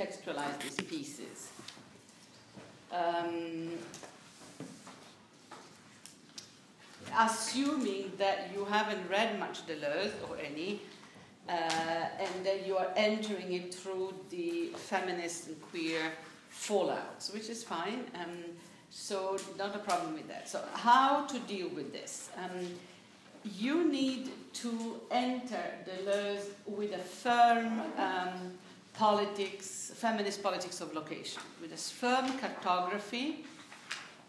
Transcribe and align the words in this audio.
contextualize 0.00 0.58
these 0.60 0.80
pieces. 0.86 1.48
Um, 2.92 3.70
assuming 7.18 8.12
that 8.18 8.50
you 8.54 8.64
haven't 8.64 9.08
read 9.08 9.38
much 9.38 9.66
Deleuze 9.66 10.12
or 10.28 10.36
any, 10.38 10.80
uh, 11.48 11.52
and 11.52 12.46
that 12.46 12.66
you 12.66 12.76
are 12.76 12.88
entering 12.96 13.52
it 13.52 13.74
through 13.74 14.14
the 14.30 14.70
feminist 14.76 15.48
and 15.48 15.60
queer 15.70 16.12
fallouts, 16.52 17.32
which 17.32 17.48
is 17.48 17.62
fine. 17.62 18.04
Um, 18.14 18.44
so, 18.90 19.36
not 19.56 19.74
a 19.76 19.78
problem 19.78 20.14
with 20.14 20.26
that. 20.28 20.48
So, 20.48 20.62
how 20.74 21.24
to 21.26 21.38
deal 21.40 21.68
with 21.68 21.92
this? 21.92 22.30
Um, 22.36 22.66
you 23.56 23.88
need 23.88 24.30
to 24.54 25.00
enter 25.10 25.62
Deleuze 25.86 26.48
with 26.66 26.92
a 26.92 26.98
firm 26.98 27.80
um, 27.96 28.58
politics, 29.00 29.92
feminist 29.94 30.42
politics 30.42 30.82
of 30.82 30.92
location, 30.92 31.42
with 31.62 31.72
a 31.72 31.76
firm 31.76 32.26
cartography 32.38 33.46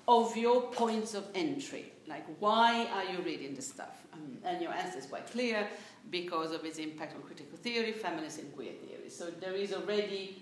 of 0.07 0.37
your 0.37 0.61
points 0.71 1.13
of 1.13 1.25
entry. 1.35 1.91
Like, 2.07 2.25
why 2.39 2.87
are 2.93 3.03
you 3.11 3.19
reading 3.21 3.53
this 3.53 3.67
stuff? 3.67 3.97
Um, 4.13 4.37
and 4.45 4.61
your 4.61 4.71
answer 4.71 4.97
is 4.99 5.07
quite 5.07 5.27
clear 5.27 5.67
because 6.09 6.53
of 6.53 6.63
its 6.63 6.79
impact 6.79 7.17
on 7.17 7.21
critical 7.21 7.57
theory, 7.57 7.91
feminist 7.91 8.39
and 8.39 8.55
queer 8.55 8.71
theory. 8.83 9.09
So 9.09 9.25
there 9.41 9.55
is 9.55 9.73
already, 9.73 10.41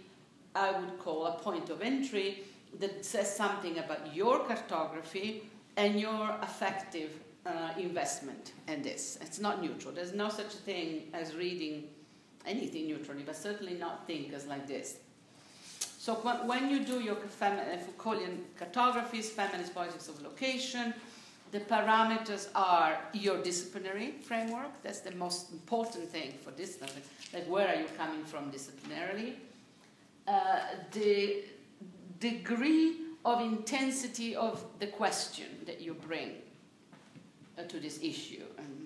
I 0.54 0.80
would 0.80 1.00
call, 1.00 1.26
a 1.26 1.40
point 1.40 1.72
of 1.72 1.82
entry 1.82 2.44
that 2.80 3.04
says 3.04 3.36
something 3.36 3.80
about 3.80 4.16
your 4.16 4.46
cartography 4.46 5.50
and 5.76 6.00
your 6.00 6.38
affective 6.44 7.10
uh, 7.48 7.72
investment 7.80 8.54
in 8.68 8.84
this. 8.84 9.18
It's 9.22 9.40
not 9.40 9.60
neutral. 9.60 9.92
There's 9.92 10.14
no 10.14 10.30
such 10.30 10.54
thing 10.70 11.10
as 11.14 11.36
reading 11.36 11.86
anything 12.46 12.88
neutrally, 12.88 13.24
but 13.26 13.36
certainly 13.36 13.74
not 13.74 14.08
thinkers 14.08 14.48
like 14.48 14.68
this. 14.68 14.98
So 15.98 16.16
when 16.46 16.70
you 16.70 16.80
do 16.86 17.02
your 17.02 17.16
femi- 17.16 17.80
Foucauldian 17.86 18.40
cartographies, 18.60 19.26
feminist 19.26 19.76
politics 19.76 20.08
of 20.08 20.22
location, 20.22 20.94
the 21.52 21.60
parameters 21.60 22.48
are 22.56 23.00
your 23.14 23.42
disciplinary 23.42 24.12
framework. 24.22 24.82
That's 24.84 25.00
the 25.00 25.12
most 25.12 25.52
important 25.52 26.08
thing 26.08 26.34
for 26.44 26.52
this. 26.52 26.80
Like, 27.34 27.46
where 27.48 27.68
are 27.68 27.76
you 27.76 27.88
coming 27.98 28.24
from 28.24 28.52
disciplinarily? 28.52 29.34
Uh, 30.28 30.60
the 30.92 31.44
degree 32.20 32.98
of 33.26 33.42
intensity 33.42 34.36
of 34.36 34.64
the 34.80 34.88
question 34.88 35.48
that 35.66 35.82
you 35.82 35.94
bring 35.96 36.36
uh, 37.58 37.64
to 37.64 37.80
this 37.80 38.00
issue. 38.02 38.44
Um, 38.58 38.79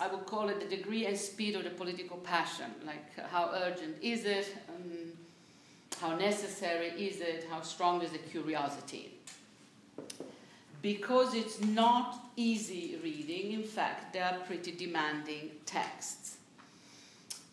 I 0.00 0.08
would 0.08 0.26
call 0.26 0.48
it 0.48 0.58
the 0.60 0.76
degree 0.76 1.06
and 1.06 1.16
speed 1.16 1.54
of 1.56 1.64
the 1.64 1.70
political 1.70 2.16
passion. 2.16 2.70
Like, 2.86 3.06
uh, 3.18 3.28
how 3.30 3.50
urgent 3.54 3.96
is 4.02 4.24
it? 4.24 4.56
Um, 4.68 5.12
how 6.00 6.16
necessary 6.16 6.88
is 6.88 7.20
it? 7.20 7.46
How 7.50 7.60
strong 7.60 8.02
is 8.02 8.10
the 8.10 8.18
curiosity? 8.18 9.12
because 10.82 11.34
it's 11.34 11.60
not 11.60 12.30
easy 12.36 12.98
reading. 13.02 13.52
In 13.52 13.62
fact, 13.62 14.12
they 14.12 14.20
are 14.20 14.38
pretty 14.46 14.72
demanding 14.72 15.50
texts. 15.66 16.38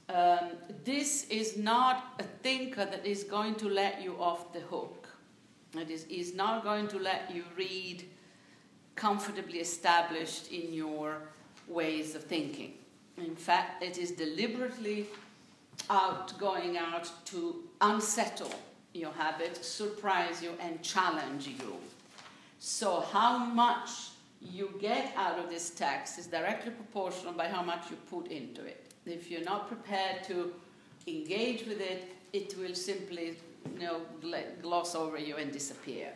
Um, 0.09 0.51
this 0.85 1.27
is 1.29 1.57
not 1.57 2.13
a 2.19 2.23
thinker 2.23 2.85
that 2.85 3.05
is 3.05 3.25
going 3.25 3.55
to 3.55 3.67
let 3.67 4.01
you 4.01 4.15
off 4.19 4.53
the 4.53 4.61
hook. 4.61 5.09
It 5.73 5.89
is, 5.89 6.05
is 6.05 6.33
not 6.33 6.63
going 6.63 6.87
to 6.89 6.99
let 6.99 7.29
you 7.33 7.43
read 7.57 8.05
comfortably 8.95 9.59
established 9.59 10.51
in 10.51 10.73
your 10.73 11.21
ways 11.67 12.15
of 12.15 12.23
thinking. 12.23 12.73
In 13.17 13.35
fact, 13.35 13.83
it 13.83 13.97
is 13.97 14.11
deliberately 14.11 15.07
out 15.89 16.37
going 16.37 16.77
out 16.77 17.09
to 17.25 17.63
unsettle 17.81 18.53
your 18.93 19.11
habit, 19.11 19.63
surprise 19.63 20.41
you, 20.41 20.51
and 20.59 20.81
challenge 20.81 21.47
you. 21.47 21.75
So, 22.59 23.01
how 23.11 23.37
much 23.37 23.89
you 24.41 24.73
get 24.79 25.13
out 25.15 25.39
of 25.39 25.49
this 25.49 25.71
text 25.71 26.19
is 26.19 26.27
directly 26.27 26.71
proportional 26.71 27.33
by 27.33 27.47
how 27.47 27.63
much 27.63 27.89
you 27.89 27.97
put 28.09 28.27
into 28.27 28.63
it. 28.63 28.91
If 29.05 29.31
you're 29.31 29.43
not 29.43 29.67
prepared 29.67 30.23
to 30.25 30.53
engage 31.07 31.65
with 31.65 31.81
it, 31.81 32.11
it 32.33 32.55
will 32.57 32.75
simply 32.75 33.37
you 33.79 33.85
know, 33.85 34.01
gloss 34.61 34.95
over 34.95 35.17
you 35.17 35.37
and 35.37 35.51
disappear. 35.51 36.09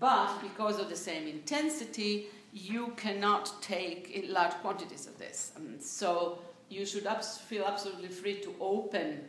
But 0.00 0.40
because 0.42 0.78
of 0.78 0.88
the 0.88 0.96
same 0.96 1.28
intensity, 1.28 2.26
you 2.56 2.94
cannot 2.96 3.52
take 3.60 4.24
large 4.28 4.52
quantities 4.62 5.06
of 5.06 5.18
this. 5.18 5.52
Um, 5.56 5.78
so 5.78 6.38
you 6.70 6.86
should 6.86 7.06
abs- 7.06 7.38
feel 7.38 7.64
absolutely 7.64 8.08
free 8.08 8.40
to 8.40 8.54
open 8.60 9.20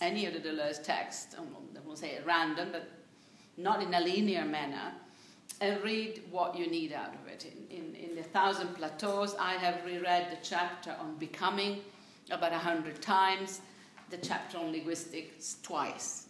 any 0.00 0.26
of 0.26 0.32
the 0.34 0.40
Deleuze 0.40 0.82
text, 0.82 1.34
um, 1.38 1.48
I 1.76 1.80
won't 1.84 1.98
say 1.98 2.16
at 2.16 2.24
random, 2.24 2.68
but 2.70 2.88
not 3.56 3.82
in 3.82 3.92
a 3.94 4.00
linear 4.00 4.44
manner, 4.44 4.92
and 5.60 5.82
read 5.82 6.22
what 6.30 6.56
you 6.56 6.68
need 6.68 6.92
out 6.92 7.14
of 7.14 7.26
it. 7.26 7.46
In, 7.46 7.76
in, 7.76 7.94
in 7.96 8.16
The 8.16 8.22
Thousand 8.22 8.74
Plateaus, 8.76 9.34
I 9.38 9.54
have 9.54 9.84
reread 9.84 10.30
the 10.30 10.38
chapter 10.42 10.94
on 11.00 11.16
becoming 11.16 11.80
about 12.30 12.52
a 12.52 12.58
hundred 12.58 13.02
times, 13.02 13.60
the 14.10 14.16
chapter 14.18 14.58
on 14.58 14.72
linguistics 14.72 15.56
twice. 15.62 16.28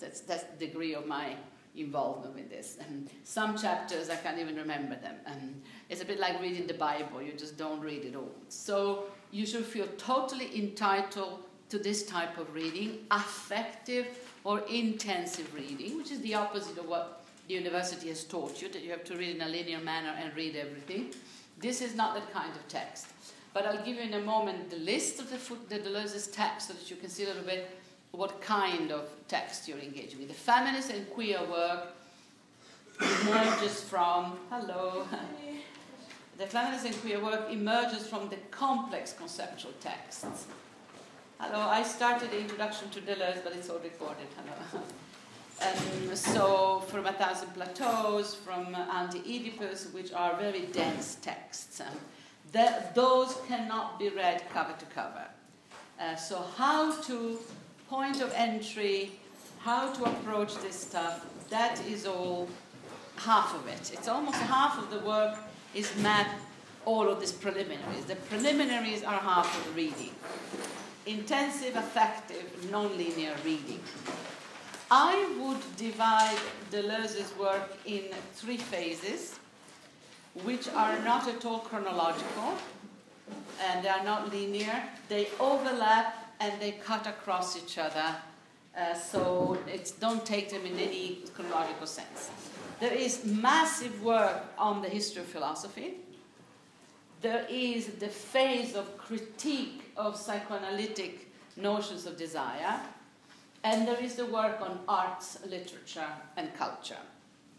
That's, 0.00 0.20
that's 0.20 0.44
the 0.44 0.66
degree 0.66 0.94
of 0.94 1.06
my 1.06 1.36
involvement 1.80 2.34
with 2.34 2.50
this. 2.50 2.78
And 2.80 3.08
some 3.24 3.56
chapters, 3.56 4.10
I 4.10 4.16
can't 4.16 4.38
even 4.38 4.56
remember 4.56 4.96
them. 4.96 5.16
And 5.26 5.62
it's 5.88 6.02
a 6.02 6.04
bit 6.04 6.18
like 6.18 6.40
reading 6.40 6.66
the 6.66 6.74
Bible, 6.74 7.22
you 7.22 7.32
just 7.32 7.56
don't 7.56 7.80
read 7.80 8.04
it 8.04 8.14
all. 8.14 8.30
So 8.48 9.04
you 9.30 9.46
should 9.46 9.64
feel 9.64 9.86
totally 9.96 10.56
entitled 10.56 11.40
to 11.70 11.78
this 11.78 12.04
type 12.04 12.38
of 12.38 12.52
reading, 12.54 13.06
affective 13.10 14.06
or 14.44 14.60
intensive 14.60 15.54
reading, 15.54 15.96
which 15.96 16.10
is 16.10 16.20
the 16.20 16.34
opposite 16.34 16.78
of 16.78 16.88
what 16.88 17.24
the 17.46 17.54
university 17.54 18.08
has 18.08 18.24
taught 18.24 18.60
you 18.60 18.68
that 18.68 18.82
you 18.82 18.90
have 18.90 19.04
to 19.04 19.16
read 19.16 19.36
in 19.36 19.42
a 19.42 19.48
linear 19.48 19.80
manner 19.80 20.14
and 20.18 20.34
read 20.36 20.56
everything. 20.56 21.12
This 21.58 21.82
is 21.82 21.94
not 21.94 22.14
that 22.14 22.32
kind 22.32 22.54
of 22.54 22.66
text. 22.68 23.06
But 23.52 23.66
I'll 23.66 23.84
give 23.84 23.96
you 23.96 24.02
in 24.02 24.14
a 24.14 24.20
moment 24.20 24.70
the 24.70 24.76
list 24.76 25.18
of 25.18 25.30
the, 25.30 25.38
the 25.68 25.82
Deleuze's 25.82 26.28
text 26.28 26.68
so 26.68 26.74
that 26.74 26.90
you 26.90 26.96
can 26.96 27.08
see 27.08 27.24
a 27.24 27.28
little 27.28 27.42
bit 27.42 27.77
what 28.12 28.40
kind 28.40 28.90
of 28.90 29.08
text 29.28 29.68
you're 29.68 29.78
engaging 29.78 30.18
with. 30.18 30.28
The 30.28 30.34
feminist 30.34 30.90
and 30.90 31.08
queer 31.10 31.40
work 31.44 31.94
emerges 33.00 33.82
from, 33.82 34.38
hello, 34.50 35.06
the 36.38 36.46
feminist 36.46 36.86
and 36.86 37.00
queer 37.00 37.22
work 37.22 37.50
emerges 37.50 38.06
from 38.06 38.28
the 38.28 38.36
complex 38.50 39.12
conceptual 39.12 39.72
texts. 39.80 40.46
Hello, 41.38 41.60
I 41.60 41.82
started 41.82 42.30
the 42.30 42.40
introduction 42.40 42.90
to 42.90 43.00
Deleuze, 43.00 43.44
but 43.44 43.54
it's 43.54 43.70
all 43.70 43.78
recorded. 43.78 44.26
Hello. 44.36 44.84
Um, 45.60 46.14
so 46.14 46.84
from 46.86 47.06
A 47.06 47.12
Thousand 47.12 47.52
Plateaus, 47.52 48.32
from 48.32 48.76
Anti-Oedipus, 48.76 49.92
which 49.92 50.12
are 50.12 50.36
very 50.36 50.66
dense 50.66 51.16
texts. 51.16 51.80
Um, 51.80 51.88
those 52.94 53.36
cannot 53.48 53.98
be 53.98 54.08
read 54.08 54.44
cover 54.52 54.74
to 54.78 54.84
cover. 54.86 55.26
Uh, 56.00 56.14
so 56.14 56.44
how 56.56 56.92
to, 57.02 57.40
point 57.88 58.20
of 58.20 58.32
entry, 58.34 59.12
how 59.60 59.92
to 59.92 60.04
approach 60.04 60.54
this 60.56 60.78
stuff, 60.78 61.26
that 61.50 61.80
is 61.86 62.06
all 62.06 62.48
half 63.16 63.54
of 63.54 63.66
it. 63.66 63.92
It's 63.92 64.08
almost 64.08 64.36
half 64.36 64.78
of 64.78 64.90
the 64.90 65.00
work 65.00 65.38
is 65.74 65.94
map 65.96 66.28
all 66.84 67.08
of 67.08 67.20
these 67.20 67.32
preliminaries. 67.32 68.04
The 68.06 68.16
preliminaries 68.16 69.02
are 69.02 69.18
half 69.18 69.58
of 69.58 69.64
the 69.66 69.82
reading. 69.82 70.14
Intensive, 71.06 71.76
affective, 71.76 72.70
non-linear 72.70 73.34
reading. 73.44 73.80
I 74.90 75.34
would 75.40 75.76
divide 75.76 76.38
Deleuze's 76.70 77.36
work 77.36 77.76
in 77.84 78.04
three 78.34 78.56
phases, 78.56 79.38
which 80.44 80.68
are 80.68 80.98
not 81.00 81.28
at 81.28 81.44
all 81.44 81.58
chronological 81.58 82.54
and 83.60 83.84
they 83.84 83.88
are 83.88 84.04
not 84.04 84.32
linear. 84.32 84.82
They 85.08 85.28
overlap 85.40 86.17
and 86.40 86.60
they 86.60 86.72
cut 86.72 87.06
across 87.06 87.56
each 87.56 87.78
other. 87.78 88.14
Uh, 88.76 88.94
so 88.94 89.58
it's, 89.66 89.90
don't 89.90 90.24
take 90.24 90.50
them 90.50 90.64
in 90.64 90.78
any 90.78 91.22
chronological 91.34 91.86
sense. 91.86 92.30
There 92.80 92.92
is 92.92 93.24
massive 93.24 94.02
work 94.02 94.44
on 94.56 94.82
the 94.82 94.88
history 94.88 95.22
of 95.22 95.28
philosophy. 95.28 95.94
There 97.20 97.44
is 97.50 97.86
the 97.98 98.08
phase 98.08 98.76
of 98.76 98.96
critique 98.96 99.90
of 99.96 100.16
psychoanalytic 100.16 101.26
notions 101.56 102.06
of 102.06 102.16
desire 102.16 102.80
and 103.64 103.88
there 103.88 104.00
is 104.00 104.14
the 104.14 104.26
work 104.26 104.60
on 104.60 104.78
arts, 104.88 105.38
literature, 105.44 106.06
and 106.36 106.54
culture. 106.54 107.02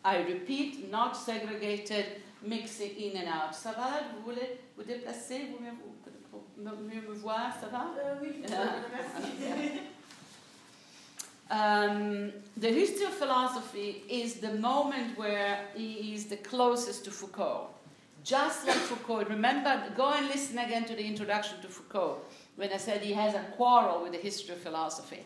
I 0.05 0.21
repeat, 0.21 0.89
not 0.89 1.17
segregated, 1.17 2.05
mixing 2.41 2.91
in 2.91 3.17
and 3.17 3.27
out. 3.27 3.53
Ça 3.53 3.75
va 3.75 4.01
Vous 4.15 4.31
voulez 4.31 4.57
vous 4.77 4.83
déplacer 4.83 5.49
Vous 5.51 5.59
mieux 6.57 7.01
me 7.01 7.15
voir 7.15 7.53
Ça 7.59 7.67
va 7.67 7.87
euh, 8.03 8.15
Oui, 8.21 8.41
merci. 8.41 9.81
Um, 11.51 12.31
the 12.57 12.67
history 12.67 13.05
of 13.05 13.13
philosophy 13.13 14.03
is 14.07 14.35
the 14.35 14.53
moment 14.53 15.17
where 15.17 15.65
he 15.75 16.13
is 16.13 16.25
the 16.25 16.37
closest 16.37 17.05
to 17.05 17.11
Foucault. 17.11 17.69
Just 18.23 18.67
like 18.67 18.75
Foucault. 18.75 19.25
Remember, 19.29 19.81
go 19.97 20.11
and 20.11 20.27
listen 20.27 20.59
again 20.59 20.85
to 20.85 20.95
the 20.95 21.03
introduction 21.03 21.59
to 21.61 21.67
Foucault 21.67 22.19
when 22.55 22.71
I 22.71 22.77
said 22.77 23.01
he 23.01 23.13
has 23.13 23.33
a 23.33 23.43
quarrel 23.57 24.03
with 24.03 24.11
the 24.11 24.19
history 24.19 24.53
of 24.53 24.61
philosophy 24.61 25.23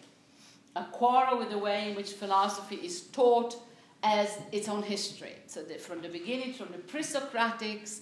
a 0.75 0.83
quarrel 0.85 1.37
with 1.37 1.49
the 1.49 1.57
way 1.57 1.89
in 1.89 1.95
which 1.95 2.13
philosophy 2.13 2.75
is 2.75 3.01
taught 3.01 3.55
as 4.01 4.37
its 4.51 4.67
own 4.67 4.83
history. 4.83 5.33
So 5.47 5.63
that 5.63 5.79
from 5.79 6.01
the 6.01 6.09
beginning, 6.09 6.53
from 6.53 6.71
the 6.71 6.79
pre-Socratics 6.79 8.01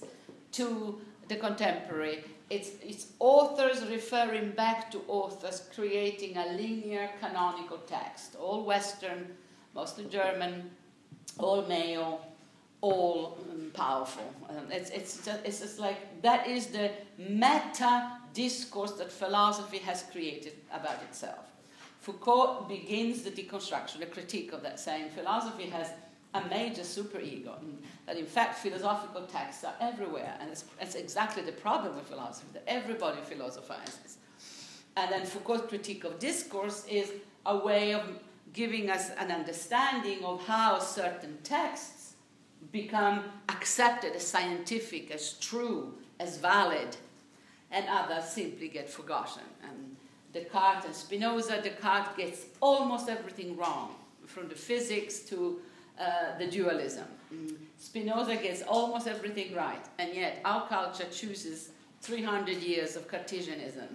to 0.52 1.00
the 1.28 1.36
contemporary, 1.36 2.24
it's, 2.52 2.70
it's 2.82 3.06
authors 3.18 3.82
referring 3.88 4.50
back 4.50 4.90
to 4.90 5.00
authors 5.08 5.68
creating 5.74 6.36
a 6.36 6.46
linear 6.52 7.08
canonical 7.18 7.78
text, 7.78 8.36
all 8.36 8.64
Western, 8.64 9.26
mostly 9.74 10.04
German, 10.04 10.70
all 11.38 11.62
male, 11.62 12.20
all 12.82 13.38
um, 13.50 13.70
powerful. 13.72 14.34
Um, 14.50 14.70
it's, 14.70 14.90
it's, 14.90 15.24
just, 15.24 15.40
it's 15.46 15.60
just 15.60 15.78
like 15.78 16.20
that 16.20 16.46
is 16.46 16.66
the 16.66 16.90
meta 17.16 18.18
discourse 18.34 18.92
that 18.92 19.10
philosophy 19.10 19.78
has 19.78 20.04
created 20.12 20.52
about 20.72 21.02
itself. 21.08 21.46
Foucault 22.00 22.66
begins 22.68 23.22
the 23.22 23.30
deconstruction, 23.30 24.00
the 24.00 24.06
critique 24.06 24.52
of 24.52 24.62
that, 24.62 24.78
saying 24.78 25.08
philosophy 25.10 25.70
has 25.70 25.88
a 26.34 26.42
major 26.48 26.82
superego, 26.82 27.54
that 28.06 28.16
in 28.16 28.26
fact 28.26 28.58
philosophical 28.58 29.22
texts 29.22 29.64
are 29.64 29.74
everywhere, 29.80 30.34
and 30.40 30.50
it's, 30.50 30.64
it's 30.80 30.94
exactly 30.94 31.42
the 31.42 31.52
problem 31.52 31.94
with 31.94 32.06
philosophy, 32.06 32.48
that 32.52 32.64
everybody 32.66 33.20
philosophizes. 33.22 34.16
And 34.96 35.10
then 35.10 35.24
Foucault's 35.24 35.68
critique 35.68 36.04
of 36.04 36.18
discourse 36.18 36.86
is 36.86 37.12
a 37.46 37.56
way 37.56 37.94
of 37.94 38.02
giving 38.52 38.90
us 38.90 39.10
an 39.18 39.30
understanding 39.30 40.24
of 40.24 40.44
how 40.46 40.78
certain 40.78 41.38
texts 41.42 42.14
become 42.70 43.24
accepted 43.48 44.14
as 44.14 44.26
scientific, 44.26 45.10
as 45.10 45.34
true, 45.34 45.94
as 46.20 46.36
valid, 46.36 46.96
and 47.70 47.86
others 47.88 48.24
simply 48.24 48.68
get 48.68 48.88
forgotten. 48.88 49.42
And 49.62 49.96
Descartes 50.32 50.84
and 50.84 50.94
Spinoza, 50.94 51.60
Descartes 51.62 52.16
gets 52.16 52.44
almost 52.60 53.08
everything 53.08 53.56
wrong, 53.56 53.94
from 54.26 54.48
the 54.48 54.54
physics 54.54 55.20
to 55.20 55.60
uh, 55.98 56.38
the 56.38 56.46
dualism. 56.46 57.06
Spinoza 57.78 58.36
gets 58.36 58.62
almost 58.62 59.06
everything 59.06 59.54
right, 59.54 59.84
and 59.98 60.14
yet 60.14 60.40
our 60.44 60.66
culture 60.68 61.06
chooses 61.10 61.70
300 62.02 62.58
years 62.58 62.96
of 62.96 63.08
Cartesianism, 63.08 63.88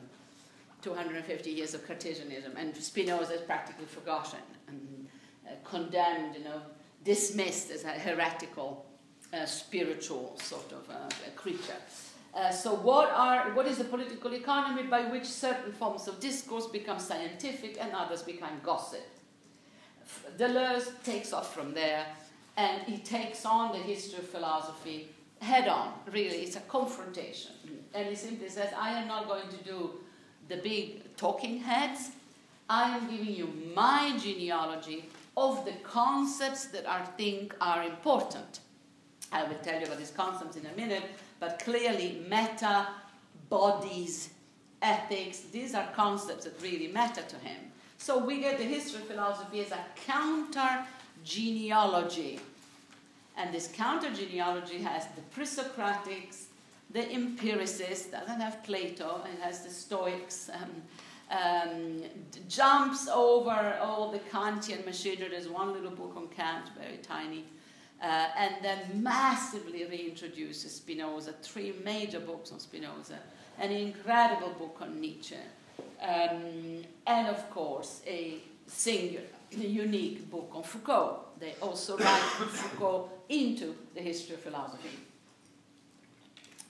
250 0.82 1.50
years 1.52 1.74
of 1.74 1.86
Cartesianism, 1.86 2.56
and 2.58 2.76
Spinoza 2.76 3.34
is 3.34 3.42
practically 3.42 3.86
forgotten 3.86 4.40
and 4.68 5.08
uh, 5.46 5.52
condemned, 5.64 6.36
you 6.36 6.44
know, 6.44 6.62
dismissed 7.04 7.72
as 7.72 7.84
a 7.84 7.90
heretical, 7.90 8.86
uh, 9.34 9.46
spiritual 9.46 10.38
sort 10.40 10.72
of 10.72 10.90
uh, 10.90 11.10
creature. 11.36 11.76
Uh, 12.34 12.52
so, 12.52 12.74
what, 12.76 13.10
are, 13.12 13.54
what 13.54 13.66
is 13.66 13.78
the 13.78 13.84
political 13.84 14.34
economy 14.34 14.84
by 14.84 15.02
which 15.06 15.26
certain 15.26 15.72
forms 15.72 16.08
of 16.08 16.20
discourse 16.20 16.68
become 16.68 17.00
scientific 17.00 17.78
and 17.80 17.92
others 17.94 18.22
become 18.22 18.52
gossip? 18.64 19.06
Deleuze 20.38 20.92
takes 21.04 21.34
off 21.34 21.54
from 21.54 21.74
there 21.74 22.06
and 22.56 22.82
he 22.84 22.98
takes 22.98 23.46
on 23.46 23.72
the 23.72 23.78
history 23.78 24.20
of 24.20 24.28
philosophy 24.28 25.10
head 25.40 25.68
on, 25.68 25.94
really. 26.12 26.38
It's 26.38 26.56
a 26.56 26.62
confrontation. 26.62 27.52
And 27.94 28.08
he 28.08 28.16
simply 28.16 28.50
says, 28.50 28.74
I 28.78 28.92
am 29.00 29.08
not 29.08 29.28
going 29.28 29.48
to 29.50 29.64
do 29.64 29.92
the 30.50 30.58
big 30.58 31.16
talking 31.16 31.60
heads. 31.60 32.12
I 32.70 32.98
am 32.98 33.10
giving 33.10 33.34
you 33.34 33.54
my 33.76 34.18
genealogy 34.18 35.06
of 35.36 35.64
the 35.66 35.74
concepts 35.84 36.66
that 36.66 36.90
I 36.90 37.04
think 37.04 37.56
are 37.62 37.84
important. 37.84 38.62
I 39.32 39.44
will 39.44 39.58
tell 39.62 39.80
you 39.80 39.86
about 39.86 40.00
these 40.00 40.12
concepts 40.12 40.56
in 40.58 40.66
a 40.66 40.76
minute, 40.76 41.04
but 41.40 41.60
clearly, 41.60 42.26
meta, 42.30 42.88
bodies, 43.50 44.30
ethics, 44.82 45.42
these 45.52 45.76
are 45.76 45.88
concepts 45.94 46.46
that 46.46 46.62
really 46.62 46.88
matter 46.88 47.22
to 47.22 47.36
him. 47.38 47.67
So 47.98 48.18
we 48.18 48.40
get 48.40 48.58
the 48.58 48.64
history 48.64 49.02
of 49.02 49.08
philosophy 49.08 49.62
as 49.62 49.72
a 49.72 49.84
counter 50.06 50.86
genealogy. 51.24 52.40
And 53.36 53.54
this 53.54 53.68
counter 53.68 54.12
genealogy 54.14 54.80
has 54.80 55.06
the 55.16 55.22
pre 55.32 55.46
Socratics, 55.46 56.46
the 56.92 57.12
empiricists, 57.12 58.08
doesn't 58.08 58.40
have 58.40 58.64
Plato, 58.64 59.22
it 59.32 59.42
has 59.42 59.64
the 59.64 59.70
Stoics, 59.70 60.50
um, 60.54 60.72
um, 61.30 62.04
jumps 62.48 63.08
over 63.08 63.78
all 63.82 64.12
the 64.12 64.20
Kantian 64.20 64.86
machinery. 64.86 65.30
There's 65.30 65.50
one 65.50 65.74
little 65.74 65.92
book 65.92 66.14
on 66.16 66.28
Kant, 66.30 66.70
very 66.80 66.98
tiny. 66.98 67.44
Uh, 68.02 68.28
and 68.38 68.56
then 68.62 68.80
massively 69.02 69.80
reintroduces 69.80 70.70
Spinoza, 70.70 71.34
three 71.42 71.74
major 71.84 72.20
books 72.20 72.52
on 72.52 72.60
Spinoza, 72.60 73.18
an 73.60 73.72
incredible 73.72 74.50
book 74.50 74.78
on 74.82 75.02
Nietzsche, 75.02 75.36
um, 76.02 76.84
and 77.06 77.28
of 77.28 77.50
course 77.50 78.02
a 78.06 78.40
singular, 78.68 79.26
unique 79.52 80.30
book 80.30 80.52
on 80.54 80.64
Foucault. 80.64 81.26
They 81.40 81.56
also 81.62 81.98
write 81.98 82.22
Foucault 82.22 83.10
into 83.30 83.76
the 83.94 84.02
history 84.02 84.36
of 84.36 84.42
philosophy. 84.42 84.90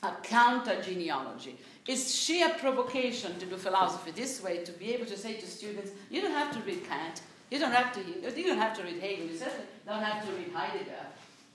A 0.03 0.11
counter 0.23 0.81
genealogy. 0.81 1.57
It's 1.87 2.13
sheer 2.13 2.49
provocation 2.49 3.37
to 3.39 3.45
do 3.45 3.57
philosophy 3.57 4.11
this 4.11 4.43
way, 4.43 4.63
to 4.63 4.71
be 4.73 4.93
able 4.93 5.05
to 5.05 5.17
say 5.17 5.35
to 5.35 5.47
students, 5.47 5.91
you 6.11 6.21
don't 6.21 6.31
have 6.31 6.53
to 6.53 6.59
read 6.59 6.87
Kant, 6.87 7.21
you 7.49 7.59
don't 7.59 7.71
have 7.71 7.93
to, 7.93 8.01
you 8.01 8.45
don't 8.45 8.57
have 8.57 8.75
to 8.77 8.83
read 8.83 8.99
Hegel, 8.99 9.25
you 9.25 9.37
certainly 9.37 9.65
don't 9.87 10.03
have 10.03 10.25
to 10.25 10.31
read 10.33 10.51
Heidegger. 10.53 10.91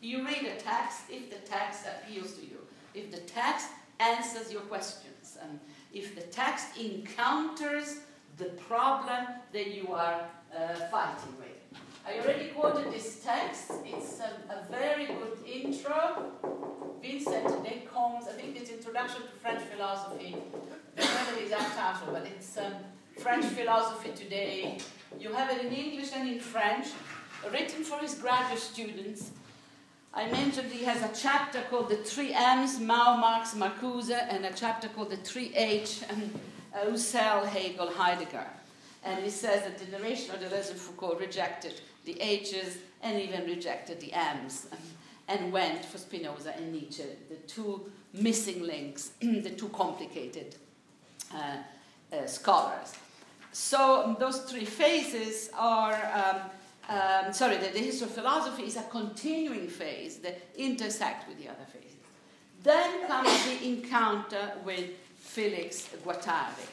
You 0.00 0.24
read 0.24 0.44
a 0.44 0.56
text 0.60 1.02
if 1.10 1.30
the 1.30 1.46
text 1.48 1.84
appeals 1.86 2.32
to 2.34 2.40
you, 2.42 2.58
if 2.94 3.10
the 3.12 3.20
text 3.20 3.68
answers 4.00 4.50
your 4.52 4.62
questions. 4.62 5.38
And 5.40 5.60
if 5.92 6.14
the 6.14 6.22
text 6.22 6.76
encounters 6.78 7.98
the 8.38 8.46
problem 8.68 9.26
that 9.52 9.74
you 9.74 9.92
are 9.92 10.22
uh, 10.56 10.74
fighting 10.90 11.36
with. 11.38 11.80
I 12.06 12.18
already 12.18 12.48
quoted 12.48 12.92
this 12.92 13.22
text. 13.22 13.70
It's 13.84 14.20
a, 14.20 14.52
a 14.52 14.70
very 14.70 15.06
good 15.06 15.38
intro. 15.46 16.32
Vincent 17.00 17.46
Descombes, 17.64 18.28
I 18.28 18.32
think 18.32 18.56
it's 18.56 18.70
Introduction 18.70 19.22
to 19.22 19.28
French 19.40 19.62
Philosophy. 19.62 20.36
I 20.96 21.00
don't 21.00 21.14
know 21.14 21.34
the 21.34 21.42
exact 21.42 21.76
title, 21.76 22.12
but 22.12 22.26
it's 22.26 22.56
um, 22.58 22.74
French 23.18 23.44
Philosophy 23.46 24.10
Today. 24.14 24.78
You 25.18 25.32
have 25.32 25.50
it 25.50 25.64
in 25.64 25.72
English 25.72 26.10
and 26.14 26.28
in 26.28 26.40
French, 26.40 26.88
written 27.52 27.84
for 27.84 27.98
his 27.98 28.14
graduate 28.14 28.60
students. 28.60 29.30
I 30.14 30.30
mentioned 30.30 30.70
he 30.70 30.84
has 30.84 31.00
a 31.02 31.10
chapter 31.18 31.62
called 31.70 31.88
The 31.88 31.96
Three 31.96 32.34
M's, 32.34 32.78
Mao, 32.78 33.16
Marx, 33.16 33.54
Marcuse, 33.54 34.10
and 34.10 34.44
a 34.44 34.52
chapter 34.52 34.88
called 34.88 35.08
The 35.08 35.16
Three 35.16 35.54
H, 35.54 36.02
and 36.10 36.38
uh, 36.74 36.84
Husserl, 36.84 37.46
Hegel, 37.46 37.90
Heidegger. 37.90 38.46
And 39.04 39.24
he 39.24 39.30
says 39.30 39.62
that 39.62 39.78
the 39.78 39.86
generation 39.86 40.34
of 40.34 40.40
Deleuze 40.40 40.70
and 40.70 40.78
Foucault 40.78 41.18
rejected 41.18 41.80
the 42.04 42.20
H's 42.20 42.76
and 43.02 43.18
even 43.18 43.46
rejected 43.46 44.00
the 44.00 44.12
M's 44.12 44.66
um, 44.70 44.78
and 45.28 45.50
went 45.50 45.82
for 45.82 45.96
Spinoza 45.96 46.54
and 46.56 46.72
Nietzsche, 46.72 47.04
the 47.30 47.36
two 47.46 47.90
missing 48.12 48.62
links, 48.62 49.12
the 49.20 49.50
two 49.56 49.70
complicated 49.70 50.56
uh, 51.34 51.56
uh, 52.12 52.26
scholars. 52.26 52.92
So 53.52 54.04
um, 54.04 54.16
those 54.20 54.42
three 54.42 54.66
phases 54.66 55.48
are 55.56 55.94
um, 56.14 56.50
um, 56.88 57.32
sorry, 57.32 57.56
the, 57.56 57.68
the 57.68 57.78
history 57.78 58.06
of 58.06 58.12
philosophy 58.12 58.64
is 58.64 58.76
a 58.76 58.82
continuing 58.84 59.68
phase 59.68 60.18
that 60.18 60.40
intersect 60.56 61.28
with 61.28 61.38
the 61.38 61.48
other 61.48 61.64
phases. 61.72 61.96
Then 62.62 63.06
comes 63.06 63.46
the 63.46 63.66
encounter 63.66 64.52
with 64.64 64.90
Felix 65.16 65.88
Guattari. 66.04 66.66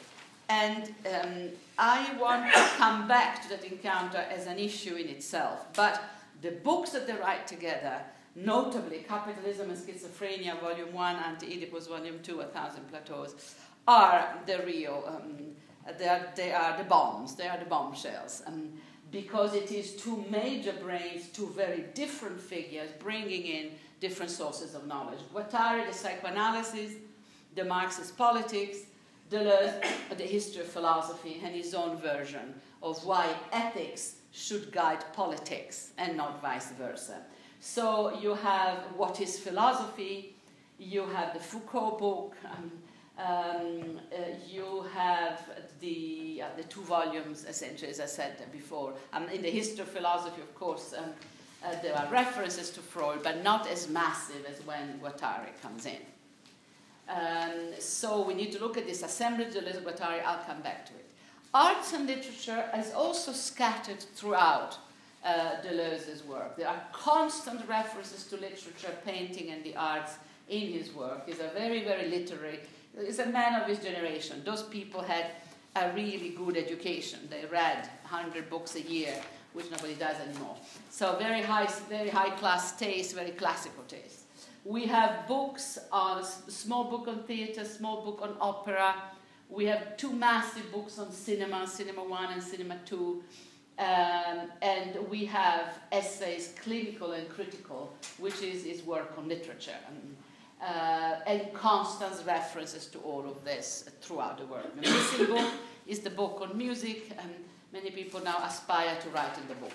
And 0.48 0.92
um, 1.06 1.48
I 1.78 2.12
want 2.20 2.52
to 2.52 2.60
come 2.76 3.06
back 3.06 3.42
to 3.42 3.48
that 3.50 3.64
encounter 3.64 4.18
as 4.18 4.46
an 4.46 4.58
issue 4.58 4.96
in 4.96 5.08
itself. 5.08 5.66
But 5.74 6.02
the 6.42 6.50
books 6.50 6.90
that 6.90 7.06
they 7.06 7.14
write 7.14 7.46
together, 7.46 8.02
notably 8.34 9.04
Capitalism 9.08 9.70
and 9.70 9.78
Schizophrenia, 9.78 10.60
Volume 10.60 10.92
1, 10.92 11.16
Anti-Oedipus, 11.16 11.86
Volume 11.86 12.18
2, 12.22 12.40
A 12.40 12.44
Thousand 12.46 12.88
Plateaus, 12.88 13.54
are 13.86 14.38
the 14.46 14.62
real, 14.66 15.04
um, 15.06 15.54
they, 15.98 16.08
are, 16.08 16.26
they 16.36 16.52
are 16.52 16.76
the 16.76 16.84
bombs, 16.84 17.36
they 17.36 17.48
are 17.48 17.58
the 17.58 17.64
bombshells. 17.64 18.42
Um, 18.46 18.72
because 19.10 19.54
it 19.54 19.72
is 19.72 19.96
two 19.96 20.24
major 20.30 20.72
brains, 20.72 21.28
two 21.28 21.48
very 21.48 21.84
different 21.94 22.40
figures, 22.40 22.90
bringing 22.98 23.44
in 23.44 23.70
different 24.00 24.30
sources 24.30 24.74
of 24.74 24.86
knowledge. 24.86 25.18
Guattari, 25.34 25.86
the 25.86 25.92
psychoanalysis, 25.92 26.92
the 27.54 27.64
Marxist 27.64 28.16
politics, 28.16 28.78
Deleuze, 29.30 29.82
the 30.16 30.24
history 30.24 30.62
of 30.62 30.68
philosophy, 30.68 31.40
and 31.44 31.54
his 31.54 31.74
own 31.74 31.96
version 31.98 32.54
of 32.82 33.04
why 33.04 33.28
ethics 33.52 34.16
should 34.32 34.72
guide 34.72 35.04
politics 35.12 35.90
and 35.98 36.16
not 36.16 36.40
vice 36.40 36.70
versa. 36.72 37.18
So 37.60 38.18
you 38.20 38.34
have 38.34 38.78
what 38.96 39.20
is 39.20 39.38
philosophy, 39.38 40.36
you 40.78 41.04
have 41.06 41.34
the 41.34 41.40
Foucault 41.40 41.98
book, 41.98 42.36
um, 42.44 42.70
um, 43.18 44.00
uh, 44.12 44.18
you 44.48 44.86
have 44.94 45.42
the, 45.80 46.42
uh, 46.44 46.56
the 46.56 46.64
two 46.64 46.82
volumes, 46.82 47.44
essentially, 47.48 47.90
as 47.90 48.00
I 48.00 48.06
said 48.06 48.36
before. 48.52 48.94
Um, 49.12 49.28
in 49.28 49.42
the 49.42 49.50
history 49.50 49.80
of 49.80 49.88
philosophy, 49.88 50.40
of 50.40 50.54
course, 50.54 50.94
um, 50.96 51.10
uh, 51.64 51.74
there 51.82 51.96
are 51.96 52.10
references 52.10 52.70
to 52.70 52.80
Freud, 52.80 53.22
but 53.22 53.42
not 53.42 53.68
as 53.68 53.88
massive 53.88 54.44
as 54.46 54.64
when 54.66 54.98
Guattari 55.00 55.60
comes 55.62 55.86
in. 55.86 55.98
Um, 57.08 57.74
so 57.78 58.22
we 58.22 58.34
need 58.34 58.52
to 58.52 58.60
look 58.60 58.78
at 58.78 58.86
this 58.86 59.02
assemblage 59.02 59.54
of 59.56 59.64
Guattari. 59.64 60.24
I'll 60.24 60.44
come 60.44 60.62
back 60.62 60.86
to 60.86 60.92
it. 60.92 61.06
arts 61.52 61.92
and 61.92 62.06
literature 62.06 62.64
is 62.76 62.92
also 62.92 63.32
scattered 63.32 64.00
throughout 64.00 64.78
uh, 65.24 65.60
Deleuze's 65.62 66.24
work. 66.24 66.56
There 66.56 66.68
are 66.68 66.82
constant 66.92 67.66
references 67.68 68.24
to 68.26 68.36
literature, 68.36 68.94
painting, 69.04 69.50
and 69.50 69.62
the 69.64 69.76
arts 69.76 70.14
in 70.48 70.72
his 70.72 70.92
work. 70.94 71.26
He's 71.26 71.40
a 71.40 71.50
very, 71.54 71.84
very 71.84 72.08
literary, 72.08 72.60
he's 73.04 73.18
a 73.18 73.26
man 73.26 73.60
of 73.60 73.68
his 73.68 73.78
generation. 73.78 74.42
Those 74.44 74.62
people 74.62 75.02
had 75.02 75.26
a 75.76 75.92
really 75.92 76.30
good 76.30 76.56
education. 76.56 77.20
They 77.30 77.44
read 77.46 77.88
100 78.02 78.50
books 78.50 78.74
a 78.76 78.80
year, 78.80 79.14
which 79.52 79.70
nobody 79.70 79.94
does 79.94 80.16
anymore. 80.20 80.56
So 80.90 81.16
very 81.16 81.42
high, 81.42 81.68
very 81.88 82.08
high 82.08 82.30
class 82.30 82.76
taste, 82.76 83.14
very 83.14 83.30
classical 83.30 83.84
taste. 83.84 84.24
We 84.64 84.86
have 84.86 85.26
books 85.26 85.78
on 85.90 86.22
small 86.24 86.84
book 86.84 87.08
on 87.08 87.22
theater, 87.22 87.64
small 87.64 88.04
book 88.04 88.20
on 88.22 88.36
opera. 88.40 88.94
We 89.48 89.64
have 89.66 89.96
two 89.96 90.12
massive 90.12 90.70
books 90.70 90.98
on 90.98 91.12
cinema, 91.12 91.66
Cinema 91.66 92.04
One 92.04 92.32
and 92.32 92.42
Cinema 92.42 92.78
Two. 92.84 93.22
Um, 93.78 94.50
and 94.60 95.08
we 95.08 95.24
have 95.24 95.78
essays, 95.90 96.52
clinical 96.62 97.12
and 97.12 97.26
critical, 97.30 97.94
which 98.18 98.42
is 98.42 98.64
his 98.64 98.82
work 98.82 99.14
on 99.16 99.26
literature. 99.28 99.78
And, 99.88 100.16
uh, 100.62 101.16
and 101.26 101.52
constant 101.54 102.14
references 102.26 102.86
to 102.86 102.98
all 102.98 103.26
of 103.26 103.44
this 103.44 103.88
throughout 104.00 104.38
the 104.38 104.46
work. 104.46 104.74
The 104.74 104.82
missing 104.82 105.26
book 105.26 105.50
is 105.86 106.00
the 106.00 106.10
book 106.10 106.40
on 106.42 106.56
music, 106.56 107.10
and 107.18 107.30
many 107.72 107.90
people 107.90 108.20
now 108.22 108.38
aspire 108.44 108.96
to 109.00 109.08
write 109.10 109.36
in 109.38 109.48
the 109.48 109.54
book. 109.54 109.72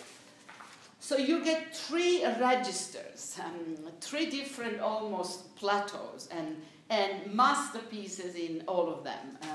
So 1.00 1.18
you 1.18 1.44
get 1.44 1.76
three 1.76 2.24
registers, 2.40 3.40
um, 3.44 3.78
three 4.02 4.30
different 4.30 4.80
almost 4.80 5.56
plateaus, 5.56 6.28
and, 6.32 6.56
and 6.90 7.34
masterpieces 7.34 8.36
in 8.36 8.64
all 8.68 8.90
of 8.90 9.04
them. 9.04 9.38
Uh, 9.42 9.48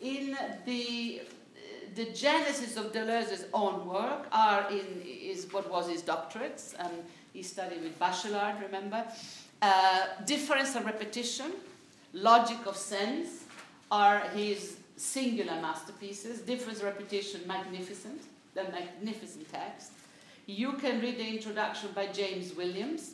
in 0.00 0.36
the 0.66 1.22
the 1.94 2.06
genesis 2.06 2.76
of 2.76 2.92
Deleuze's 2.92 3.44
own 3.52 3.86
work 3.86 4.26
are 4.32 4.68
in 4.70 5.02
is 5.04 5.46
what 5.52 5.70
was 5.70 5.88
his 5.88 6.02
doctorates. 6.02 6.74
Um, 6.78 6.90
he 7.32 7.42
studied 7.42 7.82
with 7.82 7.98
Bachelard, 7.98 8.60
remember? 8.60 9.04
Uh, 9.62 10.06
difference 10.26 10.74
and 10.74 10.84
repetition, 10.84 11.52
logic 12.12 12.66
of 12.66 12.76
sense 12.76 13.44
are 13.90 14.20
his 14.34 14.76
singular 14.96 15.60
masterpieces. 15.60 16.40
Difference 16.40 16.80
and 16.80 16.88
repetition, 16.88 17.40
magnificent, 17.46 18.20
the 18.54 18.64
magnificent 18.64 19.50
text. 19.52 19.92
You 20.46 20.74
can 20.74 21.00
read 21.00 21.18
the 21.18 21.26
introduction 21.26 21.90
by 21.94 22.06
James 22.08 22.54
Williams. 22.54 23.12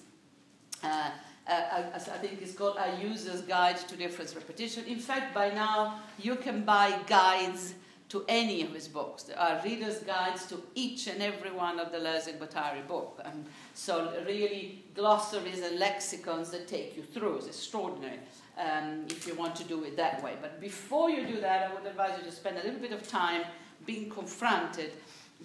Uh, 0.83 1.11
uh, 1.47 1.83
I 1.95 1.99
think 1.99 2.41
it's 2.43 2.55
called 2.55 2.77
A 2.79 3.01
User's 3.03 3.43
Guide 3.43 3.77
to 3.89 3.97
Difference 3.97 4.35
Repetition. 4.35 4.85
In 4.87 4.99
fact, 4.99 5.35
by 5.35 5.51
now 5.51 6.01
you 6.19 6.37
can 6.37 6.65
buy 6.65 6.99
guides 7.07 7.75
to 8.11 8.25
any 8.29 8.63
of 8.63 8.73
his 8.75 8.89
books. 8.89 9.23
There 9.23 9.39
are 9.39 9.61
reader's 9.65 10.01
guides 10.01 10.45
to 10.47 10.61
each 10.75 11.07
and 11.07 11.23
every 11.23 11.53
one 11.53 11.79
of 11.79 11.93
the 11.93 11.99
Deleuze 11.99 12.27
and 12.27 12.41
Guattari 12.41 12.87
book. 12.87 13.21
And 13.25 13.47
so 13.75 14.13
really 14.27 14.85
glossaries 14.95 15.63
and 15.63 15.79
lexicons 15.79 16.51
that 16.51 16.67
take 16.67 16.97
you 16.97 17.05
through. 17.05 17.37
It's 17.37 17.47
extraordinary 17.47 18.19
um, 18.59 19.07
if 19.09 19.27
you 19.29 19.35
want 19.35 19.55
to 19.57 19.65
do 19.65 19.85
it 19.85 19.97
that 19.97 20.23
way. 20.25 20.35
But 20.41 20.61
before 20.61 21.09
you 21.09 21.25
do 21.25 21.41
that, 21.41 21.71
I 21.71 21.75
would 21.75 21.87
advise 21.87 22.19
you 22.19 22.25
to 22.25 22.33
spend 22.33 22.59
a 22.59 22.65
little 22.65 22.81
bit 22.81 22.93
of 22.93 23.09
time 23.09 23.43
being 23.87 24.11
confronted 24.11 24.93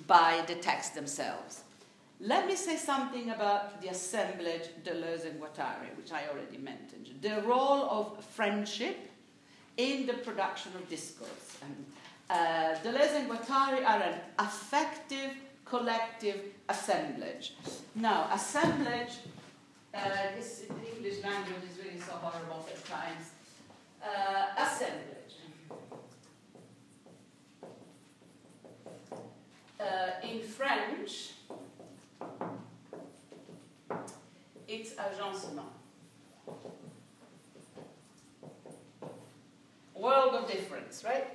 by 0.07 0.43
the 0.47 0.55
texts 0.55 0.95
themselves. 0.95 1.61
Let 2.19 2.47
me 2.47 2.55
say 2.55 2.77
something 2.77 3.29
about 3.29 3.81
the 3.81 3.89
assemblage 3.89 4.69
Deleuze 4.83 5.25
and 5.25 5.39
Guattari, 5.39 5.95
which 5.97 6.11
I 6.11 6.23
already 6.31 6.57
mentioned. 6.57 7.09
The 7.21 7.41
role 7.41 7.89
of 7.89 8.23
friendship 8.23 8.97
in 9.77 10.07
the 10.07 10.13
production 10.13 10.71
of 10.75 10.89
discourse. 10.89 11.57
Uh, 12.29 12.75
Deleuze 12.83 13.15
and 13.15 13.29
Guattari 13.29 13.85
are 13.85 14.01
an 14.01 14.19
affective 14.39 15.31
collective 15.65 16.41
assemblage. 16.69 17.53
Now, 17.95 18.29
assemblage, 18.31 19.13
uh, 19.93 19.99
this 20.35 20.65
English 20.95 21.23
language 21.23 21.63
is 21.71 21.83
really 21.83 21.99
so 21.99 22.13
horrible 22.13 22.67
at 22.71 22.85
times. 22.85 23.31
Uh, 24.03 24.63
assemblage. 24.63 25.11
Uh, 29.79 30.27
in 30.27 30.41
French, 30.41 31.31
it's 34.67 34.93
agencement. 34.93 35.71
World 39.95 40.35
of 40.35 40.47
difference, 40.47 41.03
right? 41.03 41.27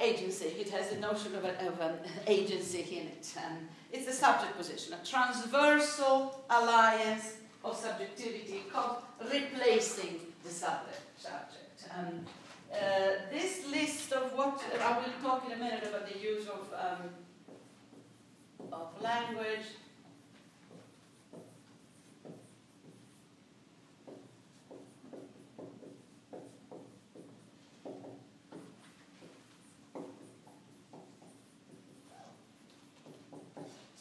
agency. 0.00 0.46
It 0.46 0.70
has 0.70 0.92
a 0.92 0.98
notion 0.98 1.34
of, 1.34 1.44
a, 1.44 1.68
of 1.68 1.80
an 1.80 1.98
agency 2.26 2.80
in 2.98 3.06
it. 3.08 3.32
And 3.44 3.68
it's 3.92 4.08
a 4.08 4.12
subject 4.12 4.56
position, 4.56 4.94
a 4.94 5.04
transversal 5.04 6.44
alliance 6.50 7.34
of 7.64 7.76
subjectivity 7.76 8.62
replacing 9.20 10.20
the 10.44 10.50
subject. 10.50 11.02
subject. 11.18 11.88
Um, 11.96 12.24
uh, 12.72 12.76
this 13.30 13.66
list 13.70 14.12
of 14.12 14.32
what 14.32 14.62
I 14.80 14.98
will 14.98 15.12
talk 15.22 15.46
in 15.46 15.52
a 15.52 15.56
minute 15.56 15.84
about 15.84 16.12
the 16.12 16.18
use 16.18 16.46
of, 16.48 16.72
um, 16.74 17.10
of 18.72 19.00
language 19.00 19.66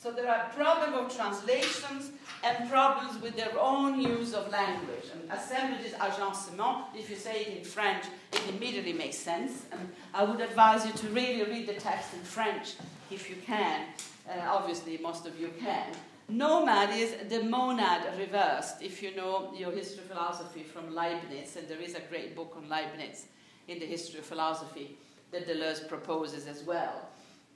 So 0.06 0.12
there 0.12 0.30
are 0.30 0.52
problems 0.56 0.96
of 0.96 1.18
translations 1.18 2.12
and 2.44 2.70
problems 2.70 3.20
with 3.24 3.36
their 3.36 3.52
own 3.60 4.00
use 4.00 4.36
of 4.36 4.52
language. 4.52 5.06
And 5.12 5.32
assemblage 5.32 5.84
is 5.84 5.94
agencement. 5.94 6.84
If 6.94 7.10
you 7.10 7.16
say 7.16 7.42
it 7.42 7.58
in 7.58 7.64
French, 7.64 8.06
it 8.32 8.44
immediately 8.48 8.94
makes 8.94 9.18
sense. 9.18 9.64
And 9.72 9.90
I 10.14 10.24
would 10.24 10.42
advise 10.42 10.86
you 10.86 10.92
to 10.92 11.08
really 11.08 11.42
read 11.50 11.68
the 11.68 11.74
text 11.74 12.14
in 12.14 12.20
French 12.20 12.76
if 13.10 13.32
you 13.32 13.38
can. 13.48 13.82
Uh, 14.30 14.34
obviously, 14.48 15.00
most 15.00 15.26
of 15.26 15.40
you 15.40 15.52
can. 15.60 15.88
Nomad 16.30 16.96
is 16.96 17.16
the 17.28 17.42
monad 17.42 18.16
reversed, 18.20 18.84
if 18.84 19.02
you 19.02 19.16
know 19.16 19.56
your 19.58 19.72
history 19.72 20.04
of 20.04 20.10
philosophy 20.12 20.62
from 20.62 20.94
Leibniz, 20.94 21.56
and 21.56 21.68
there 21.68 21.82
is 21.82 21.96
a 21.96 22.02
great 22.12 22.36
book 22.36 22.54
on 22.56 22.70
Leibniz 22.70 23.26
in 23.68 23.80
the 23.80 23.88
history 23.88 24.20
of 24.20 24.26
philosophy 24.28 25.00
that 25.32 25.48
Deleuze 25.48 25.88
proposes 25.88 26.46
as 26.46 26.64
well. 26.64 27.10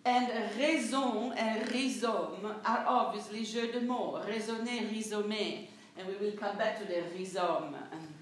And 0.10 0.28
raison 0.58 1.34
and 1.38 1.72
rhizome 1.72 2.44
are 2.66 2.84
obviously 2.88 3.44
jeux 3.46 3.72
de 3.72 3.82
mots, 3.82 4.26
raisonner, 4.28 4.82
rhizomer. 4.92 5.68
And 6.00 6.08
we 6.08 6.16
will 6.16 6.36
come 6.36 6.58
back 6.58 6.80
to 6.80 6.86
the 6.86 7.04
rhizome. 7.16 7.76
And, 7.92 8.14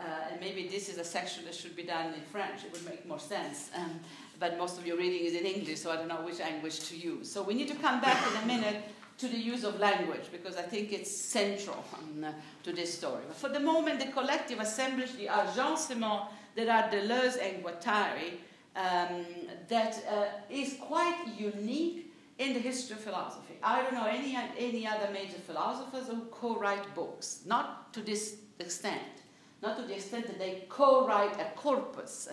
uh, 0.00 0.32
and 0.32 0.40
maybe 0.40 0.66
this 0.66 0.88
is 0.88 0.98
a 0.98 1.04
section 1.04 1.44
that 1.44 1.54
should 1.54 1.76
be 1.76 1.84
done 1.84 2.14
in 2.14 2.20
French, 2.32 2.64
it 2.64 2.72
would 2.72 2.84
make 2.84 3.06
more 3.06 3.20
sense. 3.20 3.70
Um, 3.76 4.00
but 4.40 4.58
most 4.58 4.76
of 4.76 4.84
your 4.88 4.96
reading 4.96 5.24
is 5.24 5.34
in 5.34 5.46
English, 5.46 5.78
so 5.78 5.92
I 5.92 5.96
don't 5.96 6.08
know 6.08 6.22
which 6.22 6.40
language 6.40 6.80
to 6.88 6.96
use. 6.96 7.30
So 7.30 7.44
we 7.44 7.54
need 7.54 7.68
to 7.68 7.76
come 7.76 8.00
back 8.00 8.20
in 8.28 8.42
a 8.42 8.46
minute 8.46 8.82
to 9.18 9.28
the 9.28 9.38
use 9.38 9.62
of 9.62 9.78
language 9.78 10.26
because 10.32 10.56
I 10.56 10.62
think 10.62 10.92
it's 10.92 11.16
central 11.16 11.84
um, 11.94 12.26
to 12.64 12.72
this 12.72 12.92
story. 12.92 13.22
But 13.28 13.36
for 13.36 13.50
the 13.50 13.60
moment, 13.60 14.00
the 14.00 14.10
collective 14.10 14.58
assemblage, 14.58 15.12
the 15.16 15.28
agencement 15.28 16.26
that 16.56 16.68
are 16.68 16.90
Deleuze 16.90 17.38
and 17.40 17.62
Guattari, 17.64 18.40
um, 18.76 19.24
that 19.68 20.04
uh, 20.08 20.24
is 20.50 20.76
quite 20.80 21.26
unique 21.38 22.12
in 22.38 22.52
the 22.52 22.60
history 22.60 22.96
of 22.96 23.02
philosophy. 23.02 23.54
I 23.62 23.82
don't 23.82 23.94
know 23.94 24.06
any, 24.06 24.36
any 24.58 24.86
other 24.86 25.08
major 25.12 25.38
philosophers 25.46 26.08
who 26.08 26.20
co 26.30 26.56
write 26.56 26.94
books, 26.94 27.40
not 27.46 27.92
to 27.94 28.02
this 28.02 28.36
extent, 28.60 29.22
not 29.62 29.76
to 29.78 29.82
the 29.82 29.94
extent 29.94 30.26
that 30.26 30.38
they 30.38 30.64
co 30.68 31.06
write 31.06 31.40
a 31.40 31.46
corpus. 31.56 32.28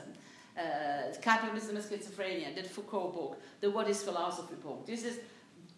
Uh, 0.56 1.12
Capitalism 1.20 1.78
and 1.78 1.84
Schizophrenia, 1.84 2.54
that 2.54 2.68
Foucault 2.68 3.10
book, 3.10 3.42
the 3.60 3.72
What 3.72 3.90
is 3.90 4.04
Philosophy 4.04 4.54
book. 4.54 4.86
This 4.86 5.04
is 5.04 5.20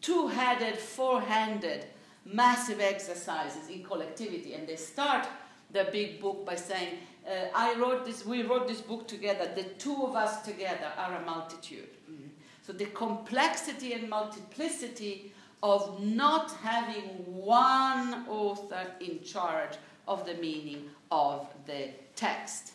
two 0.01 0.27
headed, 0.27 0.77
four 0.77 1.21
handed, 1.21 1.85
massive 2.25 2.81
exercises 2.81 3.69
in 3.69 3.85
collectivity, 3.85 4.53
and 4.53 4.67
they 4.67 4.75
start 4.75 5.29
the 5.71 5.87
big 5.93 6.19
book 6.19 6.45
by 6.45 6.55
saying 6.55 6.97
uh, 7.27 7.47
I 7.55 7.75
wrote 7.75 8.05
this, 8.05 8.25
we 8.25 8.43
wrote 8.43 8.67
this 8.67 8.81
book 8.81 9.07
together. 9.07 9.49
The 9.55 9.63
two 9.63 10.03
of 10.03 10.15
us 10.15 10.43
together 10.43 10.91
are 10.97 11.15
a 11.15 11.25
multitude. 11.25 11.89
Mm. 12.09 12.29
So 12.61 12.73
the 12.73 12.85
complexity 12.85 13.93
and 13.93 14.09
multiplicity 14.09 15.33
of 15.63 16.03
not 16.03 16.51
having 16.63 17.03
one 17.25 18.25
author 18.27 18.85
in 18.99 19.23
charge 19.23 19.77
of 20.07 20.25
the 20.25 20.35
meaning 20.35 20.89
of 21.11 21.47
the 21.65 21.89
text. 22.15 22.73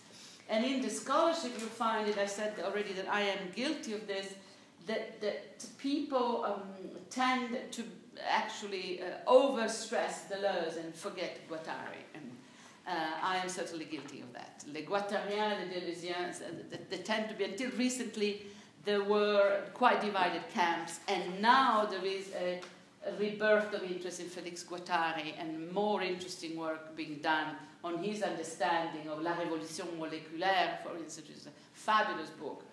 And 0.49 0.65
in 0.65 0.83
the 0.83 0.91
scholarship, 0.91 1.53
you 1.61 1.67
find 1.67 2.09
it, 2.09 2.19
I 2.19 2.27
said 2.27 2.55
already 2.65 2.93
that 2.95 3.09
I 3.09 3.21
am 3.21 3.39
guilty 3.55 3.93
of 3.93 4.09
this, 4.09 4.35
that, 4.87 5.21
that 5.21 5.65
people 5.79 6.45
um, 6.45 6.63
tend 7.09 7.57
to 7.71 7.85
actually 8.29 9.01
uh, 9.01 9.31
overstress 9.31 10.29
Deleuze 10.29 10.77
and 10.77 10.93
forget 10.95 11.39
Guattari. 11.49 12.03
And 12.15 12.37
uh, 12.91 13.13
I 13.23 13.37
am 13.39 13.49
certainly 13.49 13.85
guilty 13.85 14.21
of 14.21 14.33
that. 14.33 14.65
Les 14.73 14.83
Guattariens, 14.83 15.59
les 15.61 15.69
Deleuziens, 15.73 16.41
they 16.91 16.99
tend 16.99 17.29
to 17.29 17.35
be, 17.35 17.45
until 17.45 17.71
recently, 17.73 18.47
there 18.85 19.05
were 19.05 19.63
quite 19.75 20.01
divided 20.01 20.43
camps, 20.53 21.01
and 21.07 21.41
now 21.41 21.87
there 21.87 22.05
is 22.05 22.31
a, 22.35 22.61
a 23.07 23.13
rebirth 23.19 23.73
of 23.75 23.83
interest 23.85 24.21
in 24.21 24.27
Felix 24.27 24.65
Guattari 24.65 25.35
and 25.39 25.71
more 25.73 26.03
interesting 26.03 26.57
work 26.57 26.97
being 26.97 27.17
done 27.23 27.55
on 27.85 28.03
his 28.03 28.23
understanding 28.23 29.09
of 29.09 29.23
La 29.23 29.35
Révolution 29.35 29.87
moléculaire, 29.99 30.83
for 30.83 30.97
instance, 30.97 31.29
which 31.29 31.37
is 31.37 31.47
a 31.47 31.51
fabulous 31.75 32.31
book, 32.31 32.65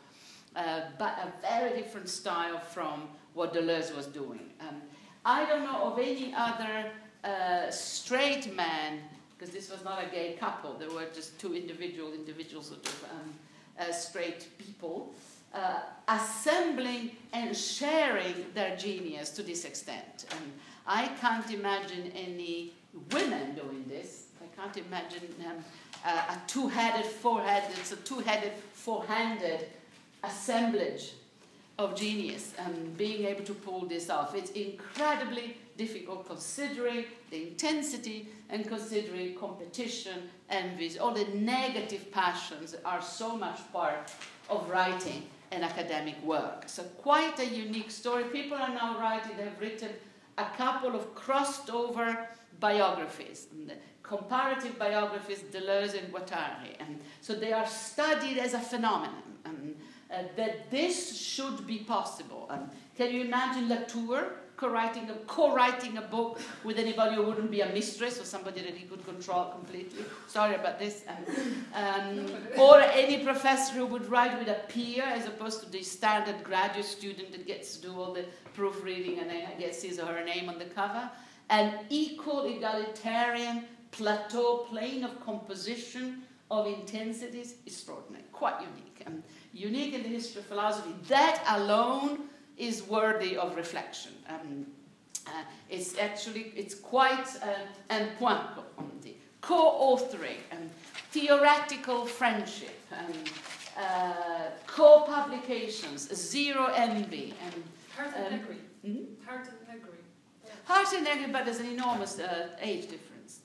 uh, 0.55 0.81
but 0.97 1.17
a 1.23 1.31
very 1.41 1.79
different 1.79 2.09
style 2.09 2.59
from 2.59 3.07
what 3.33 3.53
Deleuze 3.53 3.95
was 3.95 4.07
doing. 4.07 4.49
Um, 4.61 4.81
I 5.25 5.45
don't 5.45 5.63
know 5.63 5.91
of 5.91 5.99
any 5.99 6.33
other 6.35 6.91
uh, 7.23 7.69
straight 7.69 8.55
man, 8.55 8.99
because 9.37 9.53
this 9.53 9.69
was 9.69 9.83
not 9.83 10.03
a 10.03 10.07
gay 10.07 10.35
couple, 10.39 10.73
there 10.73 10.89
were 10.89 11.05
just 11.13 11.39
two 11.39 11.55
individual, 11.55 12.13
individual 12.13 12.63
sort 12.63 12.85
of 12.85 13.03
um, 13.11 13.33
uh, 13.79 13.91
straight 13.91 14.47
people, 14.57 15.13
uh, 15.53 15.79
assembling 16.07 17.11
and 17.33 17.55
sharing 17.55 18.45
their 18.53 18.75
genius 18.75 19.29
to 19.29 19.43
this 19.43 19.63
extent. 19.65 20.25
And 20.31 20.51
I 20.87 21.07
can't 21.19 21.49
imagine 21.51 22.11
any 22.15 22.73
women 23.11 23.53
doing 23.55 23.85
this. 23.87 24.25
I 24.41 24.59
can't 24.59 24.77
imagine 24.77 25.27
um, 25.45 25.63
uh, 26.03 26.35
a 26.35 26.41
two-headed, 26.47 27.05
four-headed, 27.05 27.77
it's 27.77 27.91
a 27.91 27.97
two-headed, 27.97 28.53
four-handed 28.73 29.67
assemblage 30.23 31.13
of 31.77 31.95
genius 31.95 32.53
and 32.57 32.97
being 32.97 33.25
able 33.25 33.43
to 33.43 33.53
pull 33.53 33.85
this 33.85 34.09
off. 34.09 34.33
It's 34.33 34.49
incredibly 34.51 35.57
difficult 35.77 36.27
considering 36.27 37.05
the 37.29 37.49
intensity 37.49 38.29
and 38.49 38.67
considering 38.67 39.35
competition, 39.35 40.29
envies, 40.49 40.97
all 40.97 41.13
the 41.13 41.25
negative 41.35 42.11
passions 42.11 42.75
are 42.85 43.01
so 43.01 43.35
much 43.35 43.59
part 43.73 44.11
of 44.49 44.69
writing 44.69 45.23
and 45.51 45.63
academic 45.63 46.21
work. 46.23 46.63
So 46.67 46.83
quite 46.83 47.39
a 47.39 47.45
unique 47.45 47.91
story. 47.91 48.25
People 48.25 48.57
are 48.57 48.73
now 48.73 48.99
writing, 48.99 49.37
they've 49.37 49.59
written 49.59 49.89
a 50.37 50.45
couple 50.57 50.95
of 50.95 51.15
crossed 51.15 51.69
over 51.69 52.27
biographies, 52.59 53.47
comparative 54.03 54.77
biographies, 54.79 55.39
Deleuze 55.51 55.97
and 55.97 56.13
Guattari. 56.13 56.75
And 56.79 56.99
so 57.21 57.33
they 57.33 57.53
are 57.53 57.67
studied 57.67 58.37
as 58.37 58.53
a 58.53 58.59
phenomenon. 58.59 59.23
And, 59.45 59.75
uh, 60.09 60.23
that 60.37 60.71
this 60.71 61.17
should 61.17 61.67
be 61.67 61.79
possible. 61.79 62.47
Um, 62.49 62.71
can 62.95 63.13
you 63.13 63.21
imagine 63.21 63.67
Latour 63.67 64.31
co-writing 64.57 65.09
a, 65.09 65.13
co-writing 65.27 65.97
a 65.97 66.01
book 66.01 66.41
with 66.63 66.77
anybody 66.77 67.15
who 67.15 67.23
wouldn't 67.23 67.51
be 67.51 67.61
a 67.61 67.71
mistress 67.71 68.19
or 68.19 68.25
somebody 68.25 68.61
that 68.61 68.73
he 68.73 68.85
could 68.87 69.05
control 69.05 69.45
completely? 69.45 70.03
Sorry 70.27 70.55
about 70.55 70.79
this. 70.79 71.03
Um, 71.07 71.23
um, 71.73 72.31
or 72.57 72.81
any 72.81 73.23
professor 73.23 73.73
who 73.75 73.85
would 73.85 74.09
write 74.09 74.37
with 74.39 74.49
a 74.49 74.59
peer 74.67 75.03
as 75.03 75.27
opposed 75.27 75.63
to 75.63 75.69
the 75.69 75.83
standard 75.83 76.43
graduate 76.43 76.85
student 76.85 77.31
that 77.31 77.45
gets 77.45 77.77
to 77.77 77.87
do 77.87 77.99
all 77.99 78.13
the 78.13 78.25
proofreading 78.55 79.19
and 79.19 79.29
then 79.29 79.47
gets 79.59 79.83
his 79.83 79.99
or 79.99 80.07
her 80.07 80.25
name 80.25 80.49
on 80.49 80.57
the 80.57 80.65
cover. 80.65 81.09
An 81.49 81.85
equal 81.89 82.45
egalitarian 82.45 83.63
plateau 83.91 84.65
plane 84.69 85.03
of 85.03 85.23
composition 85.23 86.23
of 86.49 86.65
intensities 86.65 87.55
extraordinary, 87.65 88.23
quite 88.31 88.59
unique. 88.59 89.03
Um, 89.05 89.23
unique 89.53 89.93
in 89.93 90.03
the 90.03 90.09
history 90.09 90.41
of 90.41 90.47
philosophy. 90.47 90.93
That 91.07 91.43
alone 91.47 92.29
is 92.57 92.83
worthy 92.87 93.37
of 93.37 93.55
reflection. 93.55 94.11
Um, 94.29 94.65
uh, 95.27 95.43
it's 95.69 95.97
actually 95.97 96.53
it's 96.55 96.75
quite 96.75 97.27
uh, 97.43 97.93
un 97.93 98.07
point 98.17 98.41
co-authoring 99.41 100.39
and 100.51 100.69
theoretical 101.11 102.05
friendship 102.05 102.79
and 102.91 103.31
uh, 103.77 104.49
co-publications, 104.65 106.13
zero 106.13 106.65
envy 106.75 107.33
and 107.45 107.63
Hardt 107.95 108.15
and 108.15 108.25
um, 108.25 108.31
Negri. 108.31 108.55
Hmm? 108.85 109.03
Hardt 109.25 109.47
and 109.47 109.67
Negri. 109.67 109.99
Hardt 110.65 110.93
and 110.93 111.03
Negri, 111.03 111.31
but 111.31 111.45
there's 111.45 111.59
an 111.59 111.69
enormous 111.69 112.19
uh, 112.19 112.49
age 112.59 112.89
difference. 112.89 113.39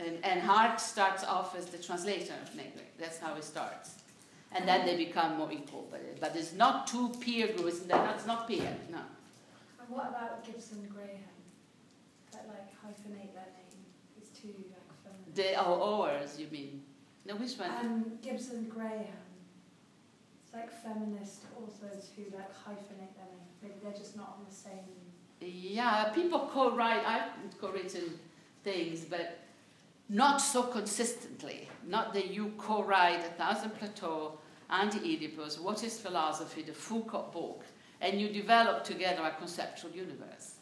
And, 0.00 0.18
and 0.24 0.40
Hardt 0.40 0.80
starts 0.80 1.22
off 1.24 1.56
as 1.56 1.66
the 1.66 1.78
translator 1.78 2.34
of 2.42 2.54
Negri. 2.54 2.86
That's 2.98 3.18
how 3.18 3.34
it 3.36 3.44
starts 3.44 3.96
and 4.56 4.66
then 4.66 4.86
they 4.86 4.96
become 4.96 5.36
more 5.36 5.52
equal. 5.52 5.86
But, 5.90 6.20
but 6.20 6.34
it's 6.34 6.54
not 6.54 6.86
two 6.86 7.10
peer 7.20 7.48
groups, 7.48 7.80
that's 7.80 8.26
not 8.26 8.48
peer, 8.48 8.76
no. 8.90 8.98
And 9.80 9.88
what 9.88 10.08
about 10.08 10.44
Gibson 10.44 10.88
Graham? 10.92 11.36
That 12.32 12.48
like 12.48 12.68
hyphenate 12.82 13.34
their 13.34 13.50
name? 13.54 13.84
It's 14.16 14.30
too 14.30 14.54
like 14.70 14.88
feminine. 15.04 15.32
The 15.34 15.64
oh, 15.64 16.02
ours, 16.02 16.38
you 16.38 16.48
mean? 16.50 16.82
No, 17.26 17.36
which 17.36 17.54
one? 17.54 17.70
Um, 17.70 18.18
Gibson 18.22 18.68
Graham. 18.68 19.06
It's 20.44 20.54
like 20.54 20.70
feminist 20.82 21.42
authors 21.56 22.10
who 22.16 22.24
like 22.36 22.50
hyphenate 22.52 23.14
their 23.16 23.26
name. 23.30 23.46
Maybe 23.62 23.74
they're 23.82 23.92
just 23.92 24.16
not 24.16 24.36
on 24.38 24.46
the 24.48 24.54
same. 24.54 24.72
Yeah, 25.40 26.10
people 26.14 26.48
co-write. 26.52 27.04
I've 27.06 27.60
co-written 27.60 28.18
things, 28.64 29.04
but 29.04 29.38
not 30.08 30.40
so 30.40 30.62
consistently. 30.62 31.68
Not 31.86 32.14
that 32.14 32.28
you 32.32 32.52
co-write 32.58 33.20
A 33.20 33.30
Thousand 33.36 33.70
Plateaux, 34.68 34.82
Anti-Oedipus, 34.82 35.58
What 35.58 35.82
is 35.84 35.98
Philosophy, 35.98 36.62
the 36.62 36.72
Foucault 36.72 37.30
book, 37.32 37.64
and 38.00 38.20
you 38.20 38.28
develop 38.28 38.84
together 38.84 39.22
a 39.22 39.30
conceptual 39.38 39.90
universe. 39.90 40.54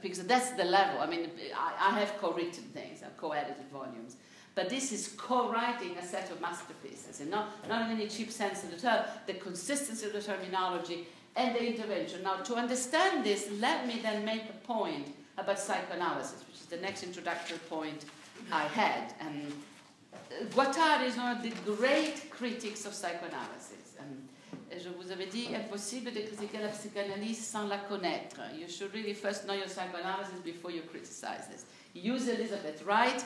Because 0.00 0.22
that's 0.24 0.52
the 0.52 0.64
level. 0.64 1.00
I 1.00 1.06
mean, 1.06 1.30
I, 1.56 1.90
I 1.90 1.98
have 1.98 2.16
co-written 2.18 2.64
things, 2.72 3.02
I've 3.02 3.16
co-edited 3.16 3.68
volumes. 3.72 4.16
But 4.54 4.68
this 4.68 4.92
is 4.92 5.14
co-writing 5.16 5.96
a 5.96 6.06
set 6.06 6.30
of 6.30 6.40
masterpieces, 6.40 7.20
and 7.20 7.30
not, 7.30 7.68
not 7.68 7.90
in 7.90 7.96
any 7.96 8.08
cheap 8.08 8.30
sense 8.30 8.62
of 8.64 8.70
the 8.70 8.76
term, 8.76 9.04
the 9.26 9.34
consistency 9.34 10.06
of 10.06 10.12
the 10.12 10.22
terminology 10.22 11.06
and 11.36 11.54
the 11.54 11.64
intervention. 11.64 12.22
Now, 12.22 12.36
to 12.36 12.54
understand 12.54 13.24
this, 13.24 13.48
let 13.60 13.86
me 13.86 14.00
then 14.02 14.24
make 14.24 14.42
a 14.48 14.66
point 14.66 15.08
about 15.36 15.58
psychoanalysis, 15.58 16.44
which 16.48 16.60
is 16.60 16.66
the 16.66 16.78
next 16.78 17.02
introductory 17.02 17.58
point 17.68 18.04
I 18.52 18.64
had. 18.64 19.14
And 19.20 19.52
Guattari 20.54 21.06
is 21.06 21.16
one 21.16 21.36
of 21.36 21.42
the 21.42 21.52
great 21.64 22.30
critics 22.30 22.84
of 22.86 22.94
psychoanalysis. 22.94 23.96
And 23.98 24.28
je 24.70 24.90
vous 24.90 25.10
avais 25.10 25.30
dit, 25.30 25.54
impossible 25.54 26.12
de 26.12 26.20
critiquer 26.20 26.60
la 26.60 26.68
psychanalyse 26.68 27.38
sans 27.38 27.68
la 27.68 27.78
connaître. 27.78 28.40
You 28.56 28.68
should 28.68 28.92
really 28.94 29.14
first 29.14 29.46
know 29.46 29.54
your 29.54 29.68
psychoanalysis 29.68 30.40
before 30.44 30.70
you 30.70 30.82
criticize 30.82 31.46
this. 31.48 31.64
Use 31.94 32.28
Elizabeth 32.28 32.84
Wright. 32.84 33.24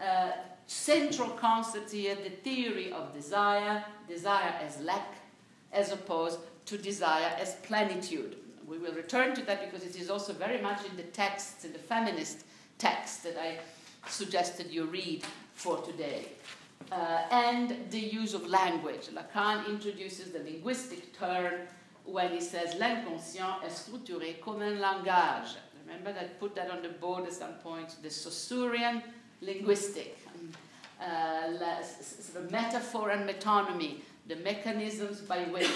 Uh, 0.00 0.32
central 0.66 1.28
concept 1.30 1.90
here, 1.90 2.14
the 2.14 2.30
theory 2.30 2.92
of 2.92 3.12
desire, 3.12 3.84
desire 4.08 4.54
as 4.64 4.80
lack, 4.80 5.14
as 5.72 5.92
opposed 5.92 6.38
to 6.66 6.78
desire 6.78 7.32
as 7.38 7.56
plenitude. 7.56 8.36
We 8.66 8.78
will 8.78 8.92
return 8.92 9.34
to 9.34 9.42
that 9.46 9.64
because 9.64 9.86
it 9.86 10.00
is 10.00 10.10
also 10.10 10.32
very 10.32 10.60
much 10.60 10.84
in 10.88 10.96
the 10.96 11.02
texts, 11.02 11.64
in 11.64 11.72
the 11.72 11.78
feminist 11.78 12.44
texts 12.78 13.18
that 13.24 13.36
I 13.36 13.58
suggested 14.08 14.70
you 14.70 14.84
read 14.84 15.24
for 15.54 15.78
today. 15.82 16.26
Uh, 16.90 17.22
and 17.30 17.76
the 17.90 17.98
use 17.98 18.34
of 18.34 18.46
language. 18.48 19.08
Lacan 19.14 19.68
introduces 19.68 20.32
the 20.32 20.40
linguistic 20.40 21.16
turn 21.16 21.68
when 22.04 22.32
he 22.32 22.40
says 22.40 22.74
l'inconscient 22.74 23.62
est 23.64 23.70
structuré 23.70 24.40
comme 24.40 24.62
un 24.62 24.80
langage. 24.80 25.56
Remember 25.86 26.12
that 26.12 26.40
put 26.40 26.54
that 26.54 26.70
on 26.70 26.82
the 26.82 26.88
board 26.88 27.26
at 27.26 27.32
some 27.32 27.54
point, 27.62 27.96
the 28.02 28.08
Saussurean 28.08 29.02
linguistic, 29.40 30.18
uh, 31.00 31.52
sort 31.92 32.44
of 32.44 32.50
metaphor 32.50 33.10
and 33.10 33.28
metonymy, 33.28 34.00
the 34.26 34.36
mechanisms 34.36 35.20
by 35.20 35.44
which 35.44 35.70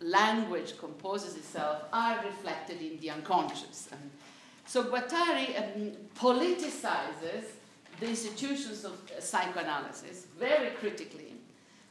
language 0.00 0.78
composes 0.78 1.36
itself 1.36 1.84
are 1.92 2.22
reflected 2.24 2.80
in 2.80 2.98
the 3.00 3.10
unconscious. 3.10 3.88
Um, 3.92 4.10
so 4.66 4.84
Guattari 4.84 5.56
um, 5.58 5.92
politicizes 6.18 7.44
the 8.00 8.08
institutions 8.08 8.84
of 8.84 8.92
psychoanalysis 9.20 10.26
very 10.38 10.70
critically, 10.70 11.34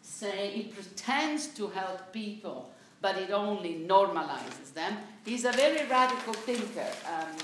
say 0.01 0.53
it 0.55 0.73
pretends 0.73 1.47
to 1.47 1.67
help 1.67 2.13
people, 2.13 2.69
but 3.01 3.17
it 3.17 3.31
only 3.31 3.85
normalizes 3.87 4.73
them. 4.73 4.97
He's 5.25 5.45
a 5.45 5.51
very 5.51 5.87
radical 5.87 6.33
thinker. 6.33 6.87
Um, 7.07 7.35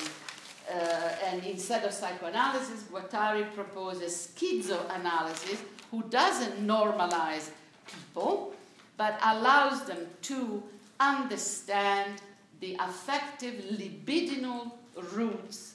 uh, 0.71 1.10
and 1.26 1.43
instead 1.43 1.84
of 1.84 1.91
psychoanalysis, 1.91 2.84
Guattari 2.84 3.52
proposes 3.54 4.32
schizoanalysis, 4.36 5.58
who 5.89 6.04
doesn't 6.04 6.65
normalize 6.65 7.50
people, 7.86 8.54
but 8.95 9.19
allows 9.24 9.84
them 9.86 10.08
to 10.21 10.63
understand 11.00 12.21
the 12.60 12.78
affective 12.80 13.56
libidinal 13.71 14.71
roots 15.13 15.74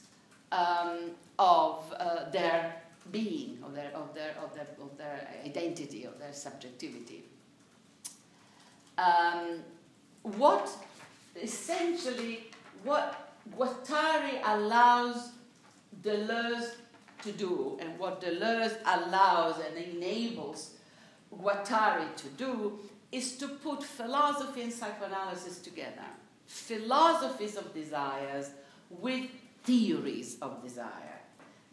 um, 0.51 1.11
of 1.39 1.93
uh, 1.99 2.29
their 2.29 2.81
being, 3.11 3.59
of 3.63 3.73
their, 3.73 3.91
of, 3.93 4.13
their, 4.13 4.35
of, 4.43 4.53
their, 4.53 4.67
of 4.81 4.97
their 4.97 5.27
identity, 5.45 6.03
of 6.03 6.19
their 6.19 6.33
subjectivity. 6.33 7.23
Um, 8.97 9.59
what 10.23 10.69
essentially, 11.41 12.47
what 12.83 13.31
Guattari 13.57 14.41
allows 14.43 15.29
Deleuze 16.01 16.75
to 17.23 17.31
do, 17.31 17.77
and 17.81 17.97
what 17.97 18.21
Deleuze 18.21 18.77
allows 18.85 19.55
and 19.59 19.77
enables 19.77 20.71
Guattari 21.35 22.15
to 22.15 22.27
do, 22.29 22.79
is 23.11 23.37
to 23.37 23.47
put 23.47 23.83
philosophy 23.83 24.63
and 24.63 24.73
psychoanalysis 24.73 25.59
together. 25.59 26.05
Philosophies 26.45 27.55
of 27.55 27.73
desires 27.73 28.51
with 28.89 29.29
theories 29.63 30.37
of 30.41 30.61
desire. 30.63 31.06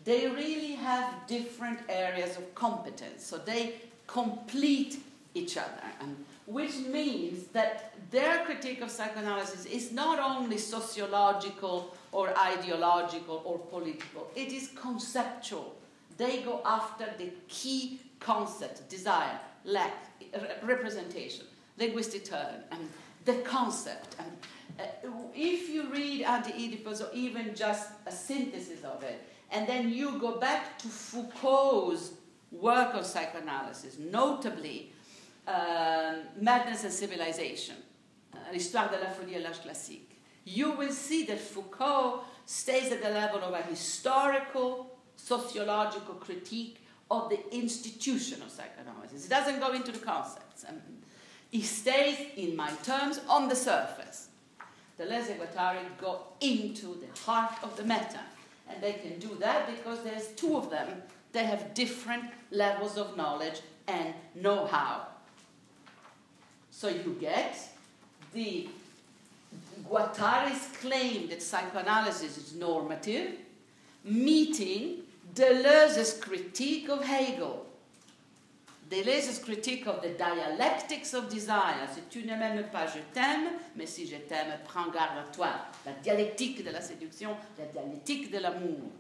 They 0.04 0.28
really 0.28 0.72
have 0.72 1.26
different 1.26 1.80
areas 1.88 2.36
of 2.36 2.54
competence, 2.54 3.24
so 3.24 3.38
they 3.38 3.76
complete 4.06 4.98
each 5.32 5.56
other, 5.56 5.82
and, 6.00 6.16
which 6.46 6.76
means 6.90 7.46
that 7.48 7.94
their 8.10 8.44
critique 8.44 8.82
of 8.82 8.90
psychoanalysis 8.90 9.64
is 9.64 9.92
not 9.92 10.18
only 10.18 10.58
sociological 10.58 11.96
or 12.12 12.38
ideological 12.38 13.42
or 13.44 13.58
political, 13.58 14.30
it 14.36 14.52
is 14.52 14.70
conceptual. 14.76 15.74
They 16.18 16.42
go 16.42 16.60
after 16.64 17.06
the 17.18 17.30
key 17.48 18.00
concept, 18.20 18.88
desire, 18.88 19.38
lack, 19.64 19.94
representation, 20.62 21.46
linguistic 21.78 22.24
turn, 22.26 22.62
and 22.70 22.88
the 23.24 23.34
concept. 23.42 24.16
And 24.18 24.30
uh, 24.78 25.08
if 25.34 25.68
you 25.68 25.90
read 25.90 26.22
Anti-Oedipus 26.22 27.00
or 27.00 27.08
even 27.14 27.54
just 27.54 27.90
a 28.06 28.12
synthesis 28.12 28.84
of 28.84 29.02
it, 29.02 29.20
and 29.54 29.66
then 29.66 29.88
you 29.88 30.18
go 30.18 30.38
back 30.38 30.78
to 30.78 30.88
Foucault's 30.88 32.12
work 32.50 32.94
on 32.94 33.04
psychoanalysis, 33.04 33.98
notably 33.98 34.92
uh, 35.46 36.14
Madness 36.40 36.84
and 36.84 36.92
Civilization, 36.92 37.76
uh, 38.32 38.38
l'histoire 38.52 38.90
de 38.90 38.96
la 38.96 39.10
folie 39.10 39.36
à 39.36 39.40
l'âge 39.40 39.62
classique, 39.62 40.20
you 40.44 40.72
will 40.72 40.92
see 40.92 41.24
that 41.24 41.38
Foucault 41.38 42.24
stays 42.46 42.92
at 42.92 43.02
the 43.02 43.10
level 43.10 43.42
of 43.42 43.54
a 43.54 43.62
historical, 43.62 44.98
sociological 45.16 46.14
critique 46.14 46.84
of 47.10 47.30
the 47.30 47.54
institution 47.54 48.42
of 48.42 48.50
psychoanalysis. 48.50 49.24
He 49.24 49.28
doesn't 49.28 49.60
go 49.60 49.72
into 49.72 49.92
the 49.92 49.98
concepts. 49.98 50.64
Um, 50.68 50.80
he 51.50 51.62
stays, 51.62 52.16
in 52.36 52.56
my 52.56 52.70
terms, 52.82 53.20
on 53.28 53.48
the 53.48 53.56
surface. 53.56 54.28
Deleuze 54.98 55.30
and 55.30 55.40
Guattari 55.40 55.78
go 56.00 56.22
into 56.40 57.00
the 57.00 57.20
heart 57.20 57.54
of 57.62 57.76
the 57.76 57.84
matter. 57.84 58.20
And 58.68 58.82
they 58.82 58.94
can 58.94 59.18
do 59.18 59.36
that 59.40 59.66
because 59.66 60.02
there's 60.02 60.28
two 60.28 60.56
of 60.56 60.70
them. 60.70 61.02
They 61.32 61.44
have 61.44 61.74
different 61.74 62.24
levels 62.50 62.96
of 62.96 63.16
knowledge 63.16 63.60
and 63.86 64.14
know 64.34 64.66
how. 64.66 65.06
So 66.70 66.88
you 66.88 67.16
get 67.20 67.56
the 68.32 68.68
Guattari's 69.88 70.68
claim 70.80 71.28
that 71.28 71.42
psychoanalysis 71.42 72.36
is 72.38 72.54
normative, 72.54 73.32
meeting 74.04 75.02
Deleuze's 75.34 76.18
critique 76.20 76.88
of 76.88 77.04
Hegel. 77.04 77.63
Deleuze's 78.90 79.38
critique 79.38 79.86
of 79.86 80.02
the 80.02 80.16
dialectics 80.16 81.14
of 81.14 81.28
desire. 81.28 81.88
Si 81.92 82.02
tu 82.10 82.26
ne 82.26 82.36
m'aimes 82.36 82.68
pas, 82.70 82.86
je 82.86 83.00
t'aime, 83.12 83.50
mais 83.76 83.86
si 83.86 84.06
je 84.06 84.16
t'aime, 84.16 84.58
prends 84.64 84.90
garde 84.90 85.18
à 85.18 85.34
toi. 85.34 85.48
La 85.86 85.92
dialectique 85.92 86.64
de 86.64 86.70
la 86.70 86.80
séduction, 86.80 87.36
la 87.58 87.66
dialectique 87.66 88.30
de 88.30 88.38
l'amour. 88.38 88.90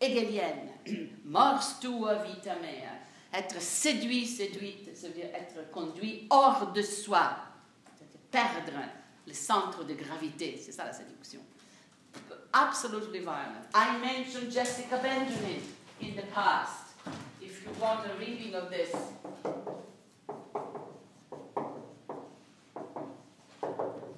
Hegelienne. 0.00 0.68
Mors 1.24 1.80
tua 1.80 2.16
vita 2.16 2.56
mea. 2.56 2.98
Être 3.32 3.60
séduit, 3.62 4.26
séduite, 4.26 4.94
ça 4.94 5.06
veut 5.08 5.14
dire 5.14 5.30
être 5.32 5.70
conduit 5.70 6.26
hors 6.28 6.70
de 6.72 6.82
soi. 6.82 7.36
Perdre 8.30 8.78
le 9.26 9.32
centre 9.32 9.84
de 9.84 9.94
gravité. 9.94 10.60
C'est 10.62 10.72
ça 10.72 10.84
la 10.84 10.92
séduction. 10.92 11.40
Absolutely 12.52 13.20
violent. 13.20 13.64
I 13.74 13.98
mentioned 13.98 14.52
Jessica 14.52 14.98
Benjamin 14.98 15.62
in 16.02 16.14
the 16.16 16.26
past. 16.34 16.82
If 17.40 17.64
you 17.64 17.70
want 17.80 18.00
a 18.04 18.18
reading 18.18 18.54
of 18.54 18.70
this, 18.70 18.92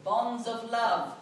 Bonds 0.05 0.47
of 0.47 0.71
Love. 0.71 1.15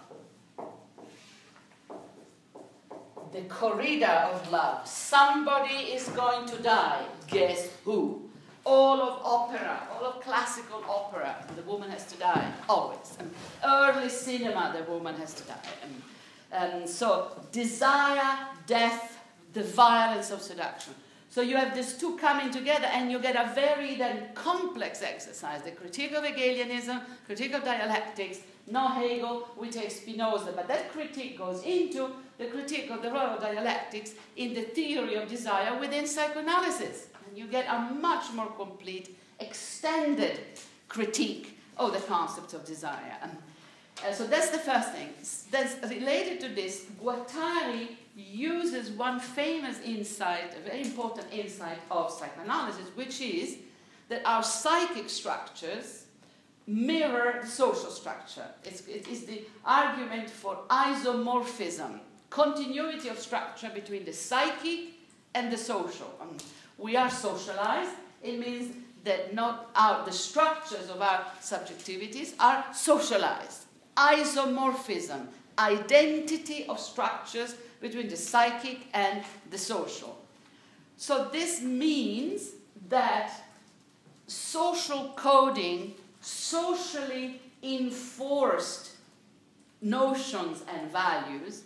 The 3.33 3.43
corrida 3.43 4.31
of 4.33 4.51
love. 4.51 4.87
Somebody 4.87 5.95
is 5.97 6.07
going 6.09 6.47
to 6.49 6.63
die. 6.63 7.07
Guess 7.29 7.71
who? 7.85 8.29
all 8.65 9.01
of 9.01 9.21
opera, 9.25 9.89
all 9.93 10.07
of 10.07 10.21
classical 10.21 10.85
opera, 10.89 11.45
the 11.57 11.63
woman 11.63 11.91
has 11.91 12.07
to 12.07 12.17
die, 12.19 12.53
always. 12.69 13.17
And 13.19 13.35
early 13.65 14.09
cinema, 14.09 14.75
the 14.77 14.91
woman 14.91 15.17
has 15.17 15.35
to 15.35 15.43
die. 15.45 15.59
And, 15.83 16.03
and 16.53 16.89
so, 16.89 17.33
desire, 17.51 18.47
death, 18.67 19.19
the 19.53 19.65
violence 19.65 20.31
of 20.31 20.41
seduction. 20.41 20.95
So 21.29 21.41
you 21.41 21.57
have 21.57 21.75
these 21.75 21.95
two 21.95 22.17
coming 22.19 22.51
together, 22.51 22.87
and 22.87 23.11
you 23.11 23.19
get 23.19 23.37
a 23.37 23.53
very 23.55 23.97
then 23.97 24.29
complex 24.35 25.03
exercise: 25.03 25.63
the 25.63 25.71
critique 25.71 26.13
of 26.13 26.25
Hegelianism, 26.25 27.01
critique 27.27 27.55
of 27.55 27.65
dialectics. 27.65 28.41
No 28.67 28.89
Hegel, 28.89 29.49
we 29.57 29.71
take 29.71 29.91
Spinoza, 29.91 30.53
but 30.55 30.69
that 30.69 30.93
critique 30.93 31.37
goes 31.37 31.63
into 31.65 32.11
the 32.39 32.47
critique 32.47 32.91
of 32.91 33.03
the 33.03 33.13
of 33.13 33.41
dialectics 33.41 34.13
in 34.37 34.55
the 34.55 34.63
theory 34.63 35.15
of 35.17 35.29
desire 35.29 35.79
within 35.79 36.07
psychoanalysis 36.07 37.09
and 37.33 37.39
you 37.39 37.47
get 37.47 37.67
a 37.69 37.95
much 37.95 38.33
more 38.33 38.51
complete, 38.53 39.17
extended 39.41 40.41
critique 40.89 41.59
of 41.79 41.93
the 41.93 42.01
concept 42.01 42.53
of 42.53 42.65
desire. 42.65 43.17
Uh, 44.05 44.13
so 44.13 44.27
that's 44.27 44.51
the 44.51 44.59
first 44.59 44.93
thing. 44.93 45.09
That's 45.51 45.75
related 45.91 46.41
to 46.41 46.49
this, 46.49 46.87
Guattari 47.03 47.89
uses 48.17 48.91
one 48.91 49.21
famous 49.21 49.81
insight, 49.81 50.55
a 50.57 50.69
very 50.69 50.83
important 50.83 51.27
insight 51.33 51.79
of 51.91 52.11
psychoanalysis, 52.11 52.89
which 52.95 53.21
is 53.21 53.59
that 54.09 54.23
our 54.27 54.43
psychic 54.43 55.09
structures 55.09 56.02
mirror 56.67 57.45
social 57.45 57.91
structure. 57.91 58.47
It's, 58.65 58.87
it 58.87 59.09
is 59.09 59.25
the 59.25 59.43
argument 59.65 60.31
for 60.31 60.59
isomorphism, 60.71 62.01
continuity 62.31 63.09
of 63.09 63.19
structure 63.19 63.71
between 63.75 64.05
the 64.05 64.13
psychic 64.13 64.95
and 65.35 65.53
the 65.53 65.59
social. 65.59 66.15
We 66.79 66.97
are 66.97 67.11
socialized. 67.11 67.93
It 68.23 68.39
means 68.39 68.75
that 69.05 69.35
not 69.35 69.71
our, 69.75 70.05
the 70.05 70.13
structures 70.13 70.89
of 70.89 71.01
our 71.01 71.27
subjectivities 71.41 72.35
are 72.39 72.65
socialized. 72.73 73.65
Isomorphism, 73.97 75.27
identity 75.59 76.67
of 76.67 76.79
structures 76.79 77.57
between 77.81 78.09
the 78.09 78.17
psychic 78.17 78.87
and 78.95 79.25
the 79.51 79.59
social. 79.59 80.19
So 80.97 81.29
this 81.33 81.61
means 81.61 82.51
that 82.89 83.33
social 84.29 85.13
coding, 85.17 85.95
socially 86.23 87.41
enforced 87.63 88.93
notions 89.83 90.63
and 90.73 90.91
values 90.91 91.65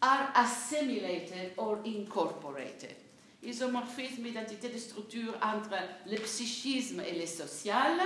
are 0.00 0.30
assimilated 0.36 1.52
or 1.56 1.80
incorporated 1.84 2.94
isomorphisme, 3.44 4.26
identité 4.26 4.68
de 4.68 4.78
structure 4.78 5.34
entre 5.42 5.76
le 6.06 6.16
psychisme 6.18 7.00
et 7.00 7.18
le 7.18 7.26
social. 7.26 7.98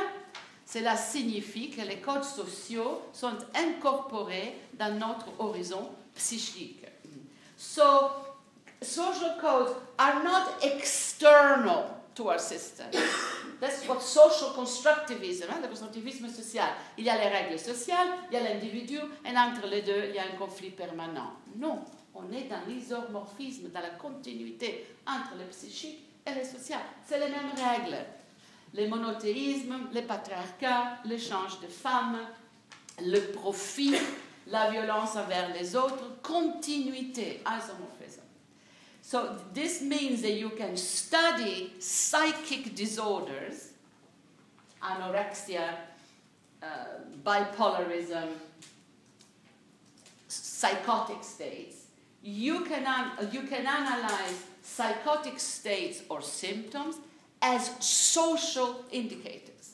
Cela 0.66 0.96
signifie 0.96 1.70
que 1.70 1.82
les 1.82 1.98
codes 1.98 2.24
sociaux 2.24 3.00
sont 3.12 3.38
incorporés 3.54 4.54
dans 4.74 4.98
notre 4.98 5.28
horizon 5.38 5.88
psychique. 6.14 6.84
So, 7.56 8.10
social 8.82 9.38
codes 9.40 9.74
are 9.98 10.22
not 10.22 10.62
external 10.62 11.84
to 12.14 12.28
our 12.28 12.38
system. 12.38 12.86
That's 13.60 13.88
what 13.88 14.00
social 14.00 14.52
constructivism, 14.54 15.48
hein, 15.50 15.58
le 15.60 15.68
constructivisme 15.68 16.28
social. 16.28 16.68
Il 16.96 17.04
y 17.04 17.10
a 17.10 17.16
les 17.16 17.28
règles 17.28 17.58
sociales, 17.58 18.08
il 18.30 18.34
y 18.34 18.36
a 18.36 18.42
l'individu, 18.42 18.98
et 19.24 19.36
entre 19.36 19.66
les 19.66 19.82
deux, 19.82 20.04
il 20.08 20.14
y 20.14 20.18
a 20.18 20.22
un 20.22 20.36
conflit 20.38 20.70
permanent. 20.70 21.32
Non, 21.56 21.84
on 22.14 22.30
est 22.32 22.44
dans 22.44 22.60
l'isomorphisme, 22.68 23.70
dans 23.70 23.80
la 23.80 23.90
continuité 23.90 24.86
entre 25.06 25.36
le 25.36 25.44
psychique 25.46 25.98
et 26.24 26.34
le 26.38 26.44
social. 26.44 26.80
C'est 27.04 27.18
les 27.18 27.28
mêmes 27.28 27.50
règles. 27.56 27.96
Le 28.74 28.86
monothéisme, 28.86 29.88
le 29.92 30.02
patriarcat, 30.02 30.98
l'échange 31.04 31.60
de 31.60 31.66
femmes, 31.66 32.18
le 33.00 33.32
profit, 33.32 33.94
la 34.46 34.70
violence 34.70 35.16
envers 35.16 35.52
les 35.52 35.74
autres, 35.74 36.20
continuité, 36.22 37.42
isomorphism. 37.46 37.97
So 39.10 39.34
this 39.54 39.80
means 39.80 40.20
that 40.20 40.34
you 40.34 40.50
can 40.50 40.76
study 40.76 41.72
psychic 41.78 42.74
disorders, 42.74 43.70
anorexia, 44.82 45.76
uh, 46.62 46.66
bipolarism, 47.24 48.28
psychotic 50.28 51.24
states, 51.24 51.86
you 52.22 52.66
can, 52.66 52.84
you 53.32 53.44
can 53.44 53.66
analyze 53.66 54.44
psychotic 54.62 55.40
states 55.40 56.02
or 56.10 56.20
symptoms 56.20 56.96
as 57.40 57.70
social 57.80 58.84
indicators. 58.92 59.72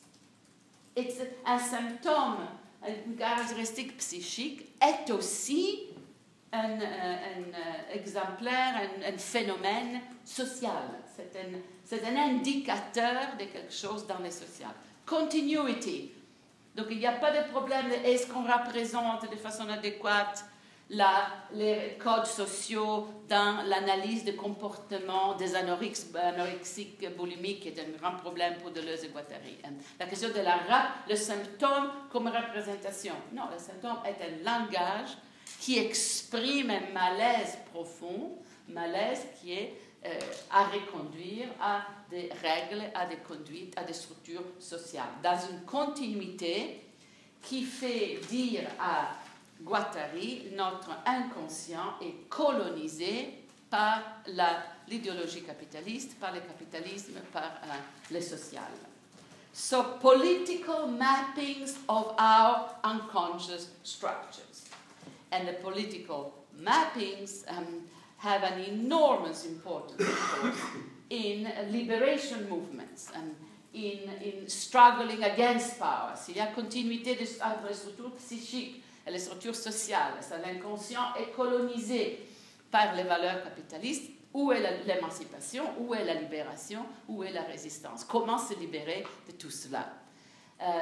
It's 0.95 1.19
un 1.45 1.59
symptôme, 1.59 2.47
une 2.87 3.17
caractéristique 3.17 3.99
psychique 3.99 4.69
est 4.81 5.11
aussi 5.11 5.94
un, 6.55 6.81
euh, 6.81 6.85
euh, 6.85 7.95
exemplaire, 7.95 8.75
un, 9.07 9.19
phénomène 9.19 10.01
social. 10.25 10.73
C'est 11.17 12.03
un, 12.03 12.17
un 12.17 12.29
indicateur 12.31 13.37
de 13.39 13.45
quelque 13.45 13.73
chose 13.73 14.07
dans 14.07 14.19
le 14.19 14.31
social. 14.31 14.71
Continuity. 15.07 16.13
Donc 16.75 16.87
il 16.91 16.99
n'y 16.99 17.07
a 17.07 17.13
pas 17.13 17.31
de 17.31 17.49
problème 17.51 17.89
de 17.89 17.95
est-ce 18.09 18.27
qu'on 18.27 18.43
représente 18.43 19.31
de 19.31 19.37
façon 19.37 19.69
adéquate 19.69 20.45
les 20.91 21.97
codes 21.99 22.27
sociaux 22.27 23.07
dans 23.29 23.63
l'analyse 23.67 24.25
des 24.25 24.35
comportements 24.35 25.35
des 25.35 25.55
anorexiques 25.55 27.17
boulimiques, 27.17 27.61
qui 27.61 27.69
est 27.69 27.81
un 27.81 27.99
grand 27.99 28.17
problème 28.17 28.55
pour 28.59 28.71
Deleuze 28.71 29.05
et 29.05 29.09
Guattari. 29.09 29.59
La 29.99 30.07
question 30.07 30.29
de 30.29 30.41
la 30.41 30.59
le 31.09 31.17
symptôme 31.17 31.91
comme 32.11 32.29
représentation. 32.29 33.15
Non, 33.33 33.45
le 33.53 33.59
symptôme 33.59 33.99
est 34.05 34.23
un 34.23 34.45
langage 34.45 35.17
qui 35.61 35.79
exprime 35.79 36.71
un 36.71 36.93
malaise 36.93 37.59
profond, 37.73 38.39
malaise 38.69 39.27
qui 39.41 39.53
est 39.53 39.75
euh, 40.05 40.19
à 40.51 40.65
reconduire 40.65 41.49
à 41.61 41.83
des 42.11 42.31
règles, 42.43 42.83
à 42.95 43.07
des 43.07 43.17
conduites, 43.17 43.73
à 43.79 43.85
des 43.85 43.95
structures 43.95 44.45
sociales, 44.59 45.09
dans 45.23 45.39
une 45.51 45.63
continuité 45.63 46.81
qui 47.43 47.63
fait 47.63 48.21
dire 48.29 48.69
à 48.79 49.13
Guattari, 49.63 50.49
notre 50.55 50.91
inconscient 51.07 51.95
est 52.03 52.29
colonisé 52.29 53.45
par 53.71 54.03
l'idéologie 54.89 55.43
capitaliste, 55.43 56.19
par 56.19 56.33
le 56.33 56.41
capitalisme, 56.41 57.15
par 57.33 57.43
euh, 57.43 58.13
le 58.13 58.21
social. 58.21 58.71
So, 59.53 59.85
political 60.01 60.89
mappings 60.89 61.77
of 61.89 62.15
our 62.19 62.75
unconscious 62.83 63.69
structures. 63.85 64.54
And 65.33 65.49
the 65.49 65.55
political 65.55 66.47
mappings 66.61 67.45
um, 67.49 67.89
have 68.19 68.43
an 68.45 68.61
enormous 68.61 69.45
importance, 69.45 70.01
of 70.01 70.41
course, 70.41 70.61
in 71.11 71.49
liberation 71.71 72.49
movements 72.49 73.11
and 73.15 73.35
in, 73.75 74.09
in 74.23 74.49
struggling 74.49 75.25
against 75.25 75.79
power. 75.79 76.15
S'il 76.17 76.37
y 76.37 76.41
a 76.41 76.47
continuité 76.47 77.19
entre 77.43 77.69
les 77.69 77.75
structures 77.75 78.13
psychiques 78.19 78.83
et 79.07 79.11
les 79.11 79.19
structures 79.19 79.57
sociales, 79.57 80.15
l'inconscient 80.43 81.15
est 81.19 81.33
colonisé 81.35 82.21
par 82.71 82.95
les 82.95 83.03
valeurs 83.03 83.43
capitalistes, 83.43 84.11
où 84.33 84.53
est 84.53 84.85
l'émancipation, 84.87 85.65
où 85.79 85.95
est 85.95 86.05
la 86.05 86.15
libération, 86.15 86.87
où 87.09 87.23
est 87.23 87.33
la 87.33 87.43
résistance? 87.43 88.05
Comment 88.05 88.39
se 88.39 88.55
libérer 88.55 89.05
de 89.27 89.33
tout 89.33 89.51
cela? 89.51 89.93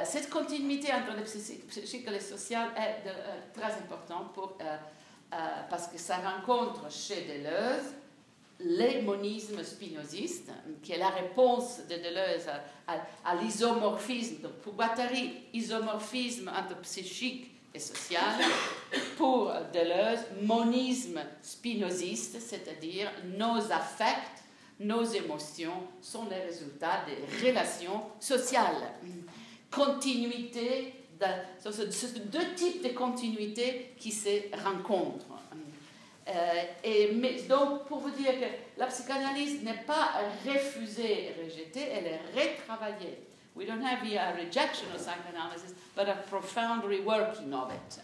Cette 0.05 0.29
continuité 0.29 0.93
entre 0.93 1.17
le 1.17 1.23
psychique 1.23 2.07
et 2.07 2.09
le 2.09 2.19
social 2.19 2.69
est 2.77 3.07
euh, 3.07 3.39
très 3.53 3.73
importante 3.73 4.33
euh, 4.37 4.77
euh, 5.33 5.37
parce 5.69 5.87
que 5.87 5.97
ça 5.97 6.17
rencontre 6.17 6.89
chez 6.89 7.25
Deleuze 7.25 7.93
les 8.59 9.01
monismes 9.01 9.61
spinozistes, 9.61 10.51
qui 10.81 10.93
est 10.93 10.97
la 10.97 11.09
réponse 11.09 11.81
de 11.89 11.95
Deleuze 11.95 12.47
à, 12.87 13.35
l'isomorphisme. 13.35 14.41
Donc 14.41 14.53
pour 14.61 14.73
Guattari, 14.73 15.33
isomorphisme 15.53 16.47
entre 16.47 16.79
psychique 16.81 17.51
et 17.73 17.79
social. 17.79 18.35
Pour 19.17 19.51
Deleuze, 19.73 20.19
monisme 20.43 21.19
spinoziste, 21.41 22.39
c'est-à-dire 22.39 23.11
nos 23.37 23.57
affects, 23.71 24.43
nos 24.79 25.03
émotions 25.03 25.87
sont 25.99 26.29
les 26.29 26.39
résultats 26.39 27.03
des 27.05 27.47
relations 27.49 28.03
sociales. 28.19 28.93
Continuité 29.73 30.93
ce 31.59 31.71
sont 31.71 32.19
deux 32.25 32.53
types 32.55 32.83
de 32.83 32.89
continuité 32.89 33.93
qui 33.97 34.11
se 34.11 34.55
rencontrent. 34.63 35.25
Euh, 36.27 36.31
et, 36.83 37.13
donc, 37.49 37.85
pour 37.85 37.99
vous 37.99 38.11
dire 38.11 38.31
que 38.39 38.79
la 38.79 38.87
psychanalyse 38.87 39.61
n'est 39.61 39.83
pas 39.85 40.13
refusée, 40.45 41.33
rejetée, 41.43 41.89
elle 41.91 42.07
est 42.07 42.21
retravaillée. 42.33 43.19
We 43.55 43.67
don't 43.67 43.83
have 43.83 44.01
here 44.01 44.19
a 44.19 44.33
rejection 44.33 44.87
of 44.95 45.01
psychoanalysis, 45.01 45.75
but 45.95 46.07
a 46.07 46.15
profound 46.29 46.83
reworking 46.83 47.53
of 47.53 47.71
it. 47.71 47.99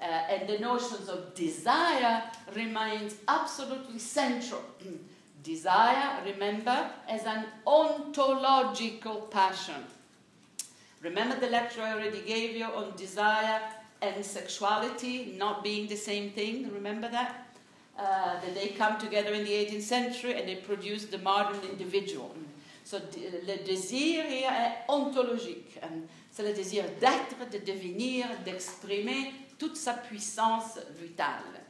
Uh, 0.00 0.04
and 0.04 0.48
the 0.48 0.58
notions 0.58 1.08
of 1.08 1.34
desire 1.34 2.24
remains 2.56 3.14
absolutely 3.28 3.98
central. 3.98 4.60
desire, 5.44 6.22
remember, 6.24 6.90
as 7.08 7.24
an 7.24 7.44
ontological 7.66 9.22
passion. 9.22 9.84
Remember 11.02 11.34
the 11.38 11.50
lecture 11.50 11.82
I 11.82 11.94
already 11.94 12.20
gave 12.20 12.56
you 12.56 12.64
on 12.64 12.94
desire 12.96 13.60
and 14.00 14.24
sexuality 14.24 15.34
not 15.36 15.64
being 15.64 15.88
the 15.88 15.96
same 15.96 16.30
thing? 16.30 16.70
Remember 16.72 17.08
that? 17.08 17.46
Uh, 17.98 18.40
that 18.40 18.54
they 18.54 18.68
come 18.68 18.98
together 18.98 19.32
in 19.32 19.44
the 19.44 19.50
18th 19.50 19.82
century 19.82 20.34
and 20.34 20.48
they 20.48 20.56
produce 20.56 21.06
the 21.06 21.18
modern 21.18 21.60
individual. 21.70 22.34
So, 22.84 22.98
le 23.46 23.56
désir 23.64 24.24
est 24.24 24.84
ontologique. 24.88 25.78
C'est 26.30 26.42
le 26.42 26.52
désir 26.52 26.84
d'être, 27.00 27.50
de 27.50 27.58
devenir, 27.58 28.26
d'exprimer 28.44 29.32
toute 29.58 29.76
sa 29.76 29.94
puissance 29.94 30.78
vitale. 30.98 31.60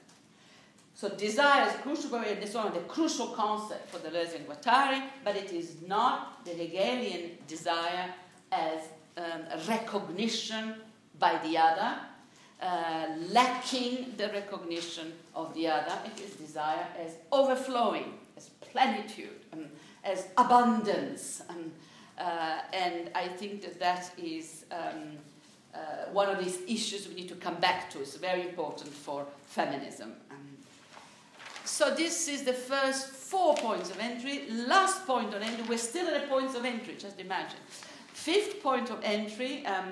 So 0.95 1.09
desire 1.09 1.69
is 1.69 1.75
crucial, 1.83 2.23
it's 2.23 2.55
one 2.55 2.69
of 2.69 2.75
the 2.75 2.81
crucial 2.81 3.29
concepts 3.29 3.91
for 3.91 3.99
Deleuze 3.99 4.37
and 4.37 4.47
Guattari, 4.47 5.03
but 5.25 5.35
it 5.37 5.53
is 5.53 5.77
not 5.87 6.45
the 6.45 6.53
Hegelian 6.53 7.39
desire 7.49 8.15
as 8.53 8.83
um, 9.17 9.43
recognition 9.69 10.75
by 11.19 11.39
the 11.45 11.59
other, 11.59 11.97
uh, 12.61 13.07
lacking 13.31 14.15
the 14.17 14.29
recognition 14.29 15.13
of 15.35 15.53
the 15.55 15.69
other. 15.69 15.95
It 16.07 16.21
is 16.21 16.35
desire 16.35 16.87
as 16.99 17.17
overflowing, 17.31 18.19
as 18.37 18.49
plenitude, 18.61 19.41
um, 19.53 19.67
as 20.05 20.29
abundance. 20.37 21.43
Um, 21.49 21.73
uh, 22.19 22.61
and 22.73 23.11
I 23.15 23.29
think 23.29 23.63
that 23.63 23.81
that 23.81 24.13
is 24.17 24.65
um, 24.71 25.19
uh, 25.75 25.79
one 26.13 26.29
of 26.29 26.43
these 26.43 26.61
issues 26.69 27.09
we 27.09 27.15
need 27.15 27.29
to 27.29 27.35
come 27.35 27.57
back 27.57 27.91
to. 27.91 28.01
It's 28.01 28.17
very 28.17 28.49
important 28.49 28.93
for 28.93 29.27
feminism. 29.47 30.13
Um, 30.31 30.37
so 31.65 31.95
this 31.95 32.29
is 32.29 32.43
the 32.43 32.53
first 32.53 33.09
four 33.09 33.55
points 33.55 33.91
of 33.91 33.99
entry. 33.99 34.45
Last 34.51 35.07
point 35.07 35.35
on 35.35 35.43
entry, 35.43 35.65
we're 35.69 35.79
still 35.79 36.07
at 36.09 36.21
the 36.21 36.29
points 36.29 36.55
of 36.55 36.65
entry, 36.65 36.97
just 36.99 37.19
imagine. 37.19 37.59
Fifth 38.23 38.63
point 38.63 38.89
of 38.89 39.01
entry 39.03 39.67
um, 39.67 39.91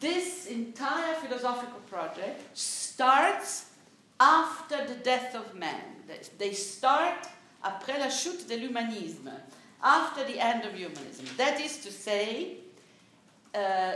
this 0.00 0.46
entire 0.46 1.14
philosophical 1.16 1.80
project 1.80 2.40
starts 2.56 3.66
after 4.18 4.86
the 4.86 4.94
death 4.94 5.34
of 5.34 5.54
man. 5.54 5.82
They 6.38 6.54
start 6.54 7.28
après 7.62 7.98
la 7.98 8.08
chute 8.08 8.48
de 8.48 8.56
l'humanisme, 8.56 9.30
after 9.82 10.24
the 10.24 10.40
end 10.40 10.64
of 10.64 10.72
humanism. 10.72 11.26
That 11.36 11.60
is 11.60 11.76
to 11.84 11.92
say, 11.92 12.60
uh, 13.54 13.92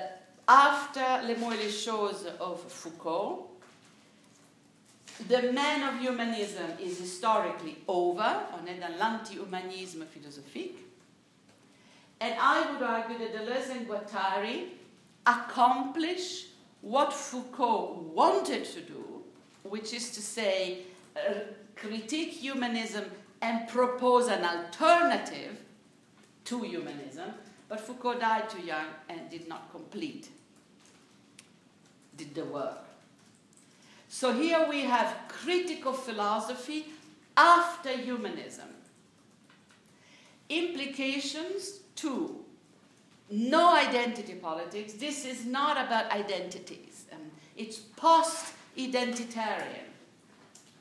after 0.47 1.27
Les 1.27 1.37
mots 1.37 1.53
et 1.53 1.65
les 1.65 1.73
choses 1.73 2.27
of 2.39 2.61
Foucault, 2.71 3.49
the 5.29 5.53
man 5.53 5.89
of 5.89 6.03
humanism 6.03 6.71
is 6.79 6.99
historically 6.99 7.79
over, 7.89 8.47
on 8.53 8.69
est 8.69 8.79
dans 8.79 8.95
l'anti-humanisme 8.99 10.05
philosophique. 10.05 10.92
And 12.23 12.37
I 12.39 12.71
would 12.71 12.81
argue 12.81 13.19
that 13.19 13.35
Deleuze 13.35 13.71
and 13.71 13.89
Guattari 13.89 14.69
accomplish 15.27 16.47
what 16.81 17.13
Foucault 17.13 18.13
wanted 18.15 18.65
to 18.65 18.81
do, 18.81 19.23
which 19.65 19.93
is 19.93 20.13
to 20.13 20.23
say, 20.23 20.83
uh, 21.17 21.41
critique 21.75 22.31
humanism 22.31 23.07
and 23.41 23.69
propose 23.69 24.29
an 24.29 24.45
alternative 24.45 25.59
to 26.45 26.63
humanism, 26.63 27.31
but 27.69 27.81
Foucault 27.81 28.21
died 28.21 28.49
too 28.49 28.63
young 28.63 28.87
and 29.09 29.29
did 29.29 29.49
not 29.49 29.73
complete 29.73 30.29
did 32.17 32.35
the 32.37 32.45
work. 32.45 32.85
So 34.09 34.33
here 34.33 34.67
we 34.69 34.83
have 34.83 35.17
critical 35.27 35.93
philosophy 35.93 36.87
after 37.37 37.91
humanism. 37.91 38.69
Implications 40.49 41.81
Two, 41.95 42.45
no 43.31 43.75
identity 43.75 44.35
politics. 44.35 44.95
This 44.95 45.25
is 45.25 45.47
not 45.47 45.85
about 45.85 46.11
identities. 46.11 47.07
Um, 47.13 47.19
it's 47.57 47.79
post 47.79 48.53
identitarian. 48.77 49.89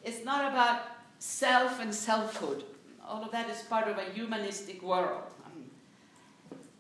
It's 0.04 0.26
not 0.26 0.52
about 0.52 0.82
self 1.20 1.80
and 1.80 1.94
selfhood. 1.94 2.64
All 3.08 3.24
of 3.24 3.32
that 3.32 3.50
is 3.50 3.62
part 3.62 3.88
of 3.88 3.98
a 3.98 4.04
humanistic 4.14 4.82
world. 4.82 5.24
Um, 5.46 5.64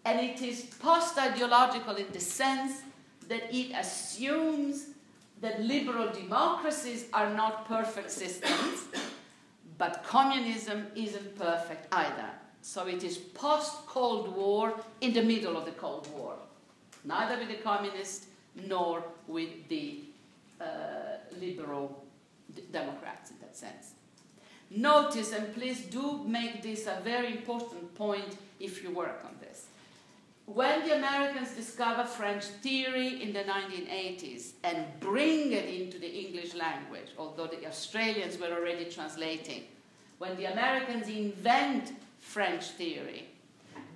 and 0.05 0.19
it 0.19 0.41
is 0.41 0.65
post 0.79 1.17
ideological 1.17 1.95
in 1.95 2.11
the 2.11 2.19
sense 2.19 2.81
that 3.27 3.53
it 3.53 3.71
assumes 3.73 4.87
that 5.41 5.61
liberal 5.61 6.11
democracies 6.11 7.05
are 7.13 7.33
not 7.33 7.67
perfect 7.67 8.11
systems, 8.11 8.85
but 9.77 10.03
communism 10.03 10.87
isn't 10.95 11.37
perfect 11.37 11.87
either. 11.93 12.29
So 12.61 12.87
it 12.87 13.03
is 13.03 13.17
post 13.17 13.85
Cold 13.87 14.35
War 14.35 14.73
in 15.01 15.13
the 15.13 15.23
middle 15.23 15.57
of 15.57 15.65
the 15.65 15.71
Cold 15.71 16.07
War, 16.13 16.35
neither 17.03 17.37
with 17.37 17.49
the 17.49 17.63
communists 17.63 18.27
nor 18.67 19.03
with 19.27 19.67
the 19.67 20.01
uh, 20.59 20.65
liberal 21.39 22.03
Democrats 22.71 23.31
in 23.31 23.37
that 23.41 23.55
sense. 23.55 23.93
Notice, 24.69 25.33
and 25.33 25.53
please 25.53 25.81
do 25.85 26.23
make 26.25 26.61
this 26.61 26.87
a 26.87 27.01
very 27.03 27.31
important 27.31 27.93
point 27.95 28.37
if 28.59 28.83
you 28.83 28.91
work 28.91 29.21
on 29.25 29.35
this. 29.41 29.65
when 30.53 30.85
the 30.87 30.97
Americans 30.97 31.51
discover 31.51 32.03
French 32.03 32.43
theory 32.43 33.21
in 33.21 33.31
the 33.31 33.43
1980s 33.43 34.51
and 34.63 34.85
bring 34.99 35.53
it 35.53 35.65
into 35.65 35.97
the 35.97 36.09
English 36.09 36.53
language, 36.55 37.09
although 37.17 37.47
the 37.47 37.65
Australians 37.65 38.37
were 38.37 38.51
already 38.51 38.85
translating, 38.85 39.63
when 40.17 40.35
the 40.35 40.45
Americans 40.45 41.07
invent 41.07 41.93
French 42.21 42.63
theory, 42.71 43.27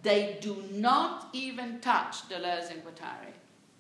they 0.03 0.37
do 0.41 0.61
not 0.71 1.29
even 1.33 1.79
touch 1.79 2.27
Deleuze 2.27 2.71
and 2.71 2.83
Guattari. 2.83 3.33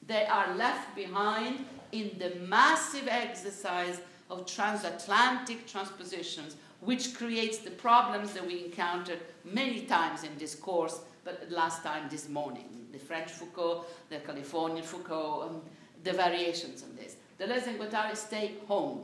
They 0.07 0.25
are 0.25 0.55
left 0.55 0.95
behind 0.95 1.65
in 1.91 2.11
the 2.17 2.35
massive 2.47 3.07
exercise 3.07 3.99
of 4.29 4.45
transatlantic 4.45 5.67
transpositions, 5.67 6.55
which 6.79 7.15
creates 7.15 7.59
the 7.59 7.71
problems 7.71 8.33
that 8.33 8.45
we 8.45 8.65
encountered 8.65 9.19
many 9.43 9.81
times 9.81 10.23
in 10.23 10.35
this 10.37 10.55
course, 10.55 11.01
but 11.23 11.45
last 11.49 11.83
time 11.83 12.07
this 12.09 12.29
morning. 12.29 12.87
The 12.91 12.99
French 12.99 13.31
Foucault, 13.31 13.85
the 14.09 14.17
Californian 14.17 14.83
Foucault, 14.83 15.49
um, 15.49 15.61
the 16.03 16.13
variations 16.13 16.83
on 16.83 16.95
this. 16.95 17.17
Deleuze 17.39 17.67
and 17.67 17.79
Guattari 17.79 18.15
stay 18.15 18.53
home. 18.67 19.03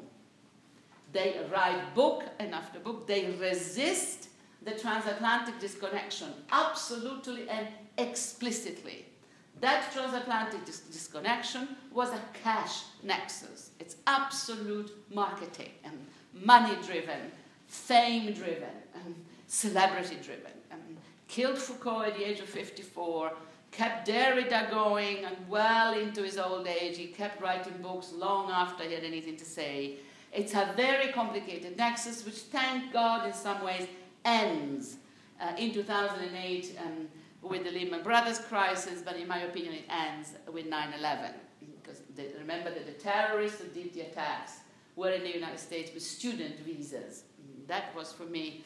They 1.11 1.39
write 1.51 1.93
book 1.93 2.23
and 2.39 2.53
after 2.53 2.79
book, 2.79 3.05
they 3.05 3.31
resist 3.39 4.29
the 4.63 4.71
transatlantic 4.71 5.59
disconnection 5.59 6.29
absolutely 6.51 7.49
and 7.49 7.67
explicitly. 7.97 9.05
That 9.59 9.91
transatlantic 9.91 10.65
dis- 10.65 10.79
disconnection 10.81 11.67
was 11.93 12.09
a 12.09 12.21
cash 12.43 12.83
nexus. 13.03 13.71
It's 13.79 13.97
absolute 14.07 14.91
marketing 15.13 15.71
and 15.83 15.97
money 16.33 16.75
driven, 16.85 17.31
fame 17.67 18.33
driven, 18.33 18.75
and 18.95 19.15
celebrity 19.47 20.17
driven. 20.23 20.51
And 20.71 20.97
killed 21.27 21.57
Foucault 21.57 22.03
at 22.03 22.17
the 22.17 22.23
age 22.23 22.39
of 22.39 22.49
54, 22.49 23.33
kept 23.71 24.07
Derrida 24.07 24.69
going, 24.69 25.25
and 25.25 25.35
well 25.47 25.97
into 25.97 26.23
his 26.23 26.37
old 26.37 26.67
age, 26.67 26.97
he 26.97 27.07
kept 27.07 27.41
writing 27.41 27.73
books 27.81 28.11
long 28.13 28.51
after 28.51 28.83
he 28.83 28.93
had 28.93 29.03
anything 29.03 29.37
to 29.37 29.45
say. 29.45 29.97
It's 30.33 30.53
a 30.53 30.73
very 30.75 31.11
complicated 31.11 31.77
nexus, 31.77 32.25
which, 32.25 32.35
thank 32.35 32.93
God, 32.93 33.27
in 33.27 33.33
some 33.33 33.63
ways, 33.63 33.87
ends 34.25 34.97
uh, 35.39 35.53
in 35.57 35.73
2008 35.73 36.77
um, 36.79 37.07
with 37.41 37.63
the 37.63 37.71
Lehman 37.71 38.03
Brothers 38.03 38.39
crisis, 38.39 39.01
but 39.03 39.15
in 39.15 39.27
my 39.27 39.39
opinion, 39.39 39.73
it 39.73 39.85
ends 39.89 40.33
with 40.51 40.67
9 40.67 40.93
11. 40.97 41.31
Because 41.81 42.01
they, 42.15 42.27
remember 42.37 42.71
that 42.71 42.85
the 42.85 42.93
terrorists 42.93 43.59
who 43.61 43.67
did 43.67 43.93
the 43.93 44.01
attacks 44.01 44.59
were 44.95 45.11
in 45.11 45.23
the 45.23 45.33
United 45.33 45.59
States 45.59 45.91
with 45.93 46.03
student 46.03 46.59
visas. 46.59 47.23
That 47.67 47.95
was 47.95 48.11
for 48.11 48.23
me 48.25 48.63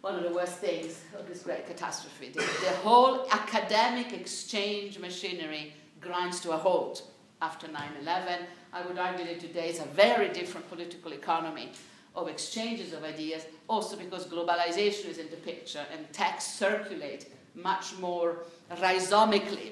one 0.00 0.14
of 0.14 0.22
the 0.22 0.32
worst 0.32 0.58
things 0.58 1.02
of 1.18 1.28
this 1.28 1.42
great 1.42 1.66
catastrophe. 1.66 2.30
The, 2.30 2.40
the 2.40 2.76
whole 2.82 3.26
academic 3.30 4.12
exchange 4.12 4.98
machinery 4.98 5.74
grinds 6.00 6.40
to 6.40 6.52
a 6.52 6.56
halt 6.56 7.02
after 7.42 7.68
9 7.68 7.82
11. 8.02 8.46
I 8.72 8.82
would 8.82 8.98
argue 8.98 9.24
that 9.26 9.40
today 9.40 9.68
is 9.68 9.80
a 9.80 9.84
very 9.86 10.28
different 10.28 10.68
political 10.68 11.12
economy 11.12 11.72
of 12.14 12.28
exchanges 12.28 12.92
of 12.92 13.04
ideas, 13.04 13.46
also 13.70 13.96
because 13.96 14.26
globalization 14.26 15.08
is 15.08 15.18
in 15.18 15.30
the 15.30 15.36
picture 15.36 15.86
and 15.92 16.12
texts 16.12 16.58
circulate 16.58 17.26
much 17.54 17.96
more 18.00 18.38
rhizomically. 18.82 19.70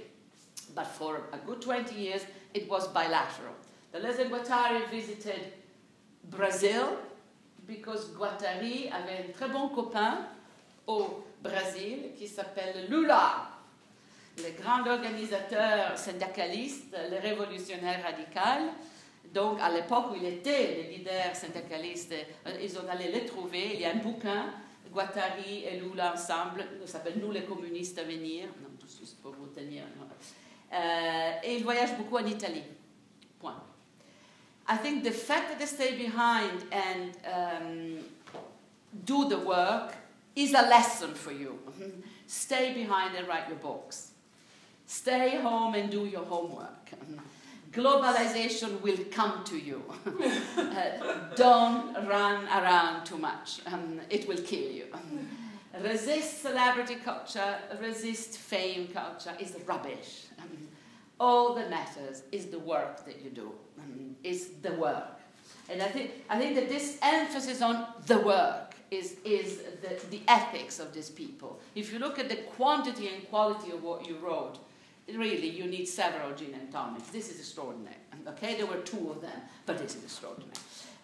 But 0.74 0.86
for 0.86 1.22
a 1.32 1.38
good 1.38 1.60
20 1.60 1.94
years, 1.96 2.22
it 2.54 2.70
was 2.70 2.86
bilateral. 2.88 3.54
Deleuze 3.92 4.20
and 4.20 4.30
Guattari 4.30 4.88
visited 4.90 5.52
Brazil 6.30 6.96
because 7.66 8.10
Guattari 8.10 8.88
avait 8.90 9.26
un 9.26 9.32
très 9.32 9.48
bon 9.50 9.68
copain 9.70 10.26
au 10.86 11.24
Brésil 11.42 12.12
qui 12.16 12.28
s'appelle 12.28 12.86
Lula, 12.88 13.48
le 14.38 14.50
grand 14.62 14.86
organisateur 14.86 15.98
syndicaliste, 15.98 16.96
le 17.10 17.18
révolutionnaire 17.18 18.04
radical, 18.04 18.70
donc, 19.38 19.60
à 19.60 19.70
l'époque 19.70 20.06
où 20.10 20.16
il 20.16 20.24
était 20.24 20.82
le 20.82 20.96
leader 20.96 21.36
syndicaliste, 21.36 22.12
euh, 22.12 22.58
ils 22.60 22.76
ont 22.76 22.88
allé 22.90 23.12
le 23.12 23.24
trouver. 23.24 23.74
Il 23.74 23.80
y 23.80 23.84
a 23.84 23.92
un 23.92 23.98
bouquin, 23.98 24.46
Guattari 24.92 25.64
et 25.64 25.78
Lula 25.78 26.12
ensemble, 26.14 26.66
ça 26.80 26.94
s'appelle 26.94 27.20
Nous 27.20 27.30
les 27.30 27.44
communistes 27.44 27.96
à 28.00 28.02
venir. 28.02 28.46
Non, 28.60 28.70
tout 28.80 28.88
juste 28.88 29.22
pour 29.22 29.30
vous 29.32 29.46
tenir. 29.46 29.84
Euh, 30.72 31.30
et 31.44 31.54
il 31.54 31.62
voyage 31.62 31.96
beaucoup 31.96 32.16
en 32.16 32.26
Italie. 32.26 32.64
Point. 33.38 33.62
I 34.68 34.76
think 34.76 35.04
the 35.04 35.12
fact 35.12 35.50
that 35.50 35.58
they 35.58 35.66
stay 35.66 35.96
behind 35.96 36.64
and 36.72 37.12
um, 37.24 37.98
do 38.92 39.28
the 39.28 39.38
work 39.38 39.92
is 40.34 40.52
a 40.52 40.62
lesson 40.62 41.14
for 41.14 41.32
you. 41.32 41.60
stay 42.26 42.74
behind 42.74 43.14
and 43.16 43.28
write 43.28 43.48
your 43.48 43.58
books. 43.58 44.10
Stay 44.84 45.40
home 45.40 45.74
and 45.74 45.90
do 45.90 46.06
your 46.06 46.24
homework 46.24 46.92
globalization 47.70 48.80
will 48.80 48.98
come 49.10 49.44
to 49.44 49.58
you. 49.58 49.82
uh, 50.56 51.34
don't 51.34 51.94
run 52.06 52.46
around 52.46 53.04
too 53.04 53.18
much, 53.18 53.60
um, 53.66 54.00
it 54.10 54.26
will 54.28 54.38
kill 54.38 54.70
you. 54.70 54.86
Um, 54.92 55.28
resist 55.82 56.42
celebrity 56.42 56.96
culture, 56.96 57.56
resist 57.80 58.38
fame 58.38 58.88
culture 58.88 59.34
is 59.38 59.56
rubbish. 59.66 60.26
Um, 60.38 60.68
all 61.20 61.54
that 61.54 61.70
matters 61.70 62.22
is 62.32 62.46
the 62.46 62.58
work 62.58 63.04
that 63.04 63.22
you 63.22 63.30
do, 63.30 63.52
um, 63.80 64.16
is 64.22 64.50
the 64.62 64.72
work. 64.74 65.18
And 65.68 65.82
I 65.82 65.88
think, 65.88 66.12
I 66.30 66.38
think 66.38 66.54
that 66.54 66.68
this 66.68 66.98
emphasis 67.02 67.60
on 67.60 67.86
the 68.06 68.18
work 68.20 68.74
is, 68.90 69.16
is 69.24 69.58
the, 69.82 70.00
the 70.10 70.22
ethics 70.28 70.78
of 70.78 70.94
these 70.94 71.10
people. 71.10 71.60
If 71.74 71.92
you 71.92 71.98
look 71.98 72.18
at 72.18 72.28
the 72.28 72.36
quantity 72.36 73.08
and 73.08 73.28
quality 73.28 73.72
of 73.72 73.82
what 73.82 74.08
you 74.08 74.16
wrote, 74.18 74.58
really 75.16 75.48
you 75.48 75.66
need 75.66 75.86
several 75.86 76.34
gin 76.34 76.54
and 76.54 76.70
tonics. 76.70 77.08
This 77.08 77.30
is 77.30 77.38
extraordinary. 77.38 77.96
Okay, 78.26 78.56
there 78.56 78.66
were 78.66 78.82
two 78.82 79.10
of 79.10 79.20
them, 79.22 79.40
but 79.64 79.78
this 79.78 79.96
is 79.96 80.04
extraordinary. 80.04 80.52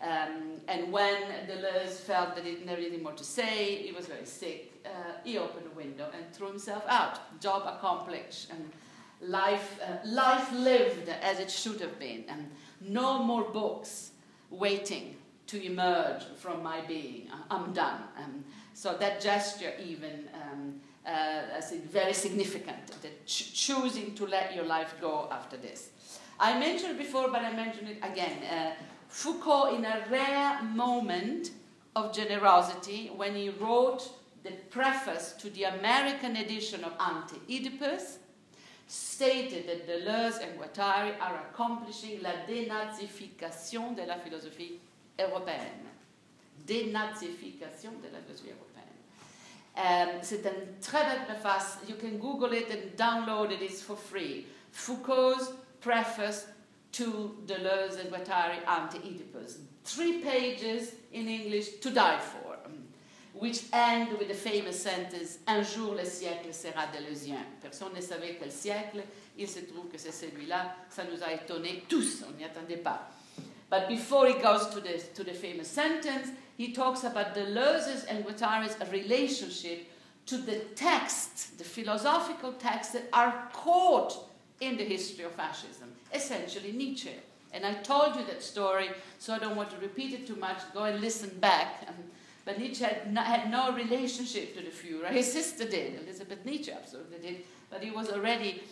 Um, 0.03 0.61
and 0.69 0.93
when 0.93 1.23
Deleuze 1.49 2.01
felt 2.01 2.35
that 2.35 2.45
he 2.45 2.53
didn't 2.53 2.69
have 2.69 2.79
anything 2.79 3.03
more 3.03 3.13
to 3.13 3.25
say, 3.25 3.77
he 3.77 3.93
was 3.93 4.07
very 4.07 4.27
sick, 4.27 4.73
uh, 4.85 4.89
he 5.25 5.39
opened 5.39 5.67
a 5.67 5.75
window 5.75 6.11
and 6.15 6.31
threw 6.35 6.49
himself 6.49 6.85
out. 6.89 7.41
Job 7.41 7.63
accomplished 7.67 8.51
and 8.51 8.71
life, 9.23 9.79
uh, 9.83 10.07
life 10.07 10.53
lived 10.53 11.09
as 11.09 11.39
it 11.39 11.51
should 11.51 11.81
have 11.81 11.99
been. 11.99 12.25
And 12.29 12.51
no 12.83 13.23
more 13.23 13.45
books 13.45 14.11
waiting 14.51 15.17
to 15.47 15.65
emerge 15.65 16.25
from 16.37 16.63
my 16.63 16.81
being. 16.83 17.29
I'm 17.51 17.73
done. 17.73 18.03
Um, 18.19 18.45
so 18.75 18.97
that 18.99 19.21
gesture 19.21 19.73
even 19.83 20.29
um, 20.35 20.81
uh, 21.07 21.61
very 21.91 22.13
significant, 22.15 22.87
that 23.03 23.27
ch- 23.27 23.53
choosing 23.53 24.15
to 24.15 24.27
let 24.27 24.55
your 24.55 24.65
life 24.65 24.95
go 25.01 25.29
after 25.31 25.57
this. 25.57 25.91
I 26.41 26.59
mentioned 26.59 26.99
before, 26.99 27.29
but 27.31 27.43
I 27.43 27.53
mention 27.53 27.87
it 27.87 27.99
again. 28.03 28.43
Uh, 28.43 28.73
Foucault, 29.09 29.77
in 29.77 29.85
a 29.85 30.05
rare 30.11 30.63
moment 30.63 31.51
of 31.95 32.13
generosity, 32.13 33.11
when 33.15 33.35
he 33.37 33.51
wrote 33.51 34.09
the 34.43 34.51
preface 34.71 35.33
to 35.39 35.51
the 35.51 35.65
American 35.65 36.37
edition 36.37 36.83
of 36.85 36.93
Anti 37.01 37.37
Oedipus, 37.49 38.19
stated 38.87 39.67
that 39.69 39.87
Deleuze 39.89 40.41
and 40.43 40.59
Guattari 40.59 41.15
are 41.21 41.41
accomplishing 41.49 42.21
la 42.23 42.33
dénazification 42.47 43.95
de 43.95 44.05
la 44.07 44.19
philosophie 44.19 44.81
européenne. 45.19 45.87
Dénazification 46.67 47.93
de 48.03 48.09
la 48.13 48.21
philosophie 48.21 48.51
européenne. 48.51 48.74
Um, 49.77 50.21
c'est 50.23 50.45
une 50.45 50.79
très 50.81 51.05
belle 51.05 51.25
préface. 51.27 51.79
You 51.89 51.97
can 51.97 52.19
Google 52.19 52.55
it 52.55 52.71
and 52.71 52.97
download 52.97 53.51
it. 53.51 53.61
It's 53.61 53.83
for 53.83 53.97
free. 53.97 54.47
Foucault's 54.71 55.53
preface 55.81 56.47
to 56.93 57.37
Deleuze 57.45 57.99
and 57.99 58.11
Guattari 58.11 58.59
Anti-Oedipus. 58.67 59.59
Three 59.85 60.21
pages 60.21 60.93
in 61.13 61.27
English 61.29 61.81
to 61.81 61.91
die 61.91 62.21
for, 62.21 62.57
um, 62.65 62.85
which 63.35 63.65
end 63.73 64.17
with 64.17 64.29
the 64.29 64.35
famous 64.35 64.81
sentence 64.81 65.39
Un 65.47 65.63
jour 65.63 65.95
le 65.95 66.05
siècle 66.05 66.55
sera 66.55 66.87
deleuzien. 66.87 67.45
Personne 67.61 67.93
ne 67.95 68.01
savait 68.01 68.37
quel 68.39 68.53
siècle. 68.53 69.03
Il 69.37 69.49
se 69.49 69.59
trouve 69.61 69.89
que 69.89 69.99
c'est 69.99 70.13
celui-là. 70.13 70.77
Ça 70.89 71.03
nous 71.05 71.21
a 71.23 71.33
étonnés 71.33 71.83
tous. 71.89 72.23
On 72.29 72.37
n'y 72.37 72.45
attendait 72.45 72.77
pas. 72.77 73.11
But 73.71 73.89
before 73.89 74.27
he 74.27 74.35
goes 74.35 74.67
to 74.69 74.81
the, 74.81 74.99
to 75.15 75.25
the 75.25 75.33
famous 75.33 75.69
sentence, 75.69 76.29
he 76.57 76.73
talks 76.73 77.05
about 77.05 77.35
Deleuze's 77.35 78.05
and 78.05 78.25
Guattari's 78.25 78.77
relationship 78.93 79.91
to 80.27 80.39
the 80.39 80.61
texts, 80.77 81.47
the 81.59 81.65
philosophical 81.65 82.53
texts 82.53 82.93
that 82.95 83.09
are 83.13 83.49
caught 83.53 84.29
in 84.61 84.77
the 84.77 84.85
history 84.85 85.25
of 85.25 85.33
fascism, 85.33 85.93
essentially 86.13 86.73
Nietzsche. 86.73 87.11
And 87.53 87.65
I 87.65 87.75
told 87.75 88.17
you 88.17 88.25
that 88.27 88.43
story, 88.43 88.89
so 89.19 89.35
I 89.35 89.39
don't 89.39 89.57
want 89.57 89.71
to 89.71 89.77
repeat 89.79 90.13
it 90.13 90.27
too 90.27 90.37
much. 90.37 90.59
Go 90.73 90.85
and 90.85 91.01
listen 91.01 91.31
back. 91.41 91.89
But 92.47 92.59
Nietzsche 92.59 92.85
had 92.85 93.11
no, 93.11 93.23
had 93.23 93.51
no, 93.51 93.73
relationship 93.73 94.55
to 94.55 94.61
the 94.61 94.71
Fuhrer. 94.71 95.09
His 95.09 95.33
sister 95.33 95.67
did, 95.67 96.03
Elizabeth 96.03 96.45
Nietzsche 96.45 96.71
absolutely 96.71 97.19
did, 97.19 97.37
but 97.71 97.83
he 97.83 97.91
was 97.91 98.11
already 98.11 98.63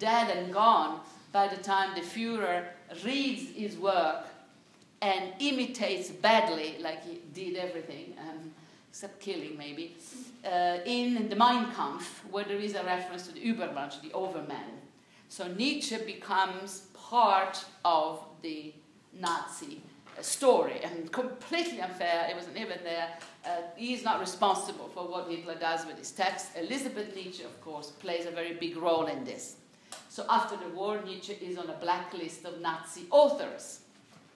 dead 0.00 0.36
and 0.36 0.52
gone 0.52 0.98
by 1.30 1.46
the 1.46 1.62
time 1.62 1.94
the 1.94 2.00
Fuhrer 2.00 2.64
reads 3.04 3.52
his 3.54 3.76
work 3.76 4.26
and 5.02 5.32
imitates 5.38 6.10
badly, 6.10 6.76
like 6.80 7.04
he 7.04 7.20
did 7.32 7.56
everything, 7.56 8.14
um, 8.18 8.50
except 8.90 9.20
killing 9.20 9.56
maybe, 9.56 9.96
uh, 10.44 10.78
in 10.84 11.28
the 11.28 11.36
Mein 11.36 11.72
Kampf, 11.72 12.24
where 12.30 12.44
there 12.44 12.58
is 12.58 12.74
a 12.74 12.84
reference 12.84 13.26
to 13.26 13.32
the 13.32 13.40
Übermensch, 13.40 14.00
the 14.02 14.12
overman. 14.12 14.80
So 15.28 15.48
Nietzsche 15.48 15.96
becomes 16.04 16.88
part 16.94 17.64
of 17.84 18.20
the 18.42 18.74
Nazi 19.18 19.80
uh, 20.18 20.22
story 20.22 20.80
and 20.82 21.10
completely 21.12 21.80
unfair. 21.80 22.26
It 22.30 22.36
wasn't 22.36 22.56
even 22.56 22.78
there. 22.84 23.08
Uh, 23.44 23.62
he's 23.76 24.04
not 24.04 24.20
responsible 24.20 24.90
for 24.92 25.06
what 25.06 25.28
Hitler 25.28 25.54
does 25.54 25.86
with 25.86 25.98
his 25.98 26.10
text. 26.10 26.48
Elizabeth 26.56 27.14
Nietzsche, 27.14 27.44
of 27.44 27.58
course, 27.62 27.90
plays 27.90 28.26
a 28.26 28.30
very 28.30 28.54
big 28.54 28.76
role 28.76 29.06
in 29.06 29.24
this. 29.24 29.56
So 30.08 30.26
after 30.28 30.56
the 30.56 30.68
war, 30.74 31.00
Nietzsche 31.04 31.34
is 31.40 31.56
on 31.56 31.70
a 31.70 31.74
blacklist 31.74 32.44
of 32.44 32.60
Nazi 32.60 33.06
authors. 33.10 33.80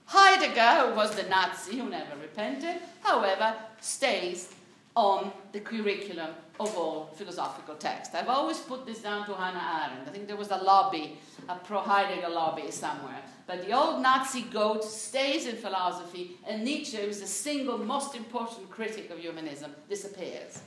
Heidegger, 0.06 0.88
who 0.88 0.96
was 0.96 1.14
the 1.14 1.24
Nazi 1.24 1.78
who 1.78 1.88
never 1.88 2.16
repented, 2.20 2.76
however, 3.02 3.54
stays 3.80 4.52
on 4.94 5.32
the 5.52 5.60
curriculum 5.60 6.30
of 6.60 6.76
all 6.76 7.06
philosophical 7.16 7.74
texts. 7.74 8.14
I've 8.14 8.28
always 8.28 8.58
put 8.58 8.86
this 8.86 9.02
down 9.02 9.26
to 9.26 9.34
Hannah 9.34 9.88
Arendt. 9.90 10.08
I 10.08 10.12
think 10.12 10.28
there 10.28 10.36
was 10.36 10.50
a 10.50 10.56
lobby, 10.56 11.18
a 11.48 11.56
pro 11.56 11.80
Heidegger 11.80 12.28
lobby 12.28 12.70
somewhere. 12.70 13.20
But 13.46 13.66
the 13.66 13.72
old 13.72 14.00
Nazi 14.02 14.42
goat 14.42 14.84
stays 14.84 15.46
in 15.46 15.56
philosophy, 15.56 16.36
and 16.46 16.62
Nietzsche, 16.62 16.96
who 16.96 17.08
is 17.08 17.20
the 17.20 17.26
single 17.26 17.78
most 17.78 18.14
important 18.14 18.70
critic 18.70 19.10
of 19.10 19.18
humanism, 19.18 19.72
disappears. 19.88 20.60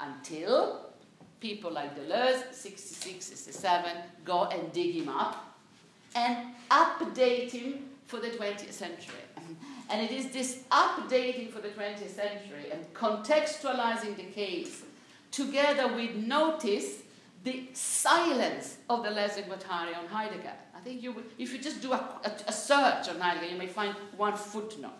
Until 0.00 0.86
people 1.40 1.70
like 1.70 1.96
Deleuze, 1.96 2.52
66, 2.52 3.24
67, 3.24 3.90
go 4.24 4.44
and 4.44 4.72
dig 4.72 4.94
him 4.94 5.08
up 5.08 5.54
and 6.14 6.54
update 6.70 7.50
him 7.50 7.90
for 8.06 8.20
the 8.20 8.28
20th 8.28 8.72
century. 8.72 9.14
And 9.90 10.02
it 10.02 10.10
is 10.10 10.30
this 10.30 10.62
updating 10.70 11.50
for 11.50 11.60
the 11.60 11.68
20th 11.68 12.08
century 12.10 12.70
and 12.72 12.92
contextualizing 12.94 14.16
the 14.16 14.24
case 14.24 14.82
together 15.30 15.94
with 15.94 16.14
notice 16.16 17.02
the 17.44 17.68
silence 17.72 18.78
of 18.90 19.04
Deleuze 19.04 19.46
Guattari 19.46 19.96
on 19.96 20.06
Heidegger. 20.08 20.52
I 20.74 20.80
think 20.80 21.02
you 21.02 21.12
would, 21.12 21.24
if 21.38 21.52
you 21.52 21.58
just 21.58 21.80
do 21.80 21.92
a, 21.92 21.96
a, 22.24 22.32
a 22.48 22.52
search 22.52 23.08
on 23.08 23.20
Heidegger, 23.20 23.52
you 23.52 23.58
may 23.58 23.68
find 23.68 23.94
one 24.16 24.36
footnote. 24.36 24.90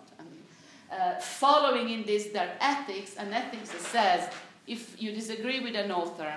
uh, 0.93 1.19
following 1.19 1.91
in 1.91 2.05
this 2.05 2.27
their 2.27 2.57
ethics, 2.61 3.17
and 3.19 3.35
ethics 3.35 3.71
says 3.71 4.31
if 4.67 5.01
you 5.01 5.13
disagree 5.13 5.61
with 5.61 5.75
an 5.75 5.91
author, 5.91 6.33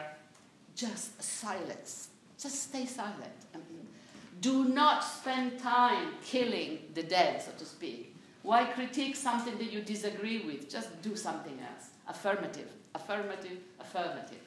just 0.76 1.22
silence. 1.22 2.10
Just 2.42 2.64
stay 2.64 2.86
silent. 2.86 3.40
Do 4.42 4.66
not 4.66 5.04
spend 5.04 5.60
time 5.60 6.14
killing 6.24 6.80
the 6.94 7.04
dead, 7.04 7.42
so 7.42 7.52
to 7.58 7.66
speak. 7.66 8.16
Why 8.44 8.66
critique 8.66 9.16
something 9.16 9.58
that 9.58 9.72
you 9.72 9.82
disagree 9.82 10.46
with? 10.46 10.70
Just 10.70 11.02
do 11.02 11.16
something 11.16 11.60
else. 11.60 11.90
Affirmative, 12.08 12.70
affirmative, 12.96 13.60
affirmative. 13.80 14.40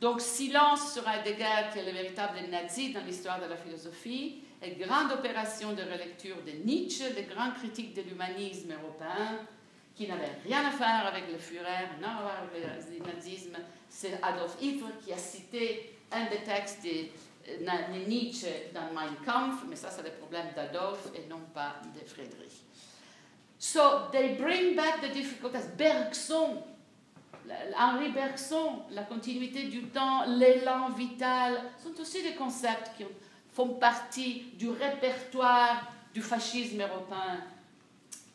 Donc, 0.00 0.20
silence 0.20 0.92
sur 0.92 1.08
Heidegger, 1.08 1.72
qui 1.72 1.80
est 1.80 1.84
le 1.84 1.92
véritable 1.92 2.38
nazi 2.50 2.92
dans 2.92 3.04
l'histoire 3.04 3.40
de 3.40 3.46
la 3.46 3.56
philosophie, 3.56 4.42
et 4.62 4.70
grande 4.72 5.12
opération 5.12 5.72
de 5.72 5.82
relecture 5.82 6.36
de 6.46 6.52
Nietzsche, 6.64 7.04
le 7.16 7.32
grand 7.32 7.52
critique 7.52 7.94
de 7.94 8.02
l'humanisme 8.02 8.72
européen, 8.72 9.40
qui 9.94 10.06
n'avait 10.06 10.30
rien 10.44 10.64
à 10.66 10.70
faire 10.70 11.06
avec 11.06 11.24
le 11.30 11.38
Führer, 11.38 11.88
non 12.00 12.08
avec 12.08 13.00
le 13.00 13.12
nazisme. 13.12 13.56
C'est 13.88 14.18
Adolf 14.22 14.56
Hitler 14.60 14.92
qui 15.04 15.12
a 15.12 15.18
cité 15.18 15.96
un 16.12 16.24
des 16.26 16.42
textes 16.44 16.84
de, 16.84 16.90
de 16.90 17.08
Nietzsche 18.06 18.70
dans 18.74 18.92
Mein 18.92 19.14
Kampf, 19.24 19.64
mais 19.68 19.76
ça, 19.76 19.90
c'est 19.90 20.02
le 20.02 20.10
problème 20.10 20.46
d'Adolf 20.54 21.08
et 21.14 21.26
non 21.28 21.40
pas 21.54 21.76
de 21.94 22.06
Friedrich. 22.06 22.64
So 23.58 24.08
they 24.12 24.36
bring 24.36 24.76
back 24.76 25.00
the 25.00 25.12
difficulties. 25.12 25.66
Bergson, 25.76 26.62
Henri 27.76 28.10
Bergson, 28.10 28.82
la 28.90 29.02
continuité 29.02 29.64
du 29.64 29.84
temps, 29.88 30.24
l'élan 30.26 30.90
vital, 30.90 31.60
sont 31.82 32.00
aussi 32.00 32.22
des 32.22 32.34
concepts 32.34 32.92
qui 32.96 33.04
font 33.52 33.70
partie 33.70 34.52
du 34.56 34.70
répertoire 34.70 35.90
du 36.14 36.22
fascisme 36.22 36.80
européen. 36.80 37.42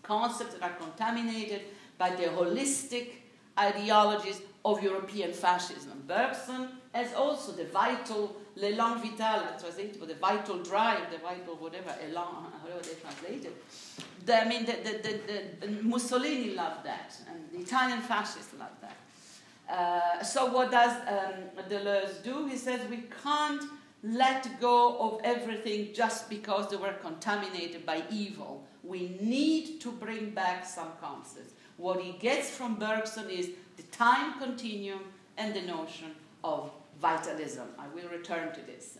Concepts 0.02 0.60
that 0.60 0.66
are 0.66 0.78
contaminated 0.78 1.62
by 1.98 2.10
the 2.18 2.28
holistic 2.28 3.24
ideologies 3.58 4.42
of 4.66 4.84
European 4.84 5.32
fascism. 5.32 6.04
Bergson 6.06 6.68
has 6.94 7.14
also 7.14 7.54
the 7.54 7.66
vital, 7.66 8.36
l'élan 8.56 9.02
vital, 9.02 9.42
translated, 9.60 10.02
the 10.08 10.16
vital 10.16 10.58
drive, 10.60 11.12
the 11.12 11.18
vital 11.18 11.56
whatever, 11.56 11.92
élan, 12.06 12.52
however 12.62 12.82
they 12.84 12.96
translate 12.96 13.46
it. 13.46 13.64
The, 14.26 14.42
I 14.42 14.48
mean, 14.48 14.66
the, 14.66 14.74
the, 14.84 15.20
the, 15.60 15.84
Mussolini 15.84 16.54
loved 16.54 16.86
that, 16.86 17.16
and 17.28 17.40
the 17.52 17.60
Italian 17.60 18.02
fascists 18.02 18.54
loved 18.58 18.82
that. 18.82 18.98
Uh, 19.70 20.24
so 20.24 20.48
what 20.48 20.72
does 20.72 20.92
um, 21.08 21.64
Deleuze 21.70 22.24
do? 22.24 22.48
He 22.48 22.58
says 22.58 22.82
we 22.90 23.04
can't 23.24 23.64
let 24.04 24.60
go 24.60 24.98
of 25.00 25.22
everything 25.24 25.94
just 25.94 26.30
because 26.30 26.70
they 26.70 26.76
were 26.76 26.94
contaminated 27.02 27.86
by 27.86 28.04
evil. 28.12 28.64
We 28.84 29.18
need 29.22 29.80
to 29.82 29.92
bring 29.92 30.32
back 30.32 30.66
some 30.66 30.92
concepts. 31.00 31.54
What 31.78 32.02
he 32.02 32.12
gets 32.14 32.50
from 32.50 32.76
Bergson 32.76 33.30
is 33.30 33.52
the 33.78 33.84
time 33.84 34.38
continuum 34.40 35.00
and 35.38 35.54
the 35.54 35.62
notion 35.62 36.12
of 36.44 36.72
vitalism. 37.04 37.68
I 37.78 37.88
will 37.96 38.10
return 38.10 38.54
to 38.58 38.62
this. 38.72 38.98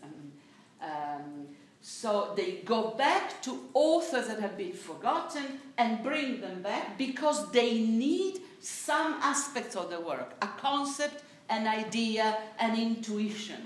um, 0.82 1.48
so 1.80 2.32
they 2.34 2.50
go 2.74 2.80
back 3.06 3.42
to 3.42 3.50
authors 3.74 4.26
that 4.28 4.40
have 4.40 4.56
been 4.56 4.72
forgotten 4.72 5.44
and 5.76 6.02
bring 6.02 6.40
them 6.40 6.62
back 6.62 6.96
because 6.96 7.50
they 7.50 7.72
need 7.82 8.40
some 8.60 9.10
aspects 9.32 9.76
of 9.76 9.90
the 9.90 10.00
work 10.00 10.28
a 10.40 10.48
concept, 10.68 11.24
an 11.50 11.66
idea, 11.66 12.38
an 12.58 12.72
intuition. 12.88 13.60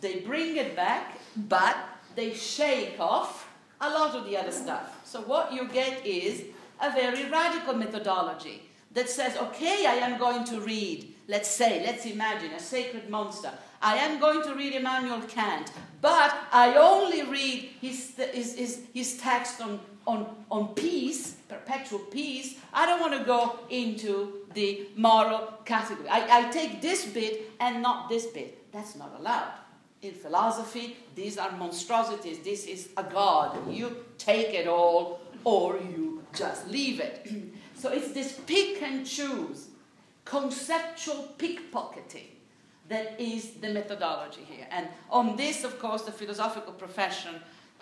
They 0.00 0.14
bring 0.30 0.56
it 0.56 0.74
back, 0.74 1.04
but 1.36 1.76
they 2.16 2.34
shake 2.34 2.98
off 2.98 3.48
a 3.80 3.88
lot 3.88 4.14
of 4.16 4.24
the 4.28 4.36
other 4.36 4.52
stuff. 4.64 4.86
So 5.04 5.20
what 5.20 5.52
you 5.52 5.68
get 5.68 6.04
is 6.04 6.42
a 6.80 6.90
very 6.92 7.24
radical 7.30 7.74
methodology 7.74 8.68
that 8.92 9.08
says, 9.08 9.36
okay, 9.36 9.86
I 9.86 9.94
am 10.06 10.18
going 10.18 10.44
to 10.46 10.60
read, 10.60 11.13
let's 11.28 11.48
say, 11.48 11.82
let's 11.84 12.06
imagine 12.06 12.52
a 12.52 12.60
sacred 12.60 13.08
monster. 13.08 13.50
I 13.80 13.96
am 13.96 14.18
going 14.18 14.42
to 14.42 14.54
read 14.54 14.74
Immanuel 14.74 15.20
Kant, 15.22 15.70
but 16.00 16.34
I 16.52 16.74
only 16.74 17.22
read 17.22 17.70
his, 17.80 18.14
his, 18.32 18.56
his, 18.56 18.82
his 18.94 19.18
text 19.18 19.60
on, 19.60 19.80
on, 20.06 20.34
on 20.50 20.74
peace, 20.74 21.36
perpetual 21.48 21.98
peace. 21.98 22.56
I 22.72 22.86
don't 22.86 23.00
want 23.00 23.18
to 23.18 23.24
go 23.24 23.58
into 23.70 24.46
the 24.54 24.86
moral 24.96 25.54
category. 25.64 26.08
I, 26.08 26.46
I 26.46 26.50
take 26.50 26.80
this 26.80 27.04
bit 27.06 27.50
and 27.60 27.82
not 27.82 28.08
this 28.08 28.26
bit. 28.26 28.72
That's 28.72 28.96
not 28.96 29.14
allowed. 29.18 29.52
In 30.02 30.12
philosophy, 30.12 30.96
these 31.14 31.38
are 31.38 31.50
monstrosities. 31.52 32.40
This 32.40 32.66
is 32.66 32.90
a 32.96 33.02
God. 33.02 33.70
You 33.70 34.04
take 34.18 34.54
it 34.54 34.66
all 34.66 35.20
or 35.44 35.76
you 35.76 36.22
just 36.34 36.68
leave 36.68 37.00
it. 37.00 37.26
so 37.74 37.90
it's 37.90 38.12
this 38.12 38.40
pick 38.46 38.82
and 38.82 39.06
choose, 39.06 39.68
conceptual 40.24 41.34
pickpocketing 41.38 42.28
that 42.88 43.18
is 43.18 43.52
the 43.52 43.68
methodology 43.68 44.42
here. 44.42 44.66
And 44.70 44.88
on 45.10 45.36
this, 45.36 45.64
of 45.64 45.78
course, 45.78 46.02
the 46.02 46.12
philosophical 46.12 46.72
profession 46.72 47.34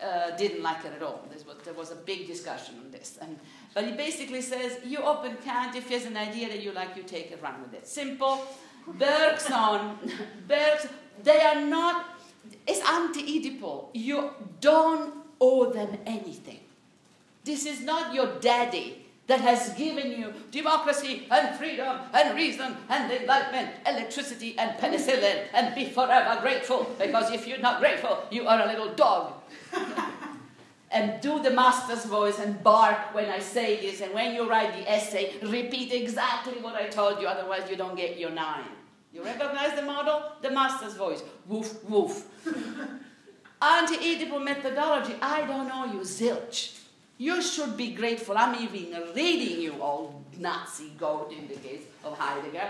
uh, 0.03 0.31
didn't 0.37 0.63
like 0.63 0.85
it 0.85 0.93
at 0.95 1.03
all. 1.03 1.27
Was, 1.33 1.45
there 1.65 1.75
was 1.75 1.91
a 1.91 1.97
big 1.97 2.27
discussion 2.27 2.77
on 2.85 2.91
this. 2.91 3.19
And, 3.21 3.39
but 3.75 3.85
he 3.85 3.93
basically 3.93 4.43
says, 4.43 4.79
you 4.85 4.99
open 4.99 5.37
Kant, 5.45 5.77
if 5.77 5.89
there's 5.89 6.07
an 6.07 6.17
idea 6.17 6.49
that 6.49 6.63
you 6.63 6.73
like, 6.73 6.97
you 6.97 7.03
take 7.03 7.31
it, 7.33 7.41
run 7.43 7.61
with 7.63 7.75
it. 7.75 7.87
Simple. 7.87 8.47
Bergson, 8.87 9.97
Bergson, 10.49 10.91
they 11.23 11.41
are 11.41 11.61
not, 11.61 12.19
it's 12.67 12.81
anti-Oedipal. 12.89 13.89
You 13.95 14.31
don't 14.61 15.15
owe 15.41 15.71
them 15.71 15.99
anything. 16.07 16.61
This 17.45 17.67
is 17.67 17.81
not 17.81 18.15
your 18.15 18.39
daddy 18.41 19.02
that 19.27 19.41
has 19.41 19.71
given 19.75 20.11
you 20.11 20.33
democracy 20.51 21.27
and 21.31 21.57
freedom 21.57 21.99
and 22.13 22.35
reason 22.35 22.77
and 22.89 23.13
enlightenment, 23.13 23.71
electricity 23.87 24.59
and 24.59 24.79
penicillin, 24.79 25.45
and 25.55 25.75
be 25.75 25.87
forever 25.87 26.41
grateful 26.41 26.95
because 26.99 27.31
if 27.31 27.47
you're 27.47 27.59
not 27.59 27.81
grateful, 27.81 28.25
you 28.31 28.47
are 28.47 28.61
a 28.61 28.67
little 28.67 28.93
dog. 28.95 29.35
and 30.93 31.21
do 31.23 31.43
the 31.43 31.51
master's 31.51 32.05
voice 32.05 32.39
and 32.39 32.63
bark 32.63 33.15
when 33.15 33.29
I 33.31 33.39
say 33.39 33.81
this, 33.81 34.03
and 34.03 34.13
when 34.13 34.35
you 34.35 34.49
write 34.49 34.75
the 34.75 34.91
essay, 34.91 35.35
repeat 35.43 35.93
exactly 35.93 36.61
what 36.61 36.75
I 36.75 36.89
told 36.89 37.21
you, 37.21 37.27
otherwise, 37.27 37.69
you 37.71 37.77
don't 37.77 37.97
get 37.97 38.19
your 38.19 38.31
nine. 38.31 38.65
You 39.13 39.25
recognize 39.25 39.75
the 39.75 39.83
model? 39.83 40.23
The 40.43 40.51
master's 40.51 40.95
voice. 40.95 41.23
Woof, 41.47 41.83
woof. 41.85 42.27
Anti 43.63 43.97
Oedipal 43.97 44.43
methodology. 44.45 45.15
I 45.23 45.47
don't 45.47 45.69
know 45.69 45.85
you, 45.87 46.01
zilch. 46.01 46.82
You 47.23 47.41
should 47.41 47.77
be 47.77 47.93
grateful. 47.93 48.37
I'm 48.37 48.61
even 48.61 49.01
reading 49.15 49.61
you, 49.61 49.81
old 49.81 50.25
Nazi 50.41 50.89
goat 50.99 51.33
in 51.33 51.47
the 51.47 51.55
case 51.55 51.85
of 52.03 52.19
Heidegger. 52.19 52.69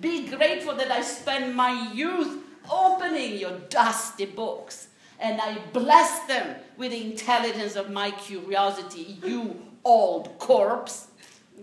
Be 0.00 0.26
grateful 0.26 0.74
that 0.74 0.90
I 0.90 1.02
spent 1.02 1.54
my 1.54 1.92
youth 1.92 2.42
opening 2.68 3.38
your 3.38 3.60
dusty 3.68 4.26
books 4.26 4.88
and 5.20 5.40
I 5.40 5.56
bless 5.72 6.26
them 6.26 6.56
with 6.76 6.90
the 6.90 7.12
intelligence 7.12 7.76
of 7.76 7.92
my 7.92 8.10
curiosity, 8.10 9.18
you 9.22 9.62
old 9.84 10.36
corpse. 10.40 11.06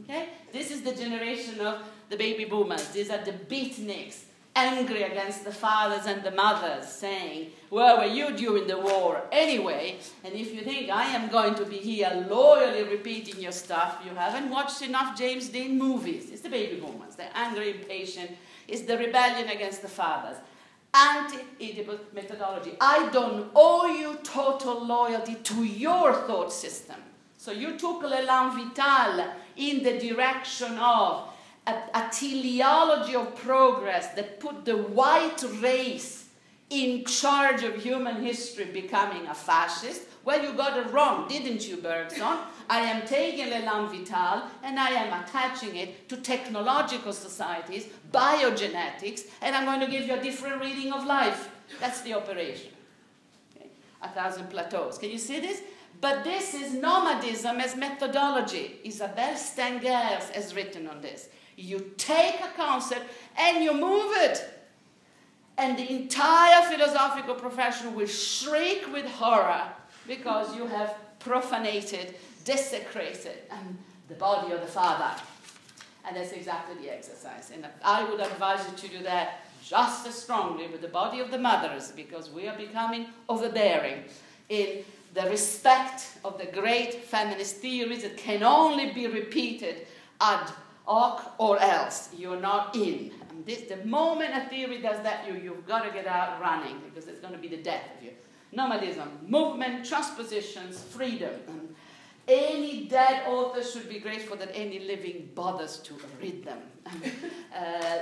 Okay? 0.03 0.29
This 0.53 0.71
is 0.71 0.81
the 0.81 0.93
generation 0.93 1.59
of 1.59 1.81
the 2.09 2.15
baby 2.15 2.45
boomers. 2.45 2.87
These 2.87 3.09
are 3.09 3.21
the 3.21 3.33
beatniks, 3.33 4.19
angry 4.55 5.03
against 5.03 5.45
the 5.45 5.51
fathers 5.51 6.05
and 6.05 6.23
the 6.23 6.31
mothers, 6.31 6.87
saying, 6.87 7.51
Where 7.69 7.97
were 7.97 8.05
you 8.05 8.35
during 8.35 8.67
the 8.67 8.79
war 8.79 9.23
anyway? 9.31 9.99
And 10.23 10.33
if 10.33 10.53
you 10.53 10.61
think 10.61 10.89
I 10.89 11.05
am 11.05 11.29
going 11.29 11.55
to 11.55 11.65
be 11.65 11.77
here 11.77 12.25
loyally 12.29 12.83
repeating 12.83 13.39
your 13.39 13.51
stuff, 13.51 14.01
you 14.05 14.13
haven't 14.15 14.49
watched 14.49 14.81
enough 14.81 15.17
James 15.17 15.49
Dean 15.49 15.77
movies. 15.77 16.29
It's 16.31 16.41
the 16.41 16.49
baby 16.49 16.79
boomers. 16.79 17.15
They're 17.15 17.31
angry, 17.33 17.71
impatient. 17.71 18.31
It's 18.67 18.81
the 18.81 18.97
rebellion 18.97 19.49
against 19.49 19.81
the 19.81 19.87
fathers. 19.87 20.37
Anti-Oedipus 20.93 21.99
methodology. 22.13 22.75
I 22.81 23.09
don't 23.09 23.51
owe 23.55 23.85
you 23.87 24.17
total 24.23 24.83
loyalty 24.85 25.35
to 25.35 25.63
your 25.63 26.13
thought 26.25 26.51
system. 26.51 26.97
So 27.37 27.51
you 27.51 27.77
took 27.77 28.01
l'élan 28.01 28.51
vital 28.51 29.33
in 29.55 29.83
the 29.83 29.97
direction 29.97 30.77
of 30.77 31.29
a, 31.69 31.99
a 31.99 32.09
teleology 32.11 33.15
of 33.15 33.35
progress 33.35 34.07
that 34.13 34.39
put 34.39 34.65
the 34.65 34.77
white 34.77 35.43
race 35.59 36.29
in 36.69 37.05
charge 37.05 37.63
of 37.63 37.75
human 37.75 38.23
history 38.23 38.65
becoming 38.65 39.25
a 39.27 39.33
fascist. 39.33 40.03
Well, 40.25 40.43
you 40.43 40.53
got 40.53 40.77
it 40.77 40.91
wrong, 40.91 41.27
didn't 41.27 41.67
you, 41.67 41.77
Bergson? 41.77 42.37
I 42.69 42.81
am 42.81 43.07
taking 43.07 43.47
l'élan 43.47 43.89
vital 43.89 44.43
and 44.63 44.79
I 44.79 44.89
am 44.89 45.23
attaching 45.23 45.75
it 45.75 46.07
to 46.09 46.17
technological 46.17 47.13
societies, 47.13 47.87
biogenetics, 48.11 49.21
and 49.41 49.55
I'm 49.55 49.65
going 49.65 49.79
to 49.79 49.87
give 49.87 50.05
you 50.05 50.13
a 50.13 50.21
different 50.21 50.61
reading 50.61 50.91
of 50.93 51.05
life. 51.05 51.49
That's 51.79 52.01
the 52.01 52.13
operation. 52.13 52.71
Okay? 53.55 53.69
A 54.03 54.09
thousand 54.09 54.49
plateaus. 54.49 54.99
Can 54.99 55.09
you 55.09 55.17
see 55.17 55.39
this? 55.39 55.61
But 56.01 56.23
this 56.23 56.53
is 56.53 56.73
nomadism 56.73 57.59
as 57.59 57.75
methodology. 57.75 58.79
Isabelle 58.83 59.35
Stengers 59.35 60.29
has 60.35 60.53
written 60.55 60.87
on 60.87 61.01
this. 61.01 61.29
You 61.59 61.91
take 61.97 62.39
a 62.39 62.49
concept 62.55 63.05
and 63.37 63.63
you 63.63 63.73
move 63.73 64.13
it. 64.17 64.47
And 65.57 65.77
the 65.77 65.91
entire 65.91 66.61
philosophical 66.71 67.35
profession 67.35 67.93
will 67.93 68.07
shriek 68.07 68.91
with 68.93 69.05
horror 69.05 69.63
because 70.07 70.55
you 70.55 70.65
have 70.67 70.95
profanated, 71.19 72.13
desecrated 72.45 73.39
um, 73.51 73.77
the 74.07 74.15
body 74.15 74.53
of 74.53 74.61
the 74.61 74.67
Father. 74.67 75.19
And 76.07 76.15
that's 76.15 76.31
exactly 76.31 76.81
the 76.81 76.91
exercise. 76.91 77.51
And 77.53 77.67
I 77.83 78.09
would 78.09 78.21
advise 78.21 78.65
you 78.71 78.77
to 78.77 78.97
do 78.97 79.03
that 79.03 79.41
just 79.61 80.07
as 80.07 80.15
strongly 80.15 80.67
with 80.67 80.81
the 80.81 80.87
body 80.87 81.19
of 81.19 81.29
the 81.29 81.37
mothers 81.37 81.91
because 81.91 82.29
we 82.29 82.47
are 82.47 82.55
becoming 82.55 83.07
overbearing 83.27 84.05
in 84.47 84.83
the 85.13 85.29
respect 85.29 86.17
of 86.23 86.37
the 86.37 86.45
great 86.45 87.03
feminist 87.03 87.57
theories 87.57 88.03
that 88.03 88.15
can 88.15 88.43
only 88.43 88.91
be 88.93 89.07
repeated 89.07 89.85
ad 90.21 90.49
or 90.89 91.59
else 91.61 92.09
you're 92.17 92.39
not 92.39 92.75
in. 92.75 93.11
And 93.29 93.45
this, 93.45 93.61
the 93.61 93.77
moment 93.85 94.31
a 94.35 94.49
theory 94.49 94.81
does 94.81 95.01
that, 95.03 95.27
you, 95.27 95.35
you've 95.35 95.67
got 95.67 95.83
to 95.83 95.91
get 95.91 96.07
out 96.07 96.41
running 96.41 96.79
because 96.85 97.07
it's 97.07 97.19
going 97.19 97.33
to 97.33 97.39
be 97.39 97.47
the 97.47 97.61
death 97.61 97.83
of 97.97 98.03
you. 98.03 98.11
Nomadism, 98.51 99.07
movement, 99.27 99.85
transpositions, 99.85 100.81
freedom. 100.81 101.33
And 101.47 101.75
any 102.27 102.85
dead 102.85 103.27
author 103.27 103.63
should 103.63 103.87
be 103.87 103.99
grateful 103.99 104.35
that 104.37 104.49
any 104.53 104.79
living 104.79 105.29
bothers 105.35 105.77
to 105.77 105.93
read 106.19 106.43
them. 106.43 106.59
uh, 107.55 107.99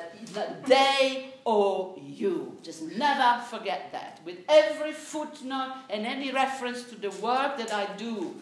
they 0.65 1.33
owe 1.45 1.99
you. 2.01 2.57
Just 2.63 2.83
never 2.83 3.43
forget 3.43 3.89
that. 3.91 4.21
With 4.25 4.37
every 4.47 4.93
footnote 4.93 5.75
and 5.89 6.05
any 6.05 6.31
reference 6.31 6.83
to 6.83 6.95
the 6.95 7.09
work 7.21 7.57
that 7.57 7.73
I 7.73 7.87
do, 7.97 8.35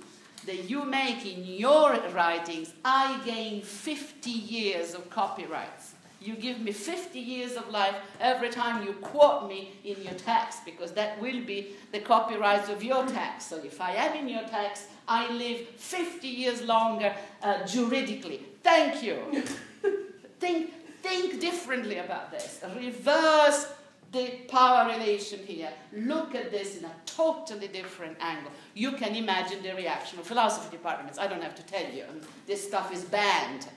that 0.46 0.70
you 0.70 0.84
make 0.86 1.26
in 1.26 1.43
your 1.46 1.98
writings, 2.14 2.74
I 2.84 3.20
gain 3.26 3.62
50 3.62 4.30
years 4.30 4.93
of 4.93 5.10
copyrights. 5.10 5.93
You 6.22 6.36
give 6.36 6.60
me 6.60 6.72
50 6.72 7.20
years 7.20 7.56
of 7.56 7.70
life 7.70 7.96
every 8.20 8.50
time 8.50 8.84
you 8.86 8.93
quote 8.93 9.48
me 9.48 9.74
in 9.84 10.02
your 10.02 10.14
text, 10.14 10.66
because 10.66 10.91
that 10.93 11.22
will 11.22 11.43
be 11.46 11.76
the 11.91 12.00
copyrights 12.00 12.70
of 12.70 12.84
your 12.84 13.06
text. 13.06 13.50
So 13.50 13.58
if 13.58 13.80
I 13.80 13.91
am 13.91 14.16
in 14.16 14.28
your 14.28 14.43
text, 14.43 14.86
I 15.08 15.32
live 15.32 15.68
50 15.78 16.28
years 16.28 16.64
longer 16.64 17.16
uh, 17.43 17.66
juridically. 17.68 18.41
Thank 18.64 19.04
you. 19.04 19.43
think, 20.39 20.74
think 21.04 21.39
differently 21.39 22.00
about 22.00 22.32
this. 22.32 22.60
Reverse 22.76 23.68
the 24.12 24.28
power 24.47 24.89
relation 24.89 25.39
here. 25.39 25.70
Look 25.93 26.36
at 26.36 26.51
this 26.51 26.78
in 26.78 26.86
a 26.86 26.91
totally 27.06 27.68
different 27.68 28.18
angle. 28.20 28.51
You 28.74 28.93
can 28.93 29.16
imagine 29.16 29.62
the 29.62 29.76
reaction 29.76 30.20
of 30.20 30.28
philosophy 30.28 30.70
departments. 30.72 31.20
I 31.20 31.28
don't 31.28 31.43
have 31.43 31.56
to 31.56 31.64
tell 31.64 31.89
you. 31.91 32.06
This 32.47 32.66
stuff 32.66 32.93
is 32.93 33.03
banned. 33.03 33.68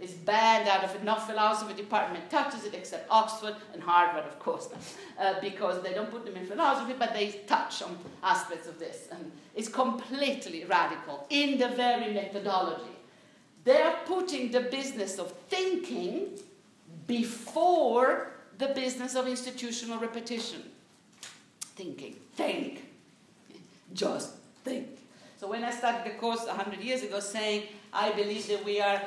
It's 0.00 0.12
banned 0.12 0.68
out 0.68 0.84
of. 0.84 1.02
No 1.04 1.14
philosophy 1.14 1.74
department 1.74 2.28
touches 2.30 2.64
it 2.64 2.74
except 2.74 3.10
Oxford 3.10 3.56
and 3.72 3.82
Harvard, 3.82 4.24
of 4.24 4.38
course, 4.38 4.68
uh, 5.18 5.34
because 5.40 5.82
they 5.82 5.94
don't 5.94 6.10
put 6.10 6.24
them 6.24 6.36
in 6.36 6.46
philosophy, 6.46 6.94
but 6.98 7.12
they 7.12 7.30
touch 7.46 7.82
on 7.82 7.96
aspects 8.22 8.68
of 8.68 8.78
this. 8.78 9.08
And 9.10 9.32
it's 9.54 9.68
completely 9.68 10.64
radical 10.64 11.26
in 11.30 11.58
the 11.58 11.68
very 11.68 12.12
methodology. 12.12 12.92
They're 13.64 13.96
putting 14.04 14.50
the 14.50 14.60
business 14.60 15.18
of 15.18 15.32
thinking 15.48 16.38
before 17.06 18.35
the 18.58 18.68
business 18.68 19.14
of 19.14 19.26
institutional 19.26 19.98
repetition. 19.98 20.62
Thinking, 21.76 22.16
think, 22.34 22.84
just 23.92 24.34
think. 24.64 24.88
So 25.38 25.48
when 25.48 25.64
I 25.64 25.70
started 25.70 26.10
the 26.10 26.18
course 26.18 26.46
100 26.46 26.80
years 26.80 27.02
ago 27.02 27.20
saying, 27.20 27.64
I 27.92 28.12
believe 28.12 28.46
that 28.48 28.64
we 28.64 28.80
are 28.80 29.02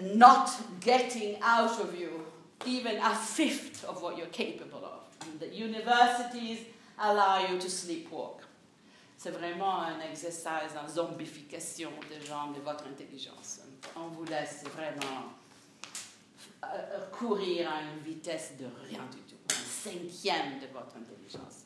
not 0.00 0.50
getting 0.80 1.38
out 1.42 1.80
of 1.80 1.98
you 1.98 2.26
even 2.66 2.96
a 2.98 3.14
fifth 3.14 3.84
of 3.84 4.02
what 4.02 4.18
you're 4.18 4.26
capable 4.26 4.84
of. 4.84 5.00
And 5.26 5.40
that 5.40 5.54
universities 5.54 6.58
allow 6.98 7.46
you 7.46 7.58
to 7.58 7.68
sleepwalk. 7.68 8.42
C'est 9.16 9.30
vraiment 9.30 9.82
un 9.82 10.00
exercice 10.00 10.74
en 10.82 10.88
zombification 10.88 11.90
de 12.08 12.26
gens 12.26 12.52
de 12.52 12.60
votre 12.60 12.84
intelligence. 12.86 13.60
On 13.96 14.08
vous 14.08 14.24
laisse 14.24 14.64
vraiment 14.74 15.34
euh, 16.64 17.00
courir 17.12 17.68
à 17.68 17.82
une 17.82 18.02
vitesse 18.02 18.52
de 18.58 18.66
rien 18.88 19.02
du 19.10 19.18
tout, 19.22 19.36
un 19.50 19.54
cinquième 19.54 20.58
de 20.60 20.66
votre 20.72 20.96
intelligence. 20.96 21.64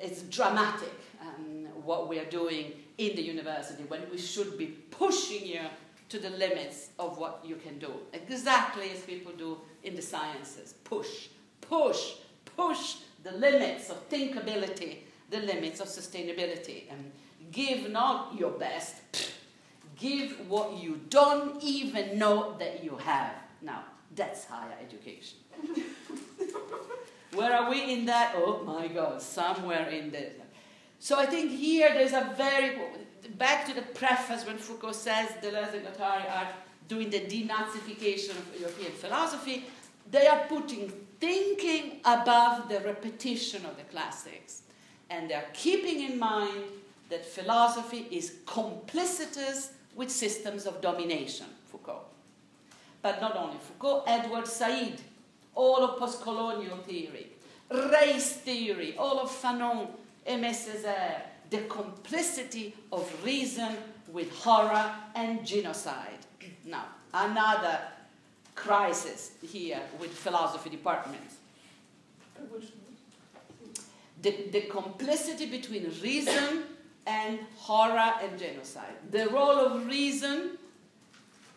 It's 0.00 0.22
dramatic 0.22 0.92
um, 1.20 1.66
what 1.84 2.08
we 2.08 2.18
are 2.18 2.28
doing 2.28 2.72
in 2.98 3.14
the 3.14 3.22
university 3.22 3.84
when 3.88 4.00
we 4.10 4.18
should 4.18 4.58
be 4.58 4.66
pushing 4.90 5.46
you 5.46 5.60
to 6.08 6.18
the 6.18 6.30
limits 6.30 6.90
of 6.98 7.18
what 7.18 7.40
you 7.44 7.56
can 7.56 7.78
do. 7.78 7.92
Exactly 8.12 8.90
as 8.90 9.00
people 9.00 9.32
do 9.32 9.58
in 9.82 9.94
the 9.94 10.02
sciences. 10.02 10.74
Push, 10.84 11.28
push, 11.60 12.16
push 12.56 12.96
the 13.22 13.32
limits 13.32 13.90
of 13.90 14.08
thinkability, 14.10 14.98
the 15.30 15.38
limits 15.38 15.80
of 15.80 15.88
sustainability. 15.88 16.90
And 16.90 17.12
give 17.50 17.90
not 17.90 18.34
your 18.38 18.50
best, 18.50 18.96
give 19.96 20.48
what 20.48 20.76
you 20.76 21.00
don't 21.08 21.62
even 21.62 22.18
know 22.18 22.56
that 22.58 22.84
you 22.84 22.96
have. 22.96 23.34
Now, 23.62 23.84
that's 24.14 24.44
higher 24.44 24.76
education. 24.82 25.38
Where 27.34 27.52
are 27.54 27.70
we 27.70 27.92
in 27.92 28.04
that? 28.06 28.34
Oh 28.36 28.62
my 28.64 28.88
God, 28.88 29.22
somewhere 29.22 29.88
in 29.88 30.10
there. 30.10 30.32
So 30.98 31.18
I 31.18 31.26
think 31.26 31.50
here 31.50 31.92
there's 31.94 32.12
a 32.12 32.32
very 32.36 32.78
back 33.38 33.66
to 33.66 33.74
the 33.74 33.82
preface 33.82 34.46
when 34.46 34.58
Foucault 34.58 34.92
says 34.92 35.28
Deleuze 35.42 35.74
and 35.74 35.86
Guattari 35.86 36.30
are 36.30 36.48
doing 36.88 37.10
the 37.10 37.20
denazification 37.20 38.30
of 38.30 38.60
European 38.60 38.92
philosophy, 38.92 39.64
they 40.10 40.26
are 40.26 40.44
putting 40.48 40.92
thinking 41.20 42.00
above 42.04 42.68
the 42.68 42.80
repetition 42.80 43.64
of 43.64 43.76
the 43.76 43.84
classics. 43.84 44.62
And 45.08 45.30
they're 45.30 45.50
keeping 45.52 46.02
in 46.02 46.18
mind 46.18 46.64
that 47.08 47.24
philosophy 47.24 48.08
is 48.10 48.34
complicitous 48.46 49.72
with 49.94 50.10
systems 50.10 50.66
of 50.66 50.80
domination. 50.80 51.46
But 53.02 53.20
not 53.20 53.36
only 53.36 53.58
Foucault, 53.58 54.04
Edward 54.06 54.46
Said, 54.46 55.00
all 55.54 55.84
of 55.84 55.98
post-colonial 55.98 56.78
theory, 56.78 57.26
race 57.70 58.32
theory, 58.34 58.94
all 58.96 59.18
of 59.18 59.28
Fanon, 59.30 59.88
Aimé 60.26 60.50
Césaire, 60.50 61.22
the 61.50 61.62
complicity 61.62 62.74
of 62.90 63.12
reason 63.24 63.76
with 64.12 64.32
horror 64.36 64.94
and 65.14 65.44
genocide. 65.44 66.18
Now, 66.64 66.86
another 67.12 67.80
crisis 68.54 69.32
here 69.42 69.80
with 70.00 70.10
philosophy 70.12 70.70
departments. 70.70 71.36
The, 74.22 74.48
the 74.52 74.60
complicity 74.62 75.46
between 75.46 75.92
reason 76.02 76.64
and 77.06 77.40
horror 77.56 78.14
and 78.22 78.38
genocide. 78.38 78.94
The 79.10 79.28
role 79.28 79.58
of 79.58 79.86
reason, 79.86 80.58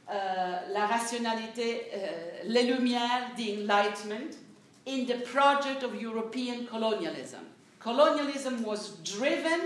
la 0.08 0.86
rationalité, 0.88 1.88
uh, 1.94 2.44
les 2.46 2.64
lumières, 2.64 3.36
the 3.36 3.54
enlightenment, 3.54 4.38
in 4.86 5.06
the 5.06 5.16
project 5.26 5.84
of 5.84 6.00
European 6.00 6.66
colonialism. 6.68 7.42
Colonialism 7.80 8.64
was 8.64 8.98
driven 9.04 9.62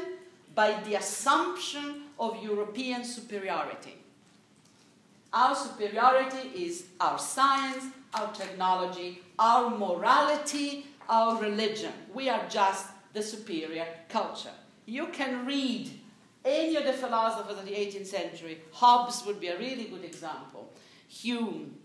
by 0.56 0.74
the 0.86 0.96
assumption 0.96 2.04
of 2.20 2.42
European 2.44 3.04
superiority. 3.04 3.96
Our 5.32 5.56
superiority 5.56 6.50
is 6.56 6.86
our 7.00 7.20
science, 7.20 7.84
our 8.14 8.32
technology, 8.34 9.22
our 9.38 9.70
morality, 9.70 10.88
our 11.08 11.40
religion. 11.42 11.94
We 12.14 12.30
are 12.30 12.42
just 12.50 12.88
the 13.14 13.22
superior 13.22 13.86
culture. 14.10 14.52
You 14.86 15.08
can 15.08 15.46
read 15.46 15.99
any 16.46 16.76
of 16.76 16.86
the 16.86 16.94
philosophers 16.94 17.58
of 17.58 17.66
the 17.66 17.72
18th 17.72 18.08
century. 18.08 18.60
Hobbes 18.72 19.26
would 19.26 19.40
be 19.40 19.48
a 19.48 19.58
really 19.58 19.86
good 19.86 20.04
example. 20.04 20.72
Hume, 21.08 21.76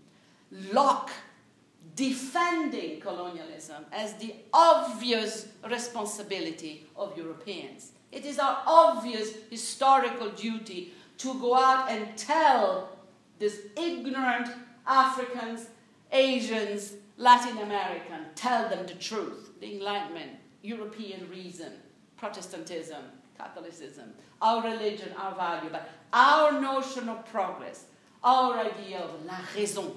Locke, 0.71 1.11
defending 1.95 2.99
colonialism 2.99 3.85
as 3.91 4.13
the 4.15 4.35
obvious 4.53 5.47
responsibility 5.69 6.87
of 6.95 7.17
Europeans. 7.17 7.91
It 8.11 8.25
is 8.25 8.39
our 8.39 8.61
obvious 8.65 9.33
historical 9.49 10.29
duty 10.29 10.93
to 11.17 11.33
go 11.39 11.55
out 11.55 11.89
and 11.89 12.17
tell 12.17 12.97
these 13.39 13.59
ignorant 13.77 14.49
Africans, 14.87 15.67
Asians, 16.11 16.93
Latin 17.17 17.57
American, 17.59 18.25
tell 18.35 18.69
them 18.69 18.85
the 18.85 18.93
truth, 18.93 19.51
the 19.59 19.75
Enlightenment, 19.75 20.31
European 20.61 21.29
reason, 21.29 21.71
Protestantism, 22.17 23.03
Catholicism, 23.37 24.13
our 24.41 24.63
religion, 24.63 25.09
our 25.17 25.35
value, 25.35 25.69
but 25.71 25.89
our 26.13 26.59
notion 26.59 27.09
of 27.09 27.25
progress, 27.25 27.85
our 28.23 28.59
idea 28.59 28.99
of 28.99 29.25
la 29.25 29.37
raison, 29.55 29.91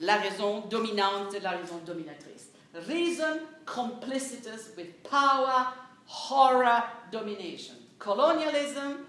la 0.00 0.16
raison 0.16 0.62
dominante, 0.68 1.42
la 1.42 1.52
raison 1.52 1.80
dominatrice. 1.80 2.46
Reason 2.88 3.40
complicitous 3.64 4.70
with 4.76 5.02
power, 5.04 5.72
horror, 6.04 6.84
domination. 7.10 7.76
Colonialism, 7.98 9.06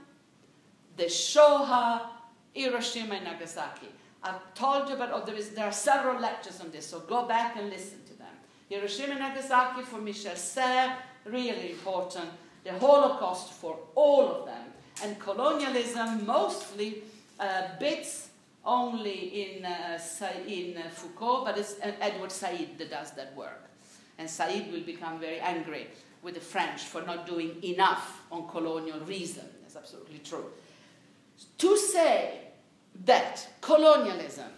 the 0.95 1.09
Shoah, 1.09 2.09
Hiroshima 2.53 3.15
and 3.15 3.25
Nagasaki. 3.25 3.87
I've 4.23 4.53
told 4.53 4.89
you 4.89 4.95
about, 4.95 5.25
there, 5.25 5.35
is, 5.35 5.49
there 5.51 5.65
are 5.65 5.71
several 5.71 6.19
lectures 6.19 6.59
on 6.59 6.71
this, 6.71 6.87
so 6.87 7.01
go 7.01 7.27
back 7.27 7.55
and 7.57 7.69
listen 7.69 7.99
to 8.07 8.13
them. 8.13 8.27
Hiroshima 8.69 9.11
and 9.11 9.19
Nagasaki 9.19 9.83
for 9.83 9.99
Michel 9.99 10.35
Serres, 10.35 10.91
really 11.25 11.71
important. 11.71 12.29
The 12.67 12.77
Holocaust 12.79 13.53
for 13.53 13.79
all 13.95 14.27
of 14.27 14.45
them. 14.45 14.65
And 15.01 15.17
colonialism, 15.19 16.25
mostly 16.25 17.01
uh, 17.39 17.61
bits 17.79 18.27
only 18.65 19.57
in, 19.57 19.65
uh, 19.65 19.97
in 20.45 20.75
uh, 20.75 20.89
Foucault, 20.89 21.45
but 21.45 21.57
it's 21.57 21.77
Edward 21.81 22.31
Said 22.31 22.77
that 22.77 22.89
does 22.91 23.11
that 23.11 23.33
work. 23.37 23.69
And 24.17 24.29
Said 24.29 24.69
will 24.69 24.81
become 24.81 25.17
very 25.17 25.39
angry 25.39 25.87
with 26.21 26.33
the 26.33 26.41
French 26.41 26.81
for 26.81 27.03
not 27.03 27.25
doing 27.25 27.55
enough 27.63 28.23
on 28.29 28.49
colonial 28.49 28.99
reason. 29.01 29.45
That's 29.61 29.77
absolutely 29.77 30.19
true. 30.19 30.47
To 31.59 31.77
say 31.77 32.39
that 33.05 33.47
colonialism, 33.61 34.51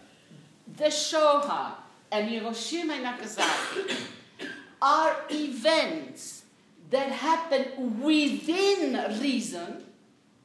the 0.76 0.90
Shoah, 0.90 1.76
and 2.10 2.28
Hiroshima 2.28 2.94
and 2.94 3.04
Nagasaki 3.04 3.94
are 4.82 5.16
events 5.30 6.39
that 6.90 7.10
happen 7.10 8.00
within 8.00 9.20
reason, 9.20 9.84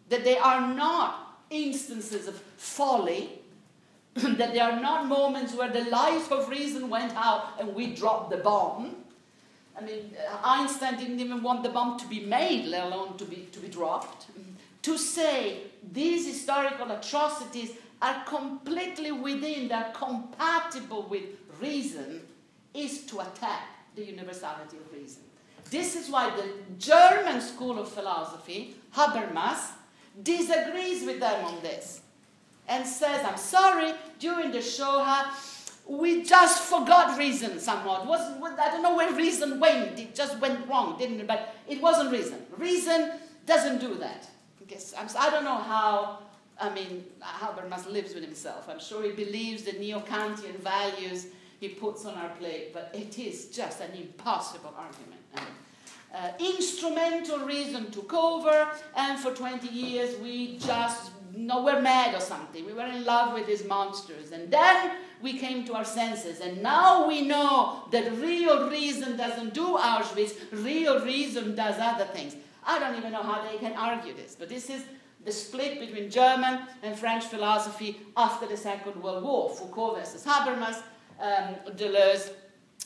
that 0.10 0.24
they 0.24 0.38
are 0.38 0.74
not 0.74 1.42
instances 1.50 2.28
of 2.28 2.36
folly, 2.58 3.30
that 4.14 4.54
they 4.54 4.60
are 4.60 4.80
not 4.80 5.08
moments 5.08 5.54
where 5.54 5.70
the 5.70 5.84
light 5.90 6.32
of 6.32 6.48
reason 6.50 6.90
went 6.90 7.14
out 7.16 7.60
and 7.60 7.74
we 7.76 7.94
dropped 7.96 8.30
the 8.30 8.38
bomb. 8.38 8.96
I 9.78 9.82
mean, 9.82 10.16
uh, 10.18 10.38
Einstein 10.44 10.98
didn't 10.98 11.20
even 11.20 11.44
want 11.44 11.64
the 11.64 11.70
bomb 11.70 12.00
to 12.00 12.08
be 12.08 12.22
made, 12.22 12.66
let 12.66 12.86
alone 12.86 13.18
to 13.18 13.26
be, 13.26 13.48
to 13.52 13.60
be 13.60 13.68
dropped. 13.68 14.28
To 14.84 14.98
say 14.98 15.64
these 15.92 16.28
historical 16.28 16.92
atrocities 16.92 17.72
are 18.02 18.24
completely 18.26 19.12
within, 19.12 19.68
they're 19.68 19.92
compatible 19.94 21.04
with 21.04 21.24
reason, 21.60 22.22
is 22.74 23.06
to 23.08 23.20
attack 23.22 23.68
the 23.96 24.06
universality 24.06 24.78
of 24.78 24.94
reason. 24.94 25.24
This 25.70 25.96
is 25.96 26.10
why 26.10 26.30
the 26.36 26.50
German 26.78 27.42
school 27.42 27.80
of 27.80 27.90
philosophy, 27.90 28.76
Habermas, 28.94 29.72
disagrees 30.22 31.06
with 31.06 31.20
them 31.20 31.46
on 31.46 31.62
this 31.62 32.02
and 32.68 32.86
says, 32.86 33.24
I'm 33.26 33.38
sorry, 33.38 33.94
during 34.20 34.52
the 34.52 34.62
Shoah, 34.62 35.34
we 35.88 36.24
just 36.24 36.64
forgot 36.64 37.18
reason 37.18 37.60
somewhat. 37.60 38.08
Wasn't, 38.08 38.42
I 38.60 38.72
don't 38.72 38.82
know 38.82 38.96
where 38.96 39.14
reason 39.14 39.60
went. 39.60 40.00
It 40.00 40.16
just 40.16 40.40
went 40.40 40.68
wrong, 40.68 40.98
didn't 40.98 41.20
it? 41.20 41.28
But 41.28 41.56
it 41.68 41.82
wasn't 41.82 42.12
reason. 42.12 42.46
Reason 42.58 43.20
doesn't 43.46 43.80
do 43.80 43.96
that. 43.96 44.28
I, 44.62 44.66
guess, 44.66 44.94
I 44.96 45.30
don't 45.30 45.44
know 45.44 45.58
how 45.58 46.20
I 46.60 46.74
mean, 46.74 47.04
Habermas 47.22 47.92
lives 47.92 48.14
with 48.14 48.24
himself. 48.24 48.70
I'm 48.70 48.80
sure 48.80 49.04
he 49.04 49.12
believes 49.12 49.64
the 49.64 49.74
neo-Kantian 49.74 50.58
values 50.60 51.28
he 51.60 51.70
puts 51.70 52.06
on 52.06 52.16
our 52.16 52.30
plate, 52.30 52.74
but 52.74 52.92
it 52.94 53.18
is 53.18 53.48
just 53.48 53.82
an 53.82 53.92
impossible 53.94 54.74
argument. 54.78 55.22
Uh, 56.14 56.32
instrumental 56.40 57.40
reason 57.40 57.92
took 57.92 58.14
over, 58.14 58.70
and 58.96 59.20
for 59.20 59.32
20 59.32 59.68
years 59.68 60.18
we 60.20 60.58
just, 60.60 61.12
no, 61.36 61.62
we're 61.62 61.82
mad 61.82 62.16
or 62.16 62.22
something. 62.22 62.66
We 62.66 62.72
were 62.72 62.86
in 62.86 63.04
love 63.04 63.34
with 63.34 63.48
these 63.48 63.66
monsters. 63.66 64.32
And 64.32 64.50
then 64.50 64.92
we 65.22 65.38
came 65.38 65.66
to 65.66 65.74
our 65.74 65.84
senses, 65.84 66.40
and 66.40 66.64
now 66.64 67.06
we 67.06 67.28
know 67.28 67.84
that 67.92 68.10
real 68.14 68.70
reason 68.70 69.18
doesn't 69.18 69.54
do 69.54 69.78
Auschwitz, 69.78 70.36
real 70.52 71.04
reason 71.04 71.54
does 71.54 71.76
other 71.80 72.06
things. 72.06 72.36
I 72.66 72.80
don't 72.80 72.96
even 72.96 73.12
know 73.12 73.24
how 73.24 73.46
they 73.50 73.58
can 73.58 73.74
argue 73.74 74.14
this, 74.14 74.38
but 74.40 74.48
this 74.48 74.70
is 74.70 74.84
the 75.26 75.32
split 75.34 75.80
between 75.80 76.10
German 76.10 76.62
and 76.82 76.98
French 76.98 77.26
philosophy 77.26 78.00
after 78.16 78.48
the 78.48 78.56
Second 78.56 79.02
World 79.04 79.24
War, 79.24 79.50
Foucault 79.50 79.96
versus 79.96 80.24
Habermas, 80.24 80.82
um, 81.20 81.56
Deleuze 81.76 82.32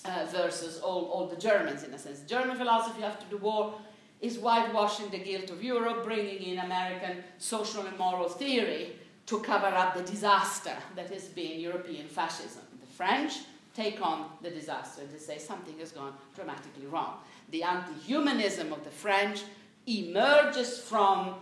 uh, 0.05 0.25
versus 0.31 0.79
all, 0.79 1.05
all 1.05 1.27
the 1.27 1.35
Germans, 1.35 1.83
in 1.83 1.93
a 1.93 1.99
sense. 1.99 2.21
German 2.21 2.57
philosophy 2.57 3.03
after 3.03 3.25
the 3.29 3.37
war 3.37 3.73
is 4.21 4.37
whitewashing 4.37 5.09
the 5.09 5.19
guilt 5.19 5.49
of 5.49 5.63
Europe, 5.63 6.03
bringing 6.03 6.41
in 6.41 6.59
American 6.59 7.23
social 7.37 7.85
and 7.85 7.97
moral 7.97 8.29
theory 8.29 8.93
to 9.25 9.39
cover 9.39 9.67
up 9.67 9.95
the 9.95 10.03
disaster 10.03 10.75
that 10.95 11.09
has 11.09 11.25
been 11.25 11.59
European 11.59 12.07
fascism. 12.07 12.63
The 12.81 12.87
French 12.87 13.33
take 13.75 14.01
on 14.01 14.25
the 14.41 14.49
disaster 14.49 15.01
they 15.05 15.19
say 15.19 15.37
something 15.37 15.77
has 15.79 15.91
gone 15.91 16.13
dramatically 16.35 16.87
wrong. 16.87 17.13
The 17.51 17.63
anti 17.63 17.93
humanism 17.93 18.73
of 18.73 18.83
the 18.83 18.89
French 18.89 19.43
emerges 19.85 20.79
from 20.79 21.35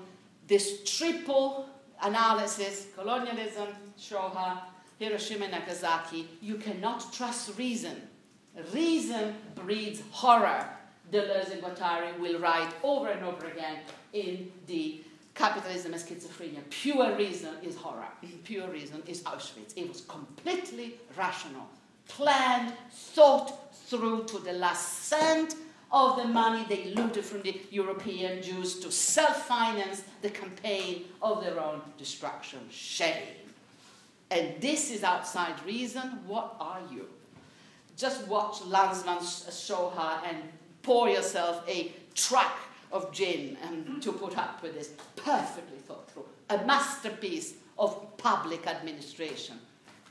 this 0.47 0.83
triple 0.97 1.67
analysis 2.01 2.87
colonialism, 2.95 3.67
Shoah, 3.97 4.63
Hiroshima, 4.99 5.45
and 5.45 5.53
Nagasaki 5.53 6.27
you 6.41 6.55
cannot 6.55 7.13
trust 7.13 7.57
reason. 7.57 8.01
Reason 8.73 9.35
breeds 9.55 10.01
horror. 10.11 10.67
Deleuze 11.11 11.51
and 11.51 11.61
Guattari 11.61 12.19
will 12.19 12.39
write 12.39 12.73
over 12.83 13.07
and 13.07 13.23
over 13.23 13.45
again 13.47 13.79
in 14.13 14.51
the 14.65 15.01
Capitalism 15.35 15.93
and 15.93 16.01
Schizophrenia. 16.01 16.67
Pure 16.69 17.15
reason 17.15 17.53
is 17.61 17.75
horror. 17.75 18.07
Pure 18.43 18.69
reason 18.69 19.03
is 19.05 19.21
Auschwitz. 19.21 19.73
It 19.75 19.87
was 19.87 20.01
completely 20.01 20.95
rational, 21.15 21.67
planned, 22.07 22.73
thought 22.91 23.75
through 23.87 24.25
to 24.25 24.39
the 24.39 24.53
last 24.53 25.03
cent 25.03 25.53
of 25.91 26.17
the 26.17 26.25
money 26.25 26.65
they 26.67 26.85
looted 26.95 27.23
from 27.23 27.41
the 27.43 27.61
European 27.69 28.41
Jews 28.41 28.79
to 28.79 28.91
self 28.91 29.47
finance 29.47 30.03
the 30.21 30.29
campaign 30.29 31.05
of 31.21 31.43
their 31.43 31.59
own 31.59 31.81
destruction. 31.97 32.59
Shame. 32.69 33.36
And 34.29 34.59
this 34.59 34.91
is 34.91 35.03
outside 35.03 35.55
reason. 35.65 36.19
What 36.27 36.55
are 36.59 36.81
you? 36.91 37.07
Just 37.95 38.27
watch 38.27 38.59
Lanzmann 38.59 39.21
Shoah 39.51 40.21
and 40.27 40.37
pour 40.83 41.09
yourself 41.09 41.63
a 41.67 41.91
track 42.13 42.55
of 42.91 43.11
gin 43.11 43.57
and 43.63 44.01
to 44.01 44.11
put 44.11 44.37
up 44.37 44.61
with 44.61 44.73
this. 44.73 44.91
Perfectly 45.15 45.77
thought 45.79 46.09
through. 46.11 46.25
A 46.49 46.63
masterpiece 46.65 47.55
of 47.77 48.17
public 48.17 48.67
administration. 48.67 49.59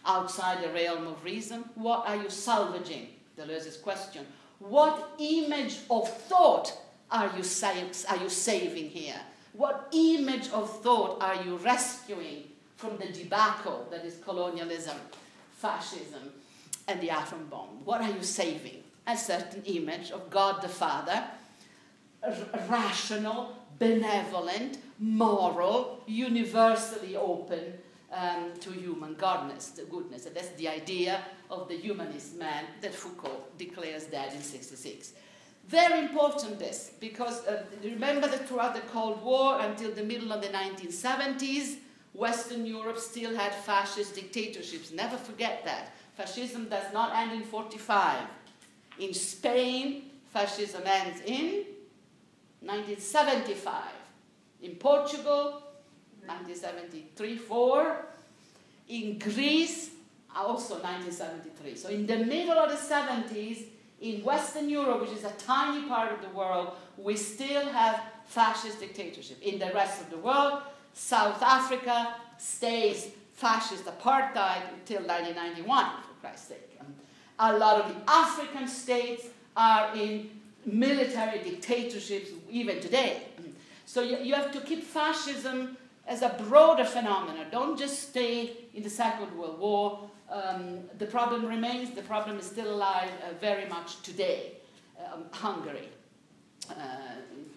Outside 0.04 0.62
the 0.62 0.72
realm 0.72 1.06
of 1.06 1.22
reason, 1.24 1.64
what 1.74 2.06
are 2.08 2.16
you 2.16 2.30
salvaging? 2.30 3.08
Deleuze's 3.36 3.76
question. 3.76 4.24
What 4.58 5.10
image 5.18 5.78
of 5.90 6.08
thought 6.08 6.72
are 7.10 7.30
you, 7.36 7.42
sa- 7.42 7.74
are 8.08 8.16
you 8.16 8.28
saving 8.28 8.88
here? 8.88 9.20
What 9.52 9.88
image 9.92 10.48
of 10.50 10.70
thought 10.82 11.22
are 11.22 11.42
you 11.42 11.56
rescuing 11.56 12.44
from 12.76 12.96
the 12.98 13.06
debacle 13.06 13.86
that 13.90 14.04
is 14.04 14.18
colonialism, 14.24 14.96
fascism, 15.56 16.32
and 16.88 17.00
the 17.00 17.10
atom 17.10 17.46
bomb? 17.50 17.84
What 17.84 18.00
are 18.00 18.10
you 18.10 18.22
saving? 18.22 18.82
A 19.06 19.16
certain 19.16 19.62
image 19.64 20.10
of 20.10 20.30
God 20.30 20.62
the 20.62 20.68
Father, 20.68 21.24
rational, 22.68 23.56
benevolent, 23.78 24.78
moral, 24.98 26.02
universally 26.06 27.16
open 27.16 27.74
um, 28.12 28.52
to 28.60 28.70
human 28.72 29.14
godness, 29.16 29.74
the 29.74 29.82
goodness. 29.82 30.26
And 30.26 30.34
that's 30.34 30.48
the 30.50 30.68
idea 30.68 31.22
of 31.50 31.68
the 31.68 31.76
humanist 31.76 32.36
man 32.36 32.64
that 32.80 32.94
Foucault 32.94 33.44
declares 33.58 34.04
dead 34.04 34.32
in 34.32 34.42
66. 34.42 35.12
Very 35.68 36.00
important 36.00 36.58
this, 36.58 36.92
because 37.00 37.44
uh, 37.46 37.64
remember 37.82 38.28
that 38.28 38.48
throughout 38.48 38.74
the 38.74 38.80
Cold 38.82 39.22
War 39.22 39.60
until 39.60 39.90
the 39.90 40.04
middle 40.04 40.32
of 40.32 40.40
the 40.40 40.48
1970s, 40.48 41.78
Western 42.16 42.64
Europe 42.64 42.98
still 42.98 43.36
had 43.36 43.54
fascist 43.54 44.14
dictatorships. 44.14 44.90
Never 44.90 45.16
forget 45.16 45.64
that. 45.64 45.92
Fascism 46.16 46.68
does 46.68 46.92
not 46.92 47.14
end 47.14 47.32
in 47.32 47.42
45. 47.42 48.22
In 48.98 49.12
Spain, 49.12 50.10
fascism 50.32 50.82
ends 50.86 51.20
in 51.26 51.64
1975. 52.60 53.82
In 54.62 54.76
Portugal, 54.76 55.62
1973 56.24 57.36
4. 57.36 58.06
In 58.88 59.18
Greece, 59.18 59.90
also 60.34 60.74
1973. 60.74 61.76
So, 61.76 61.88
in 61.88 62.06
the 62.06 62.18
middle 62.18 62.58
of 62.58 62.70
the 62.70 62.76
70s, 62.76 63.64
in 64.00 64.22
Western 64.22 64.68
Europe, 64.68 65.02
which 65.02 65.10
is 65.10 65.24
a 65.24 65.32
tiny 65.32 65.86
part 65.88 66.12
of 66.12 66.22
the 66.22 66.28
world, 66.28 66.76
we 66.96 67.16
still 67.16 67.66
have 67.68 68.02
fascist 68.26 68.80
dictatorship. 68.80 69.40
In 69.42 69.58
the 69.58 69.70
rest 69.74 70.00
of 70.00 70.10
the 70.10 70.18
world, 70.18 70.62
South 70.96 71.42
Africa 71.42 72.14
stays 72.38 73.08
fascist 73.34 73.84
apartheid 73.84 74.62
until 74.72 75.02
1991, 75.02 75.84
for 75.84 76.20
Christ's 76.20 76.48
sake. 76.48 76.80
A 77.38 77.56
lot 77.58 77.82
of 77.82 77.94
the 77.94 78.10
African 78.10 78.66
states 78.66 79.26
are 79.54 79.94
in 79.94 80.30
military 80.64 81.42
dictatorships 81.42 82.30
even 82.50 82.80
today. 82.80 83.24
So 83.84 84.00
you, 84.00 84.16
you 84.18 84.34
have 84.34 84.50
to 84.52 84.60
keep 84.60 84.82
fascism 84.82 85.76
as 86.06 86.22
a 86.22 86.34
broader 86.48 86.84
phenomenon. 86.84 87.46
Don't 87.52 87.78
just 87.78 88.08
stay 88.08 88.56
in 88.74 88.82
the 88.82 88.90
Second 88.90 89.36
World 89.36 89.58
War. 89.58 90.10
Um, 90.30 90.80
the 90.98 91.06
problem 91.06 91.44
remains, 91.44 91.94
the 91.94 92.02
problem 92.02 92.38
is 92.38 92.46
still 92.46 92.74
alive 92.74 93.10
uh, 93.22 93.34
very 93.38 93.68
much 93.68 94.00
today. 94.00 94.52
Um, 95.12 95.24
Hungary, 95.30 95.90
uh, 96.70 96.74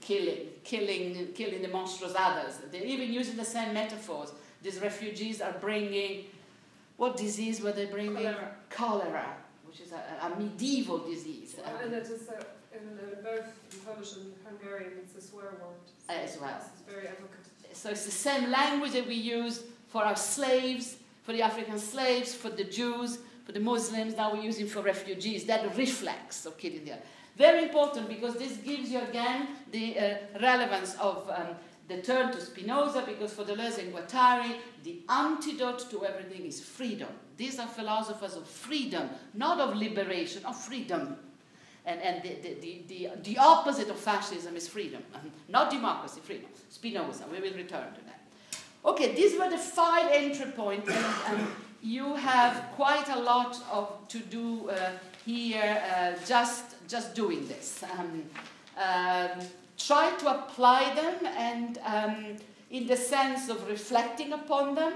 killing, 0.10 0.40
killing, 0.64 1.28
killing 1.36 1.62
the 1.62 1.68
monstrous 1.68 2.14
others. 2.18 2.54
They're 2.72 2.84
even 2.96 3.14
using 3.14 3.38
the 3.38 3.46
same 3.46 3.74
metaphors. 3.74 4.30
These 4.64 4.80
refugees 4.80 5.40
are 5.40 5.56
bringing, 5.68 6.26
what 6.98 7.16
disease 7.16 7.62
were 7.62 7.72
they 7.72 7.86
bringing? 7.86 8.16
Cholera. 8.16 8.52
Cholera, 8.70 9.28
which 9.68 9.80
is 9.82 9.92
a, 9.92 10.02
a 10.26 10.30
medieval 10.40 10.98
disease. 10.98 11.56
Well, 11.58 11.78
and 11.84 11.94
it 11.94 12.04
is 12.04 12.28
a, 12.28 12.38
in, 12.76 12.84
in 13.18 13.24
both 13.24 13.48
Polish 13.86 14.14
and 14.18 14.34
Hungarian, 14.48 14.94
it's 15.04 15.16
a 15.24 15.28
swear 15.30 15.52
word. 15.62 15.80
So 16.08 16.14
As 16.14 16.38
well. 16.42 16.60
It's 16.60 16.92
very 16.92 17.06
evocative. 17.06 17.74
So 17.74 17.92
it's 17.92 18.06
the 18.06 18.20
same 18.30 18.50
language 18.50 18.94
that 18.94 19.08
we 19.08 19.16
use 19.16 19.64
for 19.90 20.04
our 20.04 20.16
slaves, 20.16 20.98
for 21.24 21.34
the 21.34 21.44
African 21.44 21.78
slaves, 21.78 22.34
for 22.34 22.50
the 22.50 22.64
Jews, 22.64 23.20
for 23.46 23.52
the 23.52 23.60
Muslims, 23.60 24.16
now 24.16 24.34
we're 24.34 24.42
using 24.42 24.68
for 24.68 24.82
refugees. 24.82 25.46
That 25.46 25.76
reflex 25.78 26.46
of 26.46 26.58
killing 26.58 26.86
the 26.86 26.94
other. 26.94 27.02
Very 27.36 27.64
important 27.64 28.10
because 28.10 28.36
this 28.36 28.58
gives 28.58 28.90
you 28.90 29.00
again 29.00 29.48
the 29.72 29.98
uh, 29.98 30.16
relevance 30.42 30.96
of 30.96 31.30
um, 31.30 31.56
the 31.88 32.02
turn 32.02 32.32
to 32.32 32.40
Spinoza, 32.40 33.04
because 33.06 33.34
for 33.34 33.44
Deleuze 33.44 33.80
and 33.80 33.94
Guattari, 33.94 34.58
the 34.84 35.00
antidote 35.10 35.90
to 35.90 36.06
everything 36.06 36.46
is 36.46 36.62
freedom. 36.62 37.10
These 37.36 37.58
are 37.58 37.68
philosophers 37.68 38.36
of 38.36 38.46
freedom, 38.48 39.10
not 39.34 39.60
of 39.60 39.76
liberation, 39.76 40.46
of 40.46 40.56
freedom. 40.56 41.18
And, 41.86 42.00
and 42.02 42.22
the, 42.22 42.36
the, 42.42 42.84
the, 42.88 43.10
the, 43.24 43.38
opposite 43.40 43.90
of 43.90 43.98
fascism 43.98 44.56
is 44.56 44.68
freedom, 44.68 45.02
not 45.48 45.72
democracy, 45.72 46.20
freedom. 46.24 46.50
Spinoza, 46.70 47.24
we 47.32 47.40
will 47.40 47.56
return 47.56 47.94
to 47.94 48.02
that. 48.06 48.20
Okay, 48.86 49.16
these 49.16 49.40
were 49.40 49.50
the 49.50 49.58
five 49.58 50.10
entry 50.12 50.52
points, 50.52 50.88
and, 50.90 51.06
and 51.28 51.48
you 51.82 52.16
have 52.16 52.72
quite 52.76 53.10
a 53.10 53.20
lot 53.20 53.58
of 53.72 54.08
to 54.10 54.20
do 54.20 54.70
uh, 54.70 54.92
here 55.26 55.82
uh, 55.96 56.12
just, 56.26 56.76
just 56.90 57.16
doing 57.16 57.48
this. 57.48 57.84
Um, 57.94 58.24
um, 58.78 59.46
try 59.78 60.12
to 60.18 60.28
apply 60.28 60.94
them 60.96 61.16
and 61.38 61.78
um, 61.86 62.36
in 62.72 62.88
the 62.88 62.98
sense 62.98 63.50
of 63.50 63.68
reflecting 63.68 64.34
upon 64.34 64.76
them. 64.76 64.94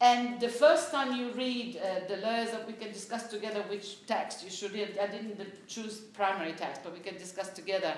And 0.00 0.38
the 0.40 0.48
first 0.48 0.90
time 0.90 1.18
you 1.18 1.30
read 1.32 1.78
uh, 1.78 2.06
Deleuze, 2.06 2.66
we 2.66 2.74
can 2.74 2.92
discuss 2.92 3.28
together 3.28 3.62
which 3.68 4.06
text 4.06 4.44
you 4.44 4.50
should 4.50 4.72
read. 4.72 4.98
I 5.00 5.06
didn't 5.06 5.40
choose 5.66 6.00
primary 6.00 6.52
text, 6.52 6.82
but 6.84 6.92
we 6.92 7.00
can 7.00 7.16
discuss 7.16 7.48
together 7.50 7.94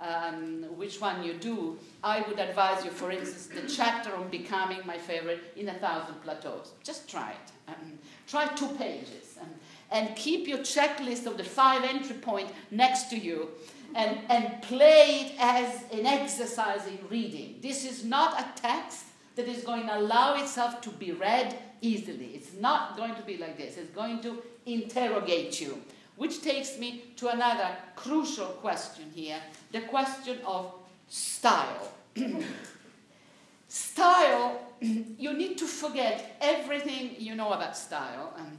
um, 0.00 0.64
which 0.76 1.00
one 1.00 1.22
you 1.22 1.34
do. 1.34 1.78
I 2.04 2.20
would 2.22 2.38
advise 2.38 2.84
you, 2.84 2.90
for 2.90 3.10
instance, 3.10 3.46
the 3.46 3.66
chapter 3.66 4.14
on 4.14 4.28
becoming 4.28 4.80
my 4.84 4.98
favorite 4.98 5.52
in 5.56 5.68
a 5.70 5.74
thousand 5.74 6.20
plateaus. 6.22 6.72
Just 6.84 7.08
try 7.08 7.30
it. 7.30 7.52
Um, 7.68 7.98
try 8.26 8.46
two 8.48 8.68
pages 8.76 9.38
um, 9.40 9.48
and 9.90 10.14
keep 10.16 10.46
your 10.46 10.58
checklist 10.58 11.26
of 11.26 11.36
the 11.36 11.44
five 11.44 11.84
entry 11.84 12.16
point 12.16 12.48
next 12.70 13.10
to 13.10 13.18
you 13.18 13.48
and, 13.94 14.18
and 14.28 14.62
play 14.62 15.20
it 15.20 15.32
as 15.38 15.84
an 15.92 16.06
exercise 16.06 16.86
in 16.86 16.98
reading. 17.10 17.58
This 17.62 17.84
is 17.84 18.04
not 18.04 18.38
a 18.40 18.60
text 18.60 19.04
that 19.36 19.48
is 19.48 19.62
going 19.62 19.86
to 19.86 19.98
allow 19.98 20.40
itself 20.42 20.80
to 20.82 20.90
be 20.90 21.12
read 21.12 21.56
easily. 21.80 22.32
It's 22.34 22.52
not 22.54 22.96
going 22.96 23.14
to 23.14 23.22
be 23.22 23.36
like 23.36 23.56
this. 23.56 23.76
It's 23.76 23.90
going 23.90 24.20
to 24.22 24.42
interrogate 24.66 25.60
you. 25.60 25.80
Which 26.16 26.42
takes 26.42 26.78
me 26.78 27.04
to 27.16 27.28
another 27.28 27.70
crucial 27.94 28.46
question 28.46 29.04
here 29.14 29.38
the 29.70 29.82
question 29.82 30.38
of 30.44 30.74
style. 31.08 31.92
style, 33.68 34.60
you 34.80 35.34
need 35.34 35.56
to 35.58 35.66
forget 35.66 36.36
everything 36.40 37.14
you 37.18 37.34
know 37.36 37.52
about 37.52 37.76
style 37.76 38.34
um, 38.36 38.58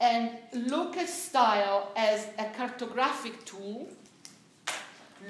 and 0.00 0.30
look 0.52 0.96
at 0.96 1.08
style 1.08 1.92
as 1.96 2.26
a 2.38 2.44
cartographic 2.44 3.44
tool 3.44 3.88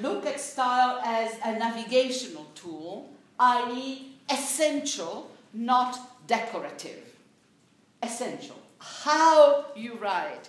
look 0.00 0.26
at 0.26 0.40
style 0.40 1.00
as 1.04 1.38
a 1.44 1.58
navigational 1.58 2.46
tool, 2.54 3.10
i.e., 3.38 4.12
essential, 4.30 5.30
not 5.52 6.26
decorative. 6.26 7.02
Essential. 8.02 8.56
How 8.78 9.66
you 9.74 9.94
write, 9.94 10.48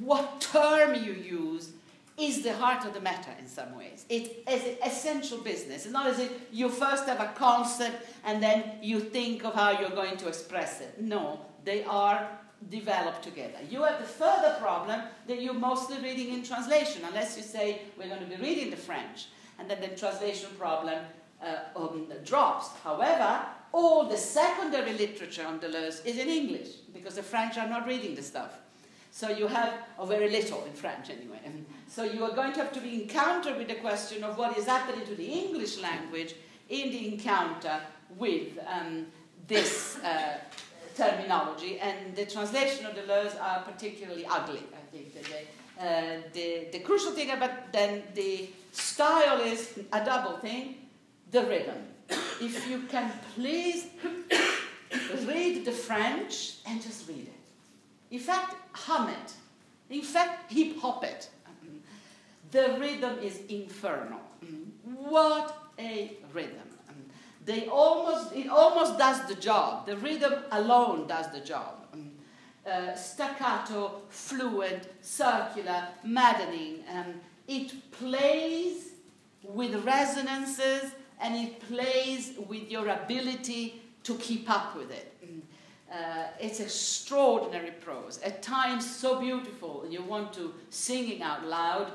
what 0.00 0.40
term 0.40 0.94
you 0.94 1.12
use, 1.12 1.70
is 2.18 2.42
the 2.42 2.54
heart 2.54 2.86
of 2.86 2.94
the 2.94 3.00
matter 3.00 3.30
in 3.38 3.46
some 3.46 3.76
ways. 3.76 4.06
It 4.08 4.42
is 4.50 4.64
an 4.64 4.76
essential 4.84 5.38
business. 5.38 5.84
It's 5.84 5.92
not 5.92 6.06
as 6.06 6.18
if 6.18 6.32
you 6.50 6.70
first 6.70 7.06
have 7.06 7.20
a 7.20 7.32
concept 7.36 8.08
and 8.24 8.42
then 8.42 8.64
you 8.80 9.00
think 9.00 9.44
of 9.44 9.54
how 9.54 9.78
you're 9.78 9.90
going 9.90 10.16
to 10.16 10.28
express 10.28 10.80
it. 10.80 10.98
No, 10.98 11.40
they 11.64 11.84
are 11.84 12.26
develop 12.70 13.22
together. 13.22 13.58
You 13.70 13.82
have 13.82 14.00
the 14.00 14.06
further 14.06 14.56
problem 14.60 15.02
that 15.26 15.40
you're 15.40 15.54
mostly 15.54 15.98
reading 15.98 16.34
in 16.34 16.42
translation, 16.42 17.02
unless 17.06 17.36
you 17.36 17.42
say 17.42 17.82
we're 17.98 18.08
going 18.08 18.20
to 18.20 18.26
be 18.26 18.42
reading 18.42 18.70
the 18.70 18.76
French, 18.76 19.26
and 19.58 19.70
then 19.70 19.80
the 19.80 19.88
translation 19.88 20.50
problem 20.58 20.98
uh, 21.42 21.78
um, 21.78 22.08
drops. 22.24 22.70
However, 22.82 23.40
all 23.72 24.08
the 24.08 24.16
secondary 24.16 24.92
literature 24.94 25.46
on 25.46 25.60
Deleuze 25.60 26.04
is 26.04 26.18
in 26.18 26.28
English 26.28 26.68
because 26.92 27.16
the 27.16 27.22
French 27.22 27.58
are 27.58 27.68
not 27.68 27.86
reading 27.86 28.14
the 28.14 28.22
stuff. 28.22 28.58
So 29.10 29.30
you 29.30 29.46
have, 29.46 29.72
or 29.98 30.06
very 30.06 30.30
little 30.30 30.64
in 30.64 30.72
French 30.72 31.10
anyway. 31.10 31.40
So 31.88 32.02
you 32.02 32.24
are 32.24 32.34
going 32.34 32.52
to 32.54 32.58
have 32.58 32.72
to 32.72 32.80
be 32.80 33.02
encountered 33.02 33.56
with 33.56 33.68
the 33.68 33.76
question 33.76 34.24
of 34.24 34.36
what 34.36 34.58
is 34.58 34.66
happening 34.66 35.06
to 35.06 35.14
the 35.14 35.24
English 35.24 35.78
language 35.78 36.34
in 36.68 36.90
the 36.90 37.12
encounter 37.12 37.80
with 38.18 38.58
um, 38.66 39.06
this 39.46 39.98
uh, 39.98 40.38
terminology, 40.96 41.78
and 41.78 42.16
the 42.16 42.26
translation 42.26 42.86
of 42.86 42.94
Deleuze 42.94 43.40
are 43.40 43.62
particularly 43.62 44.26
ugly. 44.26 44.62
I 44.72 44.82
think 44.90 45.14
they, 45.14 45.46
uh, 45.78 46.22
the 46.32 46.68
the 46.72 46.80
crucial 46.80 47.12
thing 47.12 47.30
about 47.30 47.72
then 47.72 48.02
the 48.14 48.48
style 48.72 49.40
is 49.40 49.78
a 49.92 50.04
double 50.04 50.38
thing: 50.38 50.76
the 51.30 51.42
rhythm. 51.42 51.80
if 52.40 52.68
you 52.68 52.82
can 52.88 53.10
please 53.34 53.86
read 55.26 55.64
the 55.64 55.72
French 55.72 56.58
and 56.66 56.82
just 56.82 57.08
read 57.08 57.26
it. 57.26 57.44
In 58.10 58.20
fact, 58.20 58.54
hum 58.72 59.08
it. 59.08 59.32
In 59.90 60.02
fact, 60.02 60.52
hip 60.52 60.78
hop 60.80 61.04
it. 61.04 61.28
The 62.50 62.76
rhythm 62.80 63.18
is 63.18 63.40
infernal. 63.48 64.20
What 64.84 65.56
a 65.78 66.16
rhythm 66.32 66.65
they 67.46 67.68
almost, 67.68 68.34
it 68.34 68.48
almost 68.48 68.98
does 68.98 69.24
the 69.28 69.36
job. 69.36 69.86
The 69.86 69.96
rhythm 69.96 70.34
alone 70.50 71.06
does 71.06 71.30
the 71.32 71.40
job. 71.40 71.74
Uh, 72.66 72.94
staccato, 72.96 74.02
fluent, 74.08 74.88
circular, 75.00 75.86
maddening. 76.02 76.82
Um, 76.92 77.20
it 77.46 77.72
plays 77.92 78.94
with 79.44 79.76
resonances 79.84 80.90
and 81.20 81.36
it 81.36 81.60
plays 81.68 82.32
with 82.48 82.68
your 82.68 82.88
ability 82.88 83.80
to 84.02 84.16
keep 84.16 84.50
up 84.50 84.76
with 84.76 84.90
it. 84.90 85.16
Uh, 85.92 86.24
it's 86.40 86.58
extraordinary 86.58 87.70
prose. 87.70 88.18
At 88.24 88.42
times 88.42 88.84
so 88.84 89.20
beautiful, 89.20 89.86
you 89.88 90.02
want 90.02 90.32
to 90.32 90.52
sing 90.70 91.08
it 91.08 91.20
out 91.20 91.46
loud. 91.46 91.92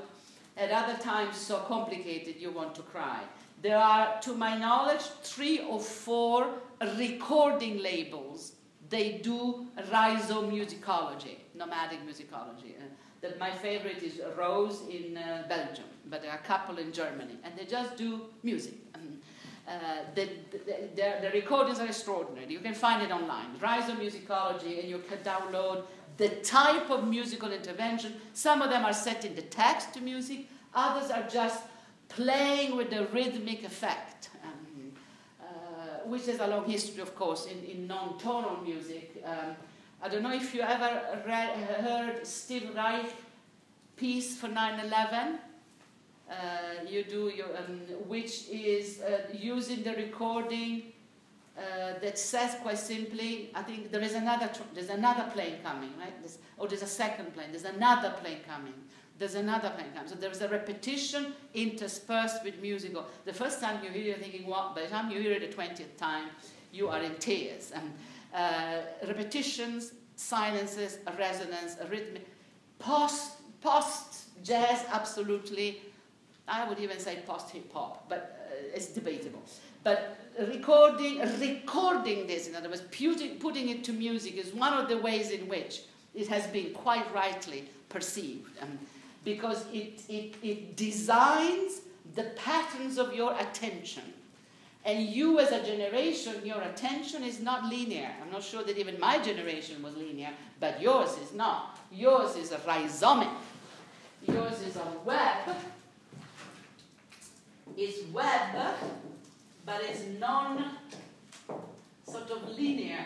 At 0.55 0.71
other 0.71 0.97
times 0.97 1.35
so 1.35 1.57
complicated, 1.67 2.37
you 2.37 2.51
want 2.51 2.73
to 2.75 2.81
cry. 2.83 3.19
There 3.61 3.77
are, 3.77 4.19
to 4.21 4.33
my 4.33 4.57
knowledge, 4.57 5.01
three 5.21 5.59
or 5.59 5.79
four 5.79 6.47
recording 6.97 7.77
labels. 7.79 8.53
They 8.89 9.19
do 9.23 9.67
rhizomusicology, 9.77 11.37
nomadic 11.55 11.99
musicology. 12.05 12.75
Uh, 12.77 12.85
that 13.21 13.37
my 13.39 13.51
favorite 13.51 14.01
is 14.01 14.19
Rose 14.35 14.81
in 14.89 15.15
uh, 15.15 15.43
Belgium, 15.47 15.85
but 16.09 16.23
there 16.23 16.31
are 16.31 16.39
a 16.39 16.47
couple 16.47 16.79
in 16.79 16.91
Germany, 16.91 17.37
and 17.43 17.53
they 17.55 17.65
just 17.65 17.95
do 17.97 18.21
music. 18.43 18.73
Um, 18.95 19.21
Uh, 19.67 20.03
the, 20.15 20.25
the, 20.95 21.09
the, 21.21 21.29
recordings 21.39 21.79
are 21.79 21.87
extraordinary. 21.87 22.51
You 22.51 22.63
can 22.67 22.73
find 22.73 22.99
it 23.05 23.11
online. 23.11 23.49
Rhizomusicology, 23.59 24.79
and 24.79 24.89
you 24.89 24.99
can 25.09 25.19
download 25.19 25.85
the 26.17 26.29
type 26.41 26.89
of 26.89 27.07
musical 27.07 27.51
intervention. 27.51 28.11
Some 28.33 28.61
of 28.65 28.69
them 28.69 28.83
are 28.83 28.97
set 29.07 29.23
in 29.23 29.33
the 29.35 29.43
text 29.43 29.93
to 29.93 30.01
music, 30.01 30.39
others 30.73 31.11
are 31.11 31.25
just 31.29 31.61
playing 32.15 32.75
with 32.75 32.89
the 32.89 33.05
rhythmic 33.07 33.63
effect, 33.63 34.29
um, 34.43 34.91
uh, 35.41 35.45
which 36.05 36.27
is 36.27 36.39
a 36.39 36.47
long 36.47 36.65
history, 36.69 37.01
of 37.01 37.15
course, 37.15 37.45
in, 37.45 37.63
in 37.63 37.87
non 37.87 38.17
tonal 38.17 38.57
music. 38.63 39.23
Um, 39.25 39.55
I 40.03 40.09
don't 40.09 40.23
know 40.23 40.33
if 40.33 40.53
you 40.53 40.61
ever 40.61 40.87
heard 41.25 42.25
Steve 42.25 42.71
Reich 42.75 43.13
piece 43.95 44.35
for 44.37 44.47
9 44.47 44.79
11. 44.79 45.39
Uh, 46.29 46.35
you 46.87 47.03
do 47.03 47.29
your, 47.35 47.55
um, 47.57 47.81
which 48.07 48.49
is 48.49 49.01
uh, 49.01 49.27
using 49.33 49.83
the 49.83 49.93
recording 49.93 50.93
uh, 51.57 51.99
that 52.01 52.17
says 52.17 52.55
quite 52.61 52.77
simply, 52.77 53.49
I 53.53 53.61
think 53.61 53.91
there 53.91 54.01
is 54.01 54.13
another, 54.13 54.49
there's 54.73 54.89
another 54.89 55.29
plane 55.33 55.57
coming, 55.61 55.91
right? 55.99 56.17
There's, 56.21 56.37
or 56.57 56.67
there's 56.67 56.81
a 56.81 56.87
second 56.87 57.33
plane, 57.33 57.47
there's 57.51 57.65
another 57.65 58.15
plane 58.21 58.39
coming, 58.47 58.73
there's 59.21 59.35
another 59.35 59.69
plane 59.69 59.91
coming. 59.93 60.09
So 60.09 60.15
there's 60.15 60.41
a 60.41 60.49
repetition 60.49 61.33
interspersed 61.53 62.43
with 62.43 62.59
musical. 62.59 63.05
The 63.23 63.33
first 63.33 63.61
time 63.61 63.83
you 63.83 63.91
hear 63.91 64.01
it, 64.01 64.07
you're 64.07 64.17
thinking, 64.17 64.47
what? 64.47 64.75
By 64.75 64.81
the 64.81 64.87
time 64.87 65.11
you 65.11 65.21
hear 65.21 65.33
it 65.33 65.51
the 65.51 65.55
20th 65.55 65.95
time, 65.95 66.29
you 66.73 66.89
are 66.89 66.99
in 66.99 67.13
tears. 67.15 67.71
And 67.71 67.93
uh, 68.33 68.81
repetitions, 69.07 69.93
silences, 70.15 70.97
a 71.05 71.11
resonance, 71.17 71.77
a 71.79 71.85
rhythm, 71.85 72.17
post, 72.79 73.33
post 73.61 74.43
jazz, 74.43 74.83
absolutely. 74.91 75.83
I 76.47 76.67
would 76.67 76.79
even 76.79 76.99
say 76.99 77.19
post 77.27 77.51
hip 77.51 77.71
hop, 77.71 78.09
but 78.09 78.49
uh, 78.49 78.75
it's 78.75 78.87
debatable. 78.87 79.43
But 79.83 80.17
recording, 80.39 81.19
recording 81.39 82.25
this, 82.25 82.47
in 82.47 82.55
other 82.55 82.69
words, 82.69 82.81
putting, 82.81 83.37
putting 83.37 83.69
it 83.69 83.83
to 83.83 83.93
music 83.93 84.37
is 84.37 84.51
one 84.51 84.73
of 84.73 84.89
the 84.89 84.97
ways 84.97 85.29
in 85.29 85.47
which 85.47 85.83
it 86.15 86.27
has 86.27 86.47
been 86.47 86.73
quite 86.73 87.05
rightly 87.13 87.69
perceived. 87.89 88.49
Um, 88.63 88.79
because 89.23 89.65
it, 89.71 90.01
it, 90.09 90.35
it 90.41 90.75
designs 90.75 91.81
the 92.15 92.23
patterns 92.35 92.97
of 92.97 93.13
your 93.13 93.35
attention. 93.39 94.03
And 94.83 95.07
you, 95.07 95.39
as 95.39 95.51
a 95.51 95.63
generation, 95.63 96.35
your 96.43 96.61
attention 96.61 97.23
is 97.23 97.39
not 97.39 97.65
linear. 97.65 98.09
I'm 98.21 98.31
not 98.31 98.43
sure 98.43 98.63
that 98.63 98.77
even 98.77 98.99
my 98.99 99.19
generation 99.19 99.81
was 99.83 99.95
linear, 99.95 100.31
but 100.59 100.81
yours 100.81 101.17
is 101.19 101.33
not. 101.33 101.79
Yours 101.91 102.35
is 102.35 102.51
a 102.51 102.57
rhizomic. 102.65 103.29
Yours 104.27 104.61
is 104.61 104.75
a 104.75 104.85
web. 105.05 105.55
It's 107.77 108.11
web 108.11 108.75
but 109.65 109.81
it's 109.83 110.03
non 110.19 110.77
sort 112.07 112.29
of 112.31 112.49
linear. 112.57 113.05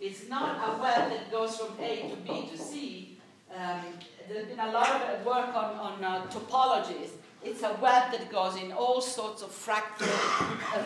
It's 0.00 0.28
not 0.28 0.56
a 0.68 0.80
web 0.80 1.10
that 1.10 1.30
goes 1.30 1.56
from 1.56 1.76
A 1.80 2.10
to 2.10 2.16
B 2.16 2.48
to 2.50 2.58
C. 2.58 3.17
Um, 3.54 3.80
there's 4.28 4.46
been 4.46 4.60
a 4.60 4.70
lot 4.70 5.02
of 5.02 5.24
work 5.24 5.54
on, 5.54 5.76
on 5.76 6.04
uh, 6.04 6.26
topologies. 6.26 7.10
It's 7.42 7.62
a 7.62 7.72
web 7.80 8.12
that 8.12 8.30
goes 8.30 8.56
in 8.56 8.72
all 8.72 9.00
sorts 9.00 9.42
of 9.42 9.50
fractal, 9.50 10.08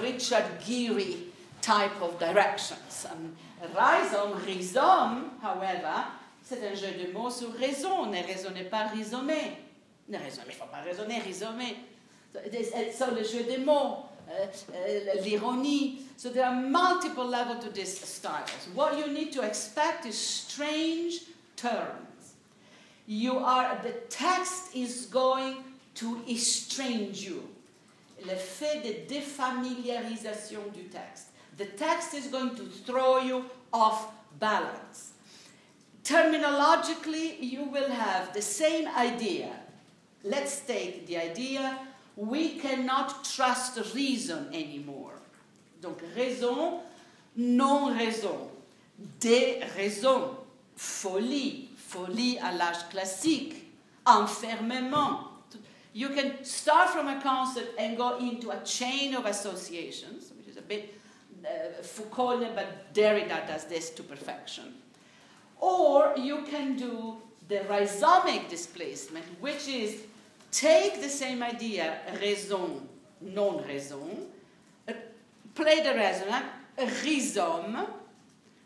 Richard 0.02 0.44
Geary 0.64 1.32
type 1.60 2.00
of 2.02 2.18
directions. 2.18 3.06
Um, 3.10 3.34
rhizome, 3.74 4.44
rhizome, 4.44 5.30
however, 5.40 6.04
c'est 6.42 6.62
un 6.62 6.74
jeu 6.74 6.92
de 6.92 7.12
mots 7.12 7.30
sur 7.30 7.52
raison. 7.58 8.06
Ne 8.06 8.22
raisonnez 8.22 8.68
pas 8.68 8.90
rhizomer. 8.92 9.56
Ne 10.08 10.18
raisonnez 10.18 10.54
pas 10.58 10.82
raisonner, 10.84 11.20
rhizomer. 11.20 11.76
So, 12.32 12.40
so 12.92 13.14
le 13.14 13.24
jeu 13.24 13.44
des 13.44 13.58
mots. 13.58 14.08
Uh, 14.28 14.46
uh, 14.72 15.22
l'ironie. 15.22 15.98
So 16.16 16.30
there 16.30 16.46
are 16.46 16.54
multiple 16.54 17.26
levels 17.26 17.64
to 17.64 17.70
this 17.70 17.98
style. 18.00 18.46
What 18.74 18.96
you 18.96 19.12
need 19.12 19.32
to 19.32 19.42
expect 19.42 20.06
is 20.06 20.16
strange 20.16 21.22
terms. 21.56 22.11
You 23.06 23.38
are, 23.38 23.78
the 23.82 23.92
text 24.08 24.74
is 24.74 25.06
going 25.06 25.56
to 25.96 26.22
estrange 26.28 27.22
you. 27.22 27.48
Le 28.24 28.36
fait 28.36 28.82
de 28.82 29.14
défamiliarisation 29.14 30.72
du 30.72 30.84
texte. 30.84 31.28
The 31.58 31.66
text 31.66 32.14
is 32.14 32.28
going 32.28 32.54
to 32.54 32.64
throw 32.64 33.18
you 33.18 33.44
off 33.72 34.12
balance. 34.38 35.12
Terminologically, 36.04 37.38
you 37.40 37.64
will 37.64 37.90
have 37.90 38.32
the 38.32 38.42
same 38.42 38.88
idea. 38.96 39.50
Let's 40.24 40.60
take 40.60 41.06
the 41.06 41.18
idea 41.18 41.78
we 42.16 42.58
cannot 42.58 43.24
trust 43.24 43.78
reason 43.94 44.48
anymore. 44.52 45.14
Donc 45.80 46.00
raison, 46.16 46.80
non-raison, 47.36 48.50
déraison, 49.20 50.36
folie, 50.76 51.70
folie 51.92 52.38
à 52.38 52.52
l'âge 52.52 52.88
classique, 52.90 53.54
enfermement. 54.06 55.28
You 55.94 56.08
can 56.08 56.42
start 56.42 56.88
from 56.90 57.08
a 57.08 57.20
concept 57.20 57.78
and 57.78 57.96
go 57.96 58.18
into 58.18 58.50
a 58.50 58.60
chain 58.64 59.14
of 59.14 59.26
associations, 59.26 60.32
which 60.36 60.48
is 60.48 60.56
a 60.56 60.62
bit 60.62 60.94
uh, 61.44 61.82
Foucaultian, 61.82 62.54
but 62.54 62.94
Derrida 62.94 63.46
does 63.46 63.64
this 63.66 63.90
to 63.90 64.02
perfection. 64.02 64.74
Or 65.60 66.14
you 66.16 66.42
can 66.50 66.76
do 66.76 67.18
the 67.48 67.60
rhizomic 67.68 68.48
displacement, 68.48 69.24
which 69.40 69.68
is 69.68 70.02
take 70.50 71.02
the 71.02 71.08
same 71.08 71.42
idea, 71.42 71.98
raison, 72.20 72.88
non-raison, 73.20 74.26
uh, 74.88 74.92
play 75.54 75.82
the 75.82 75.94
resonance, 75.94 76.46
rhizome. 77.04 77.86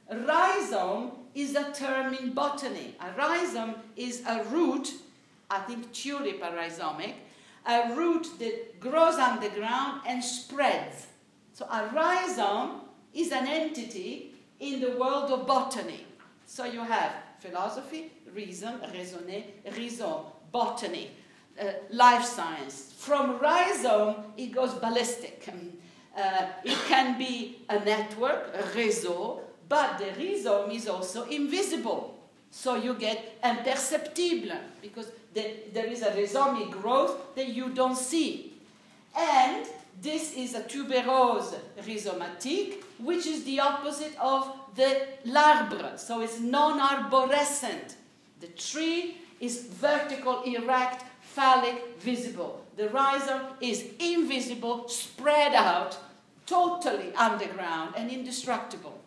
Rhizome 0.08 1.10
is 1.36 1.54
a 1.54 1.70
term 1.72 2.14
in 2.14 2.32
botany. 2.32 2.94
A 2.98 3.12
rhizome 3.12 3.74
is 3.94 4.22
a 4.26 4.42
root, 4.44 4.90
I 5.50 5.58
think 5.60 5.92
tulip 5.92 6.42
are 6.42 6.56
rhizomic, 6.56 7.14
a 7.66 7.94
root 7.94 8.26
that 8.38 8.80
grows 8.80 9.16
underground 9.16 10.00
and 10.06 10.24
spreads. 10.24 11.06
So 11.52 11.66
a 11.66 11.90
rhizome 11.94 12.80
is 13.12 13.32
an 13.32 13.46
entity 13.46 14.32
in 14.60 14.80
the 14.80 14.92
world 14.92 15.30
of 15.30 15.46
botany. 15.46 16.06
So 16.46 16.64
you 16.64 16.80
have 16.80 17.12
philosophy, 17.38 18.12
reason, 18.34 18.80
raisonner, 18.94 19.42
rhizome, 19.76 20.24
botany 20.50 21.10
uh, 21.60 21.64
life 21.90 22.24
science. 22.24 22.94
From 22.96 23.38
rhizome, 23.40 24.16
it 24.38 24.52
goes 24.52 24.72
ballistic. 24.74 25.44
Um, 25.52 25.72
uh, 26.16 26.46
it 26.64 26.78
can 26.88 27.18
be 27.18 27.58
a 27.68 27.78
network, 27.84 28.54
a 28.54 28.62
réseau, 28.74 29.40
but 29.68 29.98
the 29.98 30.12
rhizome 30.18 30.70
is 30.70 30.88
also 30.88 31.24
invisible. 31.24 32.18
So 32.50 32.76
you 32.76 32.94
get 32.94 33.38
imperceptible 33.44 34.56
because 34.80 35.10
the, 35.34 35.50
there 35.72 35.86
is 35.86 36.02
a 36.02 36.10
rhizomic 36.12 36.70
growth 36.70 37.34
that 37.34 37.48
you 37.48 37.70
don't 37.70 37.96
see. 37.96 38.52
And 39.16 39.66
this 40.00 40.34
is 40.34 40.54
a 40.54 40.60
tuberose 40.60 41.54
rhizomatique, 41.82 42.82
which 42.98 43.26
is 43.26 43.44
the 43.44 43.60
opposite 43.60 44.16
of 44.20 44.54
the 44.74 45.06
l'arbre. 45.24 45.98
So 45.98 46.20
it's 46.20 46.40
non 46.40 46.80
arborescent. 46.80 47.94
The 48.40 48.48
tree 48.48 49.16
is 49.40 49.64
vertical, 49.64 50.42
erect, 50.42 51.04
phallic 51.20 51.98
visible. 51.98 52.64
The 52.76 52.88
rhizome 52.90 53.42
is 53.60 53.86
invisible, 53.98 54.88
spread 54.88 55.54
out, 55.54 55.98
totally 56.46 57.12
underground 57.14 57.94
and 57.96 58.10
indestructible. 58.10 58.98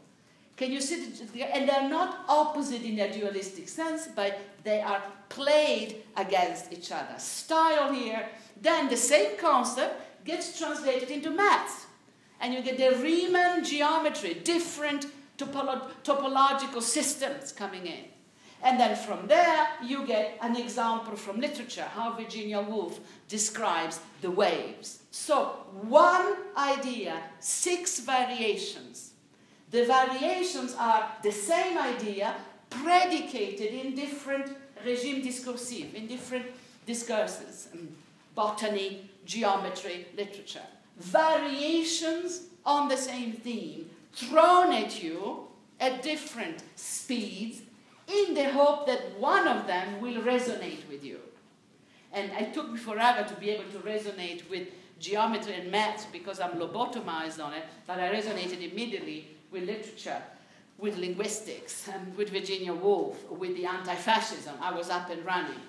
Can 0.60 0.74
you 0.74 0.82
see? 0.82 1.05
And 1.41 1.70
they're 1.70 1.88
not 1.88 2.26
opposite 2.28 2.82
in 2.82 2.99
a 2.99 3.10
dualistic 3.10 3.70
sense, 3.70 4.10
but 4.14 4.38
they 4.66 4.82
are 4.82 5.01
played 5.30 6.03
against 6.18 6.74
each 6.74 6.91
other. 6.91 7.18
Style 7.18 7.93
here, 7.93 8.28
then 8.62 8.89
the 8.89 8.97
same 8.97 9.38
concept 9.38 10.26
gets 10.26 10.60
translated 10.60 11.12
into 11.12 11.32
maths. 11.32 11.86
And 12.41 12.53
you 12.53 12.62
get 12.62 12.78
the 12.78 13.01
Riemann 13.01 13.64
geometry, 13.64 14.34
different 14.34 15.05
topolo 15.38 15.91
topological 16.03 16.82
systems 16.82 17.53
coming 17.53 17.86
in. 17.88 18.03
And 18.62 18.78
then 18.78 18.97
from 18.97 19.28
there, 19.28 19.66
you 19.82 20.05
get 20.05 20.39
an 20.41 20.57
example 20.57 21.16
from 21.16 21.39
literature, 21.39 21.88
how 21.95 22.12
Virginia 22.18 22.60
Woolf 22.60 22.99
describes 23.30 24.01
the 24.20 24.30
waves. 24.30 25.03
So, 25.12 25.64
one 25.72 26.36
idea, 26.57 27.24
six 27.39 28.01
variations. 28.01 29.09
The 29.72 29.86
variations 29.86 30.76
are 30.78 31.11
the 31.22 31.32
same 31.32 31.78
idea 31.78 32.36
predicated 32.70 33.74
in 33.74 33.95
different 33.95 34.55
regime 34.86 35.22
discursive, 35.22 35.93
in 35.93 36.07
different 36.07 36.45
discourses, 36.86 37.70
botany, 38.34 39.09
geometry, 39.26 40.07
literature. 40.17 40.65
Variations 40.97 42.47
on 42.65 42.88
the 42.88 42.97
same 42.97 43.34
theme 43.34 43.89
thrown 44.13 44.74
at 44.74 45.03
you 45.03 45.47
at 45.80 46.01
different 46.01 46.63
speeds 46.76 47.61
in 48.07 48.34
the 48.34 48.51
hope 48.51 48.88
that 48.88 49.20
one 49.20 49.47
of 49.47 49.67
them 49.67 50.01
will 50.01 50.22
resonate 50.24 50.88
with 50.89 51.03
you. 51.03 51.20
And 52.11 52.32
it 52.32 52.53
took 52.53 52.72
me 52.72 52.78
forever 52.78 53.28
to 53.28 53.36
be 53.39 53.51
able 53.51 53.72
to 53.72 53.80
resonate 53.80 54.49
with 54.49 54.67
geometry 54.99 55.53
and 55.53 55.72
maths 55.72 56.05
because 56.11 56.39
I'm 56.39 56.53
lobotomized 56.53 57.43
on 57.43 57.53
it, 57.53 57.63
but 57.86 57.99
I 57.99 58.11
resonated 58.11 58.72
immediately 58.72 59.28
with 59.52 59.64
literature, 59.64 60.22
with 60.78 60.97
linguistics, 60.97 61.88
and 61.88 62.16
with 62.16 62.30
Virginia 62.30 62.74
Woolf, 62.74 63.30
with 63.32 63.56
the 63.56 63.66
anti-fascism. 63.66 64.56
I 64.62 64.74
was 64.74 64.89
up 64.89 65.10
and 65.10 65.26
running. 65.26 65.60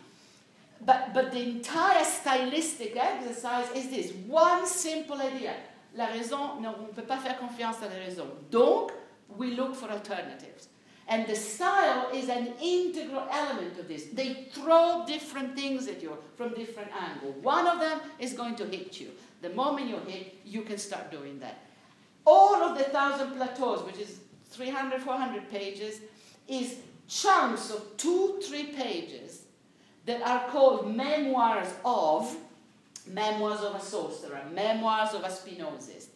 But, 0.85 1.13
but 1.13 1.33
the 1.33 1.43
entire 1.43 2.05
stylistic 2.05 2.97
exercise 2.97 3.71
is 3.75 3.91
this 3.91 4.13
one 4.27 4.67
simple 4.67 5.21
idea. 5.21 5.55
La 5.95 6.07
raison, 6.07 6.61
non, 6.61 6.75
on 6.75 6.87
ne 6.87 6.93
peut 6.93 7.07
pas 7.07 7.19
faire 7.19 7.37
confiance 7.39 7.77
à 7.83 7.89
la 7.91 7.99
raison. 7.99 8.27
Donc, 8.51 8.93
we 9.37 9.51
look 9.51 9.75
for 9.75 9.91
alternatives. 9.91 10.69
And 11.09 11.27
the 11.27 11.35
style 11.35 12.09
is 12.15 12.29
an 12.29 12.55
integral 12.63 13.27
element 13.33 13.77
of 13.79 13.89
this. 13.89 14.05
They 14.13 14.49
throw 14.53 15.05
different 15.07 15.57
things 15.57 15.89
at 15.89 16.01
you 16.01 16.17
from 16.37 16.55
different 16.55 16.91
angles. 16.95 17.35
One 17.43 17.67
of 17.67 17.81
them 17.81 18.01
is 18.21 18.33
going 18.33 18.55
to 18.57 18.65
hit 18.65 19.01
you. 19.01 19.09
The 19.43 19.51
moment 19.51 19.89
you 19.89 19.97
hit, 20.07 20.37
you 20.45 20.63
can 20.63 20.79
start 20.79 21.11
doing 21.11 21.41
that. 21.41 21.59
All 22.27 22.57
of 22.57 22.79
the 22.79 22.85
Thousand 22.85 23.37
Plateaus, 23.37 23.85
which 23.85 23.99
is 23.99 24.21
300, 24.51 25.01
400 25.03 25.51
pages, 25.51 26.01
is 26.49 26.77
chunks 27.09 27.71
of 27.71 27.97
two, 27.97 28.41
three 28.43 28.67
pages 28.67 29.43
that 30.07 30.23
are 30.23 30.49
called 30.51 30.95
memoirs 30.95 31.69
of, 31.85 32.37
memoirs 33.07 33.61
of 33.61 33.75
a 33.75 33.81
sorcerer, 33.81 34.43
memoirs 34.53 35.15
of 35.15 35.23
a 35.25 35.29
Spinozist. 35.29 36.07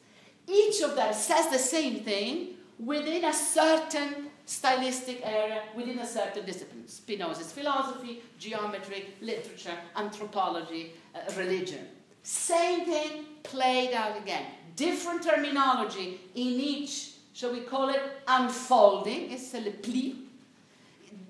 Each 0.47 0.83
of 0.83 0.95
them 0.95 1.13
says 1.15 1.49
the 1.51 1.59
same 1.59 2.05
thing 2.05 2.55
within 2.79 3.25
a 3.25 3.33
certain 3.33 4.31
stylistic 4.47 5.21
area, 5.25 5.63
within 5.75 5.99
a 6.01 6.07
certain 6.07 6.45
discipline. 6.45 6.87
Spinoza's 6.87 7.53
philosophy, 7.53 8.23
geometry, 8.39 9.07
literature, 9.21 9.77
anthropology, 9.97 10.93
uh, 11.15 11.33
religion. 11.37 11.87
Same 12.23 12.85
thing 12.85 13.25
played 13.43 13.93
out 13.95 14.17
again. 14.19 14.47
Different 14.77 15.23
terminology 15.23 16.21
in 16.35 16.61
each, 16.61 17.13
shall 17.33 17.53
we 17.53 17.61
call 17.61 17.91
it, 17.91 18.01
unfolding, 18.27 19.31
it's 19.31 19.55
le 19.55 19.71
pli, 19.71 20.17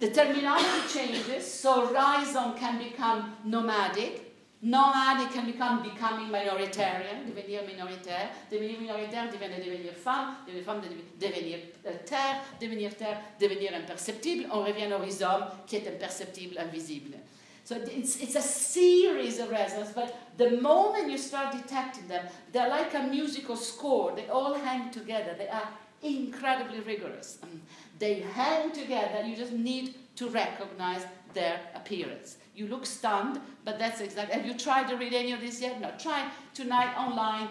the 0.01 0.11
terminology 0.11 0.88
changes, 0.92 1.53
so 1.53 1.92
rhizome 1.92 2.55
can 2.55 2.78
become 2.78 3.36
nomadic, 3.45 4.34
nomadic 4.62 5.30
can 5.32 5.45
become 5.45 5.82
becoming 5.82 6.28
minoritarian, 6.28 7.26
devenir 7.26 7.62
minoritaire, 7.66 8.30
devenir 8.51 8.78
minoritaire 8.78 9.30
devient 9.30 9.61
devenir 9.62 9.92
femme, 9.95 10.36
devenir 10.47 10.64
femme 10.64 10.80
devenir 11.20 11.59
euh, 11.86 11.92
terre, 12.07 12.40
devenir 12.61 12.97
terre, 12.97 13.20
devenir 13.38 13.74
imperceptible, 13.74 14.47
on 14.51 14.64
revient 14.64 14.90
au 14.92 14.99
rhizome 14.99 15.45
qui 15.66 15.76
est 15.76 15.86
imperceptible, 15.86 16.59
invisible. 16.59 17.18
So 17.64 17.76
it's, 17.76 18.20
it's 18.20 18.36
a 18.36 18.42
series 18.42 19.38
of 19.38 19.50
resonances, 19.50 19.94
but 19.94 20.14
the 20.36 20.60
moment 20.60 21.10
you 21.10 21.16
start 21.16 21.56
detecting 21.56 22.06
them, 22.08 22.26
they're 22.52 22.68
like 22.68 22.92
a 22.94 23.02
musical 23.04 23.56
score. 23.56 24.12
They 24.14 24.28
all 24.28 24.52
hang 24.52 24.90
together. 24.90 25.34
They 25.38 25.48
are 25.48 25.66
incredibly 26.02 26.80
rigorous. 26.80 27.38
Um, 27.42 27.62
they 27.98 28.20
hang 28.20 28.70
together. 28.72 29.24
You 29.26 29.34
just 29.34 29.52
need 29.52 29.94
to 30.16 30.28
recognize 30.28 31.06
their 31.32 31.58
appearance. 31.74 32.36
You 32.54 32.68
look 32.68 32.84
stunned, 32.84 33.40
but 33.64 33.78
that's 33.78 34.02
exactly. 34.02 34.36
Have 34.36 34.46
you 34.46 34.54
tried 34.54 34.88
to 34.88 34.96
read 34.96 35.14
any 35.14 35.32
of 35.32 35.40
this 35.40 35.62
yet? 35.62 35.80
No. 35.80 35.90
Try 35.98 36.28
tonight 36.52 36.94
online. 36.98 37.48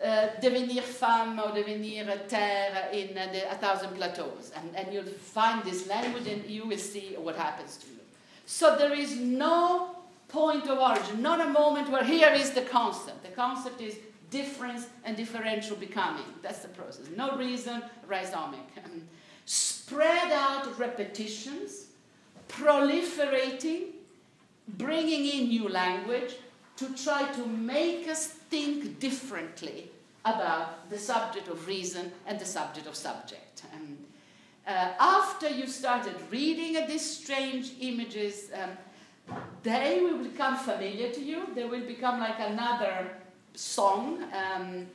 Uh, 0.00 0.28
devenir 0.40 0.82
femme 0.82 1.40
or 1.40 1.50
devenir 1.50 2.28
terre 2.28 2.88
in 2.92 3.18
uh, 3.18 3.26
the, 3.32 3.50
a 3.50 3.56
thousand 3.56 3.96
plateaus, 3.96 4.52
and, 4.54 4.76
and 4.76 4.94
you'll 4.94 5.02
find 5.02 5.64
this 5.64 5.88
language, 5.88 6.28
and 6.28 6.48
you 6.48 6.64
will 6.66 6.78
see 6.78 7.16
what 7.18 7.34
happens 7.34 7.78
to 7.78 7.88
you. 7.88 7.98
So 8.48 8.76
there 8.76 8.94
is 8.94 9.14
no 9.14 9.94
point 10.28 10.68
of 10.68 10.78
origin, 10.78 11.20
not 11.20 11.38
a 11.38 11.50
moment 11.50 11.90
where 11.90 12.02
here 12.02 12.32
is 12.32 12.52
the 12.52 12.62
concept. 12.62 13.22
The 13.22 13.28
concept 13.28 13.82
is 13.82 13.98
difference 14.30 14.86
and 15.04 15.18
differential 15.18 15.76
becoming. 15.76 16.24
That's 16.40 16.60
the 16.60 16.68
process. 16.68 17.08
No 17.14 17.36
reason, 17.36 17.82
rhizomic. 18.06 18.66
Spread 19.44 20.32
out 20.32 20.78
repetitions, 20.78 21.88
proliferating, 22.48 23.90
bringing 24.66 25.26
in 25.26 25.48
new 25.48 25.68
language 25.68 26.36
to 26.76 26.94
try 26.94 27.30
to 27.32 27.46
make 27.46 28.08
us 28.08 28.28
think 28.28 28.98
differently 28.98 29.90
about 30.24 30.88
the 30.88 30.98
subject 30.98 31.48
of 31.48 31.66
reason 31.66 32.12
and 32.26 32.40
the 32.40 32.46
subject 32.46 32.86
of 32.86 32.96
subject. 32.96 33.47
Uh, 34.68 34.92
after 35.00 35.48
you 35.48 35.66
started 35.66 36.14
reading 36.30 36.86
these 36.86 37.18
strange 37.18 37.72
images, 37.80 38.50
um, 38.52 38.68
they 39.62 40.00
will 40.02 40.18
become 40.18 40.58
familiar 40.58 41.10
to 41.10 41.22
you. 41.22 41.48
They 41.54 41.64
will 41.64 41.86
become 41.86 42.20
like 42.20 42.38
another 42.38 43.16
song. 43.54 44.22
Um, 44.24 44.86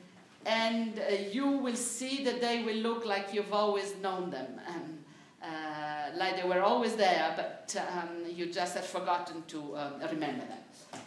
and 0.45 0.99
uh, 0.99 1.15
you 1.31 1.47
will 1.47 1.75
see 1.75 2.23
that 2.23 2.39
they 2.39 2.63
will 2.63 2.75
look 2.75 3.05
like 3.07 3.33
you've 3.33 3.51
always 3.51 3.95
known 3.99 4.29
them. 4.29 4.61
Um, 4.67 4.99
uh, 5.41 6.15
like 6.17 6.41
they 6.41 6.47
were 6.47 6.61
always 6.61 6.95
there, 6.95 7.33
but 7.35 7.75
um, 7.91 8.09
you 8.29 8.45
just 8.45 8.75
had 8.75 8.85
forgotten 8.85 9.43
to 9.47 9.75
um, 9.75 9.93
remember 10.11 10.45
them. 10.45 10.59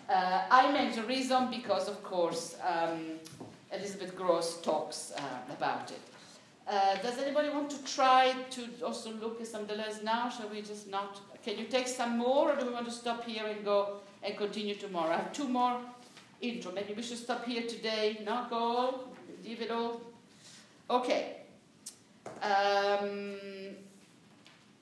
Uh, 0.08 0.42
I 0.50 0.72
mention 0.72 1.06
reason 1.06 1.50
because, 1.50 1.88
of 1.88 2.02
course, 2.02 2.56
um, 2.66 3.20
Elizabeth 3.72 4.16
Gross 4.16 4.60
talks 4.60 5.12
uh, 5.16 5.20
about 5.52 5.92
it. 5.92 6.00
Uh, 6.68 6.96
does 6.96 7.18
anybody 7.18 7.48
want 7.48 7.70
to 7.70 7.84
try 7.84 8.34
to 8.50 8.62
also 8.84 9.12
look 9.12 9.40
at 9.40 9.46
some 9.46 9.66
Deleuze 9.66 10.02
now? 10.02 10.28
Shall 10.28 10.48
we 10.48 10.62
just 10.62 10.88
not? 10.88 11.20
Can 11.44 11.58
you 11.58 11.66
take 11.66 11.86
some 11.86 12.18
more, 12.18 12.52
or 12.52 12.56
do 12.56 12.66
we 12.66 12.72
want 12.72 12.86
to 12.86 12.92
stop 12.92 13.24
here 13.24 13.46
and 13.46 13.64
go 13.64 13.98
and 14.22 14.36
continue 14.36 14.74
tomorrow? 14.74 15.12
I 15.12 15.18
have 15.18 15.32
two 15.32 15.48
more 15.48 15.80
intro. 16.40 16.72
Maybe 16.72 16.92
we 16.92 17.02
should 17.02 17.18
stop 17.18 17.44
here 17.44 17.62
today. 17.62 18.20
Not 18.24 18.50
go. 18.50 19.00
Leave 19.44 19.62
it 19.62 19.70
all. 19.70 20.00
Okay. 20.90 21.36
Um, 22.42 23.36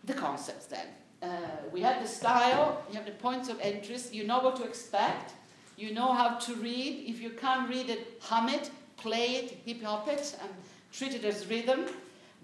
the 0.04 0.14
concepts 0.14 0.66
then. 0.66 0.86
Uh, 1.22 1.28
we 1.72 1.80
have 1.80 2.02
the 2.02 2.08
style, 2.08 2.82
you 2.90 2.96
have 2.96 3.06
the 3.06 3.12
points 3.12 3.48
of 3.48 3.58
interest, 3.60 4.12
you 4.12 4.24
know 4.24 4.40
what 4.40 4.56
to 4.56 4.64
expect, 4.64 5.32
you 5.78 5.94
know 5.94 6.12
how 6.12 6.36
to 6.36 6.54
read. 6.56 7.04
If 7.08 7.20
you 7.22 7.30
can't 7.30 7.66
read 7.66 7.88
it, 7.88 8.18
hum 8.20 8.50
it, 8.50 8.70
play 8.98 9.36
it, 9.36 9.58
hip 9.64 9.82
hop 9.82 10.06
it, 10.08 10.36
and 10.42 10.50
treat 10.96 11.14
it 11.14 11.24
as 11.24 11.46
rhythm. 11.46 11.86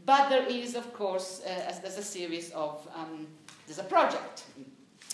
But 0.06 0.28
there 0.28 0.46
is, 0.46 0.74
of 0.74 0.92
course, 0.92 1.42
uh, 1.44 1.74
there's 1.82 1.98
a 1.98 2.02
series 2.02 2.50
of, 2.52 2.86
um, 2.94 3.26
there's 3.66 3.78
a 3.78 3.84
project. 3.84 4.44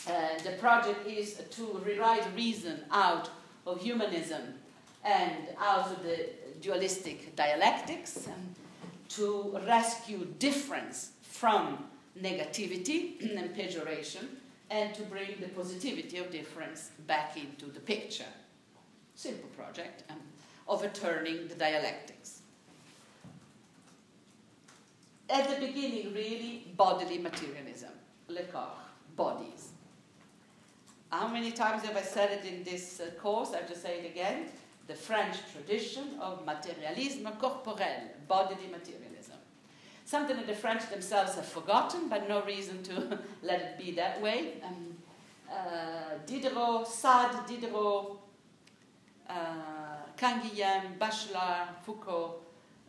Uh, 0.09 0.12
the 0.45 0.53
project 0.53 1.07
is 1.07 1.43
to 1.51 1.82
rewrite 1.84 2.24
reason 2.37 2.84
out 2.93 3.28
of 3.66 3.80
humanism 3.80 4.55
and 5.05 5.34
out 5.59 5.91
of 5.91 6.03
the 6.03 6.28
dualistic 6.61 7.34
dialectics, 7.37 8.28
um, 8.28 8.55
to 9.09 9.59
rescue 9.66 10.24
difference 10.39 11.11
from 11.22 11.84
negativity 12.20 13.20
and 13.37 13.55
pejoration 13.55 14.28
and 14.70 14.95
to 14.95 15.03
bring 15.03 15.34
the 15.41 15.49
positivity 15.49 16.18
of 16.18 16.30
difference 16.30 16.91
back 17.07 17.37
into 17.37 17.66
the 17.66 17.80
picture. 17.80 18.32
Simple 19.14 19.49
project 19.51 20.05
um, 20.11 20.16
overturning 20.68 21.49
the 21.49 21.55
dialectics. 21.55 22.36
At 25.29 25.49
the 25.49 25.66
beginning, 25.66 26.14
really, 26.14 26.66
bodily 26.77 27.18
materialism, 27.18 27.91
le 28.29 28.43
corps, 28.45 28.79
bodies. 29.16 29.70
How 31.11 31.29
many 31.29 31.53
times 31.53 31.83
have 31.83 31.97
I 31.97 32.03
said 32.03 32.31
it 32.31 32.45
in 32.45 32.62
this 32.64 33.01
uh, 33.01 33.11
course? 33.20 33.53
I 33.53 33.59
have 33.59 33.68
to 33.68 33.77
say 33.77 34.01
it 34.01 34.11
again. 34.11 34.47
The 34.87 34.95
French 34.95 35.37
tradition 35.53 36.18
of 36.20 36.47
materialisme 36.47 37.37
corporel, 37.39 38.03
bodily 38.29 38.68
materialism 38.70 39.16
something 40.07 40.37
that 40.37 40.47
the 40.47 40.55
French 40.55 40.89
themselves 40.89 41.35
have 41.35 41.45
forgotten, 41.45 42.09
but 42.09 42.29
no 42.29 42.43
reason 42.45 42.83
to 42.85 43.18
let 43.43 43.61
it 43.61 43.79
be 43.79 43.91
that 43.93 44.22
way. 44.22 44.55
Um, 44.64 44.97
uh, 45.51 46.18
Diderot, 46.27 46.87
Sade, 46.87 47.37
Diderot, 47.47 48.16
uh, 49.29 49.35
Canguilhem, 50.16 50.97
Bachelard, 50.99 51.68
Foucault, 51.83 52.37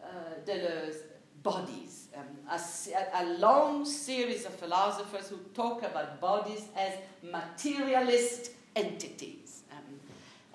uh, 0.01 0.07
Deleuze, 0.45 1.01
bodies. 1.43 2.06
Um, 2.17 2.25
a, 2.49 3.23
a, 3.23 3.25
long 3.37 3.85
series 3.85 4.45
of 4.45 4.55
philosophers 4.55 5.29
who 5.29 5.37
talk 5.53 5.83
about 5.83 6.19
bodies 6.19 6.63
as 6.75 6.93
materialist 7.21 8.51
entities. 8.75 9.61
Um, 9.71 9.99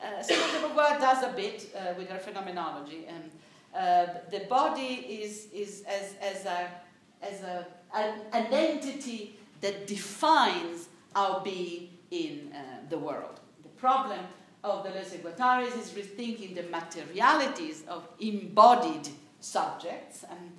uh, 0.02 0.22
so 0.22 0.34
de 0.34 0.66
Beauvoir 0.66 0.98
does 0.98 1.22
a 1.22 1.32
bit 1.36 1.72
uh, 1.76 1.94
with 1.96 2.08
her 2.08 2.18
phenomenology. 2.18 3.06
Um, 3.08 3.30
uh, 3.78 4.06
the 4.30 4.40
body 4.48 5.22
is, 5.22 5.46
is 5.52 5.84
as, 5.86 6.14
as, 6.20 6.46
a, 6.46 6.68
as 7.22 7.42
a, 7.42 7.66
an, 7.94 8.14
an 8.32 8.46
entity 8.52 9.36
that 9.60 9.86
defines 9.86 10.88
our 11.14 11.42
being 11.42 11.90
in 12.10 12.52
uh, 12.52 12.58
the 12.90 12.98
world. 12.98 13.38
The 13.62 13.68
problem 13.68 14.20
of 14.64 14.82
the 14.82 14.90
and 14.90 15.22
Guattari 15.22 15.66
is 15.66 15.90
rethinking 15.90 16.56
the 16.56 16.64
materialities 16.64 17.84
of 17.86 18.08
embodied 18.18 19.08
subjects 19.40 20.24
and, 20.28 20.50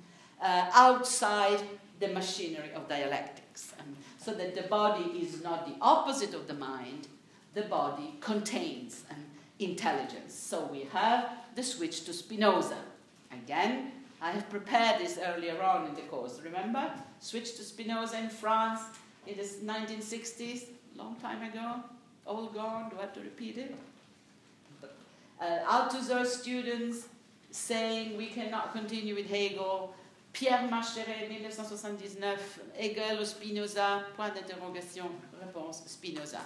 uh, 0.44 0.66
outside 0.74 1.62
the 1.98 2.08
machinery 2.08 2.70
of 2.76 2.88
dialectics. 2.88 3.72
So 4.18 4.32
that 4.34 4.54
the 4.54 4.62
body 4.62 5.04
is 5.18 5.42
not 5.42 5.66
the 5.66 5.74
opposite 5.80 6.34
of 6.34 6.46
the 6.46 6.54
mind, 6.54 7.08
the 7.54 7.62
body 7.62 8.14
contains 8.20 9.04
and 9.10 9.22
intelligence. 9.58 10.34
So 10.34 10.68
we 10.72 10.88
have 10.92 11.30
the 11.54 11.62
switch 11.62 12.04
to 12.04 12.12
Spinoza. 12.12 12.78
Again, 13.32 13.92
I 14.20 14.30
have 14.30 14.48
prepared 14.48 15.00
this 15.00 15.18
earlier 15.18 15.62
on 15.62 15.88
in 15.88 15.94
the 15.94 16.02
course. 16.02 16.40
Remember? 16.42 16.90
Switch 17.20 17.56
to 17.56 17.62
Spinoza 17.62 18.18
in 18.18 18.30
France 18.30 18.80
in 19.26 19.36
the 19.36 19.42
1960s, 19.42 20.64
long 20.96 21.16
time 21.16 21.42
ago. 21.42 21.82
All 22.26 22.46
gone. 22.46 22.88
Do 22.88 22.96
I 22.98 23.02
have 23.02 23.14
to 23.14 23.20
repeat 23.20 23.58
it? 23.58 23.74
Uh, 25.40 25.58
Althusser 25.66 26.24
students 26.24 27.08
saying 27.50 28.16
we 28.16 28.28
cannot 28.28 28.72
continue 28.72 29.14
with 29.14 29.28
Hegel. 29.28 29.94
Pierre 30.34 30.68
Macherey, 30.68 31.28
1979, 31.28 32.58
Hegel 32.76 33.20
ou 33.20 33.24
Spinoza, 33.24 34.02
point 34.16 34.34
d'interrogation, 34.34 35.08
réponse, 35.40 35.84
Spinoza. 35.86 36.40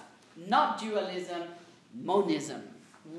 Not 0.47 0.79
dualism, 0.79 1.41
monism. 1.93 2.61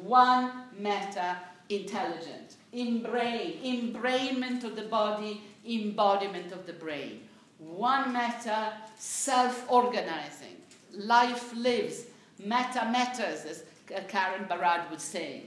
One 0.05 0.53
meta 0.79 1.39
intelligent. 1.68 2.55
In 2.73 3.03
brain, 3.03 3.59
embrainment 3.64 4.62
of 4.62 4.77
the 4.77 4.83
body, 4.83 5.43
embodiment 5.68 6.53
of 6.53 6.64
the 6.66 6.73
brain. 6.73 7.21
One 7.59 8.12
meta 8.12 8.75
self 8.97 9.68
organizing. 9.68 10.57
Life 10.95 11.53
lives. 11.57 12.05
Meta 12.39 12.89
matters, 12.93 13.45
as 13.45 13.64
Karen 14.07 14.45
Barad 14.49 14.89
would 14.91 15.01
say. 15.01 15.43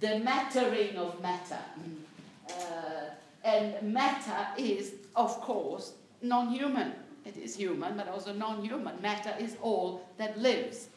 The 0.00 0.18
mattering 0.18 0.96
of 0.98 1.20
matter. 1.22 1.58
Uh, 2.46 2.89
and 3.44 3.82
matter 3.82 4.48
is, 4.58 4.94
of 5.16 5.40
course, 5.40 5.92
non 6.22 6.48
human. 6.48 6.92
It 7.24 7.36
is 7.36 7.54
human, 7.54 7.96
but 7.96 8.08
also 8.08 8.32
non 8.32 8.64
human. 8.64 9.00
Matter 9.00 9.34
is 9.38 9.56
all 9.62 10.08
that 10.18 10.38
lives. 10.38 10.88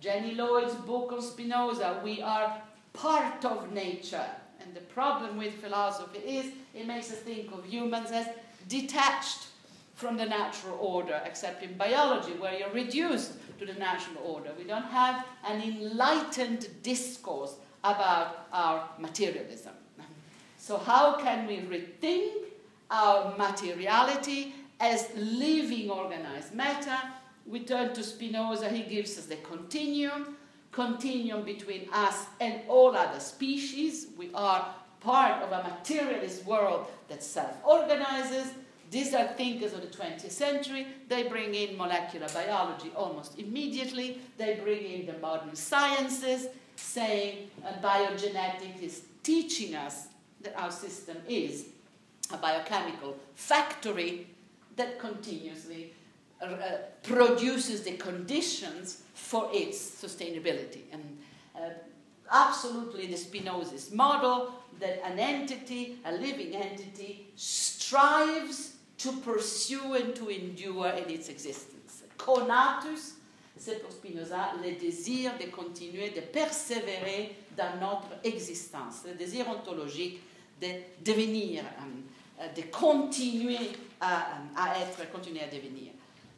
Jenny 0.00 0.34
Lloyd's 0.34 0.74
book 0.74 1.12
on 1.12 1.20
Spinoza, 1.20 2.00
we 2.02 2.22
are 2.22 2.62
part 2.92 3.44
of 3.44 3.72
nature. 3.72 4.26
And 4.62 4.74
the 4.74 4.80
problem 4.80 5.36
with 5.36 5.54
philosophy 5.54 6.18
is 6.18 6.52
it 6.74 6.86
makes 6.86 7.10
us 7.10 7.18
think 7.18 7.52
of 7.52 7.64
humans 7.64 8.10
as 8.10 8.26
detached 8.68 9.48
from 9.94 10.16
the 10.16 10.24
natural 10.24 10.78
order, 10.80 11.20
except 11.26 11.62
in 11.62 11.76
biology, 11.76 12.32
where 12.32 12.58
you're 12.58 12.72
reduced 12.72 13.32
to 13.58 13.66
the 13.66 13.74
natural 13.74 14.24
order. 14.24 14.50
We 14.56 14.64
don't 14.64 14.84
have 14.84 15.26
an 15.46 15.60
enlightened 15.60 16.68
discourse 16.82 17.54
about 17.84 18.46
our 18.52 18.88
materialism. 18.98 19.74
So, 20.60 20.76
how 20.76 21.16
can 21.16 21.46
we 21.46 21.60
rethink 21.60 22.32
our 22.90 23.34
materiality 23.38 24.54
as 24.78 25.08
living 25.16 25.88
organized 25.88 26.54
matter? 26.54 26.98
We 27.46 27.60
turn 27.60 27.94
to 27.94 28.02
Spinoza, 28.02 28.68
he 28.68 28.82
gives 28.82 29.16
us 29.16 29.24
the 29.24 29.36
continuum, 29.36 30.36
continuum 30.70 31.44
between 31.44 31.88
us 31.94 32.26
and 32.40 32.60
all 32.68 32.94
other 32.94 33.20
species. 33.20 34.08
We 34.18 34.28
are 34.34 34.74
part 35.00 35.42
of 35.42 35.50
a 35.50 35.62
materialist 35.62 36.44
world 36.44 36.88
that 37.08 37.22
self 37.22 37.56
organizes. 37.64 38.52
These 38.90 39.14
are 39.14 39.28
thinkers 39.28 39.72
of 39.72 39.80
the 39.80 39.86
20th 39.86 40.30
century. 40.30 40.86
They 41.08 41.22
bring 41.22 41.54
in 41.54 41.78
molecular 41.78 42.28
biology 42.34 42.92
almost 42.94 43.38
immediately. 43.38 44.20
They 44.36 44.60
bring 44.62 44.84
in 44.84 45.06
the 45.06 45.18
modern 45.20 45.56
sciences, 45.56 46.48
saying 46.76 47.48
uh, 47.64 47.80
biogenetics 47.82 48.82
is 48.82 49.02
teaching 49.22 49.74
us 49.74 50.09
that 50.42 50.56
our 50.56 50.70
system 50.70 51.16
is 51.28 51.66
a 52.32 52.36
biochemical 52.36 53.16
factory 53.34 54.26
that 54.76 54.98
continuously 54.98 55.92
uh, 56.40 56.44
uh, 56.44 56.78
produces 57.02 57.82
the 57.82 57.92
conditions 57.92 59.02
for 59.14 59.48
its 59.52 59.78
sustainability. 59.78 60.82
And 60.92 61.18
uh, 61.54 61.70
absolutely 62.30 63.06
the 63.06 63.16
Spinozist 63.16 63.92
model 63.92 64.52
that 64.78 65.02
an 65.04 65.18
entity, 65.18 65.98
a 66.04 66.12
living 66.12 66.54
entity, 66.54 67.26
strives 67.36 68.76
to 68.98 69.12
pursue 69.12 69.94
and 69.94 70.14
to 70.14 70.28
endure 70.28 70.88
in 70.90 71.10
its 71.10 71.28
existence. 71.28 72.04
Conatus, 72.16 73.14
c'est 73.56 73.82
pour 73.82 73.90
Spinoza 73.90 74.52
le 74.62 74.72
désir 74.72 75.32
de 75.38 75.46
continuer, 75.50 76.10
de 76.10 76.20
persévérer 76.20 77.36
dans 77.56 77.78
notre 77.80 78.08
existence, 78.24 79.02
le 79.06 79.14
désir 79.14 79.48
ontologique 79.48 80.20
de 80.60 80.84
devenir, 81.02 81.64
um, 81.78 82.04
de 82.54 82.62
continuer 82.70 83.72
à, 84.00 84.38
à, 84.56 84.78
être, 84.78 85.10
continuer 85.12 85.42
à 85.42 85.48
devenir. 85.50 85.92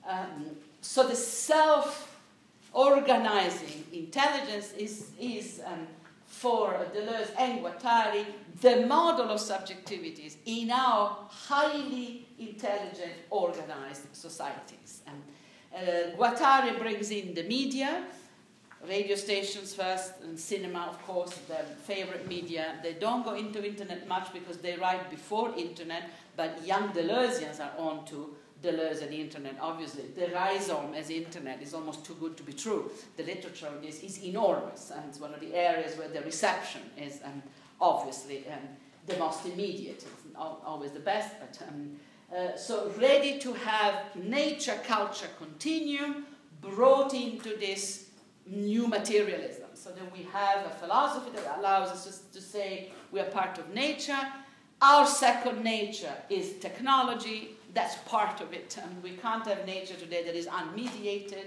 Um, 0.09 0.57
so 0.81 1.07
the 1.07 1.15
self-organizing 1.15 3.85
intelligence 3.93 4.73
is, 4.77 5.11
is 5.21 5.61
um, 5.67 5.87
for 6.27 6.87
Deleuze 6.95 7.31
and 7.39 7.63
Guattari 7.63 8.25
the 8.61 8.87
model 8.87 9.31
of 9.31 9.41
subjectivities 9.41 10.37
in 10.47 10.71
our 10.71 11.17
highly 11.29 12.27
intelligent, 12.39 13.13
organized 13.31 14.07
societies. 14.13 15.03
And 15.07 15.23
uh, 15.75 16.17
Guattari 16.17 16.79
brings 16.79 17.11
in 17.11 17.35
the 17.35 17.43
media, 17.43 18.05
radio 18.89 19.17
stations 19.17 19.75
first, 19.75 20.15
and 20.23 20.39
cinema, 20.39 20.87
of 20.91 21.01
course, 21.07 21.33
their 21.49 21.65
favorite 21.85 22.27
media. 22.29 22.75
They 22.83 22.95
don't 22.95 23.25
go 23.25 23.35
into 23.35 23.65
internet 23.65 24.09
much 24.09 24.33
because 24.33 24.59
they 24.59 24.77
write 24.77 25.11
before 25.11 25.55
internet, 25.57 26.11
but 26.37 26.65
young 26.67 26.93
Deleuzians 26.93 27.61
are 27.61 27.73
on 27.79 28.05
to 28.07 28.35
Deleuze 28.63 29.03
and 29.03 29.11
the 29.11 29.21
internet, 29.21 29.57
obviously. 29.61 30.05
The 30.15 30.29
rhizome 30.33 30.95
as 30.95 31.11
internet 31.11 31.63
is 31.63 31.75
almost 31.75 32.05
too 32.05 32.15
good 32.15 32.37
to 32.37 32.43
be 32.43 32.53
true. 32.53 32.91
The 33.17 33.25
literature 33.25 33.69
on 33.69 33.83
this 33.83 34.03
is 34.03 34.23
enormous, 34.23 34.91
and 34.91 35.05
it's 35.09 35.21
one 35.21 35.35
of 35.35 35.41
the 35.41 35.55
areas 35.55 35.97
where 35.97 36.09
the 36.09 36.23
reception 36.23 36.83
is 36.97 37.21
um, 37.25 37.43
obviously 37.81 38.47
um, 38.49 38.69
the 39.07 39.17
most 39.17 39.45
immediate. 39.47 40.05
It's 40.05 40.35
not 40.35 40.63
always 40.65 40.93
the 40.93 41.01
best, 41.01 41.35
but 41.41 41.59
um, 41.69 41.97
uh, 42.35 42.57
so 42.57 42.93
ready 42.99 43.39
to 43.41 43.53
have 43.53 43.95
nature 44.17 44.79
culture 44.87 45.29
continuum 45.39 46.27
brought 46.61 47.13
into 47.13 47.57
this 47.57 48.12
new 48.53 48.87
materialism. 48.87 49.69
So 49.75 49.91
then 49.91 50.05
we 50.13 50.25
have 50.33 50.67
a 50.67 50.71
philosophy 50.71 51.31
that 51.35 51.59
allows 51.59 51.91
us 51.91 52.23
to 52.33 52.41
say 52.41 52.91
we 53.11 53.21
are 53.21 53.31
part 53.31 53.59
of 53.59 53.73
nature. 53.75 54.21
Our 54.81 55.07
second 55.07 55.63
nature 55.65 56.15
is 56.29 56.55
technology. 56.61 57.57
That's 57.73 57.97
part 58.09 58.41
of 58.41 58.53
it. 58.53 58.77
And 58.83 59.03
we 59.03 59.13
can't 59.17 59.47
have 59.47 59.67
nature 59.67 59.95
today 59.95 60.23
that 60.25 60.35
is 60.35 60.47
unmediated. 60.47 61.47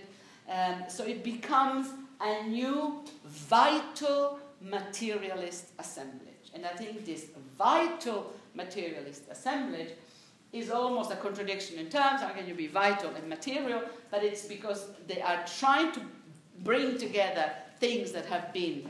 Um, 0.49 0.83
so 0.87 1.03
it 1.03 1.23
becomes 1.23 1.89
a 2.21 2.43
new 2.47 3.03
vital 3.25 4.39
materialist 4.61 5.69
assemblage. 5.77 6.51
And 6.53 6.65
I 6.65 6.69
think 6.69 7.05
this 7.05 7.27
vital 7.57 8.33
materialist 8.55 9.23
assemblage 9.29 9.89
is 10.53 10.71
almost 10.71 11.11
a 11.11 11.17
contradiction 11.17 11.77
in 11.77 11.89
terms. 11.89 12.21
How 12.21 12.29
can 12.29 12.47
you 12.47 12.55
be 12.55 12.67
vital 12.67 13.11
and 13.15 13.27
material? 13.27 13.81
But 14.09 14.23
it's 14.23 14.45
because 14.45 14.87
they 15.07 15.21
are 15.21 15.43
trying 15.59 15.91
to 15.91 16.01
bring 16.63 16.97
together 16.97 17.51
things 17.79 18.11
that 18.11 18.25
have 18.25 18.53
been 18.53 18.87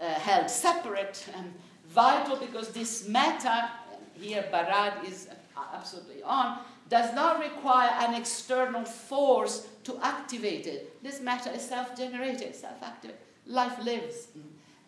uh, 0.00 0.14
held 0.14 0.50
separate 0.50 1.26
and 1.36 1.52
vital 1.88 2.36
because 2.36 2.70
this 2.70 3.08
matter, 3.08 3.68
here 4.14 4.44
Barad 4.52 5.04
is 5.06 5.28
absolutely 5.74 6.22
on, 6.22 6.58
does 6.88 7.14
not 7.14 7.40
require 7.40 7.90
an 8.00 8.14
external 8.14 8.84
force 8.84 9.66
to 9.84 9.98
activate 10.02 10.66
it. 10.66 11.02
This 11.02 11.20
matter 11.20 11.50
is 11.50 11.62
self 11.62 11.96
generated, 11.96 12.54
self 12.54 12.82
active. 12.82 13.12
Life 13.46 13.82
lives, 13.84 14.28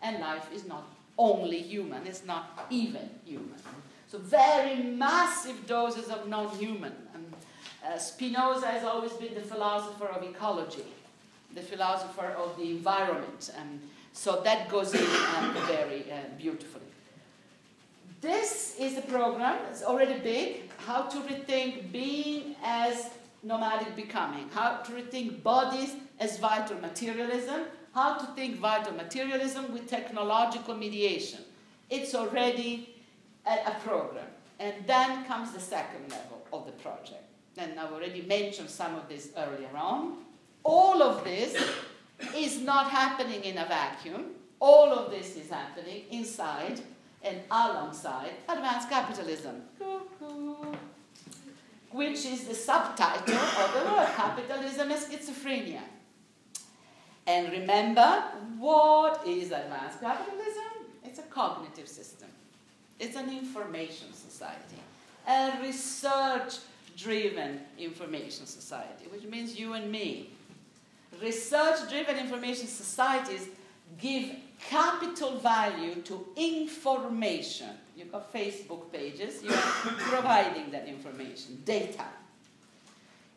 and 0.01 0.19
life 0.19 0.47
is 0.53 0.65
not 0.65 0.85
only 1.17 1.59
human, 1.59 2.05
it's 2.05 2.25
not 2.25 2.65
even 2.69 3.09
human. 3.25 3.55
So, 4.07 4.19
very 4.19 4.75
massive 4.83 5.65
doses 5.65 6.09
of 6.09 6.27
non 6.27 6.49
human. 6.57 6.93
Uh, 7.85 7.97
Spinoza 7.97 8.67
has 8.67 8.85
always 8.85 9.11
been 9.13 9.33
the 9.33 9.41
philosopher 9.41 10.05
of 10.05 10.23
ecology 10.23 10.85
the 11.53 11.61
philosopher 11.61 12.27
of 12.37 12.57
the 12.57 12.71
environment. 12.71 13.51
Um, 13.57 13.79
so 14.13 14.41
that 14.43 14.69
goes 14.69 14.93
in 14.93 15.05
um, 15.37 15.53
very 15.67 16.11
uh, 16.11 16.15
beautifully. 16.37 16.81
This 18.21 18.75
is 18.79 18.95
the 18.95 19.01
program, 19.01 19.59
it's 19.69 19.83
already 19.83 20.19
big, 20.19 20.71
how 20.77 21.03
to 21.03 21.17
rethink 21.21 21.91
being 21.91 22.55
as 22.63 23.09
nomadic 23.43 23.95
becoming, 23.95 24.49
how 24.53 24.77
to 24.77 24.91
rethink 24.93 25.43
bodies 25.43 25.95
as 26.19 26.39
vital 26.39 26.79
materialism, 26.79 27.63
how 27.93 28.17
to 28.17 28.25
think 28.27 28.59
vital 28.59 28.93
materialism 28.93 29.73
with 29.73 29.89
technological 29.89 30.73
mediation. 30.73 31.41
It's 31.89 32.15
already 32.15 32.95
a, 33.45 33.71
a 33.71 33.77
program. 33.83 34.25
And 34.59 34.73
then 34.87 35.25
comes 35.25 35.51
the 35.51 35.59
second 35.59 36.09
level 36.09 36.45
of 36.53 36.65
the 36.65 36.71
project. 36.71 37.23
And 37.57 37.77
I've 37.79 37.91
already 37.91 38.21
mentioned 38.21 38.69
some 38.69 38.95
of 38.95 39.09
this 39.09 39.29
earlier 39.35 39.69
on. 39.75 40.19
All 40.63 41.03
of 41.03 41.23
this 41.23 41.55
is 42.35 42.59
not 42.59 42.89
happening 42.89 43.43
in 43.43 43.57
a 43.57 43.65
vacuum. 43.65 44.31
All 44.59 44.93
of 44.93 45.11
this 45.11 45.35
is 45.35 45.49
happening 45.49 46.03
inside 46.09 46.79
and 47.21 47.39
alongside 47.51 48.31
advanced 48.47 48.89
capitalism, 48.89 49.61
which 51.91 52.25
is 52.25 52.45
the 52.45 52.53
subtitle 52.53 53.35
of 53.35 53.73
the 53.73 53.91
word 53.91 54.07
capitalism 54.15 54.91
and 54.91 54.99
schizophrenia. 54.99 55.81
And 57.25 57.51
remember, 57.51 58.23
what 58.57 59.25
is 59.25 59.51
advanced 59.51 60.01
capitalism? 60.01 60.63
It's 61.05 61.19
a 61.19 61.23
cognitive 61.23 61.87
system, 61.87 62.29
it's 62.99 63.15
an 63.15 63.29
information 63.29 64.13
society, 64.13 64.81
a 65.27 65.59
research 65.61 66.59
driven 66.97 67.59
information 67.77 68.45
society, 68.45 69.05
which 69.11 69.23
means 69.23 69.59
you 69.59 69.73
and 69.73 69.91
me. 69.91 70.32
Research 71.21 71.89
driven 71.89 72.17
information 72.17 72.67
societies 72.67 73.47
give 73.99 74.35
capital 74.69 75.37
value 75.37 75.95
to 76.01 76.25
information. 76.35 77.69
You've 77.95 78.11
got 78.11 78.33
Facebook 78.33 78.91
pages, 78.91 79.43
you're 79.43 79.53
providing 79.97 80.71
that 80.71 80.87
information, 80.87 81.61
data. 81.65 82.05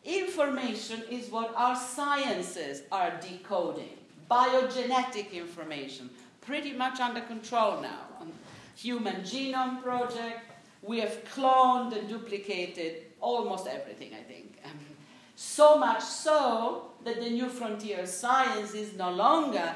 Information 0.03 1.03
is 1.11 1.29
what 1.29 1.53
our 1.55 1.75
sciences 1.75 2.83
are 2.91 3.13
decoding. 3.21 3.97
Biogenetic 4.31 5.31
information, 5.31 6.09
pretty 6.41 6.73
much 6.73 6.99
under 6.99 7.21
control 7.21 7.81
now. 7.81 8.25
Human 8.77 9.21
Genome 9.21 9.81
Project, 9.81 10.41
we 10.81 10.99
have 10.99 11.23
cloned 11.33 11.97
and 11.97 12.07
duplicated 12.07 13.03
almost 13.19 13.67
everything, 13.67 14.13
I 14.13 14.23
think. 14.23 14.59
So 15.39 15.77
much 15.77 16.01
so 16.01 16.93
that 17.03 17.21
the 17.21 17.29
new 17.29 17.47
frontier 17.47 17.99
of 17.99 18.07
science 18.07 18.73
is 18.73 18.97
no 18.97 19.11
longer 19.11 19.71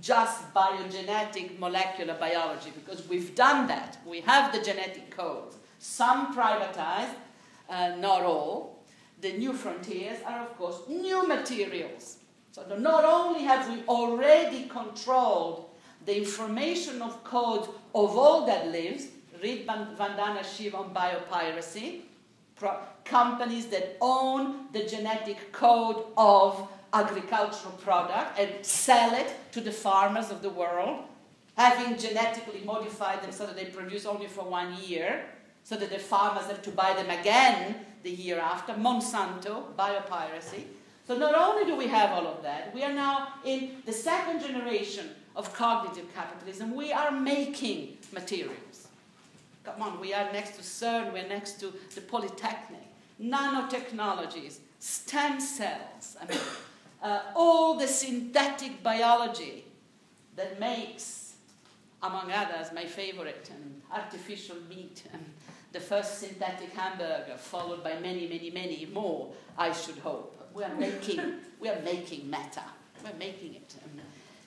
just 0.00 0.52
biogenetic 0.52 1.56
molecular 1.60 2.14
biology, 2.14 2.72
because 2.74 3.08
we've 3.08 3.32
done 3.36 3.68
that. 3.68 3.96
We 4.04 4.22
have 4.22 4.52
the 4.52 4.60
genetic 4.60 5.16
codes, 5.16 5.56
some 5.78 6.34
privatized, 6.34 7.14
uh, 7.70 7.94
not 8.00 8.22
all. 8.22 8.82
The 9.20 9.34
new 9.34 9.52
frontiers 9.52 10.18
are, 10.26 10.40
of 10.40 10.58
course, 10.58 10.80
new 10.88 11.28
materials. 11.28 12.16
So 12.50 12.64
not 12.76 13.04
only 13.04 13.44
have 13.44 13.70
we 13.70 13.84
already 13.84 14.64
controlled 14.64 15.70
the 16.06 16.16
information 16.16 17.00
of 17.02 17.22
codes 17.22 17.68
of 17.94 18.16
all 18.18 18.46
that 18.46 18.66
lives, 18.72 19.06
read 19.40 19.64
Vandana 19.64 20.44
Shiva 20.44 20.78
on 20.78 20.92
biopiracy, 20.92 22.00
companies 23.04 23.66
that 23.66 23.96
own 24.00 24.66
the 24.72 24.84
genetic 24.84 25.52
code 25.52 26.04
of 26.16 26.68
agricultural 26.92 27.72
product 27.82 28.38
and 28.38 28.50
sell 28.64 29.14
it 29.14 29.34
to 29.52 29.60
the 29.60 29.72
farmers 29.72 30.30
of 30.30 30.42
the 30.42 30.50
world, 30.50 31.04
having 31.56 31.98
genetically 31.98 32.62
modified 32.64 33.22
them 33.22 33.32
so 33.32 33.46
that 33.46 33.56
they 33.56 33.66
produce 33.66 34.06
only 34.06 34.26
for 34.26 34.44
one 34.44 34.74
year, 34.82 35.24
so 35.64 35.76
that 35.76 35.90
the 35.90 35.98
farmers 35.98 36.46
have 36.46 36.62
to 36.62 36.70
buy 36.70 36.92
them 36.94 37.10
again 37.10 37.74
the 38.02 38.10
year 38.10 38.38
after. 38.38 38.72
Monsanto, 38.74 39.64
biopiracy. 39.76 40.64
So 41.06 41.16
not 41.16 41.34
only 41.34 41.64
do 41.66 41.76
we 41.76 41.86
have 41.88 42.10
all 42.10 42.26
of 42.26 42.42
that, 42.42 42.74
we 42.74 42.82
are 42.82 42.92
now 42.92 43.34
in 43.44 43.82
the 43.84 43.92
second 43.92 44.40
generation 44.40 45.10
of 45.36 45.52
cognitive 45.52 46.06
capitalism. 46.14 46.74
We 46.74 46.92
are 46.92 47.10
making 47.10 47.98
materials. 48.12 48.73
Come 49.64 49.80
on, 49.80 50.00
we 50.00 50.12
are 50.12 50.30
next 50.32 50.56
to 50.56 50.62
CERN, 50.62 51.12
we're 51.12 51.26
next 51.26 51.58
to 51.60 51.72
the 51.94 52.02
Polytechnic. 52.02 52.86
Nanotechnologies, 53.20 54.58
stem 54.78 55.40
cells. 55.40 56.16
I 56.20 56.26
mean, 56.26 56.40
uh, 57.02 57.20
all 57.34 57.78
the 57.78 57.86
synthetic 57.86 58.82
biology 58.82 59.64
that 60.36 60.60
makes, 60.60 61.34
among 62.02 62.30
others, 62.30 62.72
my 62.74 62.84
favorite, 62.84 63.50
and 63.54 63.80
artificial 63.90 64.56
meat, 64.68 65.04
and 65.12 65.24
the 65.72 65.80
first 65.80 66.18
synthetic 66.18 66.72
hamburger, 66.72 67.36
followed 67.38 67.82
by 67.82 67.98
many, 68.00 68.28
many, 68.28 68.50
many 68.50 68.86
more, 68.92 69.32
I 69.56 69.72
should 69.72 69.98
hope. 69.98 70.50
We 70.52 70.62
are 70.64 70.74
making, 70.74 71.20
we 71.58 71.68
are 71.68 71.80
making 71.82 72.28
matter. 72.28 72.62
We're 73.02 73.18
making 73.18 73.54
it. 73.54 73.74
Um, 73.84 74.00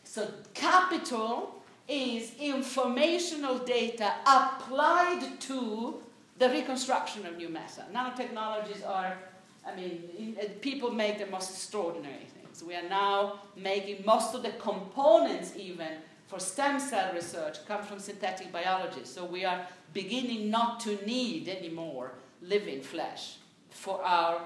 so 0.03 0.30
capital 0.53 1.61
is 1.88 2.34
informational 2.39 3.59
data 3.59 4.14
applied 4.26 5.39
to 5.39 6.01
the 6.38 6.49
reconstruction 6.49 7.26
of 7.26 7.38
new 7.38 7.49
matter. 7.49 7.84
Nanotechnologies 7.93 8.88
are, 8.88 9.18
I 9.65 9.76
mean, 9.76 10.38
uh, 10.39 10.45
people 10.61 10.91
make 10.91 11.18
the 11.18 11.26
most 11.27 11.51
extraordinary 11.51 12.27
things. 12.41 12.64
We 12.64 12.76
are 12.76 12.88
now 12.89 13.39
making 13.55 14.05
most 14.05 14.35
of 14.35 14.43
the 14.43 14.51
components, 14.51 15.53
even 15.55 15.89
for 16.27 16.39
stem 16.39 16.80
cell 16.80 17.14
research, 17.14 17.65
come 17.65 17.84
from 17.84 17.99
synthetic 17.99 18.51
biology. 18.51 19.05
So 19.05 19.26
we 19.26 19.45
are 19.45 19.65
beginning 19.93 20.49
not 20.49 20.80
to 20.81 21.03
need 21.05 21.47
anymore 21.47 22.11
living 22.41 22.81
flesh 22.81 23.38
for 23.69 24.03
our 24.03 24.41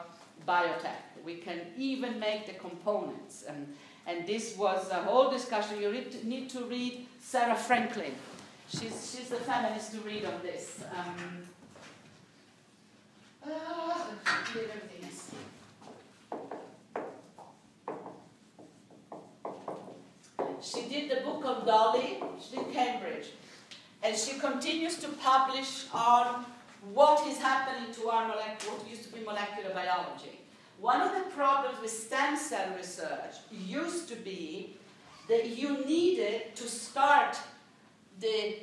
biotech. 0.48 1.02
We 1.26 1.36
can 1.36 1.60
even 1.78 2.20
make 2.20 2.46
the 2.46 2.54
components. 2.54 3.44
And, 3.48 3.74
and 4.06 4.28
this 4.28 4.56
was 4.58 4.90
a 4.92 4.96
whole 4.96 5.30
discussion. 5.30 5.82
You 5.82 5.92
need 6.24 6.50
to 6.52 6.64
read 6.66 7.08
Sarah 7.22 7.56
Franklin. 7.56 8.14
She's, 8.68 9.16
she's 9.16 9.30
the 9.30 9.38
feminist 9.38 9.94
to 9.94 10.00
read 10.02 10.26
on 10.26 10.42
this. 10.42 10.84
Um, 10.98 11.38
uh. 13.46 13.92
She 20.62 20.88
did 20.88 21.10
the 21.10 21.22
book 21.24 21.44
on 21.46 21.66
Dolly, 21.66 22.22
she 22.40 22.56
did 22.56 22.72
Cambridge. 22.74 23.28
And 24.04 24.16
she 24.16 24.40
continues 24.40 24.98
to 24.98 25.08
publish 25.10 25.86
on 25.94 26.46
what 26.94 27.28
is 27.28 27.38
happening 27.38 27.94
to 27.94 28.10
our 28.10 28.28
molecular, 28.28 28.78
what 28.78 28.90
used 28.90 29.04
to 29.06 29.14
be 29.14 29.24
molecular 29.24 29.74
biology. 29.74 30.40
One 30.80 31.02
of 31.02 31.14
the 31.14 31.30
problems 31.32 31.80
with 31.82 31.92
stem 31.92 32.38
cell 32.38 32.76
research 32.76 33.36
used 33.52 34.08
to 34.10 34.16
be 34.16 34.78
that 35.32 35.48
you 35.48 35.86
needed 35.86 36.54
to 36.58 36.68
start 36.68 37.38
the 38.20 38.58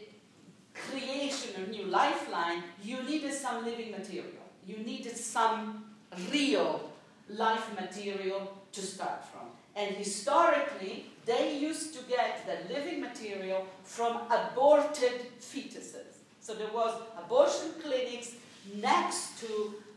creation 0.75 1.63
of 1.63 1.71
new 1.71 1.87
lifeline, 1.87 2.63
you 2.85 3.03
needed 3.05 3.33
some 3.33 3.65
living 3.65 3.91
material. 3.91 4.45
You 4.67 4.77
needed 4.77 5.17
some 5.17 5.85
real 6.31 6.91
life 7.31 7.67
material 7.81 8.53
to 8.73 8.83
start 8.83 9.25
from. 9.25 9.47
And 9.75 9.97
historically, 9.97 11.07
they 11.25 11.57
used 11.59 11.95
to 11.95 12.01
get 12.05 12.45
the 12.47 12.75
living 12.75 13.01
material 13.01 13.65
from 13.85 14.21
aborted 14.31 15.41
fetuses. 15.41 16.13
So 16.41 16.53
there 16.53 16.73
was 16.75 16.93
abortion 17.17 17.71
clinics 17.83 18.33
next 18.75 19.41
to, 19.41 19.47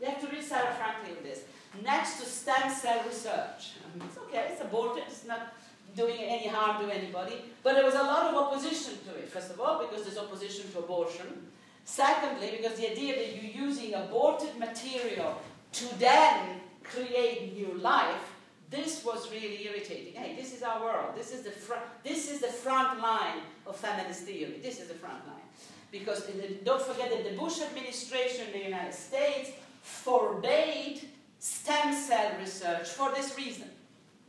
you 0.00 0.06
have 0.06 0.20
to 0.22 0.28
read 0.28 0.42
Sarah 0.42 0.74
Franklin 0.78 1.22
this, 1.22 1.40
next 1.84 2.18
to 2.20 2.24
stem 2.24 2.70
cell 2.70 3.02
research. 3.06 3.62
It's 4.06 4.16
okay, 4.24 4.48
it's 4.52 4.62
aborted, 4.62 5.04
it's 5.08 5.26
not 5.26 5.52
doing 5.94 6.18
any 6.18 6.48
harm 6.48 6.84
to 6.84 6.94
anybody. 6.94 7.36
But 7.62 7.74
there 7.74 7.84
was 7.84 7.94
a 7.94 8.02
lot 8.02 8.32
of 8.32 8.34
opposition 8.34 8.94
to 9.06 9.14
it, 9.18 9.28
first 9.28 9.50
of 9.50 9.60
all, 9.60 9.84
because 9.84 10.04
there's 10.04 10.18
opposition 10.18 10.70
to 10.72 10.78
abortion. 10.78 11.48
Secondly, 11.84 12.54
because 12.56 12.78
the 12.78 12.90
idea 12.90 13.14
that 13.16 13.34
you're 13.34 13.66
using 13.66 13.94
aborted 13.94 14.56
material 14.58 15.40
to 15.72 15.98
then 15.98 16.60
create 16.82 17.56
new 17.56 17.74
life, 17.78 18.30
this 18.70 19.04
was 19.04 19.30
really 19.30 19.66
irritating. 19.66 20.14
Hey, 20.14 20.34
this 20.34 20.54
is 20.54 20.62
our 20.62 20.80
world. 20.80 21.14
This 21.14 21.32
is 21.32 21.42
the 21.42 21.50
front. 21.50 21.82
This 22.02 22.30
is 22.30 22.40
the 22.40 22.48
front 22.48 23.02
line 23.02 23.40
of 23.66 23.76
feminist 23.76 24.22
theory. 24.22 24.60
This 24.62 24.80
is 24.80 24.88
the 24.88 24.94
front 24.94 25.26
line, 25.26 25.46
because 25.90 26.24
the, 26.26 26.56
don't 26.64 26.80
forget 26.80 27.10
that 27.10 27.28
the 27.28 27.36
Bush 27.36 27.60
administration 27.60 28.46
in 28.46 28.52
the 28.52 28.64
United 28.64 28.94
States 28.94 29.50
forbade 29.82 31.02
stem 31.38 31.92
cell 31.92 32.32
research 32.40 32.88
for 32.88 33.10
this 33.10 33.36
reason. 33.36 33.68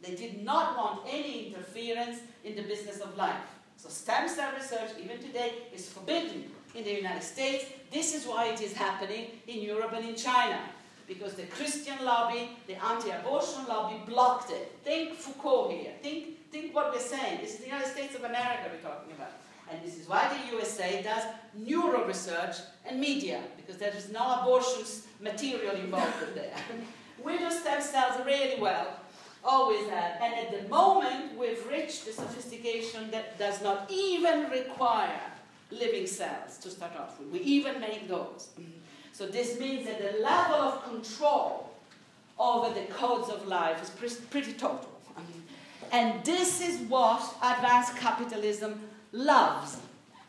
They 0.04 0.16
did 0.16 0.44
not 0.44 0.78
want 0.78 1.08
any 1.10 1.48
interference 1.48 2.20
in 2.44 2.56
the 2.58 2.64
business 2.64 3.00
of 3.00 3.16
life. 3.18 3.48
So 3.78 3.88
stem 3.90 4.28
cell 4.28 4.52
research, 4.54 4.92
even 5.02 5.18
today, 5.20 5.54
is 5.74 5.88
forbidden 5.90 6.52
in 6.76 6.84
the 6.84 6.94
United 6.94 7.24
States. 7.24 7.66
This 7.92 8.14
is 8.14 8.26
why 8.26 8.48
it 8.48 8.62
is 8.62 8.74
happening 8.74 9.28
in 9.48 9.62
Europe 9.62 9.94
and 9.94 10.06
in 10.06 10.16
China. 10.16 10.60
Because 11.08 11.34
the 11.34 11.44
Christian 11.44 12.04
lobby, 12.04 12.50
the 12.68 12.76
anti-abortion 12.84 13.66
lobby 13.68 14.00
blocked 14.06 14.52
it. 14.52 14.76
Think 14.84 15.14
Foucault 15.14 15.70
here. 15.72 15.92
Think, 16.02 16.50
think 16.52 16.76
what 16.76 16.94
we're 16.94 17.00
saying. 17.00 17.40
This 17.42 17.54
is 17.54 17.60
the 17.60 17.68
United 17.68 17.88
States 17.88 18.16
of 18.16 18.24
America 18.24 18.70
we're 18.72 18.90
talking 18.90 19.12
about. 19.14 19.32
And 19.72 19.82
this 19.84 19.98
is 19.98 20.08
why 20.08 20.30
the 20.30 20.56
USA 20.56 21.02
does 21.02 21.24
neuro 21.56 22.06
research 22.06 22.58
and 22.86 23.00
media, 23.00 23.42
because 23.56 23.78
there 23.78 23.94
is 23.96 24.12
no 24.12 24.42
abortion 24.42 24.84
material 25.22 25.76
involved 25.76 26.22
in 26.28 26.36
there. 26.36 26.56
we 27.24 27.38
do 27.38 27.50
stem 27.50 27.82
cells 27.82 28.26
really 28.26 28.60
well, 28.62 28.88
always 29.44 29.88
have. 29.90 30.14
And 30.22 30.34
at 30.34 30.52
the 30.52 30.68
moment, 30.70 31.38
we've 31.38 31.66
reached 31.68 32.06
the 32.06 32.14
sophistication 32.14 33.12
that 33.12 33.38
does 33.38 33.62
not 33.62 33.90
even 33.92 34.50
require 34.50 35.20
living 35.72 36.08
cells 36.08 36.58
to 36.60 36.70
start 36.70 36.96
off 36.98 37.20
with. 37.20 37.30
We 37.30 37.40
even 37.40 37.80
make 37.80 38.08
those. 38.08 38.50
Mm-hmm. 38.60 38.72
So 39.12 39.28
this 39.28 39.60
means 39.60 39.86
that 39.86 40.00
the 40.00 40.20
level 40.22 40.56
of 40.56 40.84
control 40.84 41.72
over 42.40 42.74
the 42.74 42.86
codes 42.88 43.30
of 43.30 43.48
life 43.48 43.82
is 43.84 43.90
pretty 44.32 44.54
total. 44.54 44.90
Mm-hmm. 45.14 45.40
and 45.92 46.26
this 46.26 46.60
is 46.60 46.80
what 46.90 47.22
advanced 47.44 47.96
capitalism 47.98 48.82
loves, 49.12 49.78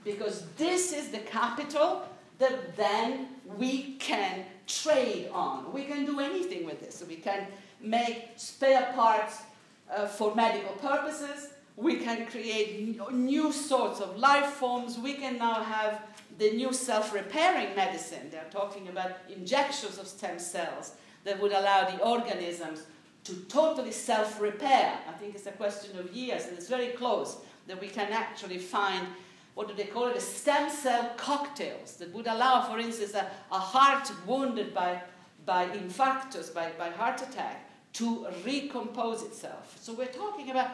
because 0.04 0.44
this 0.58 0.92
is 0.92 1.08
the 1.08 1.20
capital 1.20 2.02
that 2.38 2.76
then 2.76 3.28
we 3.56 3.94
can 3.94 4.44
trade 4.66 5.30
on. 5.32 5.72
We 5.72 5.84
can 5.84 6.04
do 6.04 6.20
anything 6.20 6.66
with 6.66 6.80
this. 6.80 6.96
So 6.96 7.06
we 7.06 7.16
can 7.16 7.46
make 7.80 8.32
spare 8.36 8.92
parts, 8.94 9.42
uh, 9.90 10.06
for 10.06 10.34
medical 10.34 10.74
purposes. 10.76 11.50
We 11.76 11.96
can 11.96 12.26
create 12.26 12.96
new 13.12 13.52
sorts 13.52 14.00
of 14.00 14.16
life 14.16 14.46
forms. 14.46 14.98
We 14.98 15.14
can 15.14 15.38
now 15.38 15.62
have 15.62 16.02
the 16.38 16.52
new 16.52 16.72
self 16.72 17.12
repairing 17.12 17.74
medicine. 17.74 18.28
They're 18.30 18.46
talking 18.50 18.88
about 18.88 19.12
injections 19.28 19.98
of 19.98 20.06
stem 20.06 20.38
cells 20.38 20.92
that 21.24 21.40
would 21.40 21.52
allow 21.52 21.90
the 21.90 22.02
organisms 22.02 22.84
to 23.24 23.34
totally 23.48 23.92
self 23.92 24.40
repair. 24.40 24.98
I 25.08 25.12
think 25.12 25.34
it's 25.34 25.46
a 25.46 25.52
question 25.52 25.98
of 25.98 26.12
years, 26.12 26.46
and 26.46 26.56
it's 26.56 26.68
very 26.68 26.88
close 26.88 27.38
that 27.66 27.80
we 27.80 27.88
can 27.88 28.12
actually 28.12 28.58
find 28.58 29.06
what 29.54 29.68
do 29.68 29.74
they 29.74 29.84
call 29.84 30.08
it, 30.08 30.16
a 30.16 30.20
stem 30.20 30.68
cell 30.68 31.12
cocktails 31.16 31.96
that 31.96 32.12
would 32.12 32.26
allow, 32.26 32.62
for 32.62 32.78
instance, 32.78 33.14
a, 33.14 33.30
a 33.52 33.58
heart 33.58 34.10
wounded 34.26 34.74
by, 34.74 35.00
by 35.46 35.66
infarctus, 35.68 36.52
by, 36.52 36.70
by 36.76 36.90
heart 36.90 37.22
attack, 37.22 37.63
to 37.94 38.26
recompose 38.44 39.22
itself. 39.22 39.76
So 39.80 39.92
we're 39.92 40.06
talking 40.06 40.50
about 40.50 40.70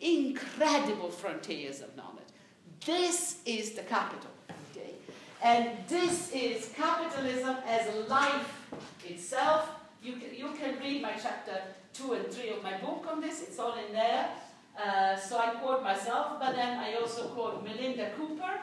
incredible 0.00 1.10
frontiers 1.10 1.80
of 1.80 1.96
knowledge. 1.96 2.30
This 2.84 3.38
is 3.46 3.72
the 3.72 3.82
capital. 3.82 4.30
Okay? 4.70 4.94
And 5.42 5.70
this 5.88 6.32
is 6.32 6.72
capitalism 6.76 7.56
as 7.66 8.08
life 8.08 8.60
itself. 9.06 9.70
You 10.02 10.14
can, 10.14 10.34
you 10.34 10.50
can 10.60 10.78
read 10.80 11.00
my 11.00 11.12
chapter 11.12 11.62
two 11.94 12.12
and 12.14 12.26
three 12.30 12.50
of 12.50 12.62
my 12.62 12.76
book 12.78 13.06
on 13.10 13.20
this, 13.20 13.40
it's 13.42 13.58
all 13.58 13.74
in 13.78 13.92
there. 13.92 14.28
Uh, 14.76 15.16
so 15.16 15.38
I 15.38 15.50
quote 15.50 15.82
myself, 15.82 16.40
but 16.40 16.56
then 16.56 16.78
I 16.78 16.94
also 16.94 17.28
quote 17.28 17.62
Melinda 17.62 18.10
Cooper, 18.16 18.58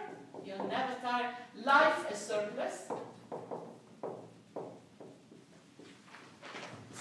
you'll 0.45 0.67
never 0.67 0.93
tire, 1.01 1.33
life 1.63 2.05
as 2.11 2.27
surplus. 2.27 2.83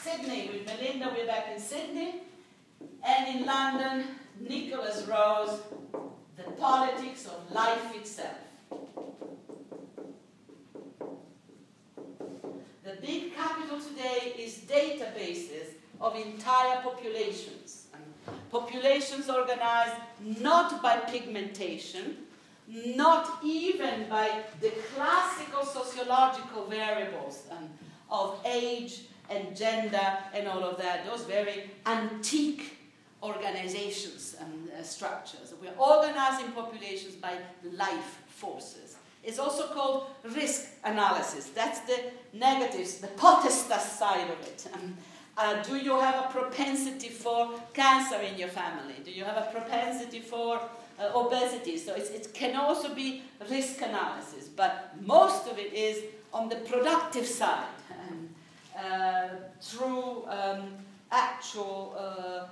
Sydney 0.03 0.49
with 0.51 0.65
Melinda, 0.65 1.13
we're 1.15 1.27
back 1.27 1.49
in 1.55 1.61
Sydney. 1.61 2.23
And 3.07 3.37
in 3.37 3.45
London, 3.45 4.07
Nikolas 4.41 5.07
Rose, 5.07 5.61
The 6.39 6.51
Politics 6.53 7.27
of 7.27 7.55
Life 7.55 7.95
Itself. 7.95 8.39
The 12.83 12.97
big 13.03 13.35
capital 13.35 13.79
today 13.79 14.33
is 14.39 14.61
databases 14.61 15.75
of 16.01 16.17
entire 16.17 16.81
populations. 16.81 17.89
Populations 18.51 19.29
organized 19.29 19.97
not 20.25 20.83
by 20.83 20.97
pigmentation, 20.97 22.17
not 22.67 23.39
even 23.45 24.09
by 24.09 24.45
the 24.63 24.73
classical 24.95 25.63
sociological 25.63 26.65
variables 26.67 27.43
um, 27.51 27.69
of 28.11 28.41
age 28.47 29.03
and 29.31 29.57
gender 29.57 30.19
and 30.35 30.48
all 30.48 30.65
of 30.65 30.77
that, 30.78 31.07
those 31.07 31.23
very 31.23 31.70
antique 31.86 32.77
organizations 33.23 34.36
and 34.40 34.70
uh, 34.70 34.82
structures. 34.82 35.55
We're 35.61 35.78
organizing 35.78 36.52
populations 36.52 37.15
by 37.15 37.36
life 37.73 38.19
forces. 38.28 38.97
It's 39.23 39.39
also 39.39 39.66
called 39.69 40.07
risk 40.35 40.70
analysis. 40.85 41.51
That's 41.55 41.81
the 41.81 42.11
negatives, 42.32 42.98
the 42.98 43.09
potestas 43.09 43.81
side 43.81 44.31
of 44.31 44.40
it. 44.47 44.66
Um, 44.73 44.97
uh, 45.36 45.62
do 45.62 45.77
you 45.77 45.98
have 45.98 46.24
a 46.24 46.28
propensity 46.32 47.09
for 47.09 47.51
cancer 47.74 48.16
in 48.16 48.39
your 48.39 48.48
family? 48.48 48.94
Do 49.05 49.11
you 49.11 49.24
have 49.24 49.36
a 49.36 49.51
propensity 49.52 50.20
for 50.20 50.61
uh, 50.98 51.11
obesity? 51.15 51.77
So 51.77 51.94
it 51.94 52.31
can 52.32 52.57
also 52.57 52.94
be 52.94 53.23
risk 53.51 53.81
analysis, 53.82 54.48
but 54.48 54.94
most 55.01 55.47
of 55.47 55.59
it 55.59 55.73
is 55.73 56.02
on 56.32 56.48
the 56.48 56.57
productive 56.57 57.27
side 57.27 57.80
through 59.61 60.24
um, 60.27 60.74
actual 61.11 61.94
uh, 61.98 62.47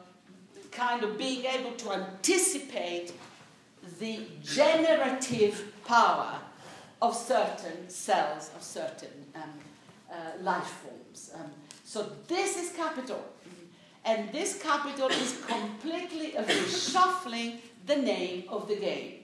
kind 0.71 1.03
of 1.03 1.17
being 1.19 1.45
able 1.45 1.73
to 1.73 1.93
anticipate 1.93 3.13
the 3.99 4.21
generative 4.43 5.73
power 5.85 6.35
of 7.01 7.15
certain 7.15 7.89
cells, 7.89 8.51
of 8.57 8.63
certain 8.63 9.25
um, 9.35 9.43
uh, 10.11 10.15
life 10.43 10.67
forms. 10.83 11.31
Um, 11.35 11.51
so 11.85 12.11
this 12.27 12.57
is 12.57 12.77
capital. 12.77 13.25
And 14.05 14.33
this 14.33 14.63
capital 14.63 15.09
is 15.09 15.43
completely 15.47 16.33
reshuffling 16.39 17.59
the 17.87 17.97
name 17.97 18.45
of 18.49 18.69
the 18.69 18.77
game. 18.77 19.15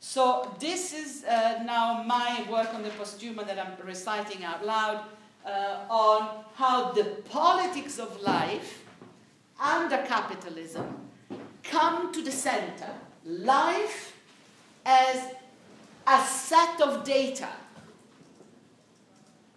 So 0.00 0.54
this 0.58 0.92
is 0.92 1.24
uh, 1.24 1.62
now 1.64 2.02
my 2.02 2.44
work 2.50 2.74
on 2.74 2.82
the 2.82 2.90
posthuman 2.90 3.46
that 3.46 3.58
I'm 3.58 3.86
reciting 3.86 4.44
out 4.44 4.64
loud 4.64 5.04
uh, 5.44 5.84
on 5.90 6.44
how 6.54 6.92
the 6.92 7.04
politics 7.28 7.98
of 7.98 8.20
life 8.22 8.82
under 9.60 9.98
capitalism 9.98 11.10
come 11.62 12.12
to 12.12 12.22
the 12.22 12.30
center. 12.32 12.90
Life 13.24 14.16
as 14.84 15.32
a 16.06 16.20
set 16.20 16.80
of 16.80 17.04
data, 17.04 17.48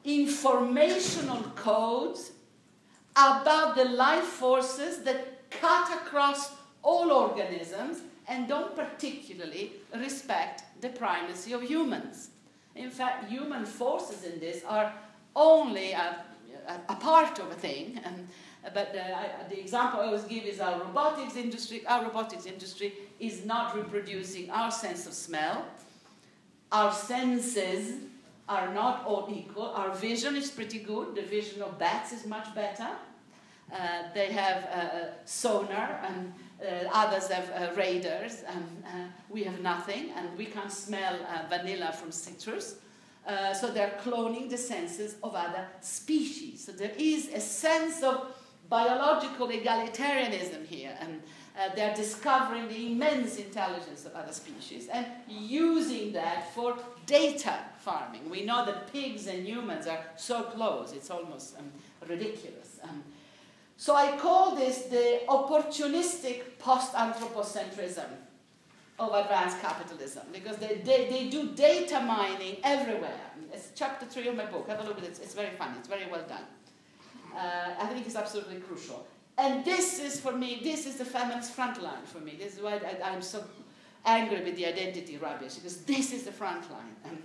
informational 0.05 1.43
codes 1.55 2.31
about 3.15 3.76
the 3.76 3.85
life 3.85 4.23
forces 4.23 5.03
that 5.03 5.49
cut 5.49 5.89
across 5.91 6.51
all 6.84 7.11
organisms 7.11 8.01
and 8.27 8.47
don't 8.47 8.76
particularly 8.76 9.72
respect 9.95 10.64
the 10.81 10.89
primacy 10.89 11.53
of 11.53 11.64
humans. 11.64 12.30
In 12.76 12.91
fact, 12.91 13.30
human 13.30 13.65
forces 13.65 14.23
in 14.23 14.39
this 14.39 14.64
are 14.65 14.93
only 15.38 15.93
a, 15.93 16.26
a, 16.68 16.73
a 16.89 16.95
part 16.95 17.39
of 17.39 17.49
a 17.49 17.55
thing. 17.55 18.01
And, 18.03 18.27
but 18.73 18.93
uh, 18.93 18.99
I, 18.99 19.47
the 19.47 19.57
example 19.57 20.01
I 20.01 20.07
always 20.07 20.23
give 20.23 20.43
is 20.43 20.59
our 20.59 20.80
robotics 20.80 21.38
industry. 21.38 21.85
Our 21.88 22.03
robotics 22.03 22.45
industry 22.45 22.93
is 23.19 23.45
not 23.45 23.76
reproducing 23.76 24.49
our 24.49 24.72
sense 24.72 25.07
of 25.07 25.14
smell 25.14 25.65
our 26.72 26.91
senses 26.91 27.95
are 28.49 28.73
not 28.73 29.05
all 29.05 29.27
equal. 29.31 29.68
Our 29.68 29.93
vision 29.93 30.35
is 30.35 30.49
pretty 30.49 30.80
good. 30.80 31.15
The 31.15 31.22
vision 31.22 31.61
of 31.61 31.77
bats 31.80 32.11
is 32.11 32.26
much 32.26 32.53
better. 32.55 32.89
Uh, 33.72 34.03
they 34.14 34.31
have 34.31 34.64
uh, 34.65 35.26
sonar, 35.26 35.99
and 36.07 36.34
uh, 36.61 36.89
others 36.93 37.27
have 37.27 37.49
uh, 37.51 37.73
radars, 37.76 38.43
and 38.47 38.84
uh, 38.85 38.89
we 39.30 39.43
have 39.43 39.59
nothing, 39.59 40.11
and 40.15 40.38
we 40.38 40.45
can't 40.45 40.72
smell 40.72 41.18
vanilla 41.49 41.91
from 41.91 42.11
citrus. 42.11 42.76
So 43.53 43.71
they're 43.71 43.99
cloning 44.01 44.49
the 44.49 44.57
senses 44.57 45.15
of 45.21 45.35
other 45.35 45.67
species. 45.81 46.65
So 46.65 46.71
there 46.71 46.93
is 46.97 47.29
a 47.33 47.39
sense 47.39 48.03
of 48.03 48.27
biological 48.69 49.47
egalitarianism 49.49 50.65
here, 50.65 50.97
and 50.99 51.21
uh, 51.57 51.73
they're 51.75 51.95
discovering 51.95 52.67
the 52.67 52.91
immense 52.91 53.37
intelligence 53.37 54.05
of 54.05 54.13
other 54.13 54.31
species 54.31 54.87
and 54.87 55.05
using 55.27 56.13
that 56.13 56.53
for 56.53 56.77
data 57.05 57.55
farming. 57.79 58.29
We 58.29 58.45
know 58.45 58.65
that 58.65 58.91
pigs 58.91 59.27
and 59.27 59.47
humans 59.47 59.87
are 59.87 59.99
so 60.15 60.43
close, 60.43 60.93
it's 60.93 61.09
almost 61.09 61.57
um, 61.57 61.71
ridiculous. 62.07 62.79
Um, 62.83 63.03
so 63.77 63.95
I 63.95 64.17
call 64.17 64.55
this 64.55 64.83
the 64.83 65.21
opportunistic 65.27 66.57
post 66.59 66.93
anthropocentrism 66.93 68.09
of 68.99 69.13
advanced 69.13 69.61
capitalism 69.61 70.23
because 70.33 70.57
they, 70.57 70.81
they, 70.83 71.07
they 71.09 71.29
do 71.29 71.49
data 71.49 71.99
mining 71.99 72.57
everywhere. 72.63 73.19
It's 73.53 73.71
chapter 73.75 74.05
three 74.05 74.27
of 74.27 74.35
my 74.35 74.45
book. 74.45 74.67
Have 74.67 74.79
a 74.79 74.83
look 74.83 74.97
at 74.97 75.03
it. 75.03 75.19
It's 75.21 75.35
very 75.35 75.55
fun. 75.55 75.75
It's 75.77 75.87
very 75.87 76.09
well 76.09 76.23
done. 76.27 76.43
Uh, 77.35 77.75
I 77.79 77.85
think 77.87 78.05
it's 78.07 78.15
absolutely 78.15 78.57
crucial. 78.57 79.05
And 79.37 79.63
this 79.63 79.99
is 79.99 80.19
for 80.19 80.31
me, 80.31 80.61
this 80.63 80.87
is 80.87 80.95
the 80.95 81.05
feminist 81.05 81.51
front 81.51 81.81
line 81.81 82.03
for 82.05 82.19
me. 82.19 82.35
This 82.39 82.55
is 82.55 82.61
why 82.61 82.81
I, 83.03 83.13
am 83.13 83.21
so 83.21 83.43
angry 84.03 84.43
with 84.43 84.55
the 84.55 84.65
identity 84.65 85.17
rubbish, 85.17 85.55
because 85.55 85.77
this 85.83 86.11
is 86.11 86.23
the 86.23 86.31
front 86.31 86.71
line. 86.71 86.95
And 87.05 87.21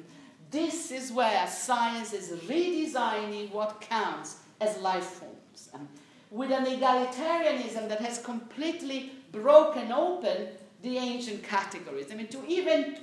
this 0.51 0.91
is 0.91 1.11
where 1.11 1.47
science 1.47 2.13
is 2.13 2.31
redesigning 2.43 3.51
what 3.51 3.81
counts 3.81 4.41
as 4.61 4.77
life 4.79 5.05
forms. 5.05 5.71
And 5.73 5.89
with 6.31 6.51
an 6.51 6.67
egalitarianism 6.67 7.89
that 7.89 8.01
has 8.01 8.19
completely 8.19 9.13
broken 9.33 9.91
open 9.91 10.49
the 10.83 10.99
ancient 10.99 11.43
categories. 11.43 12.07
I 12.11 12.15
mean, 12.15 12.29
to 12.29 12.45
even, 12.47 12.97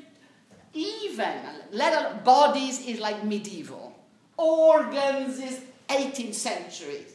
even, 0.73 1.37
let 1.71 2.23
bodies 2.23 2.85
is 2.85 2.99
like 2.99 3.23
medieval, 3.23 3.97
organs 4.37 5.39
is 5.39 5.61
18th 5.89 6.33
century 6.35 7.05